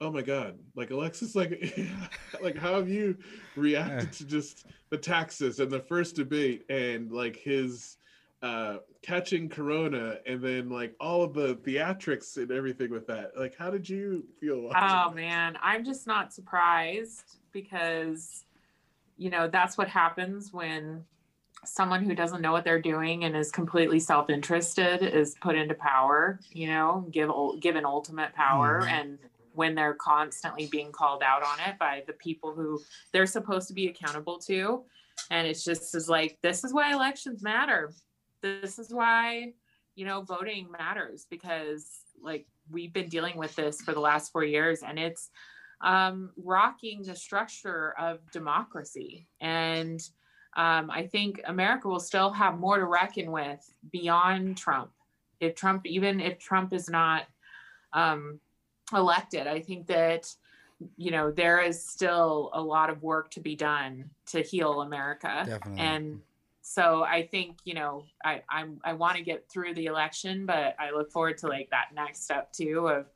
oh 0.00 0.10
my 0.10 0.22
god 0.22 0.58
like 0.74 0.90
Alexis 0.90 1.34
like 1.34 1.78
like 2.42 2.56
how 2.56 2.74
have 2.74 2.88
you 2.88 3.16
reacted 3.56 4.12
to 4.14 4.24
just 4.24 4.66
the 4.90 4.98
taxes 4.98 5.60
and 5.60 5.70
the 5.70 5.80
first 5.80 6.16
debate 6.16 6.64
and 6.68 7.12
like 7.12 7.36
his 7.36 7.96
uh 8.42 8.78
catching 9.02 9.48
corona 9.48 10.18
and 10.26 10.40
then 10.42 10.68
like 10.68 10.94
all 11.00 11.22
of 11.24 11.34
the 11.34 11.56
theatrics 11.56 12.36
and 12.36 12.52
everything 12.52 12.90
with 12.90 13.06
that 13.06 13.32
like 13.36 13.56
how 13.58 13.68
did 13.70 13.88
you 13.88 14.24
feel 14.40 14.68
Oh 14.68 14.72
that? 14.72 15.14
man, 15.14 15.58
I'm 15.60 15.84
just 15.84 16.06
not 16.06 16.32
surprised 16.32 17.38
because 17.52 18.44
you 19.16 19.30
know 19.30 19.48
that's 19.48 19.76
what 19.76 19.88
happens 19.88 20.52
when 20.52 21.04
someone 21.64 22.04
who 22.04 22.14
doesn't 22.14 22.40
know 22.40 22.52
what 22.52 22.62
they're 22.62 22.80
doing 22.80 23.24
and 23.24 23.36
is 23.36 23.50
completely 23.50 23.98
self-interested 23.98 25.02
is 25.02 25.34
put 25.40 25.56
into 25.56 25.74
power, 25.74 26.38
you 26.50 26.68
know, 26.68 27.08
give 27.10 27.30
given 27.60 27.84
ultimate 27.84 28.32
power 28.34 28.82
Mhm. 28.84 28.92
and 28.92 29.18
when 29.54 29.74
they're 29.74 29.94
constantly 29.94 30.68
being 30.68 30.92
called 30.92 31.20
out 31.24 31.42
on 31.42 31.58
it 31.68 31.76
by 31.80 32.04
the 32.06 32.12
people 32.12 32.52
who 32.54 32.80
they're 33.10 33.26
supposed 33.26 33.66
to 33.66 33.74
be 33.74 33.88
accountable 33.88 34.38
to 34.38 34.84
and 35.32 35.48
it's 35.48 35.64
just 35.64 35.92
is 35.96 36.08
like 36.08 36.38
this 36.42 36.62
is 36.62 36.72
why 36.72 36.92
elections 36.92 37.42
matter. 37.42 37.92
This 38.42 38.78
is 38.78 38.92
why 38.92 39.52
you 39.94 40.04
know 40.04 40.22
voting 40.22 40.68
matters 40.70 41.26
because 41.28 42.00
like 42.22 42.46
we've 42.70 42.92
been 42.92 43.08
dealing 43.08 43.36
with 43.36 43.54
this 43.56 43.80
for 43.80 43.92
the 43.92 44.00
last 44.00 44.30
four 44.30 44.44
years 44.44 44.82
and 44.82 44.98
it's 44.98 45.30
um, 45.80 46.30
rocking 46.36 47.02
the 47.02 47.14
structure 47.14 47.94
of 47.98 48.18
democracy. 48.30 49.26
And 49.40 50.00
um, 50.56 50.90
i 50.90 51.06
think 51.06 51.40
america 51.46 51.88
will 51.88 52.00
still 52.00 52.30
have 52.30 52.58
more 52.58 52.78
to 52.78 52.86
reckon 52.86 53.30
with 53.30 53.60
beyond 53.92 54.56
trump. 54.56 54.90
If 55.40 55.54
trump 55.54 55.86
even 55.86 56.20
if 56.20 56.38
trump 56.38 56.72
is 56.72 56.88
not 56.88 57.26
um, 57.92 58.40
elected 58.92 59.46
i 59.46 59.60
think 59.60 59.86
that 59.88 60.34
you 60.96 61.10
know 61.10 61.30
there 61.30 61.60
is 61.60 61.84
still 61.84 62.50
a 62.54 62.60
lot 62.60 62.88
of 62.88 63.02
work 63.02 63.30
to 63.32 63.40
be 63.40 63.54
done 63.56 64.10
to 64.26 64.42
heal 64.42 64.80
america. 64.80 65.44
Definitely. 65.46 65.80
and 65.80 66.20
so 66.68 67.02
i 67.04 67.26
think 67.26 67.56
you 67.64 67.72
know 67.72 68.04
i 68.24 68.42
i'm 68.50 68.78
i 68.84 68.92
want 68.92 69.16
to 69.16 69.22
get 69.22 69.48
through 69.50 69.72
the 69.72 69.86
election 69.86 70.44
but 70.44 70.76
i 70.78 70.90
look 70.90 71.10
forward 71.10 71.38
to 71.38 71.48
like 71.48 71.68
that 71.70 71.86
next 71.94 72.24
step 72.24 72.52
too 72.52 72.86
of 72.88 73.06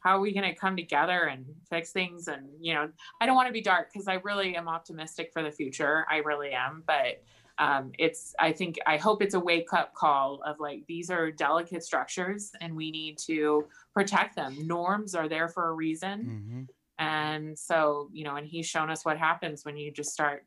how 0.00 0.16
are 0.16 0.20
we 0.20 0.32
going 0.32 0.48
to 0.48 0.54
come 0.54 0.76
together 0.76 1.24
and 1.24 1.46
fix 1.70 1.92
things 1.92 2.28
and 2.28 2.46
you 2.60 2.74
know 2.74 2.90
i 3.20 3.26
don't 3.26 3.36
want 3.36 3.46
to 3.46 3.54
be 3.54 3.62
dark 3.62 3.90
because 3.90 4.06
i 4.06 4.14
really 4.22 4.54
am 4.54 4.68
optimistic 4.68 5.30
for 5.32 5.42
the 5.42 5.50
future. 5.50 6.04
I 6.10 6.18
really 6.18 6.50
am 6.50 6.82
but 6.86 7.22
um, 7.58 7.92
it's 7.98 8.34
i 8.38 8.52
think 8.52 8.78
i 8.86 8.98
hope 8.98 9.22
it's 9.22 9.34
a 9.34 9.40
wake 9.40 9.72
up 9.72 9.94
call 9.94 10.42
of 10.44 10.60
like 10.60 10.84
these 10.86 11.10
are 11.10 11.30
delicate 11.30 11.82
structures 11.82 12.52
and 12.60 12.76
we 12.76 12.90
need 12.90 13.16
to 13.26 13.66
protect 13.94 14.36
them. 14.36 14.56
Norms 14.66 15.14
are 15.14 15.28
there 15.28 15.48
for 15.48 15.68
a 15.68 15.72
reason. 15.72 16.20
Hmm 16.22 16.62
and 17.00 17.58
so 17.58 18.10
you 18.12 18.24
know 18.24 18.36
and 18.36 18.46
he's 18.46 18.66
shown 18.66 18.90
us 18.90 19.04
what 19.04 19.16
happens 19.16 19.64
when 19.64 19.76
you 19.76 19.90
just 19.90 20.12
start 20.12 20.44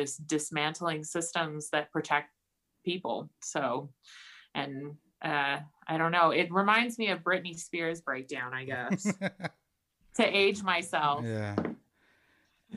just 0.00 0.26
dismantling 0.26 1.02
systems 1.02 1.70
that 1.70 1.90
protect 1.92 2.28
people 2.84 3.28
so 3.40 3.88
and 4.54 4.94
uh 5.24 5.58
i 5.88 5.96
don't 5.98 6.12
know 6.12 6.30
it 6.30 6.48
reminds 6.52 6.98
me 6.98 7.08
of 7.08 7.20
britney 7.20 7.58
spears 7.58 8.00
breakdown 8.00 8.52
i 8.54 8.64
guess 8.64 9.02
to 10.14 10.24
age 10.24 10.62
myself 10.62 11.24
yeah. 11.24 11.56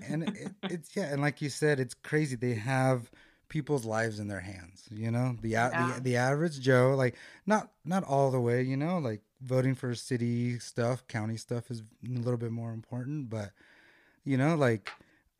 And 0.08 0.24
it, 0.24 0.52
it's 0.64 0.96
yeah, 0.96 1.12
and 1.12 1.22
like 1.22 1.42
you 1.42 1.50
said, 1.50 1.80
it's 1.80 1.94
crazy. 1.94 2.36
They 2.36 2.54
have 2.54 3.10
people's 3.50 3.86
lives 3.86 4.20
in 4.20 4.28
their 4.28 4.40
hands. 4.40 4.84
You 4.92 5.12
know, 5.12 5.36
the 5.42 5.50
Yeah. 5.50 5.94
the, 5.96 6.02
the 6.02 6.18
average 6.18 6.60
Joe, 6.62 6.94
like 6.96 7.16
not 7.46 7.72
not 7.84 8.04
all 8.04 8.32
the 8.32 8.40
way. 8.40 8.62
You 8.62 8.78
know, 8.78 9.00
like 9.00 9.22
voting 9.42 9.76
for 9.76 9.94
city 9.96 10.60
stuff, 10.60 11.08
county 11.08 11.38
stuff 11.38 11.72
is 11.72 11.82
a 11.82 12.20
little 12.20 12.38
bit 12.38 12.52
more 12.52 12.72
important. 12.72 13.30
But 13.30 13.52
you 14.24 14.38
know, 14.38 14.56
like 14.56 14.90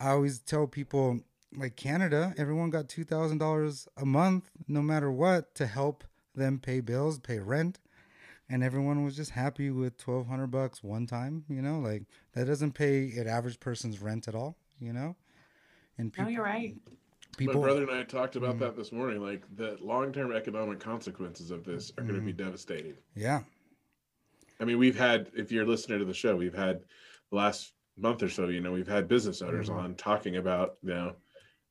I 0.00 0.10
always 0.10 0.40
tell 0.40 0.66
people, 0.66 1.20
like 1.56 1.76
Canada, 1.76 2.34
everyone 2.36 2.70
got 2.70 2.88
two 2.88 3.04
thousand 3.04 3.38
dollars 3.38 3.88
a 3.96 4.04
month, 4.06 4.50
no 4.68 4.82
matter 4.82 5.10
what, 5.10 5.54
to 5.56 5.66
help 5.66 6.04
them 6.34 6.58
pay 6.58 6.80
bills, 6.80 7.18
pay 7.18 7.38
rent 7.38 7.78
and 8.48 8.64
everyone 8.64 9.04
was 9.04 9.14
just 9.16 9.30
happy 9.30 9.70
with 9.70 9.94
1200 10.04 10.46
bucks 10.48 10.82
one 10.82 11.06
time 11.06 11.44
you 11.48 11.62
know 11.62 11.78
like 11.78 12.02
that 12.32 12.46
doesn't 12.46 12.72
pay 12.72 13.10
an 13.16 13.28
average 13.28 13.60
person's 13.60 14.00
rent 14.00 14.26
at 14.28 14.34
all 14.34 14.56
you 14.80 14.92
know 14.92 15.14
and 15.98 16.12
no 16.18 16.28
you're 16.28 16.42
right 16.44 16.76
people 17.36 17.60
My 17.60 17.66
brother 17.66 17.82
and 17.82 17.90
I 17.92 18.02
talked 18.02 18.36
about 18.36 18.56
Mhm. 18.56 18.60
that 18.60 18.76
this 18.76 18.92
morning. 18.92 19.20
Like 19.20 19.44
the 19.56 19.76
long-term 19.80 20.32
economic 20.32 20.80
consequences 20.80 21.50
of 21.50 21.64
this 21.64 21.90
are 21.96 22.02
going 22.02 22.14
to 22.18 22.20
be 22.20 22.32
Mm-hmm. 22.32 22.44
devastating. 22.44 22.94
yeah 23.14 23.42
I 24.60 24.64
mean, 24.64 24.78
we've 24.78 24.98
had, 24.98 25.30
if 25.34 25.50
you're 25.50 25.66
listening 25.66 26.00
to 26.00 26.04
the 26.04 26.12
show, 26.14 26.36
we've 26.36 26.54
had 26.54 26.80
the 27.30 27.36
last 27.36 27.72
month 27.96 28.22
or 28.22 28.28
so, 28.28 28.48
you 28.48 28.60
know, 28.60 28.72
we've 28.72 28.86
had 28.88 29.08
business 29.08 29.42
owners 29.42 29.70
Mhm. 29.70 29.78
on 29.78 29.94
talking 29.94 30.36
about, 30.36 30.76
you 30.82 30.90
know, 30.90 31.16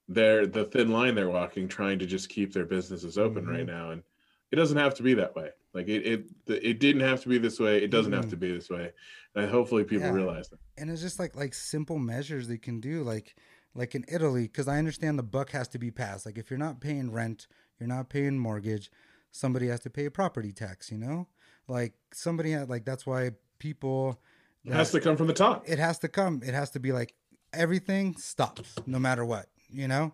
their 0.09 0.45
the 0.47 0.65
thin 0.65 0.91
line 0.91 1.15
they're 1.15 1.29
walking, 1.29 1.67
trying 1.67 1.99
to 1.99 2.05
just 2.05 2.27
keep 2.29 2.51
their 2.51 2.65
businesses 2.65 3.17
open 3.17 3.45
right 3.47 3.63
Mhm. 3.63 3.67
now, 3.67 3.91
and 3.91 4.03
it 4.51 4.55
doesn't 4.57 4.77
have 4.77 4.95
to 4.95 5.03
be 5.03 5.13
that 5.13 5.35
way. 5.35 5.51
Like 5.73 5.87
it, 5.87 6.05
it, 6.05 6.25
it 6.47 6.79
didn't 6.79 7.03
have 7.03 7.21
to 7.21 7.29
be 7.29 7.37
this 7.37 7.59
way. 7.59 7.81
It 7.83 7.91
doesn't 7.91 8.11
have 8.13 8.25
Mhm. 8.25 8.29
to 8.31 8.37
be 8.37 8.51
this 8.51 8.69
way, 8.71 8.91
and 9.35 9.49
hopefully 9.49 9.83
people 9.83 10.07
Yeah. 10.07 10.13
realize 10.13 10.49
that. 10.49 10.59
and 10.77 10.89
it's 10.89 11.01
just 11.01 11.19
like 11.19 11.35
like 11.35 11.53
simple 11.53 11.99
measures 11.99 12.47
they 12.47 12.57
can 12.57 12.79
do 12.79 13.03
like 13.03 13.35
like 13.75 13.93
in 13.93 14.03
italy 14.07 14.43
because 14.43 14.67
i 14.67 14.77
understand 14.79 15.19
the 15.19 15.23
buck 15.23 15.51
has 15.51 15.67
to 15.67 15.77
be 15.77 15.91
passed 15.91 16.25
like 16.25 16.37
if 16.37 16.49
you're 16.49 16.57
not 16.57 16.79
paying 16.81 17.11
rent 17.11 17.47
you're 17.79 17.87
not 17.87 18.09
paying 18.09 18.39
mortgage 18.39 18.89
somebody 19.31 19.67
has 19.67 19.81
to 19.81 19.89
pay 19.89 20.05
a 20.05 20.11
property 20.11 20.51
tax 20.53 20.89
you 20.91 20.97
know 20.97 21.27
like 21.67 21.93
somebody 22.13 22.51
had 22.51 22.67
like 22.69 22.83
that's 22.85 23.05
why 23.05 23.29
people 23.59 24.19
It 24.65 24.71
has 24.73 24.91
to 24.91 24.99
come 25.01 25.17
from 25.17 25.27
the 25.27 25.33
top. 25.33 25.67
it 25.69 25.77
has 25.79 25.99
to 25.99 26.07
come 26.07 26.41
it 26.43 26.53
has 26.55 26.71
to 26.71 26.79
be 26.79 26.91
like 26.93 27.13
everything 27.53 28.15
stops 28.15 28.73
no 28.87 28.97
matter 28.99 29.23
what 29.25 29.49
you 29.71 29.87
know 29.87 30.13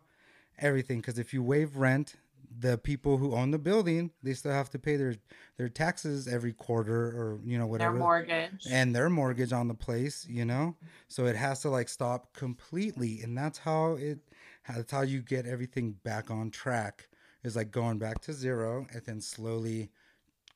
everything. 0.60 1.00
Because 1.02 1.20
if 1.20 1.34
you 1.34 1.44
waive 1.44 1.78
rent 1.78 2.16
the 2.60 2.78
people 2.78 3.18
who 3.18 3.34
own 3.34 3.52
the 3.52 3.58
building 3.58 4.12
they 4.24 4.34
still 4.34 4.52
have 4.52 4.70
to 4.70 4.80
pay 4.80 4.96
their 4.96 5.16
their 5.58 5.70
taxes 5.70 6.28
every 6.28 6.54
quarter 6.54 7.08
or 7.08 7.40
you 7.44 7.58
know 7.58 7.68
whatever. 7.68 7.92
their 7.92 8.00
mortgage. 8.00 8.68
And 8.70 8.96
their 8.96 9.10
mortgage 9.10 9.52
on 9.54 9.68
the 9.68 9.74
place 9.74 10.26
you 10.30 10.46
know? 10.46 10.76
So 11.08 11.26
it 11.26 11.36
has 11.36 11.62
to 11.62 11.70
like 11.70 11.90
stop 11.90 12.34
completely. 12.34 13.22
And 13.22 13.38
that's 13.38 13.60
how 13.60 13.94
it 13.94 14.20
that's 14.68 14.92
how 14.92 15.02
you 15.02 15.22
get 15.22 15.46
everything 15.46 15.96
back 16.04 16.32
on 16.32 16.50
track. 16.52 17.10
Is 17.44 17.56
like 17.56 17.72
going 17.72 18.00
back 18.00 18.22
to 18.22 18.34
zero 18.34 18.88
and 18.92 19.04
then 19.06 19.22
slowly 19.22 19.92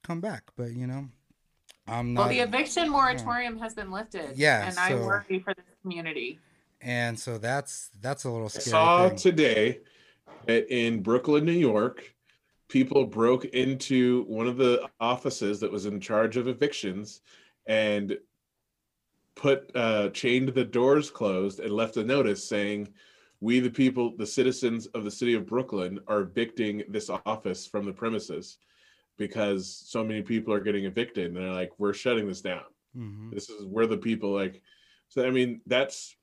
come 0.03 0.21
back. 0.21 0.43
But 0.55 0.71
you 0.71 0.87
know 0.87 1.09
i'm 1.87 2.13
not 2.13 2.21
well 2.21 2.29
the 2.29 2.39
eviction 2.39 2.89
moratorium 2.89 3.57
has 3.57 3.73
been 3.73 3.91
lifted. 3.91 4.37
Yeah, 4.37 4.67
and 4.67 4.77
i 4.79 4.89
so- 4.89 5.05
worry 5.05 5.39
for 5.39 5.53
this 5.53 5.65
community 5.81 6.39
and 6.81 7.19
so 7.19 7.37
that's 7.37 7.89
that's 8.01 8.23
a 8.23 8.29
little 8.29 8.47
I 8.47 8.49
scary 8.49 8.69
saw 8.71 9.07
thing. 9.09 9.17
today 9.17 9.79
that 10.45 10.73
in 10.73 11.01
Brooklyn, 11.01 11.45
New 11.45 11.51
York, 11.51 12.15
people 12.69 13.05
broke 13.05 13.45
into 13.45 14.23
one 14.23 14.47
of 14.47 14.57
the 14.57 14.87
offices 14.99 15.59
that 15.59 15.71
was 15.71 15.85
in 15.85 15.99
charge 15.99 16.37
of 16.37 16.47
evictions 16.47 17.21
and 17.65 18.17
put 19.35 19.71
uh, 19.75 20.09
chained 20.09 20.49
the 20.49 20.65
doors 20.65 21.09
closed 21.09 21.59
and 21.59 21.71
left 21.71 21.97
a 21.97 22.03
notice 22.03 22.47
saying, 22.47 22.87
"We, 23.39 23.59
the 23.59 23.69
people, 23.69 24.15
the 24.17 24.25
citizens 24.25 24.87
of 24.87 25.03
the 25.03 25.11
city 25.11 25.33
of 25.33 25.45
Brooklyn, 25.45 25.99
are 26.07 26.21
evicting 26.21 26.83
this 26.89 27.09
office 27.25 27.65
from 27.65 27.85
the 27.85 27.93
premises 27.93 28.57
because 29.17 29.67
so 29.85 30.03
many 30.03 30.21
people 30.21 30.53
are 30.53 30.59
getting 30.59 30.85
evicted." 30.85 31.27
And 31.27 31.37
they're 31.37 31.51
like, 31.51 31.71
"We're 31.77 31.93
shutting 31.93 32.27
this 32.27 32.41
down." 32.41 32.63
Mhm. 32.97 33.31
this 33.31 33.51
is 33.51 33.65
where 33.65 33.85
the 33.85 33.95
people 33.95 34.31
like 34.33 34.63
so 35.09 35.23
i 35.23 35.29
mean 35.29 35.61
that's 35.67 36.15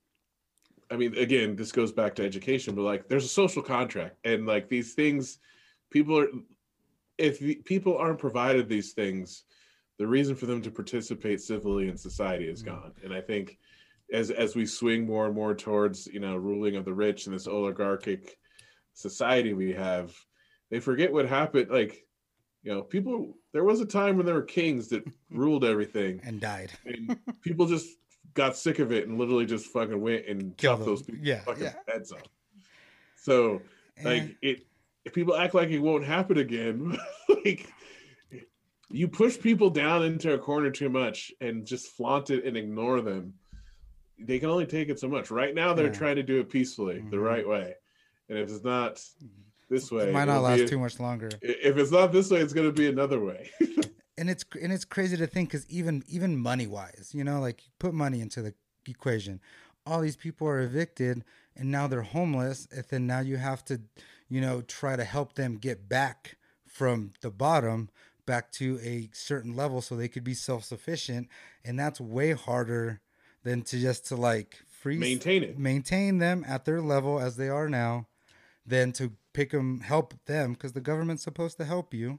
i 0.90 0.96
mean 0.96 1.16
again 1.16 1.56
this 1.56 1.72
goes 1.72 1.92
back 1.92 2.14
to 2.14 2.24
education 2.24 2.74
but 2.74 2.82
like 2.82 3.08
there's 3.08 3.24
a 3.24 3.28
social 3.28 3.62
contract 3.62 4.16
and 4.24 4.46
like 4.46 4.68
these 4.68 4.94
things 4.94 5.38
people 5.90 6.18
are 6.18 6.28
if 7.18 7.38
the- 7.38 7.56
people 7.64 7.96
aren't 7.96 8.18
provided 8.18 8.68
these 8.68 8.92
things 8.92 9.44
the 9.98 10.06
reason 10.06 10.34
for 10.36 10.44
them 10.46 10.60
to 10.60 10.70
participate 10.70 11.40
civilly 11.40 11.88
in 11.88 11.96
society 11.96 12.46
is 12.48 12.62
Mhm. 12.62 12.66
gone. 12.66 12.92
And 13.02 13.12
i 13.14 13.20
think 13.20 13.58
as 14.12 14.30
as 14.30 14.54
we 14.54 14.66
swing 14.66 15.06
more 15.06 15.26
and 15.26 15.34
more 15.34 15.54
towards 15.54 16.06
you 16.06 16.20
know 16.20 16.36
ruling 16.36 16.76
of 16.76 16.84
the 16.84 16.94
rich 16.94 17.26
and 17.26 17.34
this 17.34 17.48
oligarchic 17.48 18.38
society 18.92 19.52
we 19.52 19.72
have 19.72 20.14
they 20.70 20.78
forget 20.80 21.12
what 21.12 21.26
happened 21.26 21.70
like 21.70 22.06
you 22.62 22.72
know 22.72 22.82
people 22.82 23.36
there 23.52 23.64
was 23.64 23.80
a 23.80 23.86
time 23.86 24.16
when 24.16 24.26
there 24.26 24.34
were 24.34 24.42
kings 24.42 24.88
that 24.88 25.02
ruled 25.30 25.64
everything. 25.64 26.20
And 26.22 26.40
died. 26.40 26.70
And 26.84 27.16
people 27.42 27.66
just 27.66 27.88
got 28.36 28.56
sick 28.56 28.78
of 28.78 28.92
it 28.92 29.08
and 29.08 29.18
literally 29.18 29.46
just 29.46 29.66
fucking 29.66 30.00
went 30.00 30.26
and 30.26 30.56
Kill 30.56 30.72
chopped 30.74 30.80
them. 30.84 30.88
those 30.94 31.02
people's 31.02 31.26
Yeah, 31.26 31.40
fucking 31.40 31.64
yeah. 31.64 31.72
heads 31.88 32.12
off. 32.12 32.20
So 33.16 33.60
like 34.04 34.36
it 34.42 34.64
if 35.04 35.12
people 35.12 35.34
act 35.36 35.54
like 35.54 35.70
it 35.70 35.78
won't 35.80 36.04
happen 36.04 36.38
again, 36.38 36.96
like 37.44 37.66
you 38.90 39.08
push 39.08 39.38
people 39.40 39.70
down 39.70 40.04
into 40.04 40.32
a 40.34 40.38
corner 40.38 40.70
too 40.70 40.88
much 40.88 41.32
and 41.40 41.66
just 41.66 41.88
flaunt 41.88 42.30
it 42.30 42.44
and 42.44 42.56
ignore 42.56 43.00
them, 43.00 43.34
they 44.18 44.38
can 44.38 44.48
only 44.50 44.66
take 44.66 44.88
it 44.88 45.00
so 45.00 45.08
much. 45.08 45.30
Right 45.30 45.54
now 45.54 45.72
they're 45.74 45.86
Yeah. 45.86 45.92
trying 45.92 46.16
to 46.16 46.22
do 46.22 46.38
it 46.40 46.48
peacefully, 46.48 47.00
the 47.10 47.16
Mhm. 47.16 47.22
right 47.24 47.48
way. 47.48 47.74
And 48.28 48.38
if 48.38 48.48
it's 48.50 48.62
not 48.64 49.02
this 49.68 49.90
way. 49.90 50.08
It 50.08 50.12
might 50.12 50.26
not 50.26 50.42
last 50.42 50.60
be- 50.60 50.68
too 50.68 50.78
much 50.78 51.00
longer. 51.00 51.28
If 51.42 51.76
it's 51.76 51.90
not 51.90 52.12
this 52.12 52.30
way, 52.30 52.38
it's 52.40 52.52
going 52.52 52.68
to 52.68 52.72
be 52.72 52.86
another 52.88 53.18
way. 53.18 53.50
and 54.18 54.30
it's 54.30 54.44
and 54.60 54.72
it's 54.72 54.84
crazy 54.84 55.16
to 55.16 55.26
think 55.26 55.50
because 55.50 55.68
even 55.68 56.02
even 56.08 56.36
money 56.36 56.66
wise, 56.66 57.10
you 57.12 57.24
know, 57.24 57.40
like 57.40 57.64
you 57.64 57.70
put 57.78 57.94
money 57.94 58.20
into 58.20 58.42
the 58.42 58.54
equation. 58.86 59.40
All 59.86 60.00
these 60.00 60.16
people 60.16 60.48
are 60.48 60.60
evicted 60.60 61.22
and 61.54 61.70
now 61.70 61.86
they're 61.86 62.02
homeless, 62.02 62.66
and 62.74 62.84
then 62.90 63.06
now 63.06 63.20
you 63.20 63.36
have 63.36 63.64
to, 63.66 63.80
you 64.28 64.40
know, 64.40 64.60
try 64.62 64.96
to 64.96 65.04
help 65.04 65.34
them 65.34 65.56
get 65.56 65.88
back 65.88 66.36
from 66.66 67.12
the 67.20 67.30
bottom 67.30 67.88
back 68.26 68.50
to 68.50 68.78
a 68.82 69.08
certain 69.12 69.54
level 69.54 69.80
so 69.80 69.94
they 69.96 70.08
could 70.08 70.24
be 70.24 70.34
self 70.34 70.64
sufficient, 70.64 71.28
and 71.64 71.78
that's 71.78 72.00
way 72.00 72.32
harder 72.32 73.00
than 73.44 73.62
to 73.62 73.78
just 73.78 74.06
to 74.06 74.16
like 74.16 74.58
freeze 74.68 75.00
Maintain 75.00 75.42
it. 75.44 75.58
maintain 75.58 76.18
them 76.18 76.44
at 76.46 76.64
their 76.64 76.80
level 76.80 77.20
as 77.20 77.36
they 77.36 77.48
are 77.48 77.68
now, 77.68 78.06
than 78.66 78.92
to 78.92 79.12
pick 79.32 79.50
them 79.52 79.80
help 79.80 80.14
them 80.26 80.52
because 80.54 80.72
the 80.72 80.80
government's 80.80 81.22
supposed 81.22 81.56
to 81.58 81.64
help 81.64 81.94
you 81.94 82.18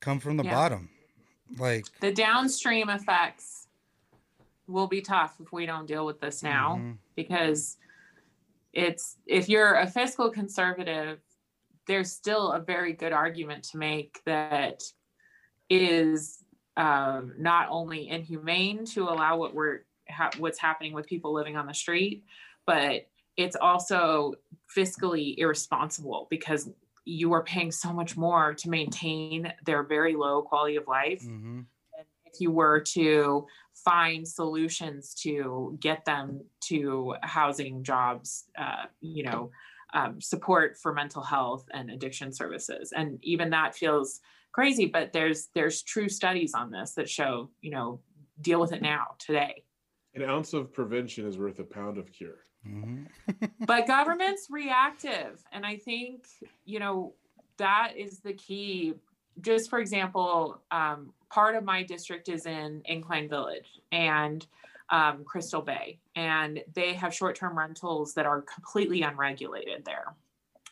come 0.00 0.18
from 0.20 0.36
the 0.38 0.44
Yeah. 0.44 0.50
bottom. 0.50 0.88
Like 1.56 1.86
the 2.00 2.12
downstream 2.12 2.90
effects 2.90 3.66
will 4.66 4.86
be 4.86 5.00
tough 5.00 5.36
if 5.40 5.50
we 5.52 5.64
don't 5.66 5.86
deal 5.86 6.04
with 6.04 6.20
this 6.20 6.42
now 6.42 6.76
Mhm. 6.76 6.98
because 7.16 7.78
it's 8.72 9.16
if 9.26 9.48
you're 9.48 9.74
a 9.76 9.86
fiscal 9.86 10.30
conservative 10.30 11.20
there's 11.86 12.12
still 12.12 12.52
a 12.52 12.60
very 12.60 12.92
good 12.92 13.12
argument 13.14 13.64
to 13.64 13.78
make 13.78 14.20
that 14.26 14.82
is 15.70 16.44
um, 16.76 17.32
not 17.38 17.66
only 17.70 18.08
inhumane 18.08 18.84
to 18.84 19.04
allow 19.04 19.38
what 19.38 19.54
we're 19.54 19.80
ha- 20.10 20.30
what's 20.38 20.58
happening 20.58 20.92
with 20.92 21.06
people 21.06 21.32
living 21.32 21.56
on 21.56 21.66
the 21.66 21.72
street 21.74 22.24
but 22.66 23.08
it's 23.38 23.56
also 23.56 24.34
fiscally 24.76 25.34
irresponsible 25.38 26.26
because 26.28 26.68
you 27.08 27.32
are 27.32 27.42
paying 27.42 27.72
so 27.72 27.92
much 27.92 28.16
more 28.16 28.52
to 28.52 28.68
maintain 28.68 29.50
their 29.64 29.82
very 29.82 30.14
low 30.14 30.42
quality 30.42 30.76
of 30.76 30.86
life 30.86 31.22
mhm. 31.24 31.64
and 31.96 32.06
if 32.26 32.40
you 32.40 32.50
were 32.50 32.80
to 32.80 33.46
find 33.74 34.26
solutions 34.26 35.14
to 35.14 35.76
get 35.80 36.04
them 36.04 36.40
to 36.60 37.14
housing 37.22 37.82
jobs 37.82 38.44
uh, 38.58 38.84
you 39.00 39.22
know 39.22 39.50
um, 39.94 40.20
support 40.20 40.76
for 40.76 40.92
mental 40.92 41.22
health 41.22 41.64
and 41.72 41.90
addiction 41.90 42.30
services 42.30 42.92
and 42.94 43.18
even 43.22 43.48
that 43.50 43.74
feels 43.74 44.20
crazy 44.52 44.84
but 44.84 45.12
there's 45.12 45.48
there's 45.54 45.82
true 45.82 46.08
studies 46.08 46.52
on 46.54 46.70
this 46.70 46.92
that 46.92 47.08
show 47.08 47.48
you 47.62 47.70
know 47.70 48.00
deal 48.42 48.60
with 48.60 48.72
it 48.72 48.82
now 48.82 49.06
today 49.18 49.64
An 50.14 50.22
ounce 50.22 50.52
of 50.52 50.72
prevention 50.72 51.26
is 51.26 51.38
worth 51.38 51.58
a 51.58 51.64
pound 51.64 51.98
of 51.98 52.10
cure. 52.12 52.38
Mhm. 52.66 53.06
but 53.66 53.86
government's 53.86 54.48
reactive 54.50 55.44
and 55.52 55.64
i 55.64 55.76
think 55.76 56.26
you 56.64 56.78
know 56.78 57.14
that 57.56 57.92
is 57.96 58.20
the 58.20 58.32
key 58.32 58.94
just 59.40 59.70
for 59.70 59.78
example 59.78 60.60
um, 60.70 61.12
part 61.30 61.54
of 61.54 61.64
my 61.64 61.82
district 61.82 62.28
is 62.28 62.46
in 62.46 62.82
incline 62.84 63.28
village 63.28 63.80
and 63.92 64.46
um, 64.90 65.22
crystal 65.24 65.62
bay 65.62 65.98
and 66.16 66.60
they 66.74 66.94
have 66.94 67.14
short-term 67.14 67.56
rentals 67.56 68.14
that 68.14 68.26
are 68.26 68.42
completely 68.42 69.02
unregulated 69.02 69.84
there 69.84 70.14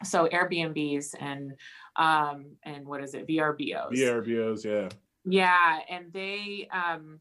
so 0.02 0.26
airbnbs 0.28 1.14
and 1.20 1.54
um, 1.96 2.46
and 2.64 2.86
what 2.86 3.02
is 3.02 3.14
it 3.14 3.26
vrbos 3.26 3.92
VRBOs, 3.92 4.64
yeah. 4.64 4.88
yeah, 5.24 5.78
and 5.88 6.12
they 6.12 6.68
um, 6.72 7.20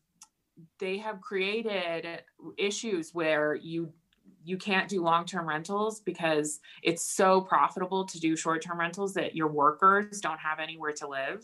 they 0.80 0.98
have 0.98 1.22
created 1.22 2.24
issues 2.58 3.14
where 3.14 3.56
you 3.56 3.92
you 4.46 4.58
can't 4.58 4.88
do 4.88 5.04
long-term 5.04 5.48
rentals 5.48 6.00
because 6.02 6.60
it's 6.84 7.04
so 7.04 7.42
profitable 7.42 8.06
to 8.06 8.20
do 8.20 8.36
short-term 8.36 8.80
rentals 8.80 9.14
that 9.16 9.36
your 9.36 9.48
workers 9.48 10.20
don't 10.22 10.40
have 10.40 10.60
anywhere 10.60 10.94
to 10.94 11.08
live. 11.08 11.44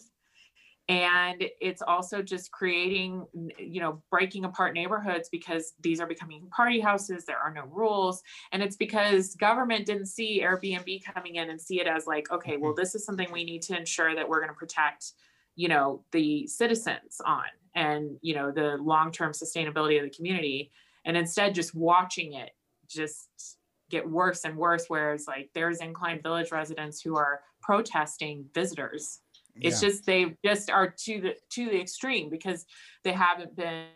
And 0.89 1.43
it's 1.61 1.81
also 1.81 2.21
just 2.21 2.51
creating, 2.51 3.25
you 3.57 3.79
know, 3.79 4.01
breaking 4.09 4.45
apart 4.45 4.73
neighborhoods 4.73 5.29
because 5.29 5.73
these 5.81 6.01
are 6.01 6.07
becoming 6.07 6.49
party 6.49 6.79
houses. 6.79 7.23
There 7.23 7.37
are 7.37 7.53
no 7.53 7.63
rules. 7.65 8.21
And 8.51 8.61
it's 8.61 8.75
because 8.75 9.35
government 9.35 9.85
didn't 9.85 10.07
see 10.07 10.41
Airbnb 10.41 11.03
coming 11.05 11.35
in 11.35 11.49
and 11.49 11.61
see 11.61 11.79
it 11.79 11.87
as 11.87 12.07
like, 12.07 12.29
okay, 12.31 12.57
well, 12.57 12.71
mm-hmm. 12.71 12.81
this 12.81 12.95
is 12.95 13.05
something 13.05 13.31
we 13.31 13.45
need 13.45 13.61
to 13.63 13.77
ensure 13.77 14.15
that 14.15 14.27
we're 14.27 14.39
going 14.39 14.49
to 14.49 14.55
protect 14.55 15.13
you 15.55 15.67
know 15.67 16.03
the 16.11 16.47
citizens 16.47 17.19
on 17.25 17.43
and 17.75 18.17
you 18.21 18.33
know 18.33 18.51
the 18.51 18.77
long-term 18.81 19.31
sustainability 19.31 19.97
of 19.97 20.03
the 20.03 20.15
community 20.15 20.71
and 21.05 21.17
instead 21.17 21.53
just 21.53 21.75
watching 21.75 22.33
it 22.33 22.51
just 22.91 23.57
get 23.89 24.09
worse 24.09 24.45
and 24.45 24.57
worse 24.57 24.85
whereas 24.87 25.27
like 25.27 25.49
there's 25.53 25.79
incline 25.79 26.21
village 26.21 26.51
residents 26.51 27.01
who 27.01 27.17
are 27.17 27.41
protesting 27.61 28.45
visitors 28.53 29.19
it's 29.55 29.81
Yeah. 29.81 29.89
just 29.89 30.05
they 30.05 30.37
just 30.45 30.69
are 30.69 30.89
to 30.89 31.21
the 31.21 31.35
to 31.51 31.65
the 31.65 31.79
extreme 31.79 32.29
because 32.29 32.65
they 33.03 33.11
haven't 33.11 33.55
been 33.55 33.87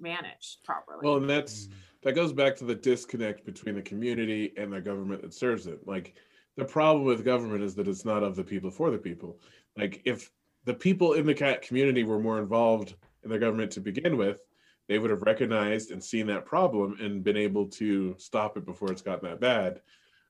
managed 0.00 0.64
properly 0.64 1.00
Well, 1.02 1.16
and 1.16 1.28
that's 1.28 1.66
mm. 1.66 1.72
that 2.02 2.12
goes 2.12 2.32
back 2.32 2.56
to 2.56 2.64
the 2.64 2.74
disconnect 2.74 3.44
between 3.44 3.74
the 3.74 3.82
community 3.82 4.52
and 4.56 4.72
the 4.72 4.80
government 4.80 5.22
that 5.22 5.34
serves 5.34 5.66
it. 5.66 5.86
Like 5.86 6.14
the 6.56 6.64
problem 6.64 7.04
with 7.04 7.24
government 7.24 7.62
is 7.62 7.74
that 7.74 7.88
it's 7.88 8.04
not 8.04 8.22
of 8.22 8.36
the 8.36 8.44
people 8.44 8.70
for 8.70 8.90
the 8.90 8.98
people. 8.98 9.38
Like 9.76 10.02
if 10.04 10.30
the 10.64 10.74
people 10.74 11.14
in 11.14 11.26
the 11.26 11.34
cat 11.34 11.62
community 11.62 12.04
were 12.04 12.18
more 12.18 12.38
involved 12.38 12.94
in 13.24 13.30
the 13.30 13.38
government 13.38 13.70
to 13.72 13.80
begin 13.80 14.16
with, 14.16 14.40
they 14.88 14.98
would 14.98 15.10
have 15.10 15.22
recognized 15.22 15.90
and 15.90 16.02
seen 16.02 16.26
that 16.28 16.44
problem 16.44 16.96
and 17.00 17.24
been 17.24 17.36
able 17.36 17.66
to 17.66 18.14
stop 18.18 18.56
it 18.56 18.64
before 18.64 18.92
it's 18.92 19.02
gotten 19.02 19.28
that 19.28 19.40
bad. 19.40 19.80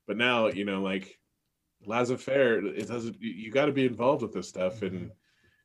But 0.07 0.17
now, 0.17 0.47
you 0.49 0.65
know, 0.65 0.83
like 0.83 1.19
laissez-faire, 1.85 2.65
it 2.65 2.89
doesn't. 2.89 3.21
You, 3.21 3.31
you 3.31 3.51
got 3.51 3.67
to 3.67 3.73
be 3.73 3.87
involved 3.87 4.23
with 4.23 4.33
this 4.33 4.49
stuff, 4.49 4.83
and 4.83 4.93
mm-hmm. 4.93 5.09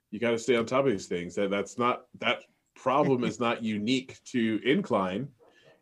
you 0.09 0.19
got 0.19 0.31
to 0.31 0.39
stay 0.39 0.55
on 0.55 0.65
top 0.65 0.85
of 0.85 0.91
these 0.91 1.07
things. 1.07 1.35
That 1.35 1.51
that's 1.51 1.77
not 1.77 2.05
that 2.19 2.43
problem 2.75 3.23
is 3.23 3.39
not 3.39 3.63
unique 3.63 4.19
to 4.25 4.59
incline. 4.65 5.27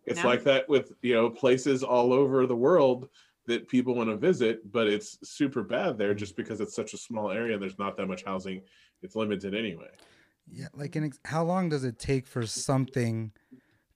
It's 0.05 0.23
No. 0.23 0.29
like 0.29 0.43
that 0.43 0.67
with 0.67 0.91
you 1.01 1.13
know 1.13 1.29
places 1.29 1.83
all 1.83 2.13
over 2.13 2.45
the 2.45 2.55
world 2.55 3.09
that 3.45 3.67
people 3.67 3.95
want 3.95 4.09
to 4.09 4.17
visit, 4.17 4.71
but 4.71 4.87
it's 4.87 5.17
super 5.27 5.63
bad 5.63 5.97
there 5.97 6.09
mm-hmm. 6.09 6.17
just 6.17 6.35
because 6.35 6.61
it's 6.61 6.75
such 6.75 6.93
a 6.93 6.97
small 6.97 7.31
area 7.31 7.53
and 7.53 7.61
there's 7.61 7.79
not 7.79 7.97
that 7.97 8.07
much 8.07 8.23
housing. 8.23 8.61
It's 9.01 9.15
limited 9.15 9.55
anyway. 9.55 9.89
Yeah, 10.51 10.67
like 10.73 10.95
an 10.95 11.03
ex- 11.05 11.19
how 11.25 11.43
long 11.43 11.69
does 11.69 11.83
it 11.83 11.99
take 11.99 12.25
for 12.27 12.45
something 12.45 13.31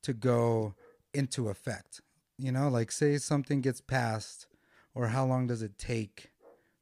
to 0.03 0.13
go 0.13 0.75
into 1.13 1.49
effect? 1.49 2.01
You 2.37 2.51
know, 2.51 2.69
like 2.69 2.91
say 2.91 3.17
something 3.17 3.61
gets 3.61 3.81
passed, 3.81 4.47
or 4.95 5.07
how 5.07 5.25
long 5.25 5.47
does 5.47 5.61
it 5.61 5.77
take? 5.77 6.31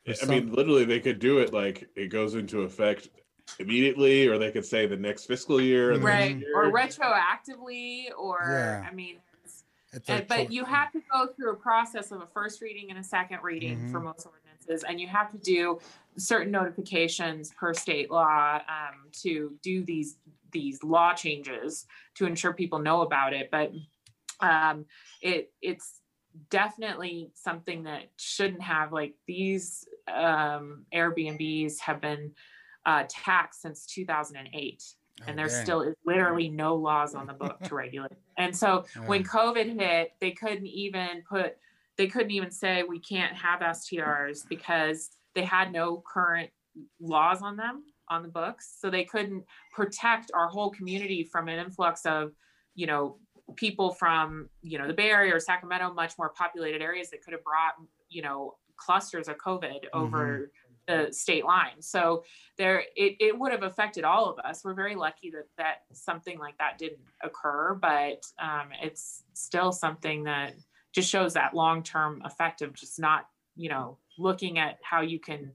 for 0.05 0.13
I 0.23 0.25
mean, 0.27 0.51
literally, 0.51 0.83
they 0.85 0.99
could 0.99 1.19
do 1.19 1.39
it 1.39 1.53
like 1.53 1.87
it 1.95 2.07
goes 2.07 2.35
into 2.35 2.61
effect 2.63 3.09
immediately, 3.59 4.27
or 4.27 4.37
they 4.37 4.51
could 4.51 4.65
say 4.65 4.87
the 4.87 4.97
next 4.97 5.25
fiscal 5.25 5.61
year. 5.61 5.91
and 5.91 6.01
the 6.01 6.07
next 6.07 6.19
right 6.19 6.37
year. 6.39 6.55
or 6.55 6.71
retroactively 6.71 8.05
or 8.17 8.39
Yeah. 8.49 8.85
i 8.89 8.93
mean 8.93 9.17
it's, 9.43 9.63
it's 9.93 10.09
And, 10.09 10.19
like 10.19 10.27
but 10.27 10.45
for- 10.47 10.51
you 10.53 10.63
have 10.65 10.91
to 10.93 11.01
go 11.11 11.27
through 11.27 11.51
a 11.51 11.55
process 11.55 12.11
of 12.11 12.21
a 12.21 12.27
first 12.27 12.61
reading 12.61 12.89
and 12.89 12.99
a 12.99 13.03
second 13.03 13.39
reading 13.43 13.89
for 13.91 13.99
Mhm. 13.99 14.03
most 14.05 14.25
ordinances, 14.25 14.50
and 14.87 14.99
you 14.99 15.07
have 15.07 15.31
to 15.31 15.37
do 15.37 15.79
certain 16.17 16.51
notifications 16.51 17.51
per 17.51 17.73
state 17.73 18.11
law 18.11 18.55
um, 18.55 19.09
to 19.23 19.53
do 19.61 19.83
these 19.83 20.17
these 20.51 20.83
law 20.83 21.13
changes 21.13 21.85
to 22.15 22.25
ensure 22.25 22.53
people 22.53 22.79
know 22.79 23.01
about 23.01 23.33
it. 23.33 23.49
But 23.51 23.71
um, 24.39 24.85
it 25.21 25.51
it's 25.61 26.01
definitely 26.49 27.31
something 27.33 27.83
that 27.83 28.03
shouldn't 28.17 28.61
have 28.61 28.91
like 28.91 29.13
these 29.27 29.85
um, 30.13 30.85
Airbnbs 30.93 31.79
have 31.79 32.01
been 32.01 32.31
uh, 32.85 33.03
taxed 33.09 33.61
since 33.61 33.85
2008 33.85 34.83
and 35.27 35.37
there 35.37 35.45
Oh, 35.45 35.49
dang. 35.49 35.63
still 35.63 35.81
is 35.81 35.95
literally 36.05 36.49
no 36.49 36.75
laws 36.75 37.15
on 37.15 37.27
the 37.27 37.33
book 37.33 37.59
to 37.63 37.75
regulate. 37.75 38.11
And 38.37 38.55
so 38.55 38.85
when 39.05 39.23
COVID 39.23 39.79
hit, 39.79 40.13
they 40.19 40.31
couldn't 40.31 40.65
even 40.67 41.23
put, 41.29 41.57
they 41.97 42.07
couldn't 42.07 42.31
even 42.31 42.51
say 42.51 42.83
we 42.83 42.99
can't 42.99 43.35
have 43.35 43.59
STRs 43.59 44.47
because 44.47 45.11
they 45.35 45.43
had 45.43 45.71
no 45.71 46.03
current 46.11 46.49
laws 46.99 47.41
on 47.41 47.57
them 47.57 47.83
on 48.09 48.23
the 48.23 48.29
books. 48.29 48.75
So 48.79 48.89
they 48.89 49.03
couldn't 49.03 49.43
protect 49.73 50.31
our 50.33 50.47
whole 50.47 50.71
community 50.71 51.23
from 51.23 51.47
an 51.47 51.59
influx 51.59 52.05
of, 52.05 52.31
you 52.75 52.87
know, 52.87 53.17
people 53.55 53.91
from, 53.91 54.49
you 54.61 54.77
know, 54.77 54.87
the 54.87 54.93
Bay 54.93 55.09
Area 55.09 55.35
or 55.35 55.39
Sacramento, 55.39 55.93
much 55.93 56.13
more 56.17 56.29
populated 56.29 56.81
areas 56.81 57.09
that 57.09 57.23
could 57.23 57.33
have 57.33 57.43
brought, 57.43 57.73
you 58.09 58.21
know, 58.21 58.55
clusters 58.77 59.27
of 59.27 59.37
COVID 59.37 59.85
over 59.93 60.51
the 60.87 61.09
state 61.11 61.45
line. 61.45 61.81
So 61.81 62.23
there 62.57 62.83
it, 62.95 63.15
it 63.19 63.37
would 63.37 63.51
have 63.51 63.63
affected 63.63 64.03
all 64.03 64.29
of 64.29 64.39
us 64.39 64.63
we're 64.63 64.73
very 64.73 64.95
lucky 64.95 65.29
that 65.31 65.47
that 65.57 65.75
something 65.93 66.39
like 66.39 66.57
that 66.57 66.77
didn't 66.77 67.01
occur 67.23 67.75
but 67.75 68.23
um, 68.39 68.69
it's 68.81 69.23
still 69.33 69.71
something 69.71 70.23
that 70.23 70.53
just 70.93 71.09
shows 71.09 71.33
that 71.33 71.53
long-term 71.53 72.21
effect 72.25 72.61
of 72.61 72.73
just 72.73 72.99
not 72.99 73.27
you 73.55 73.69
know 73.69 73.97
looking 74.17 74.59
at 74.59 74.77
how 74.83 75.01
you 75.01 75.19
can 75.19 75.51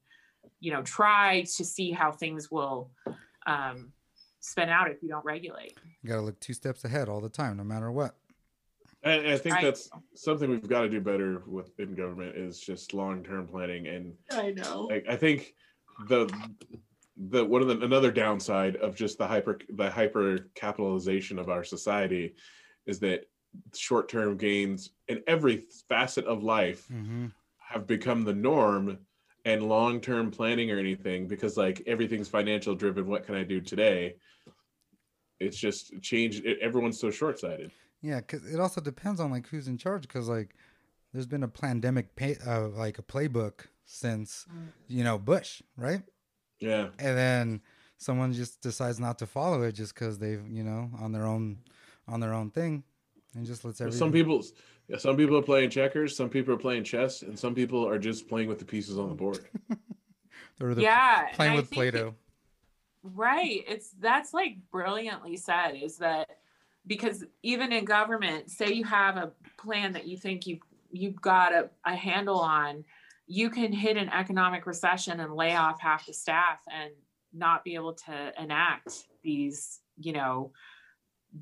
you 0.60 0.72
know 0.72 0.82
try 0.82 1.42
to 1.42 1.64
see 1.64 1.90
how 1.90 2.10
things 2.12 2.50
will 2.50 2.90
um, 3.46 3.92
spin 4.40 4.68
out 4.68 4.90
if 4.90 5.02
you 5.02 5.08
don't 5.08 5.24
regulate 5.24 5.76
you 6.06 6.08
gotta 6.12 6.22
look 6.22 6.38
two 6.38 6.52
steps 6.52 6.84
ahead 6.84 7.08
all 7.08 7.20
the 7.20 7.28
time, 7.28 7.56
no 7.56 7.64
matter 7.64 7.90
what. 7.90 8.14
And 9.02 9.26
I 9.26 9.36
think 9.36 9.56
Right. 9.56 9.64
that's 9.64 9.90
something 10.14 10.48
we've 10.48 10.68
got 10.68 10.82
to 10.82 10.88
do 10.88 11.00
better 11.00 11.42
with 11.46 11.78
in 11.80 11.94
government 11.94 12.36
is 12.36 12.60
just 12.60 12.94
long 12.94 13.24
term 13.24 13.46
planning. 13.48 13.88
And 13.88 14.14
I 14.30 14.52
know. 14.52 14.86
like, 14.88 15.04
I 15.08 15.16
think 15.16 15.54
the 16.08 16.32
the 17.16 17.44
one 17.44 17.60
of 17.60 17.68
the 17.68 17.84
another 17.84 18.12
downside 18.12 18.76
of 18.76 18.94
just 18.94 19.18
the 19.18 19.26
hyper 19.26 19.58
the 19.70 19.90
hyper 19.90 20.48
capitalization 20.54 21.38
of 21.40 21.48
our 21.48 21.64
society 21.64 22.34
is 22.86 23.00
that 23.00 23.24
short 23.74 24.08
term 24.08 24.36
gains 24.36 24.90
in 25.08 25.22
every 25.26 25.64
facet 25.88 26.24
of 26.26 26.42
life 26.42 26.86
hmm 26.88 27.26
have 27.58 27.86
become 27.86 28.24
the 28.24 28.32
norm 28.32 28.98
and 29.44 29.62
long 29.62 30.00
term 30.00 30.30
planning 30.30 30.70
or 30.70 30.78
anything 30.78 31.26
because 31.26 31.56
like 31.56 31.82
everything's 31.86 32.28
financial 32.28 32.74
driven. 32.74 33.06
What 33.06 33.24
can 33.24 33.34
I 33.34 33.44
do 33.44 33.60
today? 33.60 34.16
It's 35.40 35.56
just 35.56 36.00
changed. 36.02 36.44
It, 36.44 36.58
everyone's 36.60 37.00
so 37.00 37.10
short 37.10 37.38
sighted. 37.38 37.72
Yeah, 38.02 38.20
because 38.20 38.44
it 38.52 38.60
also 38.60 38.80
depends 38.80 39.20
on 39.20 39.30
like 39.30 39.48
who's 39.48 39.68
in 39.68 39.78
charge. 39.78 40.02
Because 40.02 40.28
like, 40.28 40.54
there's 41.12 41.26
been 41.26 41.42
a 41.42 41.48
pandemic, 41.48 42.16
pay, 42.16 42.36
uh, 42.46 42.68
like 42.68 42.98
a 42.98 43.02
playbook 43.02 43.66
since 43.84 44.46
you 44.88 45.04
know 45.04 45.18
Bush, 45.18 45.62
right? 45.76 46.02
Yeah. 46.60 46.88
And 46.98 47.16
then 47.18 47.60
someone 47.98 48.32
just 48.32 48.62
decides 48.62 48.98
not 48.98 49.18
to 49.18 49.26
follow 49.26 49.62
it 49.62 49.72
just 49.72 49.94
because 49.94 50.18
they've 50.18 50.46
you 50.48 50.64
know 50.64 50.90
on 50.98 51.12
their 51.12 51.26
own 51.26 51.58
on 52.08 52.20
their 52.20 52.34
own 52.34 52.50
thing, 52.50 52.84
and 53.36 53.46
just 53.46 53.64
lets 53.64 53.80
everything. 53.80 53.98
Some 53.98 54.12
people, 54.12 54.42
yeah, 54.88 54.96
some 54.96 55.16
people 55.16 55.36
are 55.36 55.42
playing 55.42 55.70
checkers, 55.70 56.16
some 56.16 56.28
people 56.28 56.54
are 56.54 56.58
playing 56.58 56.84
chess, 56.84 57.22
and 57.22 57.38
some 57.38 57.54
people 57.54 57.86
are 57.86 57.98
just 57.98 58.28
playing 58.28 58.48
with 58.48 58.58
the 58.58 58.64
pieces 58.64 58.98
on 58.98 59.08
the 59.08 59.14
board. 59.14 59.46
or 60.60 60.74
the 60.74 60.82
yeah, 60.82 61.28
playing 61.34 61.54
with 61.54 61.70
Play-Doh. 61.70 62.14
Right. 63.02 63.64
It's 63.68 63.90
that's 64.00 64.34
like 64.34 64.56
brilliantly 64.72 65.36
said 65.36 65.72
is 65.72 65.98
that 65.98 66.28
because 66.86 67.24
even 67.42 67.72
in 67.72 67.84
government, 67.84 68.50
say 68.50 68.72
you 68.72 68.84
have 68.84 69.16
a 69.16 69.32
plan 69.58 69.92
that 69.92 70.06
you 70.06 70.16
think 70.16 70.46
you 70.46 70.58
you've 70.90 71.20
got 71.20 71.52
a, 71.52 71.68
a 71.84 71.94
handle 71.94 72.40
on, 72.40 72.84
you 73.26 73.50
can 73.50 73.72
hit 73.72 73.96
an 73.96 74.08
economic 74.08 74.66
recession 74.66 75.20
and 75.20 75.34
lay 75.34 75.54
off 75.54 75.80
half 75.80 76.06
the 76.06 76.12
staff 76.12 76.60
and 76.72 76.90
not 77.32 77.64
be 77.64 77.74
able 77.74 77.92
to 77.92 78.32
enact 78.40 79.04
these, 79.22 79.80
you 79.98 80.12
know, 80.12 80.52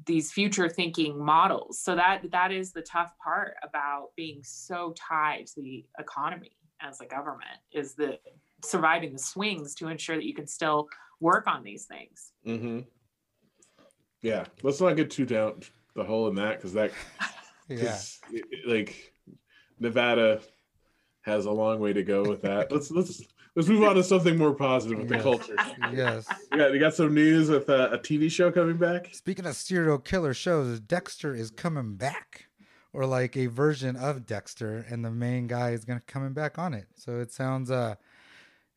these 0.06 0.32
future 0.32 0.68
thinking 0.68 1.22
models. 1.24 1.78
So 1.78 1.94
that 1.94 2.30
that 2.32 2.50
is 2.52 2.72
the 2.72 2.82
tough 2.82 3.12
part 3.22 3.54
about 3.62 4.08
being 4.16 4.40
so 4.42 4.92
tied 4.96 5.46
to 5.48 5.60
the 5.62 5.84
economy 5.98 6.56
as 6.80 7.00
a 7.00 7.06
government 7.06 7.58
is 7.72 7.94
the 7.94 8.18
surviving 8.64 9.12
the 9.12 9.18
swings 9.18 9.74
to 9.76 9.88
ensure 9.88 10.16
that 10.16 10.24
you 10.24 10.34
can 10.34 10.46
still 10.46 10.88
work 11.20 11.46
on 11.46 11.62
these 11.62 11.84
things. 11.84 12.32
mm-hmm. 12.46 12.80
Yeah, 14.22 14.44
let's 14.62 14.80
not 14.80 14.96
get 14.96 15.10
too 15.10 15.26
down 15.26 15.60
the 15.94 16.04
hole 16.04 16.28
in 16.28 16.34
that 16.36 16.56
because 16.56 16.72
that, 16.74 16.90
Yeah. 17.68 17.84
'cause 17.92 18.20
it- 18.32 18.44
it- 18.50 18.68
like 18.68 19.12
Nevada 19.78 20.40
has 21.22 21.46
a 21.46 21.50
long 21.50 21.78
way 21.80 21.92
to 21.92 22.02
go 22.02 22.22
with 22.22 22.42
that. 22.42 22.70
let's 22.72 22.90
let's 22.90 23.22
let's 23.54 23.68
move 23.68 23.82
on 23.84 23.94
to 23.96 24.02
something 24.02 24.36
more 24.36 24.54
positive 24.54 24.98
with 24.98 25.08
the 25.08 25.18
culture. 25.18 25.56
yes. 25.92 26.26
Got, 26.50 26.72
you 26.72 26.80
got 26.80 26.94
some 26.94 27.14
news 27.14 27.48
with 27.48 27.68
uh, 27.68 27.90
a 27.92 27.98
TV 27.98 28.30
show 28.30 28.50
coming 28.50 28.76
back. 28.76 29.14
Speaking 29.14 29.46
of 29.46 29.56
serial 29.56 29.98
killer 29.98 30.34
shows, 30.34 30.80
Dexter 30.80 31.34
is 31.34 31.50
coming 31.50 31.94
back, 31.96 32.46
or 32.92 33.06
like 33.06 33.36
a 33.36 33.46
version 33.46 33.96
of 33.96 34.26
Dexter, 34.26 34.84
and 34.88 35.04
the 35.04 35.10
main 35.10 35.46
guy 35.46 35.70
is 35.70 35.84
gonna 35.84 36.02
coming 36.06 36.32
back 36.32 36.58
on 36.58 36.74
it. 36.74 36.86
So 36.96 37.20
it 37.20 37.32
sounds. 37.32 37.70
uh 37.70 37.94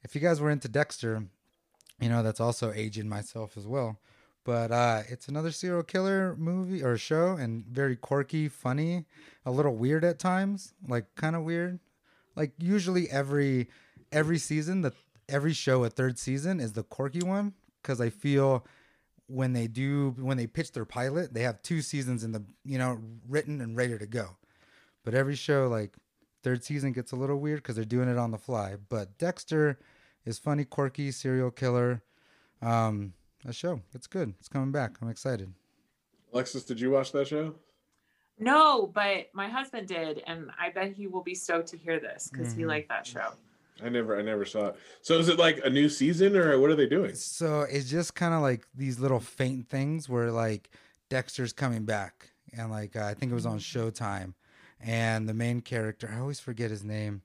If 0.03 0.15
you 0.15 0.21
guys 0.21 0.39
were 0.39 0.51
into 0.51 0.67
Dexter, 0.67 1.23
you 1.99 2.09
know 2.09 2.23
that's 2.23 2.39
also 2.39 2.71
aging 2.71 3.09
myself 3.09 3.57
as 3.57 3.67
well. 3.67 3.99
But 4.43 4.71
uh 4.71 5.03
it's 5.09 5.27
another 5.27 5.51
serial 5.51 5.83
killer 5.83 6.35
movie 6.37 6.83
or 6.83 6.97
show, 6.97 7.33
and 7.33 7.65
very 7.65 7.95
quirky, 7.95 8.47
funny, 8.47 9.05
a 9.45 9.51
little 9.51 9.75
weird 9.75 10.03
at 10.03 10.19
times, 10.19 10.73
like 10.87 11.13
kind 11.15 11.35
of 11.35 11.43
weird. 11.43 11.79
Like 12.35 12.53
usually 12.59 13.09
every 13.09 13.67
every 14.11 14.37
season, 14.37 14.81
the 14.81 14.93
every 15.29 15.53
show 15.53 15.83
a 15.83 15.89
third 15.89 16.17
season 16.17 16.59
is 16.59 16.73
the 16.73 16.83
quirky 16.83 17.21
one 17.21 17.53
because 17.81 17.99
I 17.99 18.09
feel 18.09 18.65
when 19.27 19.53
they 19.53 19.67
do 19.67 20.15
when 20.17 20.37
they 20.37 20.47
pitch 20.47 20.71
their 20.71 20.85
pilot, 20.85 21.33
they 21.33 21.41
have 21.41 21.61
two 21.61 21.81
seasons 21.81 22.23
in 22.23 22.31
the 22.31 22.43
you 22.63 22.77
know 22.77 22.99
written 23.27 23.61
and 23.61 23.75
ready 23.75 23.97
to 23.97 24.07
go. 24.07 24.37
But 25.03 25.13
every 25.13 25.35
show 25.35 25.67
like 25.67 25.95
third 26.43 26.63
season 26.63 26.91
gets 26.93 27.11
a 27.11 27.15
little 27.15 27.37
weird 27.39 27.59
because 27.63 27.75
they're 27.75 27.85
doing 27.85 28.09
it 28.09 28.17
on 28.17 28.31
the 28.31 28.37
fly. 28.37 28.75
But 28.89 29.17
Dexter 29.17 29.79
is 30.25 30.39
funny, 30.39 30.65
quirky, 30.65 31.11
serial 31.11 31.51
killer. 31.51 32.03
Um, 32.61 33.13
a 33.45 33.53
show. 33.53 33.81
It's 33.93 34.07
good. 34.07 34.33
It's 34.39 34.49
coming 34.49 34.71
back. 34.71 34.97
I'm 35.01 35.09
excited. 35.09 35.53
Alexis, 36.33 36.63
did 36.63 36.79
you 36.79 36.89
watch 36.91 37.11
that 37.13 37.27
show? 37.27 37.55
No, 38.39 38.87
but 38.87 39.27
my 39.33 39.47
husband 39.47 39.87
did, 39.87 40.21
and 40.27 40.51
I 40.59 40.69
bet 40.69 40.91
he 40.93 41.07
will 41.07 41.23
be 41.23 41.33
stoked 41.33 41.69
to 41.69 41.77
hear 41.77 41.99
this 41.99 42.29
because 42.31 42.53
he 42.53 42.63
Mhm. 42.63 42.67
liked 42.67 42.89
that 42.89 43.05
show. 43.07 43.33
I 43.83 43.89
never 43.89 44.17
I 44.17 44.21
never 44.21 44.45
saw 44.45 44.67
it. 44.67 44.75
So 45.01 45.17
is 45.19 45.29
it 45.29 45.37
like 45.37 45.59
a 45.63 45.69
new 45.69 45.89
season 45.89 46.35
or 46.35 46.59
what 46.59 46.69
are 46.69 46.75
they 46.75 46.87
doing? 46.87 47.13
So 47.15 47.61
it's 47.61 47.89
just 47.89 48.15
kind 48.15 48.33
of 48.33 48.41
like 48.41 48.65
these 48.75 48.99
little 48.99 49.19
faint 49.19 49.69
things 49.69 50.09
where 50.09 50.31
like 50.31 50.69
Dexter's 51.09 51.53
coming 51.53 51.85
back, 51.85 52.31
and 52.57 52.69
like 52.71 52.95
uh, 52.95 53.05
I 53.05 53.13
think 53.13 53.31
it 53.31 53.35
was 53.35 53.45
on 53.45 53.59
Showtime, 53.59 54.33
and 54.81 55.27
the 55.29 55.33
main 55.33 55.61
character 55.61 56.11
I 56.13 56.19
always 56.19 56.39
forget 56.39 56.69
his 56.69 56.83
name, 56.83 57.21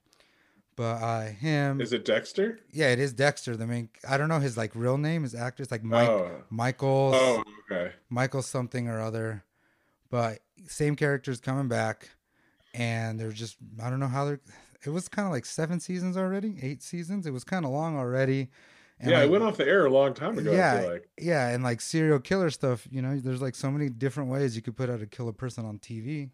but 0.76 1.02
uh, 1.02 1.22
him 1.26 1.80
Is 1.80 1.92
it 1.92 2.04
Dexter? 2.04 2.60
Yeah, 2.70 2.88
it 2.90 2.98
is 2.98 3.12
Dexter. 3.12 3.56
The 3.56 3.66
main. 3.66 3.88
I 4.08 4.16
don't 4.18 4.28
know 4.28 4.38
his 4.40 4.56
like 4.56 4.72
real 4.74 4.98
name. 4.98 5.22
His 5.22 5.34
actor's 5.34 5.70
like 5.70 5.82
Mike 5.82 6.08
Oh. 6.08 6.30
Michael 6.50 7.12
Oh, 7.14 7.44
okay. 7.70 7.92
Michael 8.08 8.42
something 8.42 8.88
or 8.88 9.00
other, 9.00 9.44
but 10.10 10.40
same 10.68 10.94
characters 10.94 11.40
coming 11.40 11.66
back, 11.68 12.10
and 12.74 13.18
they're 13.18 13.32
just 13.32 13.56
I 13.82 13.90
don't 13.90 14.00
know 14.00 14.06
how 14.08 14.26
they're. 14.26 14.40
It 14.84 14.90
was 14.90 15.08
kind 15.08 15.26
of 15.26 15.32
like 15.32 15.44
seven 15.44 15.80
seasons 15.80 16.16
already, 16.16 16.56
eight 16.60 16.82
seasons. 16.82 17.26
It 17.26 17.32
was 17.32 17.44
kind 17.44 17.64
of 17.64 17.70
long 17.70 17.96
already. 17.96 18.48
And 18.98 19.10
yeah, 19.10 19.18
like, 19.18 19.26
it 19.26 19.30
went 19.30 19.44
off 19.44 19.56
the 19.56 19.66
air 19.66 19.86
a 19.86 19.90
long 19.90 20.14
time 20.14 20.38
ago. 20.38 20.52
Yeah, 20.52 20.80
like. 20.86 21.08
yeah, 21.18 21.48
and 21.48 21.64
like 21.64 21.80
serial 21.80 22.20
killer 22.20 22.50
stuff. 22.50 22.86
You 22.90 23.02
know, 23.02 23.16
there's 23.18 23.42
like 23.42 23.54
so 23.54 23.70
many 23.70 23.88
different 23.88 24.30
ways 24.30 24.54
you 24.54 24.62
could 24.62 24.76
put 24.76 24.90
out 24.90 25.02
a 25.02 25.06
kill 25.06 25.28
a 25.28 25.32
person 25.32 25.64
on 25.64 25.78
TV. 25.78 26.30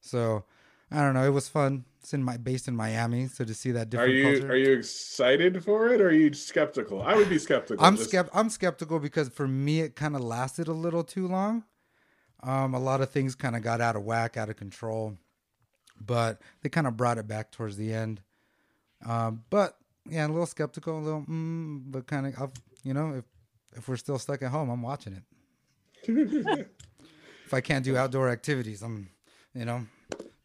So 0.00 0.44
I 0.90 1.00
don't 1.00 1.14
know. 1.14 1.24
It 1.24 1.30
was 1.30 1.48
fun. 1.48 1.84
It's 2.00 2.14
in 2.14 2.22
my 2.22 2.36
based 2.36 2.66
in 2.68 2.74
Miami, 2.74 3.26
so 3.26 3.44
to 3.44 3.54
see 3.54 3.72
that 3.72 3.90
different. 3.90 4.12
Are 4.12 4.14
you 4.14 4.38
culture. 4.38 4.52
are 4.52 4.56
you 4.56 4.72
excited 4.72 5.64
for 5.64 5.88
it 5.88 6.00
or 6.00 6.08
are 6.08 6.12
you 6.12 6.32
skeptical? 6.32 7.02
I 7.02 7.14
would 7.14 7.28
be 7.28 7.38
skeptical. 7.38 7.84
I'm 7.84 7.96
just- 7.96 8.10
skept- 8.10 8.30
I'm 8.32 8.48
skeptical 8.50 8.98
because 8.98 9.28
for 9.28 9.46
me 9.46 9.80
it 9.80 9.94
kind 9.96 10.16
of 10.16 10.22
lasted 10.22 10.68
a 10.68 10.72
little 10.72 11.04
too 11.04 11.26
long. 11.28 11.64
Um, 12.42 12.72
a 12.72 12.78
lot 12.78 13.00
of 13.00 13.10
things 13.10 13.34
kind 13.34 13.56
of 13.56 13.62
got 13.62 13.80
out 13.80 13.96
of 13.96 14.04
whack, 14.04 14.36
out 14.36 14.48
of 14.48 14.56
control, 14.56 15.18
but 16.04 16.40
they 16.62 16.68
kind 16.68 16.86
of 16.86 16.96
brought 16.96 17.18
it 17.18 17.26
back 17.28 17.50
towards 17.50 17.76
the 17.76 17.92
end. 17.92 18.20
Um, 19.04 19.44
but 19.50 19.76
yeah, 20.08 20.26
a 20.26 20.28
little 20.28 20.46
skeptical, 20.46 20.98
a 20.98 21.00
little, 21.00 21.22
mm, 21.22 21.82
but 21.86 22.06
kind 22.06 22.26
of, 22.36 22.52
you 22.82 22.94
know, 22.94 23.14
if 23.16 23.24
if 23.76 23.88
we're 23.88 23.96
still 23.96 24.18
stuck 24.18 24.42
at 24.42 24.50
home, 24.50 24.70
I'm 24.70 24.82
watching 24.82 25.12
it. 25.14 25.22
if 27.46 27.54
I 27.54 27.60
can't 27.60 27.84
do 27.84 27.96
outdoor 27.96 28.28
activities, 28.30 28.82
I'm, 28.82 29.08
you 29.54 29.64
know, 29.64 29.86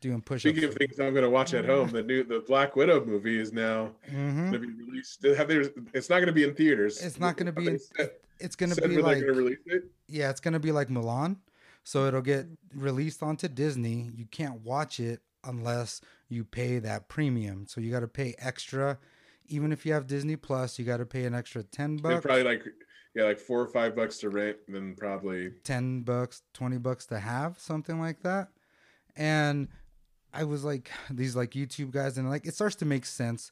doing 0.01 0.21
push-ups. 0.21 0.41
Speaking 0.51 0.69
of 0.69 0.75
things 0.75 0.99
I'm 0.99 1.13
going 1.13 1.23
to 1.23 1.29
watch 1.29 1.53
at 1.53 1.65
home, 1.65 1.89
the 1.89 2.03
new 2.03 2.23
the 2.23 2.41
Black 2.45 2.75
Widow 2.75 3.05
movie 3.05 3.39
is 3.39 3.53
now 3.53 3.91
Mhm. 4.11 4.51
going 4.51 4.53
to 4.53 4.59
be 4.59 4.73
released. 4.83 5.23
Have 5.23 5.47
there, 5.47 5.65
it's 5.93 6.09
not 6.09 6.17
going 6.17 6.27
to 6.27 6.33
be 6.33 6.43
in 6.43 6.53
theaters. 6.53 7.01
It's 7.01 7.19
not 7.19 7.37
going 7.37 7.47
to 7.47 7.51
be. 7.53 7.65
They 7.65 7.71
In, 7.71 7.79
said- 7.79 8.11
it's 8.39 8.55
going 8.55 8.71
to 8.73 8.81
be 8.81 8.95
where 8.95 9.03
like. 9.03 9.21
going 9.21 9.33
to 9.33 9.39
release 9.41 9.59
it. 9.67 9.83
Yeah, 10.07 10.29
it's 10.29 10.41
gonna 10.41 10.59
be 10.59 10.71
like 10.71 10.89
Mulan. 10.89 11.37
So 11.85 12.05
it'll 12.05 12.21
get 12.21 12.45
released 12.75 13.23
onto 13.23 13.47
Disney. 13.47 14.11
You 14.15 14.25
can't 14.25 14.61
watch 14.61 14.99
it 14.99 15.21
unless 15.43 16.01
you 16.29 16.43
pay 16.43 16.79
that 16.79 17.07
premium. 17.09 17.65
So 17.67 17.81
you 17.81 17.91
got 17.91 18.01
to 18.01 18.07
pay 18.07 18.35
extra. 18.37 18.97
Even 19.47 19.71
if 19.71 19.85
you 19.85 19.93
have 19.93 20.07
Disney 20.07 20.35
Plus, 20.35 20.79
you 20.79 20.85
got 20.85 20.97
to 20.97 21.05
pay 21.05 21.25
an 21.25 21.33
extra 21.33 21.63
ten 21.63 21.97
bucks, 21.97 22.21
probably 22.21 22.43
like 22.43 22.63
yeah, 23.15 23.23
like 23.23 23.39
four 23.39 23.61
or 23.61 23.67
five 23.67 23.95
bucks 23.95 24.17
to 24.19 24.29
rent, 24.29 24.57
and 24.67 24.75
then 24.75 24.95
probably 24.97 25.51
ten 25.63 26.01
bucks, 26.01 26.41
twenty 26.53 26.77
bucks 26.77 27.05
to 27.07 27.19
have 27.19 27.59
something 27.59 27.99
like 27.99 28.21
that. 28.23 28.49
And 29.15 29.67
I 30.33 30.45
was 30.45 30.63
like, 30.63 30.89
these 31.09 31.35
like 31.35 31.51
YouTube 31.51 31.91
guys, 31.91 32.17
and 32.17 32.29
like 32.29 32.45
it 32.47 32.55
starts 32.55 32.75
to 32.77 32.85
make 32.85 33.05
sense 33.05 33.51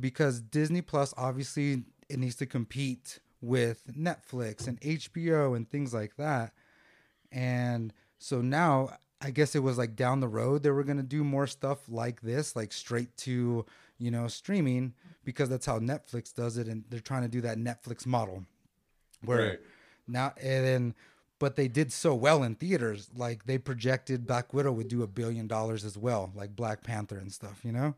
because 0.00 0.40
Disney 0.40 0.82
Plus 0.82 1.12
obviously 1.16 1.84
it 2.08 2.18
needs 2.18 2.36
to 2.36 2.46
compete 2.46 3.18
with 3.40 3.82
Netflix 3.92 4.66
and 4.66 4.80
HBO 4.80 5.56
and 5.56 5.68
things 5.68 5.92
like 5.92 6.16
that. 6.16 6.52
And 7.32 7.92
so 8.18 8.40
now 8.40 8.90
I 9.24 9.30
guess 9.30 9.54
it 9.54 9.62
was 9.62 9.78
like 9.78 9.96
down 9.96 10.20
the 10.20 10.28
road 10.28 10.62
they 10.62 10.70
were 10.70 10.84
going 10.84 10.98
to 10.98 11.02
do 11.02 11.24
more 11.24 11.46
stuff 11.46 11.78
like 11.88 12.20
this, 12.20 12.54
like 12.54 12.72
straight 12.72 13.16
to, 13.18 13.64
you 13.98 14.10
know, 14.10 14.28
streaming 14.28 14.92
because 15.24 15.48
that's 15.48 15.64
how 15.64 15.78
Netflix 15.78 16.34
does 16.34 16.58
it 16.58 16.68
and 16.68 16.84
they're 16.90 17.00
trying 17.00 17.22
to 17.22 17.28
do 17.28 17.40
that 17.40 17.56
Netflix 17.56 18.04
model. 18.06 18.44
Where 19.24 19.48
Right. 19.48 19.60
now 20.06 20.34
and 20.40 20.66
then 20.66 20.94
but 21.38 21.56
they 21.56 21.68
did 21.68 21.92
so 21.92 22.14
well 22.14 22.42
in 22.42 22.54
theaters 22.54 23.08
like 23.16 23.46
they 23.46 23.58
projected 23.58 24.26
Black 24.26 24.52
Widow 24.52 24.72
would 24.72 24.88
do 24.88 25.02
a 25.02 25.06
billion 25.06 25.46
dollars 25.46 25.84
as 25.84 25.96
well, 25.96 26.30
like 26.34 26.54
Black 26.54 26.82
Panther 26.82 27.18
and 27.18 27.32
stuff, 27.32 27.60
you 27.64 27.72
know? 27.72 27.94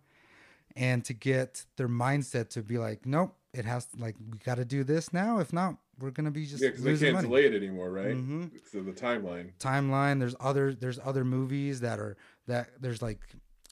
And 0.74 1.04
to 1.04 1.12
get 1.12 1.64
their 1.76 1.88
mindset 1.88 2.50
to 2.50 2.62
be 2.62 2.78
like, 2.78 3.04
nope, 3.04 3.34
it 3.56 3.64
has 3.64 3.88
like 3.98 4.14
we 4.30 4.38
got 4.38 4.56
to 4.56 4.64
do 4.64 4.84
this 4.84 5.12
now. 5.12 5.38
If 5.38 5.52
not, 5.52 5.76
we're 5.98 6.10
gonna 6.10 6.30
be 6.30 6.46
just 6.46 6.62
Yeah, 6.62 6.70
because 6.70 6.84
they 6.84 6.96
can't 6.98 7.14
money. 7.14 7.28
delay 7.28 7.46
it 7.46 7.54
anymore, 7.54 7.90
right? 7.90 8.14
Mhm. 8.16 8.50
So 8.70 8.82
the 8.82 8.92
timeline. 8.92 9.52
timeline 9.58 10.18
there's 10.20 10.34
other 10.40 10.74
there's 10.74 10.98
other 11.04 11.24
movies 11.24 11.80
that 11.80 11.98
are 11.98 12.16
that 12.46 12.70
there's 12.80 13.00
like 13.02 13.20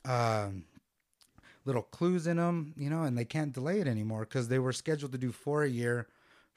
um 0.04 0.64
little 1.66 1.82
clues 1.82 2.26
in 2.26 2.36
them 2.36 2.74
you 2.76 2.90
know 2.90 3.04
and 3.04 3.16
they 3.16 3.24
can't 3.24 3.52
delay 3.52 3.80
it 3.80 3.86
anymore 3.86 4.20
because 4.20 4.48
they 4.48 4.58
were 4.58 4.72
scheduled 4.72 5.12
to 5.12 5.18
do 5.18 5.32
four 5.32 5.62
a 5.64 5.68
year 5.68 6.06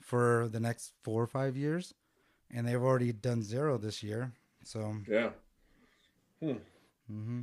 for 0.02 0.50
the 0.52 0.60
next 0.60 0.94
four 1.04 1.24
or 1.24 1.28
five 1.28 1.56
years 1.56 1.94
and 2.52 2.68
they've 2.68 2.82
already 2.84 3.14
done 3.14 3.42
zero 3.42 3.78
this 3.78 4.04
year 4.04 4.32
so 4.64 4.96
Yeah. 5.08 5.30
hmm 6.42 7.42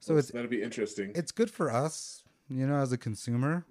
so 0.00 0.16
it's 0.16 0.30
That'd 0.30 0.50
be 0.50 0.62
interesting. 0.62 1.12
it's 1.14 1.32
good 1.32 1.50
for 1.50 1.70
us 1.70 2.22
you 2.48 2.66
know 2.66 2.76
as 2.76 2.92
a 2.92 2.98
consumer 2.98 3.64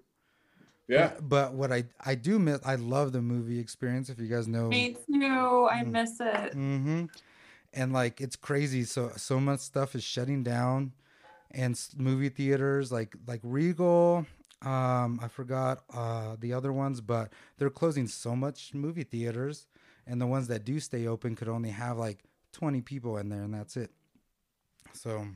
yeah. 0.87 1.11
but, 1.15 1.29
but 1.29 1.53
what 1.53 1.71
i 1.71 1.83
i 2.05 2.15
do 2.15 2.39
miss 2.39 2.59
i 2.65 2.75
love 2.75 3.11
the 3.11 3.21
movie 3.21 3.59
experience 3.59 4.09
if 4.09 4.19
you 4.19 4.27
guys 4.27 4.47
know 4.47 4.69
Me 4.69 4.95
too. 5.07 5.67
I 5.71 5.83
Mm. 5.83 5.91
miss 5.91 6.19
it. 6.19 6.53
hmm 6.53 7.05
And 7.73 7.93
like 7.93 8.21
it's 8.21 8.35
crazy. 8.35 8.83
So 8.83 9.11
so 9.17 9.39
much 9.39 9.59
stuff 9.61 9.95
is 9.95 10.03
shutting 10.03 10.43
down, 10.43 10.93
and 11.51 11.79
movie 11.97 12.29
theaters 12.29 12.91
like 12.91 13.15
like 13.27 13.41
Regal. 13.43 14.25
Um, 14.61 15.19
I 15.21 15.27
forgot 15.27 15.83
uh 15.93 16.35
the 16.39 16.53
other 16.53 16.71
ones, 16.71 17.01
but 17.01 17.33
they're 17.57 17.69
closing 17.69 18.07
so 18.07 18.35
much 18.35 18.73
movie 18.73 19.03
theaters, 19.03 19.67
and 20.07 20.21
the 20.21 20.27
ones 20.27 20.47
that 20.49 20.63
do 20.65 20.79
stay 20.79 21.07
open 21.07 21.35
could 21.35 21.49
only 21.49 21.69
have 21.71 21.97
like 21.97 22.19
twenty 22.51 22.81
people 22.81 23.17
in 23.17 23.29
there, 23.29 23.41
and 23.43 23.53
that's 23.53 23.75
it. 23.75 23.91
So, 24.93 25.27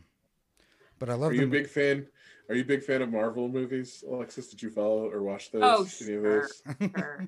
but 0.99 1.09
I 1.09 1.13
love 1.15 1.31
Are 1.31 1.35
you 1.35 1.43
a 1.43 1.47
big 1.47 1.67
fan? 1.67 2.07
Are 2.49 2.55
you 2.55 2.61
a 2.61 2.65
big 2.65 2.83
fan 2.83 3.01
of 3.01 3.11
Marvel 3.11 3.49
movies, 3.49 4.03
Alexis? 4.09 4.47
Did 4.47 4.61
you 4.61 4.69
follow 4.69 5.09
or 5.11 5.21
watch 5.21 5.51
those? 5.51 5.61
Oh, 5.63 5.87
Any 6.05 6.13
of 6.15 6.23
sure, 6.23 6.49
those? 6.79 6.89
sure. 6.97 7.27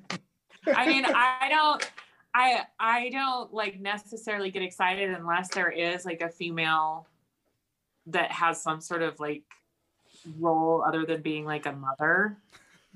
I 0.74 0.86
mean, 0.86 1.04
I 1.06 1.48
don't, 1.50 1.90
I, 2.34 2.62
I 2.78 3.10
don't 3.10 3.52
like 3.52 3.80
necessarily 3.80 4.50
get 4.50 4.62
excited 4.62 5.10
unless 5.10 5.48
there 5.48 5.70
is 5.70 6.06
like 6.06 6.22
a 6.22 6.28
female 6.30 7.06
that 8.06 8.30
has 8.32 8.62
some 8.62 8.80
sort 8.80 9.02
of 9.02 9.20
like 9.20 9.42
role 10.38 10.82
other 10.86 11.04
than 11.04 11.20
being 11.20 11.44
like 11.44 11.66
a 11.66 11.72
mother. 11.72 12.38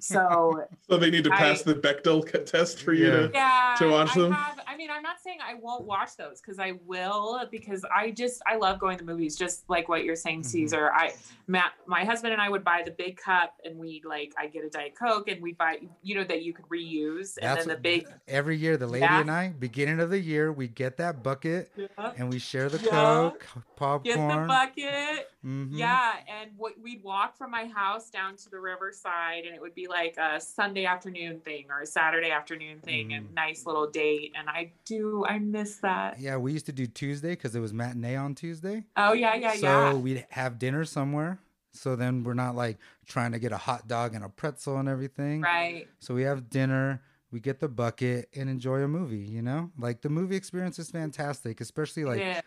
So 0.00 0.66
So 0.88 0.96
they 0.96 1.10
need 1.10 1.24
to 1.24 1.30
pass 1.30 1.60
I- 1.66 1.72
the 1.72 1.74
Bechdel 1.80 2.44
test 2.46 2.82
for 2.82 2.92
you 2.92 3.06
Yeah. 3.06 3.10
to. 3.26 3.30
yeah, 3.32 3.74
To 3.78 3.90
watch 3.90 4.16
I 4.16 4.20
them? 4.20 4.32
Have, 4.32 4.60
I 4.66 4.76
mean, 4.76 4.90
I'm 4.90 5.02
not 5.02 5.20
saying 5.22 5.38
I 5.46 5.54
won't 5.54 5.84
watch 5.84 6.16
those 6.16 6.40
because 6.40 6.58
I 6.58 6.72
will 6.84 7.46
because 7.50 7.84
I 7.94 8.10
just 8.10 8.42
I 8.46 8.56
love 8.56 8.78
going 8.78 8.98
to 8.98 9.04
movies. 9.04 9.36
Just 9.36 9.68
like 9.70 9.88
what 9.88 10.04
you're 10.04 10.16
saying, 10.16 10.42
Mhm. 10.42 10.46
Caesar. 10.46 10.90
I 10.92 11.12
Matt, 11.46 11.72
my 11.86 12.04
husband 12.04 12.32
and 12.32 12.40
I 12.42 12.48
would 12.48 12.64
buy 12.64 12.82
the 12.84 12.90
big 12.90 13.16
cup, 13.16 13.54
and 13.64 13.78
we 13.78 14.00
would 14.02 14.08
like 14.08 14.34
I 14.38 14.46
get 14.48 14.64
a 14.64 14.68
diet 14.70 14.94
coke, 14.98 15.28
and 15.28 15.40
we 15.42 15.50
would 15.50 15.58
buy 15.58 15.78
you 16.02 16.14
know 16.16 16.24
that 16.24 16.42
you 16.42 16.52
could 16.52 16.66
reuse, 16.68 17.36
and 17.40 17.50
That's 17.50 17.66
then 17.66 17.76
the 17.76 17.80
big 17.80 18.06
every 18.28 18.56
year. 18.56 18.76
The 18.76 18.86
lady 18.86 19.04
Yeah. 19.04 19.20
and 19.20 19.30
I, 19.30 19.50
beginning 19.50 20.00
of 20.00 20.10
the 20.10 20.20
year, 20.20 20.52
we 20.52 20.68
get 20.68 20.96
that 20.98 21.22
bucket 21.22 21.70
yeah, 21.76 21.86
and 22.16 22.30
we 22.32 22.38
share 22.38 22.68
the 22.68 22.78
Yeah. 22.78 22.90
coke, 22.90 23.40
get 23.40 23.54
the 23.54 23.60
popcorn. 23.76 24.48
bucket. 24.48 25.30
Mhm. 25.44 25.68
Yeah, 25.72 26.14
and 26.28 26.50
what 26.56 26.72
we'd 26.82 27.02
walk 27.02 27.36
from 27.36 27.50
my 27.50 27.66
house 27.66 28.10
down 28.10 28.36
to 28.36 28.50
the 28.50 28.58
riverside, 28.58 29.44
and 29.44 29.54
it 29.54 29.60
would 29.60 29.74
be 29.74 29.83
like 29.88 30.16
a 30.16 30.40
Sunday 30.40 30.84
afternoon 30.84 31.40
thing 31.40 31.66
or 31.70 31.80
a 31.80 31.86
Saturday 31.86 32.30
afternoon 32.30 32.80
thing, 32.80 33.08
Mm. 33.10 33.16
and 33.16 33.34
nice 33.34 33.66
little 33.66 33.88
date. 33.90 34.32
And 34.36 34.48
I 34.48 34.72
do, 34.84 35.24
I 35.26 35.38
miss 35.38 35.76
that. 35.78 36.18
Yeah, 36.20 36.36
we 36.36 36.52
used 36.52 36.66
to 36.66 36.72
do 36.72 36.86
Tuesday 36.86 37.30
because 37.30 37.54
it 37.54 37.60
was 37.60 37.72
matinee 37.72 38.16
on 38.16 38.34
Tuesday. 38.34 38.84
Oh 38.96 39.12
yeah, 39.12 39.34
yeah, 39.34 39.54
so 39.54 39.60
yeah. 39.66 39.92
So 39.92 39.98
we'd 39.98 40.26
have 40.30 40.58
dinner 40.58 40.84
somewhere. 40.84 41.38
So 41.72 41.96
then 41.96 42.22
we're 42.22 42.34
not 42.34 42.54
like 42.54 42.78
trying 43.06 43.32
to 43.32 43.38
get 43.38 43.50
a 43.52 43.56
hot 43.56 43.88
dog 43.88 44.14
and 44.14 44.24
a 44.24 44.28
pretzel 44.28 44.78
and 44.78 44.88
everything. 44.88 45.40
Right. 45.40 45.88
So 45.98 46.14
we 46.14 46.22
have 46.22 46.48
dinner, 46.48 47.02
we 47.32 47.40
get 47.40 47.58
the 47.58 47.68
bucket 47.68 48.28
and 48.34 48.48
enjoy 48.48 48.82
a 48.82 48.88
movie, 48.88 49.18
you 49.18 49.42
know? 49.42 49.72
Like 49.76 50.00
the 50.02 50.08
movie 50.08 50.36
experience 50.36 50.78
is 50.78 50.90
fantastic, 50.90 51.60
especially 51.60 52.04
like 52.04 52.20
yeah. 52.20 52.40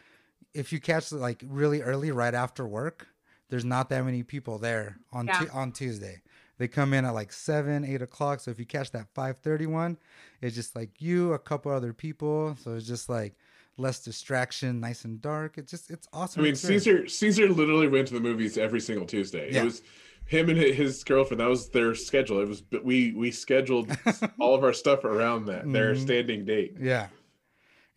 if 0.53 0.71
you 0.71 0.79
catch 0.79 1.11
it 1.11 1.17
like 1.17 1.43
really 1.45 1.81
early 1.81 2.09
right 2.11 2.33
after 2.33 2.65
work, 2.65 3.07
there's 3.49 3.65
not 3.65 3.89
that 3.89 4.05
many 4.05 4.23
people 4.23 4.57
there 4.59 4.97
on 5.11 5.27
Yeah. 5.27 5.39
Tu- 5.39 5.49
on 5.51 5.71
Tuesday. 5.73 6.21
They 6.57 6.67
come 6.67 6.93
in 6.93 7.05
at 7.05 7.13
like 7.13 7.31
seven, 7.31 7.85
eight 7.85 8.01
o'clock. 8.01 8.39
So 8.39 8.51
if 8.51 8.59
you 8.59 8.65
catch 8.65 8.91
that 8.91 9.07
531, 9.13 9.97
it's 10.41 10.55
just 10.55 10.75
like 10.75 10.99
you, 11.01 11.33
a 11.33 11.39
couple 11.39 11.71
other 11.71 11.93
people. 11.93 12.57
So 12.63 12.73
it's 12.75 12.87
just 12.87 13.09
like 13.09 13.35
less 13.77 13.99
distraction, 14.03 14.79
nice 14.79 15.05
and 15.05 15.21
dark. 15.21 15.57
It's 15.57 15.69
just 15.71 15.91
it's 15.91 16.07
awesome. 16.13 16.41
I 16.41 16.45
mean. 16.45 16.55
Caesar 16.55 17.07
Caesar 17.07 17.47
literally 17.49 17.87
went 17.87 18.07
to 18.07 18.15
the 18.15 18.19
movies 18.19 18.57
every 18.57 18.79
single 18.79 19.05
Tuesday. 19.05 19.51
Yeah. 19.53 19.61
It 19.61 19.65
was 19.65 19.81
him 20.25 20.49
and 20.49 20.57
his 20.57 21.03
girlfriend. 21.03 21.39
That 21.39 21.47
was 21.49 21.69
their 21.69 21.93
schedule. 21.95 22.41
It 22.41 22.47
was 22.47 22.61
but 22.61 22.83
we 22.83 23.13
we 23.13 23.29
scheduled 23.31 23.95
all 24.39 24.55
of 24.55 24.63
our 24.63 24.73
stuff 24.73 25.03
around 25.03 25.45
that 25.45 25.71
their 25.71 25.93
Mhm. 25.93 26.01
standing 26.01 26.45
date. 26.45 26.75
Yeah. 26.79 27.07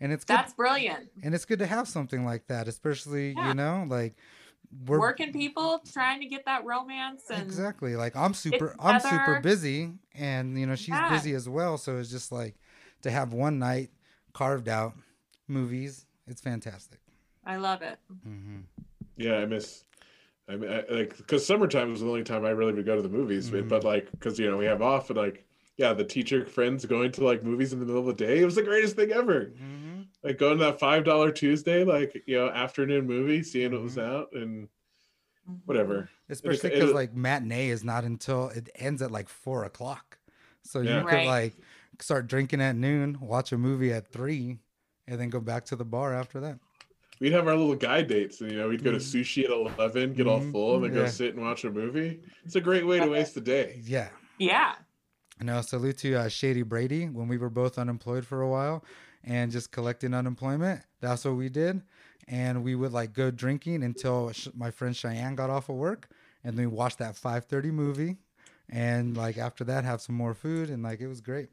And 0.03 0.13
it's 0.13 0.25
good 0.25 0.35
That's 0.37 0.53
brilliant. 0.55 1.09
and 1.23 1.35
it's 1.35 1.45
good 1.45 1.59
to 1.61 1.67
have 1.67 1.87
something 1.89 2.25
like 2.25 2.47
that, 2.47 2.69
especially, 2.69 3.33
Yeah. 3.33 3.49
you 3.49 3.55
know, 3.55 3.87
like 3.89 4.15
we're 4.87 4.99
Working 5.01 5.33
people 5.33 5.83
trying 5.93 6.21
to 6.21 6.27
get 6.27 6.45
that 6.47 6.65
romance 6.65 7.25
and 7.31 7.43
Exactly. 7.43 7.97
Like 7.97 8.17
I'm 8.17 8.35
super 8.35 8.75
I'm 8.79 9.01
super 9.01 9.41
busy 9.41 9.93
and 10.15 10.59
you 10.59 10.67
know 10.67 10.75
she's 10.77 10.95
Yeah. 10.95 11.09
busy 11.11 11.35
as 11.35 11.49
well, 11.49 11.79
so 11.79 11.99
it's 11.99 12.11
just 12.11 12.31
like 12.33 12.55
to 13.03 13.11
have 13.11 13.33
one 13.33 13.59
night 13.59 13.91
carved 14.33 14.69
out 14.69 14.95
movies. 15.49 16.07
It's 16.27 16.41
fantastic. 16.41 17.01
I 17.45 17.57
love 17.57 17.83
it. 17.83 17.99
hmm 18.23 18.61
Yeah, 19.17 19.37
I 19.37 19.47
miss. 19.47 19.85
I 20.49 20.57
mean, 20.57 20.71
I, 20.71 20.85
like 20.91 21.17
because 21.17 21.47
summertime 21.47 21.91
was 21.91 22.01
the 22.01 22.09
only 22.09 22.25
time 22.25 22.45
I 22.45 22.51
really 22.51 22.73
would 22.73 22.87
go 22.87 22.97
to 22.97 23.03
the 23.03 23.09
movies. 23.09 23.51
But, 23.51 23.65
Mhm. 23.65 23.69
but 23.69 23.85
like 23.85 24.11
because 24.13 24.39
you 24.39 24.51
know 24.51 24.57
we 24.57 24.67
have 24.67 24.83
off 24.83 25.11
and 25.11 25.17
like 25.19 25.45
yeah, 25.77 25.93
the 25.95 26.05
teacher 26.05 26.45
friends 26.45 26.85
going 26.85 27.11
to 27.13 27.25
like 27.25 27.43
movies 27.43 27.73
in 27.73 27.81
the 27.81 27.87
middle 27.87 28.01
of 28.01 28.07
the 28.07 28.25
day. 28.27 28.41
It 28.41 28.45
was 28.45 28.55
the 28.57 28.63
greatest 28.63 28.97
thing 28.97 29.13
ever. 29.13 29.53
hmm 29.59 29.90
Like 30.23 30.39
going 30.39 30.59
to 30.59 30.65
that 30.65 30.79
five 30.79 31.05
dollar 31.05 31.33
Tuesday, 31.33 31.83
like 31.85 32.23
you 32.27 32.37
know 32.37 32.49
afternoon 32.51 33.07
movie, 33.07 33.43
seeing 33.43 33.73
what 33.73 33.83
was 33.83 33.97
Mhm. 33.97 34.03
out 34.05 34.29
and 34.33 34.69
whatever. 35.65 36.11
Especially 36.29 36.71
it- 36.71 36.75
because 36.75 36.93
like 36.93 37.15
matinee 37.15 37.69
is 37.71 37.83
not 37.85 38.05
until 38.05 38.49
it 38.51 38.69
ends 38.75 39.01
at 39.03 39.11
like 39.11 39.29
four 39.29 39.65
o'clock, 39.65 40.19
so 40.63 40.81
Yeah. 40.81 41.01
you 41.01 41.07
could 41.07 41.25
like 41.27 41.55
start 42.01 42.27
drinking 42.27 42.61
at 42.61 42.77
noon, 42.77 43.19
watch 43.21 43.53
a 43.53 43.59
movie 43.59 43.93
at 43.93 44.09
three, 44.09 44.59
and 45.07 45.21
then 45.21 45.31
go 45.31 45.41
back 45.41 45.65
to 45.67 45.77
the 45.77 45.85
bar 45.85 46.15
after 46.15 46.39
that. 46.41 46.59
We'd 47.19 47.33
have 47.33 47.49
our 47.49 47.57
little 47.57 47.75
guy 47.77 48.03
dates, 48.03 48.41
and 48.43 48.51
you 48.51 48.59
know 48.59 48.69
we'd 48.69 48.85
go 48.85 48.91
to 48.93 48.99
Mhm. 48.99 49.21
sushi 49.23 49.45
at 49.45 49.51
eleven, 49.51 50.13
get 50.13 50.27
all 50.27 50.41
full, 50.41 50.77
and 50.77 50.85
then 50.85 50.93
go 50.95 51.07
sit 51.07 51.35
and 51.35 51.43
watch 51.45 51.65
a 51.65 51.71
movie. 51.71 52.21
It's 52.45 52.57
a 52.57 52.61
great 52.61 52.87
way 52.87 53.01
to 53.01 53.07
waste 53.09 53.35
the 53.35 53.41
day. 53.41 53.81
Yeah. 53.85 54.11
Yeah. 54.39 54.75
No, 55.43 55.63
salute 55.63 55.97
to 55.99 56.15
uh, 56.15 56.29
Shady 56.29 56.63
Brady 56.63 57.09
when 57.09 57.27
we 57.27 57.39
were 57.39 57.49
both 57.51 57.79
unemployed 57.79 58.27
for 58.27 58.43
a 58.43 58.49
while 58.49 58.85
and 59.25 59.51
just 59.53 59.71
collecting 59.71 60.15
unemployment. 60.15 60.83
That's 61.01 61.25
what 61.25 61.35
we 61.37 61.49
did. 61.49 61.83
And 62.29 62.63
we 62.63 62.75
would 62.75 62.93
like 62.93 63.13
go 63.13 63.31
drinking 63.31 63.83
until 63.83 64.31
sh- 64.33 64.49
my 64.55 64.71
friend 64.71 64.95
Cheyenne 64.97 65.35
got 65.35 65.51
off 65.51 65.69
of 65.69 65.77
work 65.77 66.09
and 66.45 66.57
then 66.57 66.71
we 66.71 66.77
watched 66.77 66.99
that 66.99 67.15
5:30 67.17 67.71
movie 67.73 68.17
and 68.69 69.17
like 69.17 69.37
after 69.37 69.65
that 69.65 69.85
have 69.85 70.01
some 70.01 70.15
more 70.15 70.33
food 70.35 70.71
and 70.71 70.83
like 70.83 71.01
it 71.01 71.09
was 71.09 71.21
great. 71.21 71.49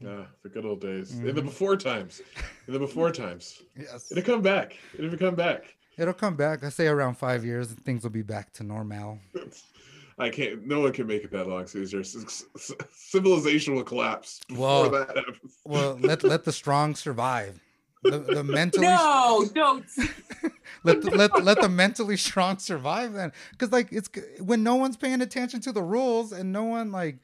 Yeah, 0.00 0.24
the 0.42 0.48
good 0.48 0.64
old 0.64 0.80
days. 0.80 1.12
In 1.12 1.34
the 1.34 1.40
Mhm. 1.40 1.44
before 1.46 1.76
times. 1.76 2.20
In 2.66 2.72
the 2.72 2.78
before 2.80 3.10
times. 3.12 3.62
Yes. 3.76 4.10
It'll 4.10 4.24
come 4.24 4.42
back. 4.42 4.76
It'll 4.98 5.16
come 5.16 5.34
back. 5.36 5.76
It'll 5.96 6.12
come 6.14 6.34
back. 6.36 6.64
I 6.64 6.68
say 6.70 6.88
around 6.88 7.14
5 7.14 7.44
years 7.44 7.70
and 7.70 7.80
things 7.84 8.02
will 8.02 8.10
be 8.10 8.22
back 8.22 8.52
to 8.54 8.64
normal. 8.64 9.20
I 10.18 10.30
can't. 10.30 10.66
No 10.66 10.80
one 10.80 10.92
can 10.92 11.06
make 11.06 11.24
it 11.24 11.30
that 11.32 11.48
long, 11.48 11.66
Caesar. 11.66 12.04
C- 12.04 12.20
c- 12.56 12.74
Civilization 12.92 13.74
will 13.74 13.82
collapse 13.82 14.40
before 14.48 14.84
Whoa. 14.84 14.88
that 14.90 15.16
happens. 15.16 15.58
Well, 15.64 15.98
let 16.00 16.22
let 16.22 16.44
the 16.44 16.52
strong 16.52 16.94
survive. 16.94 17.60
The, 18.02 18.18
the 18.18 18.44
mentally 18.44 18.86
No, 18.86 19.48
don't. 19.54 19.84
let 20.84 21.00
the, 21.02 21.10
let 21.10 21.42
let 21.42 21.60
the 21.60 21.68
mentally 21.68 22.16
strong 22.16 22.58
survive 22.58 23.12
then 23.14 23.32
because 23.52 23.72
like 23.72 23.88
it's 23.92 24.08
when 24.40 24.62
no 24.62 24.74
one's 24.74 24.96
paying 24.96 25.22
attention 25.22 25.60
to 25.62 25.72
the 25.72 25.82
rules 25.82 26.30
and 26.32 26.52
no 26.52 26.64
one 26.64 26.92
like 26.92 27.18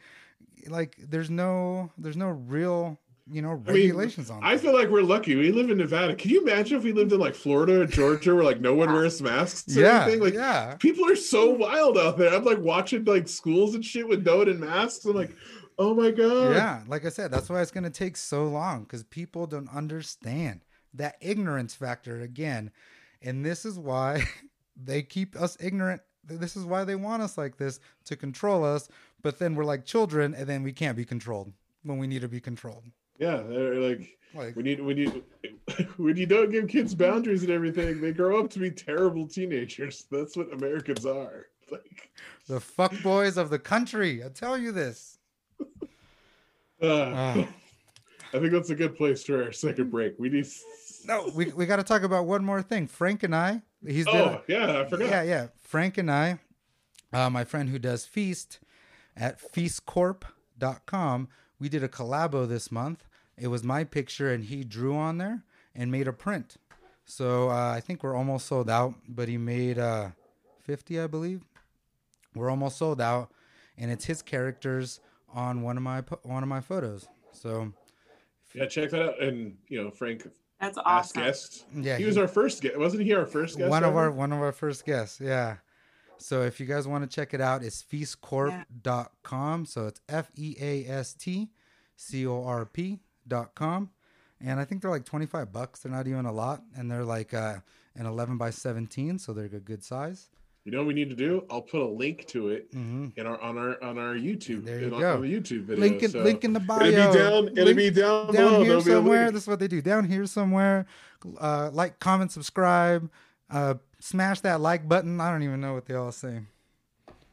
like 0.69 0.97
there's 0.99 1.31
no 1.31 1.91
there's 1.99 2.17
no 2.17 2.29
real 2.29 2.99
you 3.31 3.43
know 3.43 3.51
I 3.66 3.73
mean, 3.73 3.89
regulations 3.89 4.31
on 4.31 4.43
I 4.43 4.57
feel 4.57 4.73
like 4.74 4.89
we're 4.89 5.02
lucky. 5.02 5.36
We 5.36 5.52
live 5.52 5.70
in 5.70 5.78
Nevada. 5.78 6.15
Can 6.16 6.31
you 6.31 6.43
imagine 6.43 6.78
if 6.78 6.85
we 6.85 6.93
lived 6.93 7.12
in 7.12 7.20
like 7.20 7.35
Florida 7.35 7.82
or 7.82 7.86
Georgia, 7.86 8.35
where 8.35 8.44
like 8.44 8.61
no 8.61 8.74
one 8.74 8.93
wears 8.93 9.23
masks? 9.23 9.77
Or 9.77 9.81
yeah 9.81 10.02
anything? 10.02 10.20
Like 10.20 10.35
yeah 10.35 10.77
people 10.78 11.09
are 11.11 11.16
so 11.16 11.51
wild 11.51 11.97
out 11.97 12.19
there. 12.19 12.35
I'm 12.35 12.44
like 12.44 12.59
watching 12.59 13.05
like 13.05 13.28
schools 13.28 13.74
and 13.74 13.85
shit 13.85 14.09
with 14.09 14.27
no 14.27 14.39
one 14.39 14.48
in 14.48 14.61
masks. 14.61 15.05
I'm 15.05 15.15
like, 15.15 15.35
oh 15.81 15.94
my 15.94 16.11
god. 16.11 16.52
yeah 16.52 16.82
like 16.86 17.07
i 17.07 17.09
said 17.09 17.31
that's 17.31 17.48
why 17.48 17.62
it's 17.62 17.70
going 17.70 17.85
to 17.85 17.90
take 17.90 18.15
so 18.15 18.44
long 18.44 18.82
because 18.82 19.02
people 19.05 19.47
don't 19.47 19.74
understand 19.74 20.61
that 20.93 21.16
ignorance 21.23 21.74
factor 21.74 22.20
again 22.20 22.70
and 23.23 23.44
this 23.44 23.65
is 23.65 23.78
why 23.78 24.23
they 24.77 25.02
keep 25.02 25.35
us 25.40 25.57
ignorant 25.59 26.02
this 26.24 26.55
is 26.55 26.65
why 26.65 26.85
they 26.85 26.94
want 26.94 27.23
us 27.23 27.39
like 27.39 27.57
this 27.57 27.81
to 28.05 28.15
control 28.15 28.62
us 28.62 28.89
but 29.23 29.39
then 29.39 29.55
we're 29.55 29.65
like 29.65 29.86
children 29.86 30.35
and 30.35 30.47
then 30.47 30.62
we 30.62 30.73
can't 30.73 30.98
be 30.98 31.05
controlled 31.05 31.51
when 31.82 31.97
we 31.98 32.07
need 32.07 32.20
to 32.20 32.28
be 32.28 32.40
controlled 32.40 32.85
Yeah, 33.21 33.43
they're 33.47 33.75
like 33.77 34.17
like 34.35 34.57
when 34.57 34.67
you 34.67 34.83
when 34.85 34.97
you 34.97 35.23
when 35.99 36.17
you 36.17 36.27
don't 36.27 36.51
give 36.51 36.67
kids 36.69 36.95
boundaries 36.95 37.43
and 37.43 37.53
everything, 37.53 38.01
they 38.01 38.13
grow 38.13 38.41
up 38.43 38.51
to 38.51 38.59
be 38.59 38.71
terrible 38.71 39.29
teenagers. 39.29 40.07
That's 40.11 40.37
what 40.37 40.53
Americans 40.53 41.07
are. 41.07 41.47
Like, 41.71 42.11
the 42.49 42.59
fuck 42.59 42.93
boys 43.01 43.37
of 43.37 43.49
the 43.49 43.59
country. 43.61 44.25
I 44.25 44.29
tell 44.29 44.59
you 44.59 44.73
this. 44.73 45.19
uh, 45.61 45.65
Ah. 46.83 47.49
I 48.33 48.39
think 48.41 48.51
that's 48.51 48.71
a 48.71 48.75
good 48.75 48.97
place 48.97 49.23
for 49.23 49.45
our 49.45 49.53
second 49.53 49.91
break. 49.93 50.15
We 50.19 50.31
need. 50.31 50.49
No, 51.05 51.31
we 51.33 51.47
we 51.53 51.67
got 51.67 51.77
to 51.77 51.85
talk 51.85 52.03
about 52.03 52.27
one 52.27 52.45
more 52.45 52.61
thing. 52.61 52.89
Frank 52.89 53.23
and 53.23 53.37
I, 53.37 53.63
he's 53.87 54.07
Oh 54.09 54.13
a- 54.13 54.43
yeah, 54.49 54.81
I 54.81 54.89
forgot. 54.89 55.09
yeah, 55.09 55.23
yeah. 55.23 55.47
Frank 55.61 55.97
and 55.97 56.11
I, 56.11 56.39
uh, 57.13 57.31
my 57.31 57.45
friend 57.45 57.69
who 57.69 57.79
does 57.79 58.05
Feast 58.05 58.59
at 59.17 59.41
feastcorp.com, 59.41 61.29
we 61.61 61.69
did 61.69 61.85
a 61.85 61.89
collabo 61.89 62.49
this 62.49 62.73
month. 62.73 63.07
It 63.41 63.49
was 63.49 63.65
my 63.65 63.85
picture 63.85 64.31
and 64.33 64.45
he 64.45 64.62
drew 64.65 64.97
on 64.97 65.19
there 65.19 65.43
and 65.75 65.91
made 65.91 66.07
a 66.07 66.12
print. 66.12 66.57
So 67.05 67.51
uh, 67.51 67.73
I 67.75 67.81
think 67.81 68.03
we're 68.05 68.15
almost 68.15 68.47
sold 68.47 68.69
out, 68.71 68.95
but 69.09 69.29
he 69.29 69.37
made 69.39 69.79
uh, 69.79 70.11
50, 70.62 71.01
I 71.01 71.07
believe. 71.07 71.43
We're 72.35 72.51
almost 72.51 72.77
sold 72.79 73.01
out, 73.01 73.33
and 73.77 73.91
it's 73.91 74.05
his 74.05 74.23
characters 74.23 75.01
on 75.35 75.62
one 75.62 75.77
of 75.77 75.83
my 75.83 76.03
one 76.23 76.45
of 76.45 76.49
my 76.49 76.61
photos. 76.61 77.09
So 77.33 77.73
Yeah, 78.55 78.67
check 78.67 78.91
that 78.91 79.03
out. 79.03 79.21
And 79.21 79.57
you 79.69 79.83
know, 79.83 79.91
Frank, 79.91 80.29
That's 80.61 80.77
past 80.77 80.87
awesome. 80.87 81.23
guest. 81.23 81.65
Yeah, 81.75 81.97
he 81.97 82.05
was 82.05 82.17
our 82.17 82.29
first 82.29 82.62
guest. 82.62 82.77
Wasn't 82.79 83.03
he 83.03 83.12
our 83.15 83.27
first 83.27 83.59
guest? 83.59 83.71
one 83.71 83.83
of 83.83 83.97
our 83.97 84.12
one 84.12 84.33
of 84.33 84.41
our 84.41 84.53
first 84.53 84.85
guests 84.87 85.21
yeah 85.21 85.57
so 86.19 86.43
if 86.43 86.61
you 86.61 86.67
guys 86.67 86.87
want 86.87 87.03
to 87.03 87.09
check 87.12 87.33
it 87.33 87.41
out 87.41 87.65
it's 87.65 87.83
feastcorp.com 87.83 89.65
so 89.65 89.87
it's 89.87 90.01
f-e-a-s-t-c-o-r-p 90.09 91.51
dot 92.93 92.99
com 93.55 93.90
and 94.40 94.59
i 94.61 94.65
think 94.65 94.82
they're 94.82 94.90
like 94.90 95.05
25 95.05 95.52
bucks 95.52 95.81
they're 95.81 95.93
not 95.93 96.07
even 96.07 96.27
a 96.27 96.32
lot 96.32 96.62
and 96.77 96.90
they're 96.90 97.05
like 97.05 97.32
uh 97.35 97.57
an 97.97 98.07
11 98.07 98.36
by 98.39 98.51
17 98.51 99.19
so 99.19 99.32
they're 99.32 99.44
a 99.47 99.48
good 99.61 99.82
size 99.82 100.28
You 100.65 100.73
know 100.73 100.78
what 100.78 100.89
we 100.89 100.94
need 100.94 101.09
to 101.09 101.16
do? 101.16 101.44
I'll 101.51 101.62
put 101.62 101.81
a 101.81 101.86
link 102.02 102.27
to 102.28 102.51
it 102.51 102.70
Mhm. 102.73 103.16
in 103.16 103.27
our 103.27 103.40
on 103.40 103.57
our 103.57 103.82
on 103.82 103.97
our 103.98 104.15
YouTube. 104.15 104.62
There 104.65 104.78
you 104.81 104.90
go. 104.90 105.15
On 105.16 105.23
the 105.23 105.32
YouTube 105.36 105.62
video. 105.65 105.81
link 105.85 106.02
in, 106.02 106.11
so 106.11 106.20
link 106.23 106.44
in 106.44 106.52
the 106.52 106.61
bio 106.61 106.85
It'll 106.85 107.12
be 107.12 107.19
down. 107.19 107.48
It'll 107.48 107.65
Link 107.65 107.77
be 107.78 107.90
down, 107.90 108.27
down 108.27 108.35
below. 108.35 108.59
here 108.59 108.66
There'll 108.69 108.82
somewhere 108.82 109.31
this 109.32 109.43
is 109.44 109.48
what 109.48 109.59
they 109.59 109.69
do 109.69 109.81
down 109.81 110.05
here 110.05 110.27
somewhere 110.27 110.85
uh 111.40 111.70
like 111.73 111.98
comment 111.98 112.31
subscribe 112.31 113.11
uh 113.51 113.74
smash 114.01 114.40
that 114.47 114.61
like 114.61 114.86
button 114.89 115.20
i 115.20 115.31
don't 115.32 115.43
even 115.43 115.61
know 115.65 115.74
what 115.74 115.86
they 115.86 115.94
all 115.94 116.12
say 116.12 116.40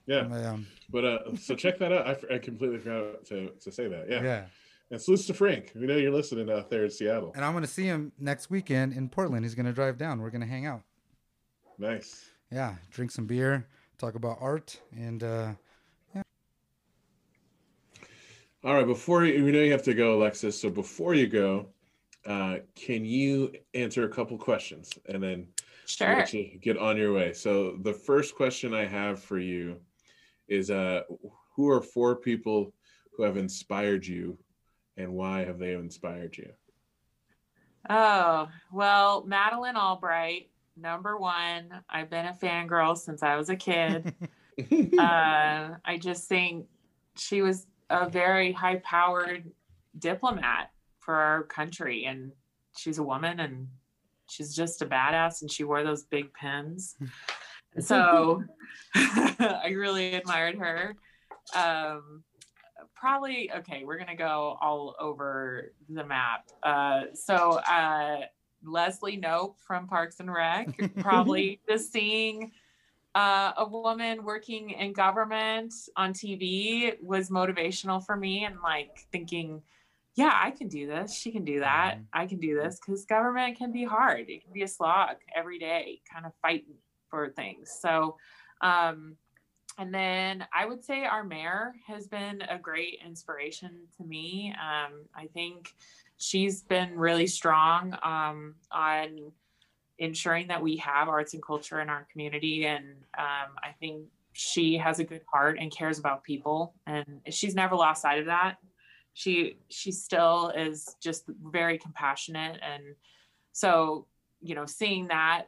Yeah. 0.07 0.21
um, 0.51 0.65
But 0.89 1.03
uh, 1.05 1.19
so 1.35 1.53
check 1.55 1.75
that 1.79 1.91
out. 1.91 2.03
I 2.33 2.37
completely 2.39 2.79
forgot 2.79 3.25
to, 3.25 3.51
to 3.63 3.69
say 3.71 3.85
that. 3.93 4.05
Yeah. 4.09 4.23
yeah 4.23 4.43
And 4.89 5.01
salutes 5.01 5.26
to 5.27 5.34
Frank. 5.34 5.73
We 5.76 5.85
know 5.85 5.97
you're 5.97 6.14
listening 6.14 6.49
out 6.49 6.69
there 6.69 6.85
in 6.85 6.91
Seattle. 6.91 7.34
And 7.35 7.43
I'm 7.43 7.51
going 7.51 7.64
to 7.64 7.69
see 7.69 7.84
him 7.84 8.14
next 8.19 8.49
weekend 8.49 8.93
in 8.93 9.09
Portland. 9.09 9.43
He's 9.43 9.55
going 9.55 9.65
to 9.65 9.73
drive 9.73 9.97
down. 9.97 10.22
We're 10.22 10.30
going 10.30 10.41
to 10.41 10.47
hang 10.47 10.65
out. 10.65 10.81
Nice. 11.77 12.30
Yeah, 12.51 12.76
drink 12.89 13.11
some 13.11 13.26
beer, 13.26 13.68
talk 13.97 14.15
about 14.15 14.38
art, 14.39 14.80
and 14.95 15.22
uh, 15.23 15.51
All 18.64 18.73
right. 18.73 18.85
Before 18.85 19.23
you, 19.23 19.45
we 19.45 19.51
know 19.51 19.59
you 19.59 19.72
have 19.72 19.84
to 19.84 19.93
go, 19.93 20.18
Alexis. 20.19 20.59
So 20.59 20.69
before 20.69 21.14
you 21.14 21.27
go, 21.27 21.68
uh, 22.26 22.57
can 22.76 23.05
you 23.05 23.53
answer 23.73 24.03
a 24.03 24.09
couple 24.09 24.38
questions 24.38 24.91
and 25.07 25.22
then 25.22 25.47
Sure. 25.85 26.18
let 26.18 26.34
you 26.34 26.57
get 26.59 26.77
on 26.77 26.97
your 26.97 27.14
way? 27.14 27.31
So 27.34 27.77
the 27.81 27.93
first 27.93 28.35
question 28.35 28.73
I 28.73 28.85
have 28.85 29.23
for 29.23 29.39
you 29.39 29.77
is, 30.49 30.69
uh, 30.69 31.03
who 31.55 31.69
are 31.69 31.81
four 31.81 32.15
people 32.15 32.73
who 33.14 33.23
have 33.23 33.38
inspired 33.38 34.05
you, 34.05 34.38
and 34.97 35.13
why 35.13 35.45
have 35.45 35.59
they 35.59 35.73
inspired 35.73 36.37
you? 36.37 36.51
Oh, 37.89 38.49
well, 38.71 39.23
Madeleine 39.25 39.77
Albright, 39.77 40.49
number 40.75 41.17
one. 41.17 41.69
I've 41.89 42.09
been 42.09 42.25
a 42.25 42.33
fangirl 42.33 42.97
since 42.97 43.23
I 43.23 43.35
was 43.35 43.49
a 43.49 43.55
kid. 43.55 44.13
uh, 44.99 45.69
I 45.85 45.97
just 45.99 46.27
think 46.27 46.65
she 47.15 47.41
was 47.41 47.67
a 47.89 48.09
very 48.09 48.51
high 48.51 48.77
powered 48.77 49.49
diplomat 49.97 50.71
for 50.99 51.15
our 51.15 51.43
country. 51.43 52.05
And 52.05 52.31
she's 52.75 52.97
a 52.97 53.03
woman 53.03 53.39
and 53.39 53.67
she's 54.29 54.53
just 54.53 54.81
a 54.81 54.85
badass 54.85 55.41
and 55.41 55.51
she 55.51 55.63
wore 55.63 55.83
those 55.83 56.03
big 56.03 56.33
pins. 56.33 56.95
so 57.79 58.43
I 58.95 59.73
really 59.75 60.15
admired 60.15 60.57
her. 60.57 60.95
Um, 61.55 62.23
probably, 62.99 63.51
okay, 63.51 63.83
we're 63.85 63.97
to 64.07 64.15
go 64.15 64.57
all 64.61 64.95
over 64.99 65.73
the 65.89 66.03
map. 66.03 66.49
Uh, 66.63 67.03
so, 67.13 67.59
uh, 67.59 68.21
Leslie 68.63 69.19
Knope 69.19 69.59
from 69.59 69.87
Parks 69.87 70.19
and 70.19 70.33
Rec, 70.33 70.67
probably 70.99 71.59
just 71.69 71.91
seeing 71.91 72.51
uh, 73.15 73.53
a 73.57 73.67
woman 73.67 74.23
working 74.23 74.71
in 74.71 74.93
government 74.93 75.73
on 75.95 76.13
TV 76.13 77.01
was 77.01 77.29
motivational 77.29 78.05
for 78.05 78.15
me 78.15 78.45
and 78.45 78.57
like 78.63 79.07
thinking, 79.11 79.61
yeah, 80.15 80.33
I 80.33 80.51
can 80.51 80.67
do 80.67 80.87
this. 80.87 81.13
She 81.13 81.31
can 81.31 81.45
do 81.45 81.59
that. 81.59 81.99
I 82.11 82.25
can 82.25 82.39
do 82.39 82.59
this 82.59 82.79
because 82.79 83.05
government 83.05 83.57
can 83.57 83.71
be 83.71 83.83
hard. 83.83 84.29
It 84.29 84.43
can 84.43 84.53
be 84.53 84.63
a 84.63 84.67
slog 84.67 85.17
every 85.35 85.59
day, 85.59 86.01
kind 86.11 86.25
of 86.25 86.31
fighting 86.41 86.75
for 87.09 87.29
things. 87.29 87.75
So, 87.79 88.17
um, 88.61 89.15
and 89.77 89.93
then 89.93 90.45
I 90.53 90.65
would 90.65 90.83
say 90.83 91.05
our 91.05 91.23
mayor 91.23 91.75
has 91.85 92.07
been 92.07 92.41
a 92.49 92.57
great 92.57 92.99
inspiration 93.05 93.71
to 93.97 94.03
me. 94.03 94.53
Um, 94.53 95.05
I 95.15 95.27
think 95.27 95.75
she's 96.17 96.63
been 96.63 96.97
really 96.97 97.27
strong 97.27 97.95
um, 98.03 98.55
on 98.71 99.31
ensuring 99.99 100.47
that 100.47 100.61
we 100.61 100.77
have 100.77 101.07
arts 101.07 101.33
and 101.33 101.43
culture 101.43 101.79
in 101.79 101.89
our 101.89 102.07
community. 102.11 102.65
And 102.65 102.85
um, 103.17 103.55
I 103.63 103.75
think 103.79 104.05
she 104.33 104.77
has 104.77 104.99
a 104.99 105.03
good 105.03 105.21
heart 105.31 105.57
and 105.59 105.71
cares 105.71 105.99
about 105.99 106.23
people. 106.23 106.73
And 106.87 107.21
she's 107.29 107.55
never 107.55 107.75
lost 107.75 108.01
sight 108.01 108.19
of 108.19 108.25
that. 108.25 108.57
She 109.13 109.57
she 109.69 109.91
still 109.91 110.51
is 110.55 110.95
just 111.01 111.25
very 111.43 111.77
compassionate. 111.77 112.59
And 112.61 112.83
so, 113.51 114.07
you 114.41 114.55
know, 114.55 114.65
seeing 114.65 115.07
that 115.07 115.45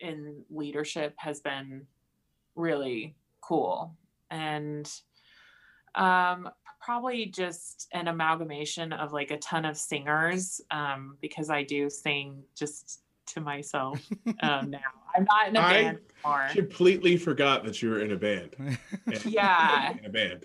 in 0.00 0.44
leadership 0.50 1.14
has 1.16 1.40
been 1.40 1.86
really 2.54 3.16
cool. 3.48 3.96
And 4.30 4.90
um, 5.94 6.50
probably 6.80 7.26
just 7.26 7.88
an 7.92 8.08
amalgamation 8.08 8.92
of 8.92 9.12
like 9.12 9.30
a 9.30 9.38
ton 9.38 9.64
of 9.64 9.76
singers 9.76 10.60
um, 10.70 11.16
because 11.20 11.48
I 11.50 11.62
do 11.62 11.88
sing 11.88 12.42
just 12.54 13.00
to 13.28 13.40
myself 13.40 14.00
um, 14.42 14.70
now. 14.70 14.78
I'm 15.16 15.24
not 15.24 15.48
in 15.48 15.56
a 15.56 15.60
I 15.60 15.72
band 15.72 15.98
anymore. 16.24 16.48
completely 16.52 17.16
forgot 17.16 17.64
that 17.64 17.80
you 17.82 17.90
were 17.90 18.00
in 18.00 18.12
a 18.12 18.16
band. 18.16 18.54
Yeah. 19.24 19.92
In 19.98 20.04
a 20.04 20.10
band. 20.10 20.44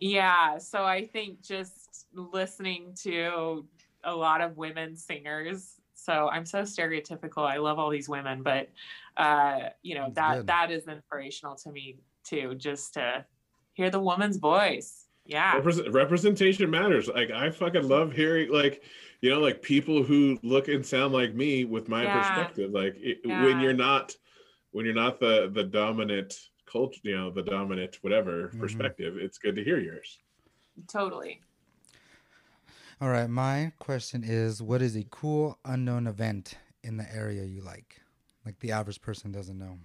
Yeah. 0.00 0.58
So 0.58 0.84
I 0.84 1.06
think 1.06 1.42
just 1.42 2.06
listening 2.14 2.94
to 3.02 3.66
a 4.04 4.14
lot 4.14 4.40
of 4.40 4.56
women 4.56 4.96
singers. 4.96 5.74
So 5.94 6.28
I'm 6.30 6.46
so 6.46 6.62
stereotypical. 6.62 7.46
I 7.46 7.58
love 7.58 7.78
all 7.78 7.90
these 7.90 8.08
women, 8.08 8.42
but 8.42 8.70
uh, 9.16 9.68
you 9.82 9.94
know, 9.94 10.10
That's 10.14 10.16
that 10.16 10.36
good. 10.36 10.46
that 10.46 10.70
is 10.70 10.88
inspirational 10.88 11.56
to 11.56 11.70
me 11.70 11.96
too, 12.24 12.54
just 12.56 12.94
to 12.94 13.24
hear 13.74 13.90
the 13.90 14.00
woman's 14.00 14.36
voice. 14.36 15.06
Yeah. 15.26 15.54
Represent, 15.56 15.92
representation 15.92 16.70
matters. 16.70 17.08
Like 17.08 17.30
I 17.30 17.50
fucking 17.50 17.86
love 17.88 18.12
hearing 18.12 18.50
like 18.52 18.82
you 19.20 19.30
know 19.30 19.38
like 19.38 19.62
people 19.62 20.02
who 20.02 20.38
look 20.42 20.68
and 20.68 20.84
sound 20.84 21.12
like 21.12 21.34
me 21.34 21.64
with 21.64 21.88
my 21.88 22.02
Yeah. 22.04 22.18
perspective. 22.18 22.70
Like 22.72 22.94
it, 22.96 23.18
Yeah. 23.24 23.44
when 23.44 23.60
you're 23.60 23.72
not 23.72 24.14
when 24.72 24.84
you're 24.84 24.94
not 24.94 25.20
the 25.20 25.50
the 25.52 25.64
dominant 25.64 26.34
culture, 26.66 27.00
you 27.02 27.16
know, 27.16 27.30
the 27.30 27.42
dominant 27.42 27.98
whatever 28.02 28.48
Mhm. 28.48 28.60
perspective, 28.60 29.16
it's 29.18 29.38
good 29.38 29.56
to 29.56 29.64
hear 29.64 29.78
yours. 29.78 30.18
Totally. 30.88 31.40
all 33.02 33.08
right. 33.08 33.28
My 33.30 33.72
question 33.78 34.22
is, 34.24 34.62
what 34.62 34.82
is 34.82 34.94
a 34.94 35.04
cool 35.10 35.58
unknown 35.64 36.06
event 36.06 36.58
in 36.82 36.96
the 36.98 37.14
area 37.14 37.44
you 37.44 37.62
like? 37.62 38.00
Like 38.44 38.58
the 38.60 38.72
average 38.72 39.00
person 39.00 39.32
doesn't 39.32 39.58
know. 39.58 39.78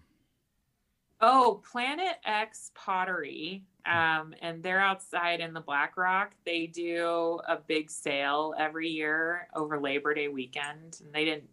Oh, 1.22 1.62
Planet 1.72 2.18
X 2.26 2.72
Pottery. 2.76 3.64
Um, 3.86 4.34
and 4.42 4.62
they're 4.64 4.82
outside 4.82 5.40
in 5.40 5.54
the 5.54 5.62
Black 5.62 5.96
Rock. 5.96 6.34
They 6.46 6.68
do 6.68 7.40
a 7.48 7.58
big 7.58 7.90
sale 7.90 8.54
every 8.58 8.90
year 8.90 9.48
over 9.56 9.80
Labor 9.80 10.14
Day 10.14 10.28
weekend. 10.28 11.00
And 11.04 11.14
they 11.14 11.24
didn't, 11.26 11.50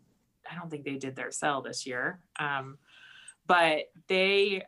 I 0.51 0.57
don't 0.57 0.71
think 0.71 0.85
they 0.85 0.97
did 0.97 1.15
their 1.15 1.31
sale 1.31 1.63
this 1.63 1.87
year. 1.87 2.21
Um, 2.39 2.79
but 3.47 3.91
they 4.09 4.65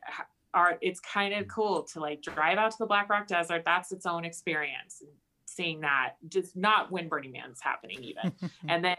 are, 0.53 0.79
it's 0.81 1.01
kind 1.01 1.35
of 1.35 1.49
cool 1.49 1.83
to 1.85 2.01
like 2.01 2.23
drive 2.23 2.59
out 2.59 2.71
to 2.73 2.79
the 2.79 2.87
Black 2.87 3.09
Rock 3.09 3.27
Desert. 3.27 3.63
That's 3.65 3.93
its 3.93 4.07
own 4.07 4.25
experience. 4.25 5.03
Seeing 5.47 5.81
that, 5.81 6.15
just 6.29 6.57
not 6.57 6.91
when 6.91 7.09
Burning 7.09 7.33
Man's 7.33 7.61
happening, 7.61 8.03
even 8.03 8.33
and 8.69 8.85
then 8.85 8.97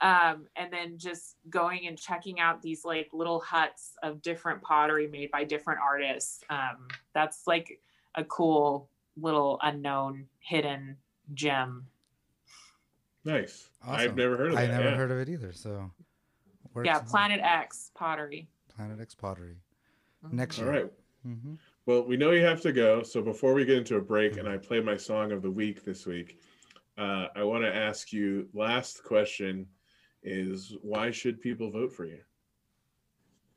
um, 0.00 0.46
and 0.56 0.72
then 0.72 0.96
just 0.96 1.36
going 1.48 1.86
and 1.86 1.98
checking 1.98 2.40
out 2.40 2.62
these 2.62 2.84
like 2.84 3.08
little 3.12 3.40
huts 3.40 3.94
of 4.02 4.22
different 4.22 4.62
pottery 4.62 5.06
made 5.08 5.30
by 5.30 5.44
different 5.44 5.80
artists. 5.82 6.42
Um, 6.48 6.88
that's 7.14 7.46
like 7.46 7.80
a 8.14 8.24
cool 8.24 8.88
little 9.16 9.58
unknown 9.62 10.26
hidden 10.40 10.96
gem. 11.34 11.86
Nice. 13.24 13.68
I've 13.86 14.16
never 14.16 14.36
heard 14.36 14.52
of 14.52 14.58
I 14.58 14.66
that. 14.66 14.72
never 14.72 14.90
yeah. 14.90 14.96
heard 14.96 15.10
of 15.10 15.18
it 15.18 15.28
either. 15.28 15.52
So, 15.52 15.90
where 16.72 16.84
yeah, 16.84 17.00
to- 17.00 17.04
Planet 17.04 17.40
X 17.42 17.90
pottery. 17.94 18.48
Planet 18.74 19.00
X 19.00 19.14
Pottery. 19.14 19.56
Mhm. 20.24 20.32
Next 20.32 20.58
All 20.58 20.64
year. 20.64 20.72
right. 20.72 20.92
Mm-hmm. 21.26 21.54
Well, 21.84 22.02
we 22.04 22.16
know 22.16 22.30
you 22.30 22.42
have 22.44 22.62
to 22.62 22.72
go. 22.72 23.02
So 23.02 23.20
before 23.20 23.52
we 23.52 23.66
get 23.66 23.76
into 23.76 23.96
a 23.96 24.00
break 24.00 24.38
and 24.38 24.48
I 24.48 24.56
play 24.56 24.80
my 24.80 24.96
song 24.96 25.32
of 25.32 25.42
the 25.42 25.50
week 25.50 25.84
this 25.84 26.06
week, 26.06 26.40
uh, 26.96 27.26
I 27.36 27.42
want 27.42 27.62
to 27.64 27.74
ask 27.74 28.10
you. 28.12 28.48
Last 28.54 29.04
question 29.04 29.66
is 30.22 30.76
why 30.82 31.10
should 31.10 31.40
people 31.40 31.70
vote 31.70 31.92
for 31.92 32.04
you? 32.04 32.20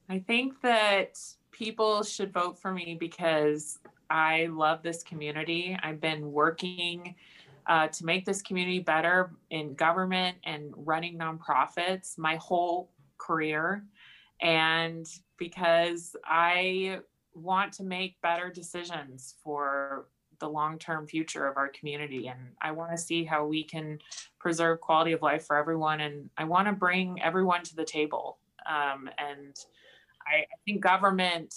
I 0.09 0.19
think 0.19 0.61
that 0.61 1.19
people 1.51 2.03
should 2.03 2.33
vote 2.33 2.59
for 2.59 2.71
me 2.71 2.97
because 2.99 3.79
I 4.09 4.47
love 4.51 4.83
this 4.83 5.03
community. 5.03 5.77
I've 5.81 6.01
been 6.01 6.31
working 6.31 7.15
uh, 7.67 7.87
to 7.87 8.05
make 8.05 8.25
this 8.25 8.41
community 8.41 8.79
better 8.79 9.31
in 9.49 9.73
government 9.75 10.37
and 10.43 10.73
running 10.75 11.17
nonprofits 11.17 12.17
my 12.17 12.35
whole 12.35 12.91
career. 13.17 13.85
And 14.41 15.07
because 15.37 16.15
I 16.25 16.99
want 17.33 17.73
to 17.73 17.83
make 17.83 18.21
better 18.21 18.49
decisions 18.49 19.35
for 19.43 20.07
the 20.43 20.49
long 20.49 20.77
term 20.77 21.07
future 21.07 21.47
of 21.47 21.55
our 21.55 21.69
community. 21.69 22.27
And 22.27 22.39
I 22.61 22.71
want 22.71 22.91
to 22.91 22.97
see 22.97 23.23
how 23.23 23.45
we 23.45 23.63
can 23.63 23.97
preserve 24.39 24.81
quality 24.81 25.13
of 25.13 25.21
life 25.21 25.47
for 25.47 25.55
everyone. 25.55 26.01
And 26.01 26.29
I 26.37 26.43
want 26.43 26.67
to 26.67 26.73
bring 26.73 27.21
everyone 27.21 27.63
to 27.63 27.75
the 27.77 27.85
table. 27.85 28.39
Um, 28.69 29.09
and 29.17 29.55
I, 30.27 30.39
I 30.39 30.57
think 30.65 30.81
government 30.81 31.55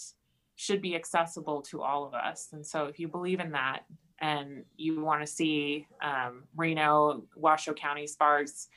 should 0.54 0.80
be 0.80 0.94
accessible 0.94 1.62
to 1.62 1.82
all 1.82 2.06
of 2.06 2.14
us. 2.14 2.50
And 2.52 2.64
so 2.64 2.84
if 2.84 3.00
you 3.00 3.08
believe 3.08 3.40
in 3.40 3.50
that 3.52 3.80
and 4.20 4.64
you 4.76 5.02
want 5.02 5.20
to 5.20 5.26
see 5.26 5.88
um, 6.00 6.44
Reno, 6.56 7.24
Washoe 7.34 7.74
County, 7.74 8.06
Sparks 8.06 8.68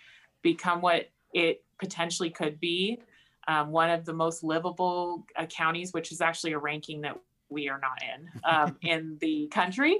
become 0.41 0.81
what 0.81 1.10
it 1.36 1.64
potentially 1.77 2.31
could 2.31 2.60
be, 2.60 2.99
um, 3.48 3.69
one 3.69 3.91
of 3.91 4.06
the 4.06 4.14
most 4.14 4.44
livable 4.44 5.27
uh, 5.38 5.45
counties, 5.45 5.94
which 5.94 6.11
is 6.11 6.19
actually 6.19 6.53
a 6.53 6.57
ranking 6.57 7.02
that 7.02 7.15
we 7.49 7.69
are 7.69 7.80
not 7.80 8.01
in 8.03 8.30
um, 8.43 8.77
in 8.81 9.17
the 9.21 9.47
country. 9.47 9.99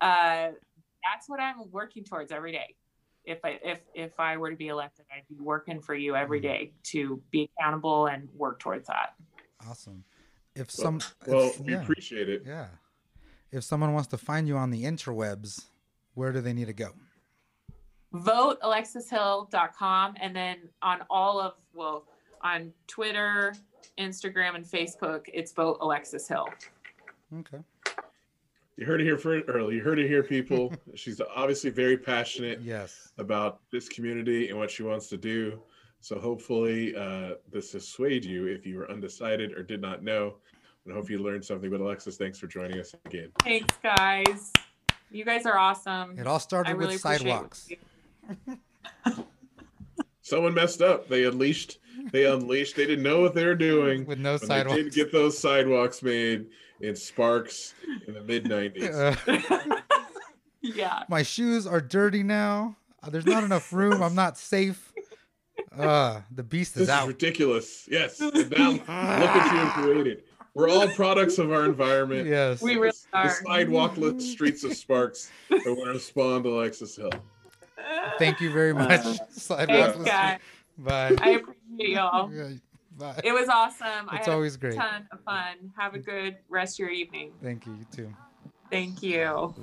Uh, 0.00 0.48
that's 1.04 1.28
what 1.28 1.40
I'm 1.40 1.70
working 1.70 2.04
towards 2.04 2.32
every 2.32 2.52
day. 2.52 2.74
If 3.24 3.44
I 3.44 3.58
if 3.62 3.80
if 3.94 4.18
I 4.20 4.36
were 4.36 4.50
to 4.50 4.56
be 4.56 4.68
elected, 4.68 5.06
I'd 5.14 5.26
be 5.28 5.42
working 5.42 5.80
for 5.80 5.94
you 5.94 6.14
every 6.16 6.40
day 6.40 6.72
to 6.84 7.20
be 7.30 7.50
accountable 7.58 8.06
and 8.06 8.28
work 8.36 8.60
towards 8.60 8.86
that. 8.88 9.14
Awesome. 9.68 10.04
If 10.54 10.70
some, 10.70 11.00
well, 11.26 11.48
if- 11.48 11.60
we 11.60 11.72
yeah, 11.72 11.82
appreciate 11.82 12.28
it. 12.28 12.42
yeah. 12.46 12.66
If 13.52 13.64
someone 13.64 13.92
wants 13.92 14.08
to 14.08 14.18
find 14.18 14.48
you 14.48 14.56
on 14.56 14.70
the 14.70 14.84
interwebs, 14.84 15.66
where 16.14 16.32
do 16.32 16.40
they 16.40 16.52
need 16.52 16.66
to 16.66 16.72
go? 16.72 16.90
votealexishill.com 18.14 20.14
and 20.20 20.34
then 20.34 20.56
on 20.82 21.00
all 21.10 21.40
of 21.40 21.54
well 21.74 22.04
on 22.42 22.72
twitter 22.86 23.54
instagram 23.98 24.54
and 24.54 24.64
facebook 24.64 25.22
it's 25.32 25.52
vote 25.52 25.78
alexis 25.80 26.28
hill 26.28 26.48
Okay. 27.34 27.58
You 28.76 28.84
heard 28.84 29.00
it 29.00 29.04
here 29.04 29.16
for 29.16 29.40
early. 29.42 29.76
You 29.76 29.82
heard 29.82 29.98
it 29.98 30.06
here, 30.06 30.22
people. 30.22 30.72
She's 30.94 31.20
obviously 31.34 31.70
very 31.70 31.96
passionate 31.96 32.60
Yes. 32.60 33.08
about 33.18 33.60
this 33.72 33.88
community 33.88 34.50
and 34.50 34.58
what 34.58 34.70
she 34.70 34.82
wants 34.82 35.08
to 35.08 35.16
do. 35.16 35.60
So 36.00 36.18
hopefully, 36.18 36.94
uh, 36.94 37.34
this 37.50 37.72
has 37.72 37.88
swayed 37.88 38.24
you 38.24 38.46
if 38.46 38.66
you 38.66 38.76
were 38.76 38.90
undecided 38.90 39.52
or 39.52 39.62
did 39.62 39.80
not 39.80 40.02
know. 40.04 40.34
And 40.84 40.92
I 40.92 40.96
hope 40.96 41.08
you 41.10 41.18
learned 41.18 41.44
something. 41.44 41.70
But 41.70 41.80
Alexis, 41.80 42.16
thanks 42.16 42.38
for 42.38 42.46
joining 42.46 42.78
us 42.78 42.94
again. 43.06 43.30
thanks 43.42 43.74
guys 43.82 44.52
you 45.12 45.24
guys 45.24 45.46
are 45.46 45.56
awesome 45.56 46.18
It 46.18 46.26
all 46.26 46.40
started 46.40 46.70
I 46.70 46.74
with 46.74 46.86
really 46.86 46.98
sidewalks. 46.98 47.68
Someone 50.22 50.52
messed 50.54 50.82
up. 50.82 51.08
They 51.08 51.24
unleashed. 51.24 51.78
They 52.10 52.26
unleashed. 52.26 52.74
They 52.76 52.86
didn't 52.86 53.04
know 53.04 53.20
what 53.20 53.34
they 53.34 53.44
were 53.46 53.54
doing. 53.54 54.04
With 54.04 54.18
no 54.18 54.36
sidewalks. 54.36 54.76
They 54.76 54.82
did 54.82 54.92
sidewalks. 54.92 54.96
get 54.96 55.12
those 55.12 55.38
sidewalks 55.38 56.02
made 56.02 56.46
in 56.80 56.96
Sparks 56.96 57.74
in 58.06 58.14
the 58.14 58.22
mid 58.22 58.44
'90s. 58.44 58.92
Uh, 59.28 59.80
yeah 60.62 61.02
my 61.08 61.22
shoes 61.22 61.66
are 61.66 61.80
dirty 61.80 62.22
now. 62.22 62.76
Uh, 63.02 63.10
There's 63.10 63.26
not 63.26 63.44
enough 63.44 63.72
room. 63.72 64.02
I'm 64.02 64.14
not 64.14 64.36
safe. 64.38 64.92
Uh, 65.76 66.20
the 66.30 66.42
beast 66.42 66.76
is 66.76 66.86
This 66.86 66.96
is 66.96 67.02
is 67.02 67.08
ridiculous. 67.08 67.88
Yes. 67.90 68.20
And 68.20 68.32
now 68.50 68.70
look 68.70 68.88
at 68.88 69.52
you 69.52 69.58
have 69.58 69.72
created. 69.84 70.22
We're 70.54 70.70
all 70.70 70.88
products 70.88 71.38
of 71.38 71.52
our 71.52 71.66
environment. 71.66 72.26
Yes. 72.26 72.62
we 72.62 72.76
really 72.76 72.96
The 73.12 73.18
are 73.18 73.30
sidewalkless 73.44 74.30
streets 74.32 74.64
of 74.64 74.72
Sparks 74.72 75.30
are 75.50 75.58
going 75.58 75.84
to 75.84 75.92
respond 75.92 76.44
to 76.44 76.50
Alexis 76.50 76.96
Hill. 76.96 77.10
Thank 78.18 78.40
you 78.40 78.50
very 78.50 78.72
much. 78.72 79.02
thanks 79.02 79.42
Sidewalks. 79.42 79.98
guys 79.98 80.40
Bye. 80.78 81.14
i 81.20 81.30
appreciate 81.30 81.90
y'all 81.94 82.32
Yeah, 82.32 82.50
Bye. 82.98 83.20
it 83.24 83.32
was 83.32 83.48
awesome 83.48 84.04
It's 84.04 84.12
I 84.12 84.16
had 84.18 84.28
always 84.28 84.56
great. 84.56 84.74
a 84.74 84.76
ton 84.76 85.06
of 85.12 85.20
fun 85.24 85.72
have 85.78 85.94
a 85.94 85.98
good 85.98 86.36
rest 86.48 86.76
of 86.76 86.78
your 86.80 86.90
evening 86.90 87.32
Thank 87.42 87.66
you. 87.66 87.72
You 87.74 87.86
too. 87.92 88.14
thank 88.70 89.02
you 89.02 89.54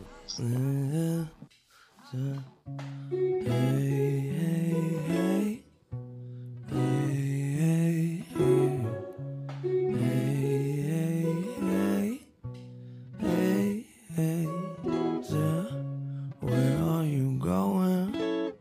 Where 16.39 16.77
are 16.83 17.03
you 17.03 17.37
going? 17.39 18.53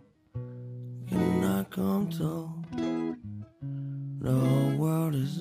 Come 1.71 2.11
to? 2.19 2.53
The 4.21 4.31
whole 4.31 4.41
world 4.41 4.62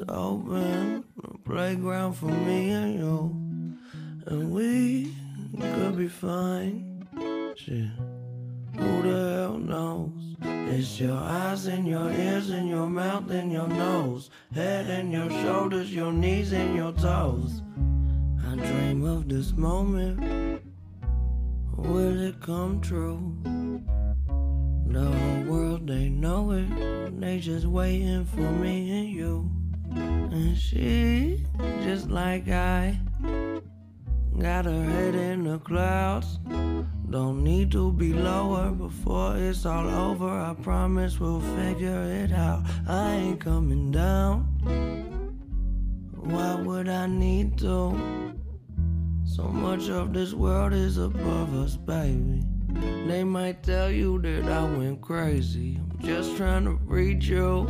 open, 0.10 1.04
a 1.24 1.38
playground 1.40 2.14
for 2.14 2.26
me 2.26 2.72
and 2.72 2.94
you, 2.96 3.36
and 4.28 4.52
we 4.52 5.14
could 5.60 5.98
be 5.98 6.08
fine. 6.08 7.06
Shit, 7.56 7.88
who 8.78 9.02
the 9.02 9.40
hell 9.40 9.58
knows? 9.58 10.36
It's 10.42 11.00
your 11.00 11.18
eyes 11.18 11.66
and 11.68 11.88
your 11.88 12.10
ears 12.12 12.50
and 12.50 12.70
your 12.70 12.88
mouth 12.88 13.30
and 13.30 13.52
your 13.52 13.68
nose, 13.68 14.30
head 14.54 14.88
and 14.90 15.12
your 15.12 15.30
shoulders, 15.30 15.94
your 15.94 16.14
knees 16.14 16.54
and 16.54 16.76
your 16.76 16.94
toes. 16.94 17.62
I 18.48 18.56
dream 18.56 19.04
of 19.04 19.28
this 19.28 19.52
moment. 19.52 20.62
Will 21.76 22.22
it 22.22 22.42
come 22.42 22.80
true? 22.82 23.36
The 24.88 25.06
whole 25.06 25.44
world, 25.44 25.88
they 25.88 26.10
know 26.10 26.52
it. 26.52 27.20
They 27.20 27.40
just 27.40 27.66
waiting 27.66 28.26
for 28.26 28.52
me 28.52 28.92
and 29.00 29.10
you. 29.10 29.61
And 29.96 30.58
she, 30.58 31.46
just 31.84 32.10
like 32.10 32.48
I, 32.48 33.00
got 34.40 34.66
her 34.66 34.84
head 34.84 35.16
in 35.16 35.44
the 35.44 35.60
clouds. 35.60 36.40
Don't 37.10 37.44
need 37.44 37.72
to 37.74 37.92
be 37.92 38.14
lower 38.14 38.72
before 38.72 39.36
it's 39.38 39.66
all 39.66 39.90
over. 39.90 40.30
I 40.30 40.56
promise 40.62 41.20
we'll 41.20 41.42
figure 41.42 42.04
it 42.04 42.32
out. 42.32 42.64
I 42.88 43.14
ain't 43.16 43.42
coming 43.42 43.92
down. 43.92 44.46
Why 46.16 46.56
would 46.56 46.88
I 46.88 47.08
need 47.08 47.58
to? 47.60 48.34
So 49.26 49.44
much 49.44 49.90
of 49.90 50.14
this 50.14 50.34
world 50.34 50.74
is 50.74 50.98
above 50.98 51.54
us, 51.56 51.76
baby. 51.76 52.44
They 53.08 53.24
might 53.24 53.64
tell 53.64 53.92
you 53.92 54.22
that 54.22 54.46
I 54.46 54.64
went 54.64 55.02
crazy. 55.02 55.78
I'm 55.82 56.00
just 56.00 56.38
trying 56.38 56.64
to 56.66 56.80
reach 56.86 57.26
you. 57.26 57.68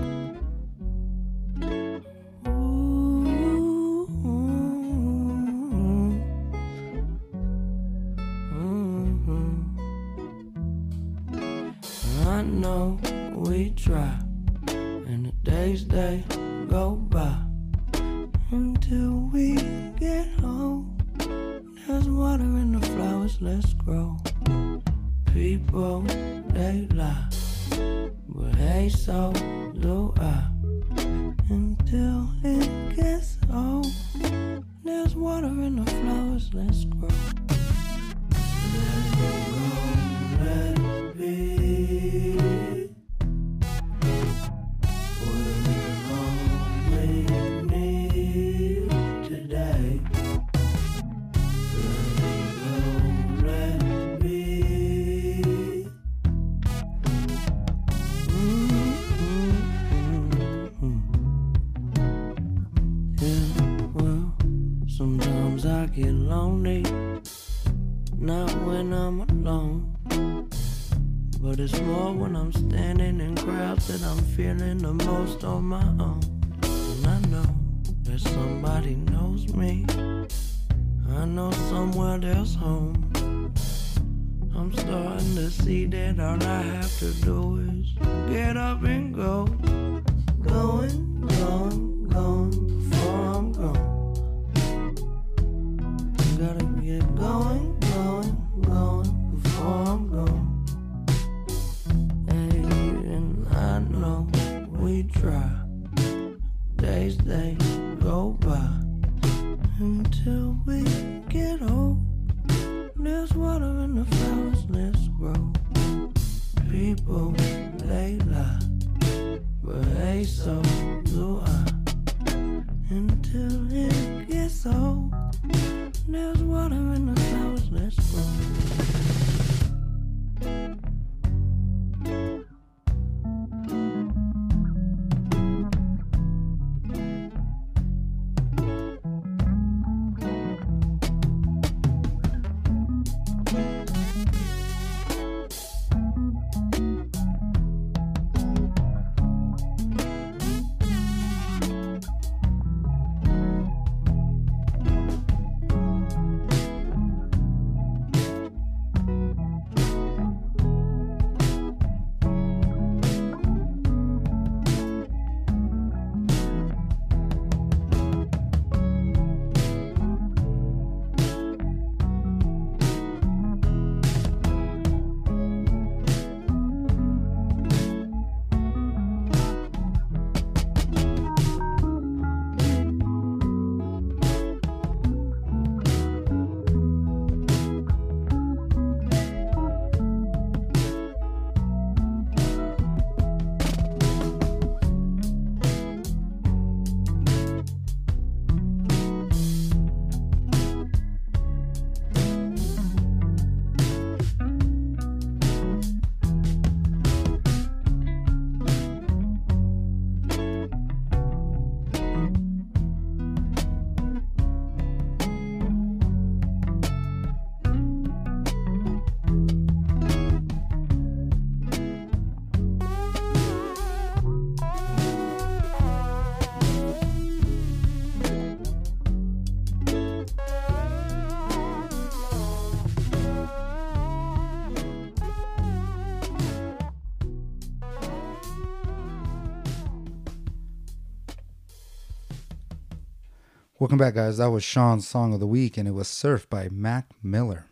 Welcome 243.91 244.05
back, 244.07 244.15
guys. 244.15 244.37
That 244.37 244.51
was 244.51 244.63
Sean's 244.63 245.05
song 245.05 245.33
of 245.33 245.41
the 245.41 245.47
week, 245.47 245.75
and 245.75 245.85
it 245.85 245.91
was 245.91 246.07
Surf 246.07 246.49
by 246.49 246.69
Mac 246.69 247.09
Miller. 247.21 247.65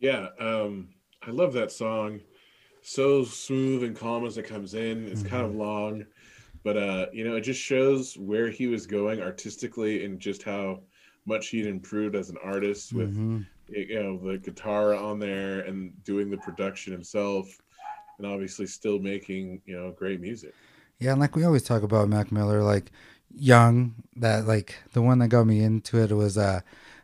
Yeah, 0.00 0.28
um, 0.40 0.88
I 1.26 1.30
love 1.30 1.52
that 1.52 1.70
song. 1.70 2.20
So 2.80 3.22
smooth 3.22 3.82
and 3.82 3.94
calm 3.94 4.24
as 4.24 4.38
it 4.38 4.44
comes 4.44 4.72
in. 4.72 5.06
It's 5.08 5.22
kind 5.22 5.44
of 5.44 5.54
long, 5.54 6.06
but 6.64 6.78
uh, 6.78 7.06
you 7.12 7.22
know, 7.22 7.36
it 7.36 7.42
just 7.42 7.60
shows 7.60 8.16
where 8.16 8.48
he 8.48 8.66
was 8.66 8.86
going 8.86 9.20
artistically 9.20 10.06
and 10.06 10.18
just 10.18 10.42
how 10.42 10.80
much 11.26 11.48
he'd 11.48 11.66
improved 11.66 12.16
as 12.16 12.30
an 12.30 12.38
artist 12.42 12.94
with 12.94 13.14
Mhm. 13.14 13.44
you 13.68 14.02
know 14.02 14.16
the 14.16 14.38
guitar 14.38 14.94
on 14.94 15.18
there 15.18 15.60
and 15.60 15.92
doing 16.04 16.30
the 16.30 16.38
production 16.38 16.94
himself, 16.94 17.46
and 18.16 18.26
obviously 18.26 18.66
still 18.66 19.00
making 19.00 19.60
you 19.66 19.78
know 19.78 19.92
great 19.92 20.18
music. 20.18 20.54
Yeah, 20.98 21.12
and 21.12 21.20
like 21.20 21.36
we 21.36 21.44
always 21.44 21.62
talk 21.62 21.82
about 21.82 22.08
Mac 22.08 22.32
Miller, 22.32 22.62
like 22.62 22.90
young, 23.34 23.94
that 24.16 24.46
like 24.46 24.76
the 24.92 25.02
one 25.02 25.18
that 25.20 25.28
got 25.28 25.44
me 25.44 25.62
into 25.62 25.98
it 25.98 26.12
was 26.12 26.38
uh, 26.38 26.60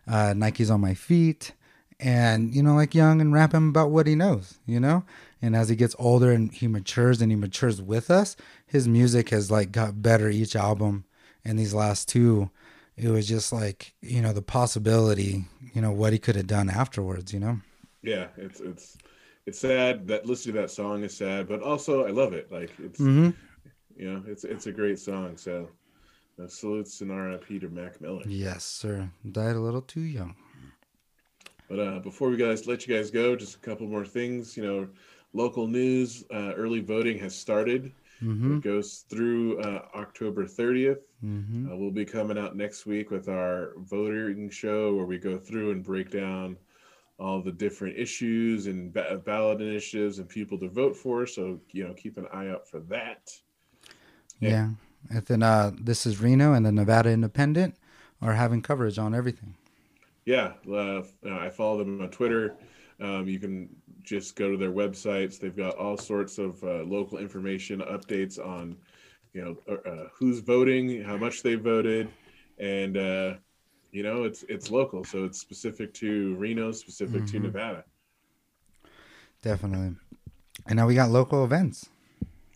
uh 0.07 0.35
Nike's 0.35 0.71
on 0.71 0.81
my 0.81 0.95
feet. 0.95 1.53
And 2.01 2.55
you 2.55 2.63
know, 2.63 2.75
like 2.75 2.95
young 2.95 3.21
and 3.21 3.33
rapping 3.33 3.69
about 3.69 3.91
what 3.91 4.07
he 4.07 4.15
knows, 4.15 4.59
you 4.67 4.81
know? 4.81 5.05
And 5.41 5.55
as 5.55 5.69
he 5.69 5.77
gets 5.77 5.95
older 5.99 6.33
and 6.33 6.53
he 6.53 6.67
matures 6.67 7.21
and 7.21 7.31
he 7.31 7.37
matures 7.37 7.81
with 7.81 8.11
us, 8.11 8.37
his 8.67 8.89
music 8.89 9.31
has 9.31 9.51
like 9.51 9.73
got 9.73 10.03
better 10.03 10.29
each 10.29 10.57
album. 10.57 11.05
And 11.45 11.59
these 11.59 11.75
last 11.75 12.09
two, 12.09 12.51
it 12.97 13.09
was 13.09 13.29
just 13.29 13.53
like, 13.53 13.95
you 14.01 14.23
know, 14.23 14.33
the 14.33 14.43
possibility, 14.43 15.45
you 15.73 15.83
know, 15.83 15.93
what 15.93 16.13
he 16.13 16.19
could 16.19 16.37
have 16.37 16.47
done 16.47 16.71
afterwards, 16.71 17.33
you 17.33 17.41
know? 17.41 17.61
Yeah, 18.03 18.29
it's 18.37 18.61
it's 18.61 18.99
it's 19.47 19.59
sad 19.59 20.07
that 20.09 20.27
listening 20.27 20.55
to 20.57 20.63
that 20.63 20.71
song 20.71 21.03
is 21.03 21.17
sad, 21.17 21.49
but 21.49 21.63
also 21.63 22.07
I 22.07 22.11
love 22.11 22.33
it. 22.33 22.51
Like 22.51 22.71
it's 22.79 23.01
mm-hmm. 23.01 23.31
you 23.97 24.13
know 24.13 24.23
it's 24.27 24.45
it's 24.45 24.67
a 24.67 24.73
great 24.73 24.99
song. 24.99 25.37
So 25.37 25.69
uh, 26.43 26.49
salutes 26.49 27.01
and 27.01 27.11
RIP 27.11 27.61
to 27.61 27.69
Mac 27.69 28.01
Miller. 28.01 28.23
Yes, 28.27 28.65
sir. 28.65 29.09
Died 29.31 29.57
a 29.57 29.61
little 29.61 29.83
too 29.83 30.01
young. 30.03 30.35
But 31.69 31.81
uh, 31.81 31.99
before 32.01 32.29
we 32.29 32.37
guys 32.37 32.67
let 32.67 32.87
you 32.87 32.95
guys 32.95 33.11
go, 33.11 33.35
just 33.37 33.57
a 33.57 33.59
couple 33.61 33.87
more 33.87 34.05
things. 34.05 34.57
You 34.57 34.65
know, 34.65 34.89
local 35.33 35.67
news. 35.67 36.25
Uh, 36.33 36.53
early 36.55 36.81
voting 36.81 37.19
has 37.21 37.35
started. 37.35 37.93
Mhm. 38.23 38.59
It 38.59 38.63
goes 38.63 39.05
through 39.09 39.59
uh, 39.61 39.87
October 39.95 40.45
30th. 40.47 41.01
Mhm. 41.25 41.71
Uh, 41.73 41.77
we'll 41.77 41.91
be 41.91 42.05
coming 42.05 42.39
out 42.39 42.57
next 42.57 42.87
week 42.87 43.11
with 43.11 43.29
our 43.29 43.73
voting 43.79 44.51
show 44.51 44.95
where 44.95 45.07
we 45.07 45.19
go 45.19 45.37
through 45.39 45.71
and 45.73 45.83
break 45.83 46.11
down 46.11 46.57
all 47.19 47.41
the 47.41 47.53
different 47.53 47.97
issues 47.97 48.67
and 48.67 48.93
ba- 48.93 49.21
ballot 49.25 49.61
initiatives 49.61 50.19
and 50.19 50.29
people 50.29 50.59
to 50.59 50.69
vote 50.69 50.97
for. 50.97 51.27
So 51.27 51.61
you 51.73 51.85
know, 51.85 51.95
keep 51.95 52.19
an 52.19 52.27
eye 52.33 52.49
out 52.49 52.69
for 52.69 52.81
that. 52.81 53.33
Yeah. 54.41 54.71
And 55.11 55.25
then 55.27 55.43
uh, 55.43 55.73
this 55.79 56.07
is 56.07 56.21
Reno 56.21 56.53
and 56.53 56.65
the 56.65 56.73
Nevada 56.73 57.11
Independent 57.11 57.77
are 58.23 58.35
having 58.35 58.63
coverage 58.63 58.99
on 58.99 59.15
everything. 59.15 59.55
Yeah, 60.25 60.55
uh, 60.71 61.03
I 61.31 61.51
follow 61.51 61.79
them 61.79 62.01
on 62.01 62.09
Twitter. 62.11 62.55
Um, 63.01 63.29
you 63.29 63.39
can 63.39 63.69
just 64.03 64.37
go 64.37 64.51
to 64.51 64.57
their 64.57 64.71
websites. 64.71 65.39
They've 65.39 65.55
got 65.57 65.77
all 65.77 65.99
sorts 65.99 66.39
of 66.39 66.63
uh, 66.65 66.85
local 66.85 67.19
information, 67.19 67.81
updates 67.81 68.39
on, 68.39 68.77
you 69.35 69.45
know, 69.45 69.75
uh, 69.87 70.09
who's 70.15 70.39
voting, 70.41 71.03
how 71.03 71.17
much 71.17 71.43
they 71.43 71.57
voted, 71.57 72.09
and 72.59 72.97
uh, 72.97 73.35
you 73.93 74.03
know, 74.03 74.25
it's 74.25 74.45
it's 74.49 74.71
local, 74.71 75.05
so 75.05 75.25
it's 75.25 75.39
specific 75.41 75.93
to 75.95 76.35
Reno, 76.37 76.73
specific 76.73 77.27
to 77.27 77.39
Mhm. 77.39 77.43
Nevada. 77.43 77.85
Definitely. 79.43 79.97
And 80.67 80.77
now 80.77 80.87
we 80.87 80.95
got 80.95 81.11
local 81.11 81.45
events. 81.45 81.91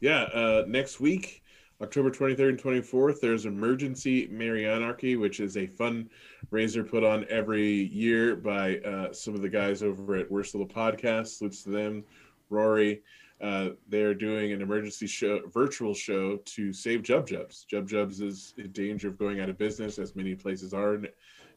Yeah, 0.00 0.22
uh, 0.22 0.64
next 0.66 1.00
week 1.00 1.42
October 1.80 2.10
23rd 2.10 2.48
and 2.48 2.59
24th, 2.59 3.20
there's 3.20 3.46
Emergency 3.46 4.26
Marianarchy, 4.28 5.18
which 5.18 5.38
is 5.38 5.56
a 5.56 5.68
fundraiser 5.68 6.88
put 6.88 7.05
on 7.05 7.24
every 7.30 7.84
year 7.92 8.34
by 8.34 8.78
uh, 8.78 9.12
some 9.12 9.34
of 9.34 9.42
the 9.42 9.48
guys 9.48 9.80
over 9.80 10.16
at 10.16 10.28
Worst 10.28 10.56
Little 10.56 10.66
Podcast. 10.66 11.38
Salutes 11.38 11.62
to 11.62 11.70
them, 11.70 12.02
Rory. 12.50 13.02
Uh, 13.40 13.70
they're 13.88 14.14
doing 14.14 14.52
an 14.52 14.60
emergency 14.60 15.06
show, 15.06 15.40
virtual 15.52 15.94
show 15.94 16.38
to 16.38 16.72
save 16.72 17.02
Jub 17.02 17.28
Jubs. 17.28 17.64
Jub 17.72 17.86
Jubs 17.86 18.20
is 18.20 18.55
in 18.56 18.72
danger 18.72 19.06
of 19.06 19.16
going 19.16 19.38
out 19.38 19.48
of 19.48 19.56
business, 19.56 20.00
as 20.00 20.16
many 20.16 20.34
places 20.34 20.74
are 20.74 21.00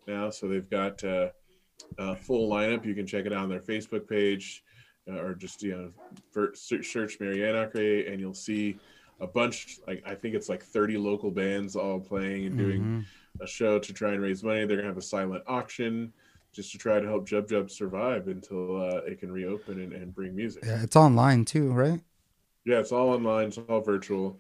now. 0.05 0.29
So 0.29 0.47
they've 0.47 0.69
got 0.69 1.03
uh, 1.03 1.29
a 1.97 2.15
full 2.15 2.47
lineup. 2.47 2.85
You 2.85 2.93
can 2.93 3.07
check 3.07 3.25
it 3.25 3.33
out 3.33 3.41
on 3.41 3.49
their 3.49 3.59
Facebook 3.59 4.07
page, 4.07 4.63
uh, 5.09 5.19
or 5.19 5.33
just 5.33 5.63
you 5.63 5.91
know 6.35 6.51
search 6.53 7.19
Marianarchy, 7.19 8.11
and 8.11 8.19
you'll 8.19 8.35
see 8.35 8.77
a 9.21 9.27
bunch. 9.27 9.79
Like 9.87 10.03
I 10.05 10.15
think 10.15 10.35
it's 10.35 10.49
like 10.49 10.63
30 10.63 10.97
local 10.97 11.31
bands 11.31 11.75
all 11.75 11.99
playing 11.99 12.47
and 12.47 12.57
doing 12.57 12.81
Mhm. 12.81 13.05
a 13.41 13.47
show 13.47 13.79
to 13.79 13.93
try 13.93 14.11
and 14.13 14.21
raise 14.21 14.43
money. 14.43 14.65
They're 14.65 14.77
gonna 14.77 14.87
have 14.89 14.97
a 14.97 15.01
silent 15.01 15.43
auction 15.47 16.11
just 16.51 16.71
to 16.73 16.77
try 16.77 16.99
to 16.99 17.07
help 17.07 17.27
Jub 17.29 17.47
Jub 17.47 17.69
survive 17.71 18.27
until 18.27 18.81
uh, 18.81 18.97
it 19.07 19.19
can 19.19 19.31
reopen 19.31 19.79
and, 19.79 19.93
and 19.93 20.13
bring 20.13 20.35
music. 20.35 20.63
Yeah, 20.65 20.83
it's 20.83 20.95
online 20.97 21.45
too, 21.45 21.71
right? 21.71 22.01
Yeah, 22.65 22.79
it's 22.79 22.91
all 22.91 23.09
online. 23.09 23.47
It's 23.47 23.57
all 23.57 23.81
virtual. 23.81 24.39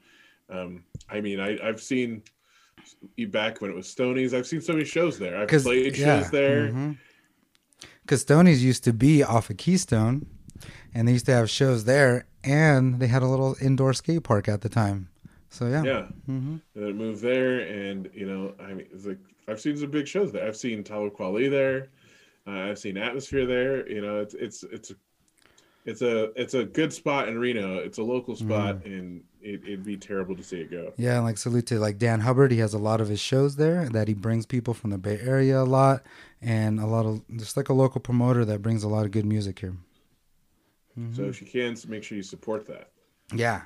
Um, 0.49 0.83
I 1.09 1.21
mean, 1.21 1.39
I, 1.39 1.57
I've 1.65 1.81
seen 1.81 2.23
back 3.29 3.61
when 3.61 3.71
it 3.71 3.75
was 3.75 3.87
Stonies. 3.87 4.33
I've 4.33 4.45
seen 4.45 4.61
so 4.61 4.73
many 4.73 4.85
shows 4.85 5.17
there. 5.17 5.37
I've 5.37 5.47
played 5.47 5.97
yeah, 5.97 6.21
shows 6.21 6.31
there. 6.31 6.95
Because 8.01 8.21
Stoney's 8.21 8.63
used 8.63 8.83
to 8.83 8.93
be 8.93 9.23
off 9.23 9.49
of 9.49 9.57
Keystone, 9.57 10.25
and 10.93 11.07
they 11.07 11.13
used 11.13 11.25
to 11.27 11.33
have 11.33 11.49
shows 11.49 11.85
there, 11.85 12.25
and 12.43 12.99
they 12.99 13.07
had 13.07 13.21
a 13.21 13.27
little 13.27 13.55
indoor 13.61 13.93
skate 13.93 14.23
park 14.23 14.47
at 14.47 14.61
the 14.61 14.69
time. 14.69 15.09
So 15.49 15.67
yeah, 15.67 15.83
Yeah. 15.83 16.05
hmm 16.25 16.57
And 16.75 16.85
then 16.85 16.97
moved 16.97 17.21
there, 17.21 17.59
and 17.59 18.09
you 18.13 18.25
know, 18.25 18.53
I 18.59 18.73
mean, 18.73 18.87
it's 18.93 19.05
like 19.05 19.19
I've 19.47 19.59
seen 19.59 19.77
some 19.77 19.91
big 19.91 20.07
shows 20.07 20.31
there. 20.31 20.47
I've 20.47 20.55
seen 20.55 20.83
Kweli 20.83 21.49
there. 21.49 21.89
Uh, 22.47 22.69
I've 22.69 22.79
seen 22.79 22.97
Atmosphere 22.97 23.45
there. 23.45 23.87
You 23.89 24.01
know, 24.01 24.19
it's 24.19 24.33
it's 24.33 24.63
it's 24.63 24.93
it's 25.85 26.01
a 26.01 26.31
it's 26.39 26.53
a 26.53 26.63
good 26.63 26.93
spot 26.93 27.27
in 27.27 27.37
Reno. 27.37 27.77
It's 27.77 27.97
a 27.97 28.03
local 28.03 28.35
spot, 28.35 28.85
and 28.85 29.23
it, 29.41 29.61
it'd 29.63 29.83
be 29.83 29.97
terrible 29.97 30.35
to 30.35 30.43
see 30.43 30.61
it 30.61 30.71
go. 30.71 30.93
yeah. 30.97 31.15
and, 31.15 31.25
Like 31.25 31.37
salute 31.37 31.65
to 31.67 31.79
like 31.79 31.97
Dan 31.97 32.21
Hubbard. 32.21 32.51
He 32.51 32.59
has 32.59 32.73
a 32.73 32.79
lot 32.79 33.01
of 33.01 33.09
his 33.09 33.19
shows 33.19 33.55
there 33.55 33.89
that 33.89 34.07
he 34.07 34.13
brings 34.13 34.45
people 34.45 34.73
from 34.73 34.91
the 34.91 34.97
Bay 34.97 35.19
Area 35.19 35.61
a 35.61 35.65
lot, 35.65 36.03
and 36.41 36.79
a 36.79 36.85
lot 36.85 37.05
of 37.05 37.21
just 37.35 37.57
like 37.57 37.69
a 37.69 37.73
local 37.73 37.99
promoter 37.99 38.45
that 38.45 38.61
brings 38.61 38.83
a 38.83 38.87
lot 38.87 39.05
of 39.05 39.11
good 39.11 39.25
music 39.25 39.59
here. 39.59 39.75
So 41.09 41.23
if 41.23 41.41
you 41.41 41.47
can, 41.47 41.75
make 41.87 42.03
sure 42.03 42.15
you 42.17 42.23
support 42.23 42.67
that. 42.67 42.91
Yeah. 43.33 43.63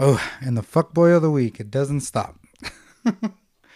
Oh, 0.00 0.22
and 0.40 0.56
the 0.56 0.62
fuckboy 0.62 1.16
of 1.16 1.22
the 1.22 1.30
week. 1.30 1.60
It 1.60 1.70
doesn't 1.70 2.00
stop. 2.00 2.38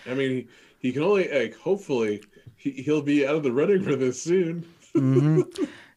I 0.07 0.15
mean, 0.15 0.31
he, 0.31 0.49
he 0.79 0.93
can 0.93 1.03
only 1.03 1.29
like 1.29 1.55
hopefully 1.57 2.23
he, 2.57 2.71
he'll 2.73 3.03
be 3.03 3.27
out 3.27 3.37
of 3.37 3.43
the 3.43 3.53
running 3.53 3.83
for 3.83 3.97
this 3.97 4.23
soon. 4.23 4.67
hmm 4.95 5.43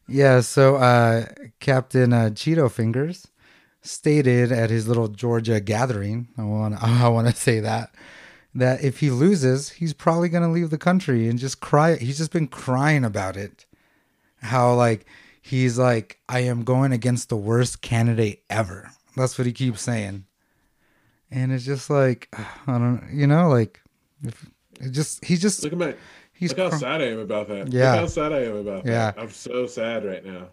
Yeah, 0.08 0.40
so 0.40 0.76
uh, 0.76 1.26
Captain 1.58 2.12
uh, 2.12 2.30
Cheeto 2.32 2.70
Fingers 2.70 3.26
stated 3.82 4.52
at 4.52 4.70
his 4.70 4.86
little 4.86 5.08
Georgia 5.08 5.60
gathering, 5.60 6.28
I 6.38 6.44
want 6.44 6.74
I 6.82 7.08
want 7.08 7.28
to 7.28 7.34
say 7.34 7.60
that 7.60 7.94
that 8.54 8.82
if 8.82 9.00
he 9.00 9.10
loses, 9.10 9.70
he's 9.70 9.92
probably 9.94 10.28
going 10.30 10.42
to 10.44 10.48
leave 10.48 10.70
the 10.70 10.78
country 10.78 11.28
and 11.28 11.38
just 11.38 11.60
cry. 11.60 11.96
He's 11.96 12.18
just 12.18 12.32
been 12.32 12.48
crying 12.48 13.04
about 13.04 13.36
it. 13.36 13.66
How 14.42 14.74
like 14.74 15.06
he's 15.48 15.78
like 15.78 16.18
I 16.28 16.40
am 16.40 16.64
going 16.64 16.92
against 16.92 17.28
the 17.28 17.36
worst 17.36 17.80
candidate 17.82 18.42
ever. 18.50 18.90
That's 19.16 19.38
what 19.38 19.46
he 19.46 19.52
keeps 19.52 19.80
saying. 19.82 20.24
And 21.30 21.52
it's 21.52 21.64
just 21.64 21.88
like 21.90 22.28
I 22.66 22.78
don't 22.78 23.08
you 23.12 23.26
know 23.26 23.48
like 23.48 23.80
if 24.22 24.46
it 24.80 24.90
just 24.90 25.24
he 25.24 25.36
just 25.36 25.62
Look 25.62 25.72
at 25.72 25.78
my 25.78 25.94
he's 26.32 26.50
look 26.56 26.72
how 26.72 26.78
sad 26.78 27.00
I 27.00 27.06
am 27.06 27.20
about 27.20 27.48
that. 27.48 27.72
Yeah. 27.72 27.92
Look 27.92 28.00
how 28.00 28.06
sad 28.06 28.32
I 28.32 28.42
am 28.44 28.56
about 28.56 28.84
Yeah. 28.86 29.12
that. 29.12 29.18
I'm 29.20 29.30
so 29.30 29.66
sad 29.66 30.04
right 30.04 30.24
now. 30.24 30.48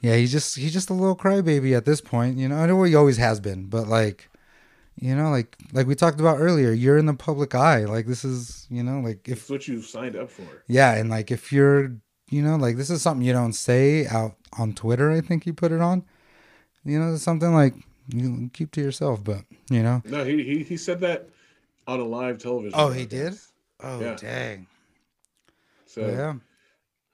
Yeah, 0.00 0.14
he's 0.16 0.30
just 0.30 0.56
he's 0.56 0.72
just 0.72 0.90
a 0.90 0.94
little 0.94 1.16
crybaby 1.16 1.76
at 1.76 1.84
this 1.86 2.00
point. 2.00 2.36
You 2.36 2.48
know, 2.48 2.56
I 2.56 2.66
know 2.66 2.82
he 2.82 2.94
always 2.94 3.16
has 3.16 3.40
been, 3.40 3.64
but 3.64 3.88
like, 3.88 4.28
you 5.00 5.16
know, 5.16 5.30
like 5.30 5.56
like 5.72 5.86
we 5.86 5.94
talked 5.94 6.20
about 6.20 6.38
earlier, 6.38 6.70
you're 6.70 6.98
in 6.98 7.06
the 7.06 7.14
public 7.14 7.54
eye. 7.54 7.86
Like 7.86 8.06
this 8.06 8.22
is, 8.24 8.66
you 8.70 8.82
know, 8.82 9.00
like 9.00 9.26
if 9.28 9.38
It's 9.38 9.50
what 9.50 9.66
you 9.66 9.80
signed 9.80 10.14
up 10.14 10.30
for. 10.30 10.46
yeah, 10.68 10.94
and 10.94 11.08
like 11.08 11.30
if 11.30 11.50
you're, 11.50 11.96
you 12.28 12.42
know, 12.42 12.56
like 12.56 12.76
this 12.76 12.90
is 12.90 13.02
something 13.02 13.26
you 13.26 13.32
don't 13.32 13.52
say 13.52 14.06
out 14.06 14.36
on 14.58 14.72
Twitter. 14.74 15.10
I 15.10 15.20
think 15.20 15.46
you 15.46 15.52
put 15.54 15.72
it 15.72 15.80
on. 15.80 16.04
You 16.84 16.98
know, 17.00 17.16
something 17.16 17.52
like 17.52 17.74
you 18.08 18.50
keep 18.52 18.70
to 18.72 18.80
yourself, 18.80 19.22
but 19.24 19.42
you 19.70 19.82
know. 19.82 20.02
No, 20.04 20.24
he 20.24 20.42
he, 20.42 20.62
he 20.62 20.76
said 20.76 21.00
that 21.00 21.28
on 21.86 22.00
a 22.00 22.04
live 22.04 22.38
television. 22.38 22.78
Oh, 22.78 22.90
he 22.90 23.06
did. 23.06 23.34
Oh, 23.80 24.00
Yeah. 24.00 24.14
dang. 24.16 24.66
So 25.86 26.06
yeah. 26.08 26.34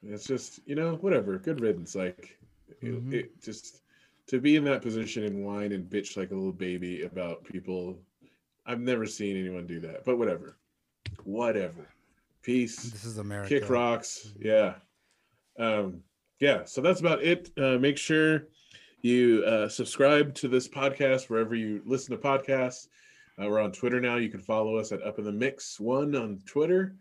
it's 0.03 0.25
just 0.27 0.61
you 0.67 0.75
know 0.75 0.95
whatever. 0.97 1.39
Good 1.39 1.61
riddance. 1.61 1.95
Like 1.95 2.39
it- 2.81 2.85
Mhm. 3.05 3.13
it, 3.13 3.43
just 3.43 3.83
to 4.29 4.41
be 4.41 4.57
in 4.57 4.65
that 4.65 4.83
position 4.83 5.25
and 5.25 5.45
whine 5.45 5.73
and 5.73 5.89
bitch 5.89 6.17
like 6.17 6.31
a 6.31 6.35
little 6.35 6.53
baby 6.53 7.03
about 7.03 7.45
people. 7.45 7.99
I've 8.67 8.81
never 8.81 9.07
seen 9.07 9.37
anyone 9.37 9.67
do 9.67 9.81
that. 9.81 10.05
But 10.05 10.19
whatever. 10.19 10.57
Whatever. 11.25 11.87
Peace. 12.43 12.77
This 12.77 13.05
is 13.05 13.19
America. 13.19 13.49
Kick 13.61 13.69
rocks. 13.69 14.33
Yeah. 14.39 14.75
Um, 15.59 16.01
yeah. 16.41 16.65
So 16.65 16.81
that's 16.81 17.01
about 17.01 17.23
it. 17.23 17.51
Uh, 17.57 17.79
make 17.79 17.99
sure 17.99 18.49
you 19.03 19.45
uh, 19.45 19.69
subscribe 19.69 20.35
to 20.37 20.49
this 20.49 20.69
podcast 20.69 21.29
wherever 21.29 21.55
you 21.55 21.83
listen 21.85 22.17
to 22.17 22.23
podcasts. 22.23 22.89
Uh, 23.41 23.49
we're 23.49 23.61
on 23.61 23.73
Twitter 23.73 24.01
now. 24.01 24.17
You 24.17 24.29
can 24.29 24.41
follow 24.41 24.77
us 24.77 24.93
at 24.93 25.03
Up 25.03 25.19
in 25.19 25.25
the 25.25 25.33
Mix 25.33 25.81
One 25.81 26.15
on 26.15 26.39
Twitter, 26.47 26.95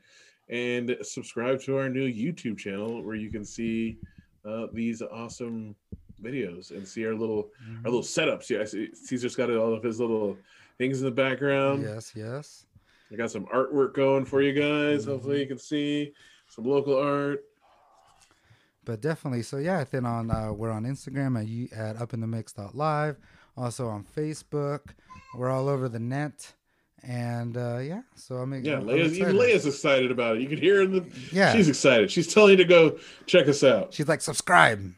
and 0.49 0.95
subscribe 1.01 1.61
to 1.63 1.77
our 1.77 1.89
new 1.89 2.07
YouTube 2.07 2.57
channel 2.57 3.03
where 3.03 3.15
you 3.15 3.29
can 3.29 3.43
see 3.45 3.97
uh, 4.45 4.67
these 4.73 5.01
awesome 5.01 5.75
videos 6.23 6.71
and 6.71 6.87
see 6.87 7.05
our 7.05 7.13
little 7.15 7.49
our 7.83 7.91
little 7.91 8.01
setups. 8.01 8.49
Yeah, 8.49 8.61
I 8.61 8.65
see 8.65 8.89
Caesar's 8.93 9.35
got 9.35 9.49
all 9.51 9.73
of 9.73 9.83
his 9.83 9.99
little 9.99 10.37
things 10.77 10.99
in 10.99 11.05
the 11.05 11.11
background. 11.11 11.83
Yes, 11.83 12.13
yes. 12.15 12.65
I 13.11 13.15
got 13.17 13.29
some 13.29 13.45
artwork 13.47 13.93
going 13.93 14.23
for 14.25 14.41
you 14.41 14.53
guys. 14.53 15.05
Hopefully, 15.05 15.35
Mm-hmm. 15.35 15.41
you 15.41 15.47
can 15.47 15.57
see 15.59 16.13
some 16.47 16.65
local 16.65 16.97
art. 16.97 17.43
But 18.85 19.01
definitely 19.01 19.41
so 19.41 19.57
yeah 19.57 19.83
then 19.89 20.05
on 20.05 20.31
uh, 20.31 20.51
we're 20.51 20.71
on 20.71 20.83
instagram 20.83 21.39
at 21.39 21.47
you 21.47 21.67
at 21.75 21.95
up 22.01 22.13
in 22.13 22.19
the 22.21 22.27
mix 22.27 22.53
live 22.73 23.17
also 23.57 23.87
on 23.87 24.03
facebook 24.03 24.79
we're 25.35 25.49
all 25.49 25.67
over 25.69 25.87
the 25.89 25.99
net 25.99 26.53
and 27.03 27.57
uh 27.57 27.77
yeah 27.79 28.01
so 28.15 28.35
i'm 28.35 28.53
Yeah, 28.63 28.77
I'm 28.77 28.85
Leia's, 28.85 29.17
excited. 29.17 29.35
Leia's 29.35 29.65
excited 29.65 30.11
about 30.11 30.35
it. 30.37 30.41
You 30.43 30.47
can 30.49 30.57
hear 30.59 30.77
her 30.77 30.81
in 30.83 30.91
the. 30.91 31.05
Yeah. 31.31 31.51
she's 31.53 31.67
excited. 31.67 32.11
She's 32.11 32.31
telling 32.31 32.51
you 32.51 32.57
to 32.57 32.65
go 32.65 32.99
check 33.25 33.47
us 33.47 33.63
out. 33.63 33.93
she's 33.93 34.07
like 34.07 34.21
subscribe 34.21 34.93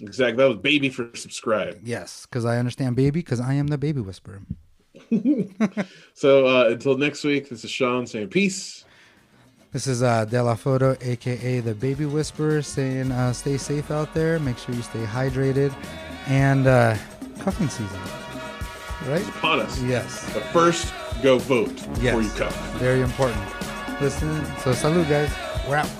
Exactly. 0.00 0.36
That 0.36 0.48
was 0.48 0.58
baby 0.58 0.90
for 0.90 1.10
subscribe. 1.14 1.80
yes 1.82 2.26
because 2.26 2.44
i 2.44 2.58
understand 2.58 2.94
baby 2.96 3.20
because 3.20 3.40
i 3.40 3.54
am 3.54 3.66
the 3.68 3.78
baby 3.78 4.00
whisperer 4.00 4.42
So 6.14 6.46
uh, 6.46 6.68
until 6.70 6.96
next 6.98 7.22
week, 7.24 7.48
this 7.48 7.64
is 7.64 7.70
Sean 7.70 8.06
saying 8.06 8.28
peace. 8.28 8.84
This 9.72 9.86
is 9.86 10.02
uh 10.02 10.24
de 10.24 10.42
la 10.42 10.54
foto 10.54 10.96
aka 11.02 11.60
the 11.60 11.74
baby 11.74 12.06
whisperer 12.06 12.62
saying 12.62 13.12
uh 13.12 13.32
stay 13.32 13.56
safe 13.56 13.90
out 13.90 14.12
there 14.14 14.38
make 14.38 14.58
sure 14.58 14.74
you 14.74 14.82
stay 14.82 15.04
hydrated 15.04 15.74
and 16.26 16.66
uh 16.66 16.96
cuffing 17.40 17.68
season 17.68 18.00
right? 19.06 19.26
Upon 19.28 19.60
us. 19.60 19.80
yes. 19.82 20.28
But 20.34 20.42
first, 20.44 20.92
go 21.22 21.38
vote 21.38 21.72
yes. 22.00 22.14
before 22.16 22.22
you 22.22 22.30
come. 22.30 22.78
very 22.78 23.00
important. 23.00 23.40
Listen 24.00 24.44
so 24.58 24.72
salute 24.72 25.08
guys. 25.08 25.30
We're 25.68 25.76
out 25.76 25.90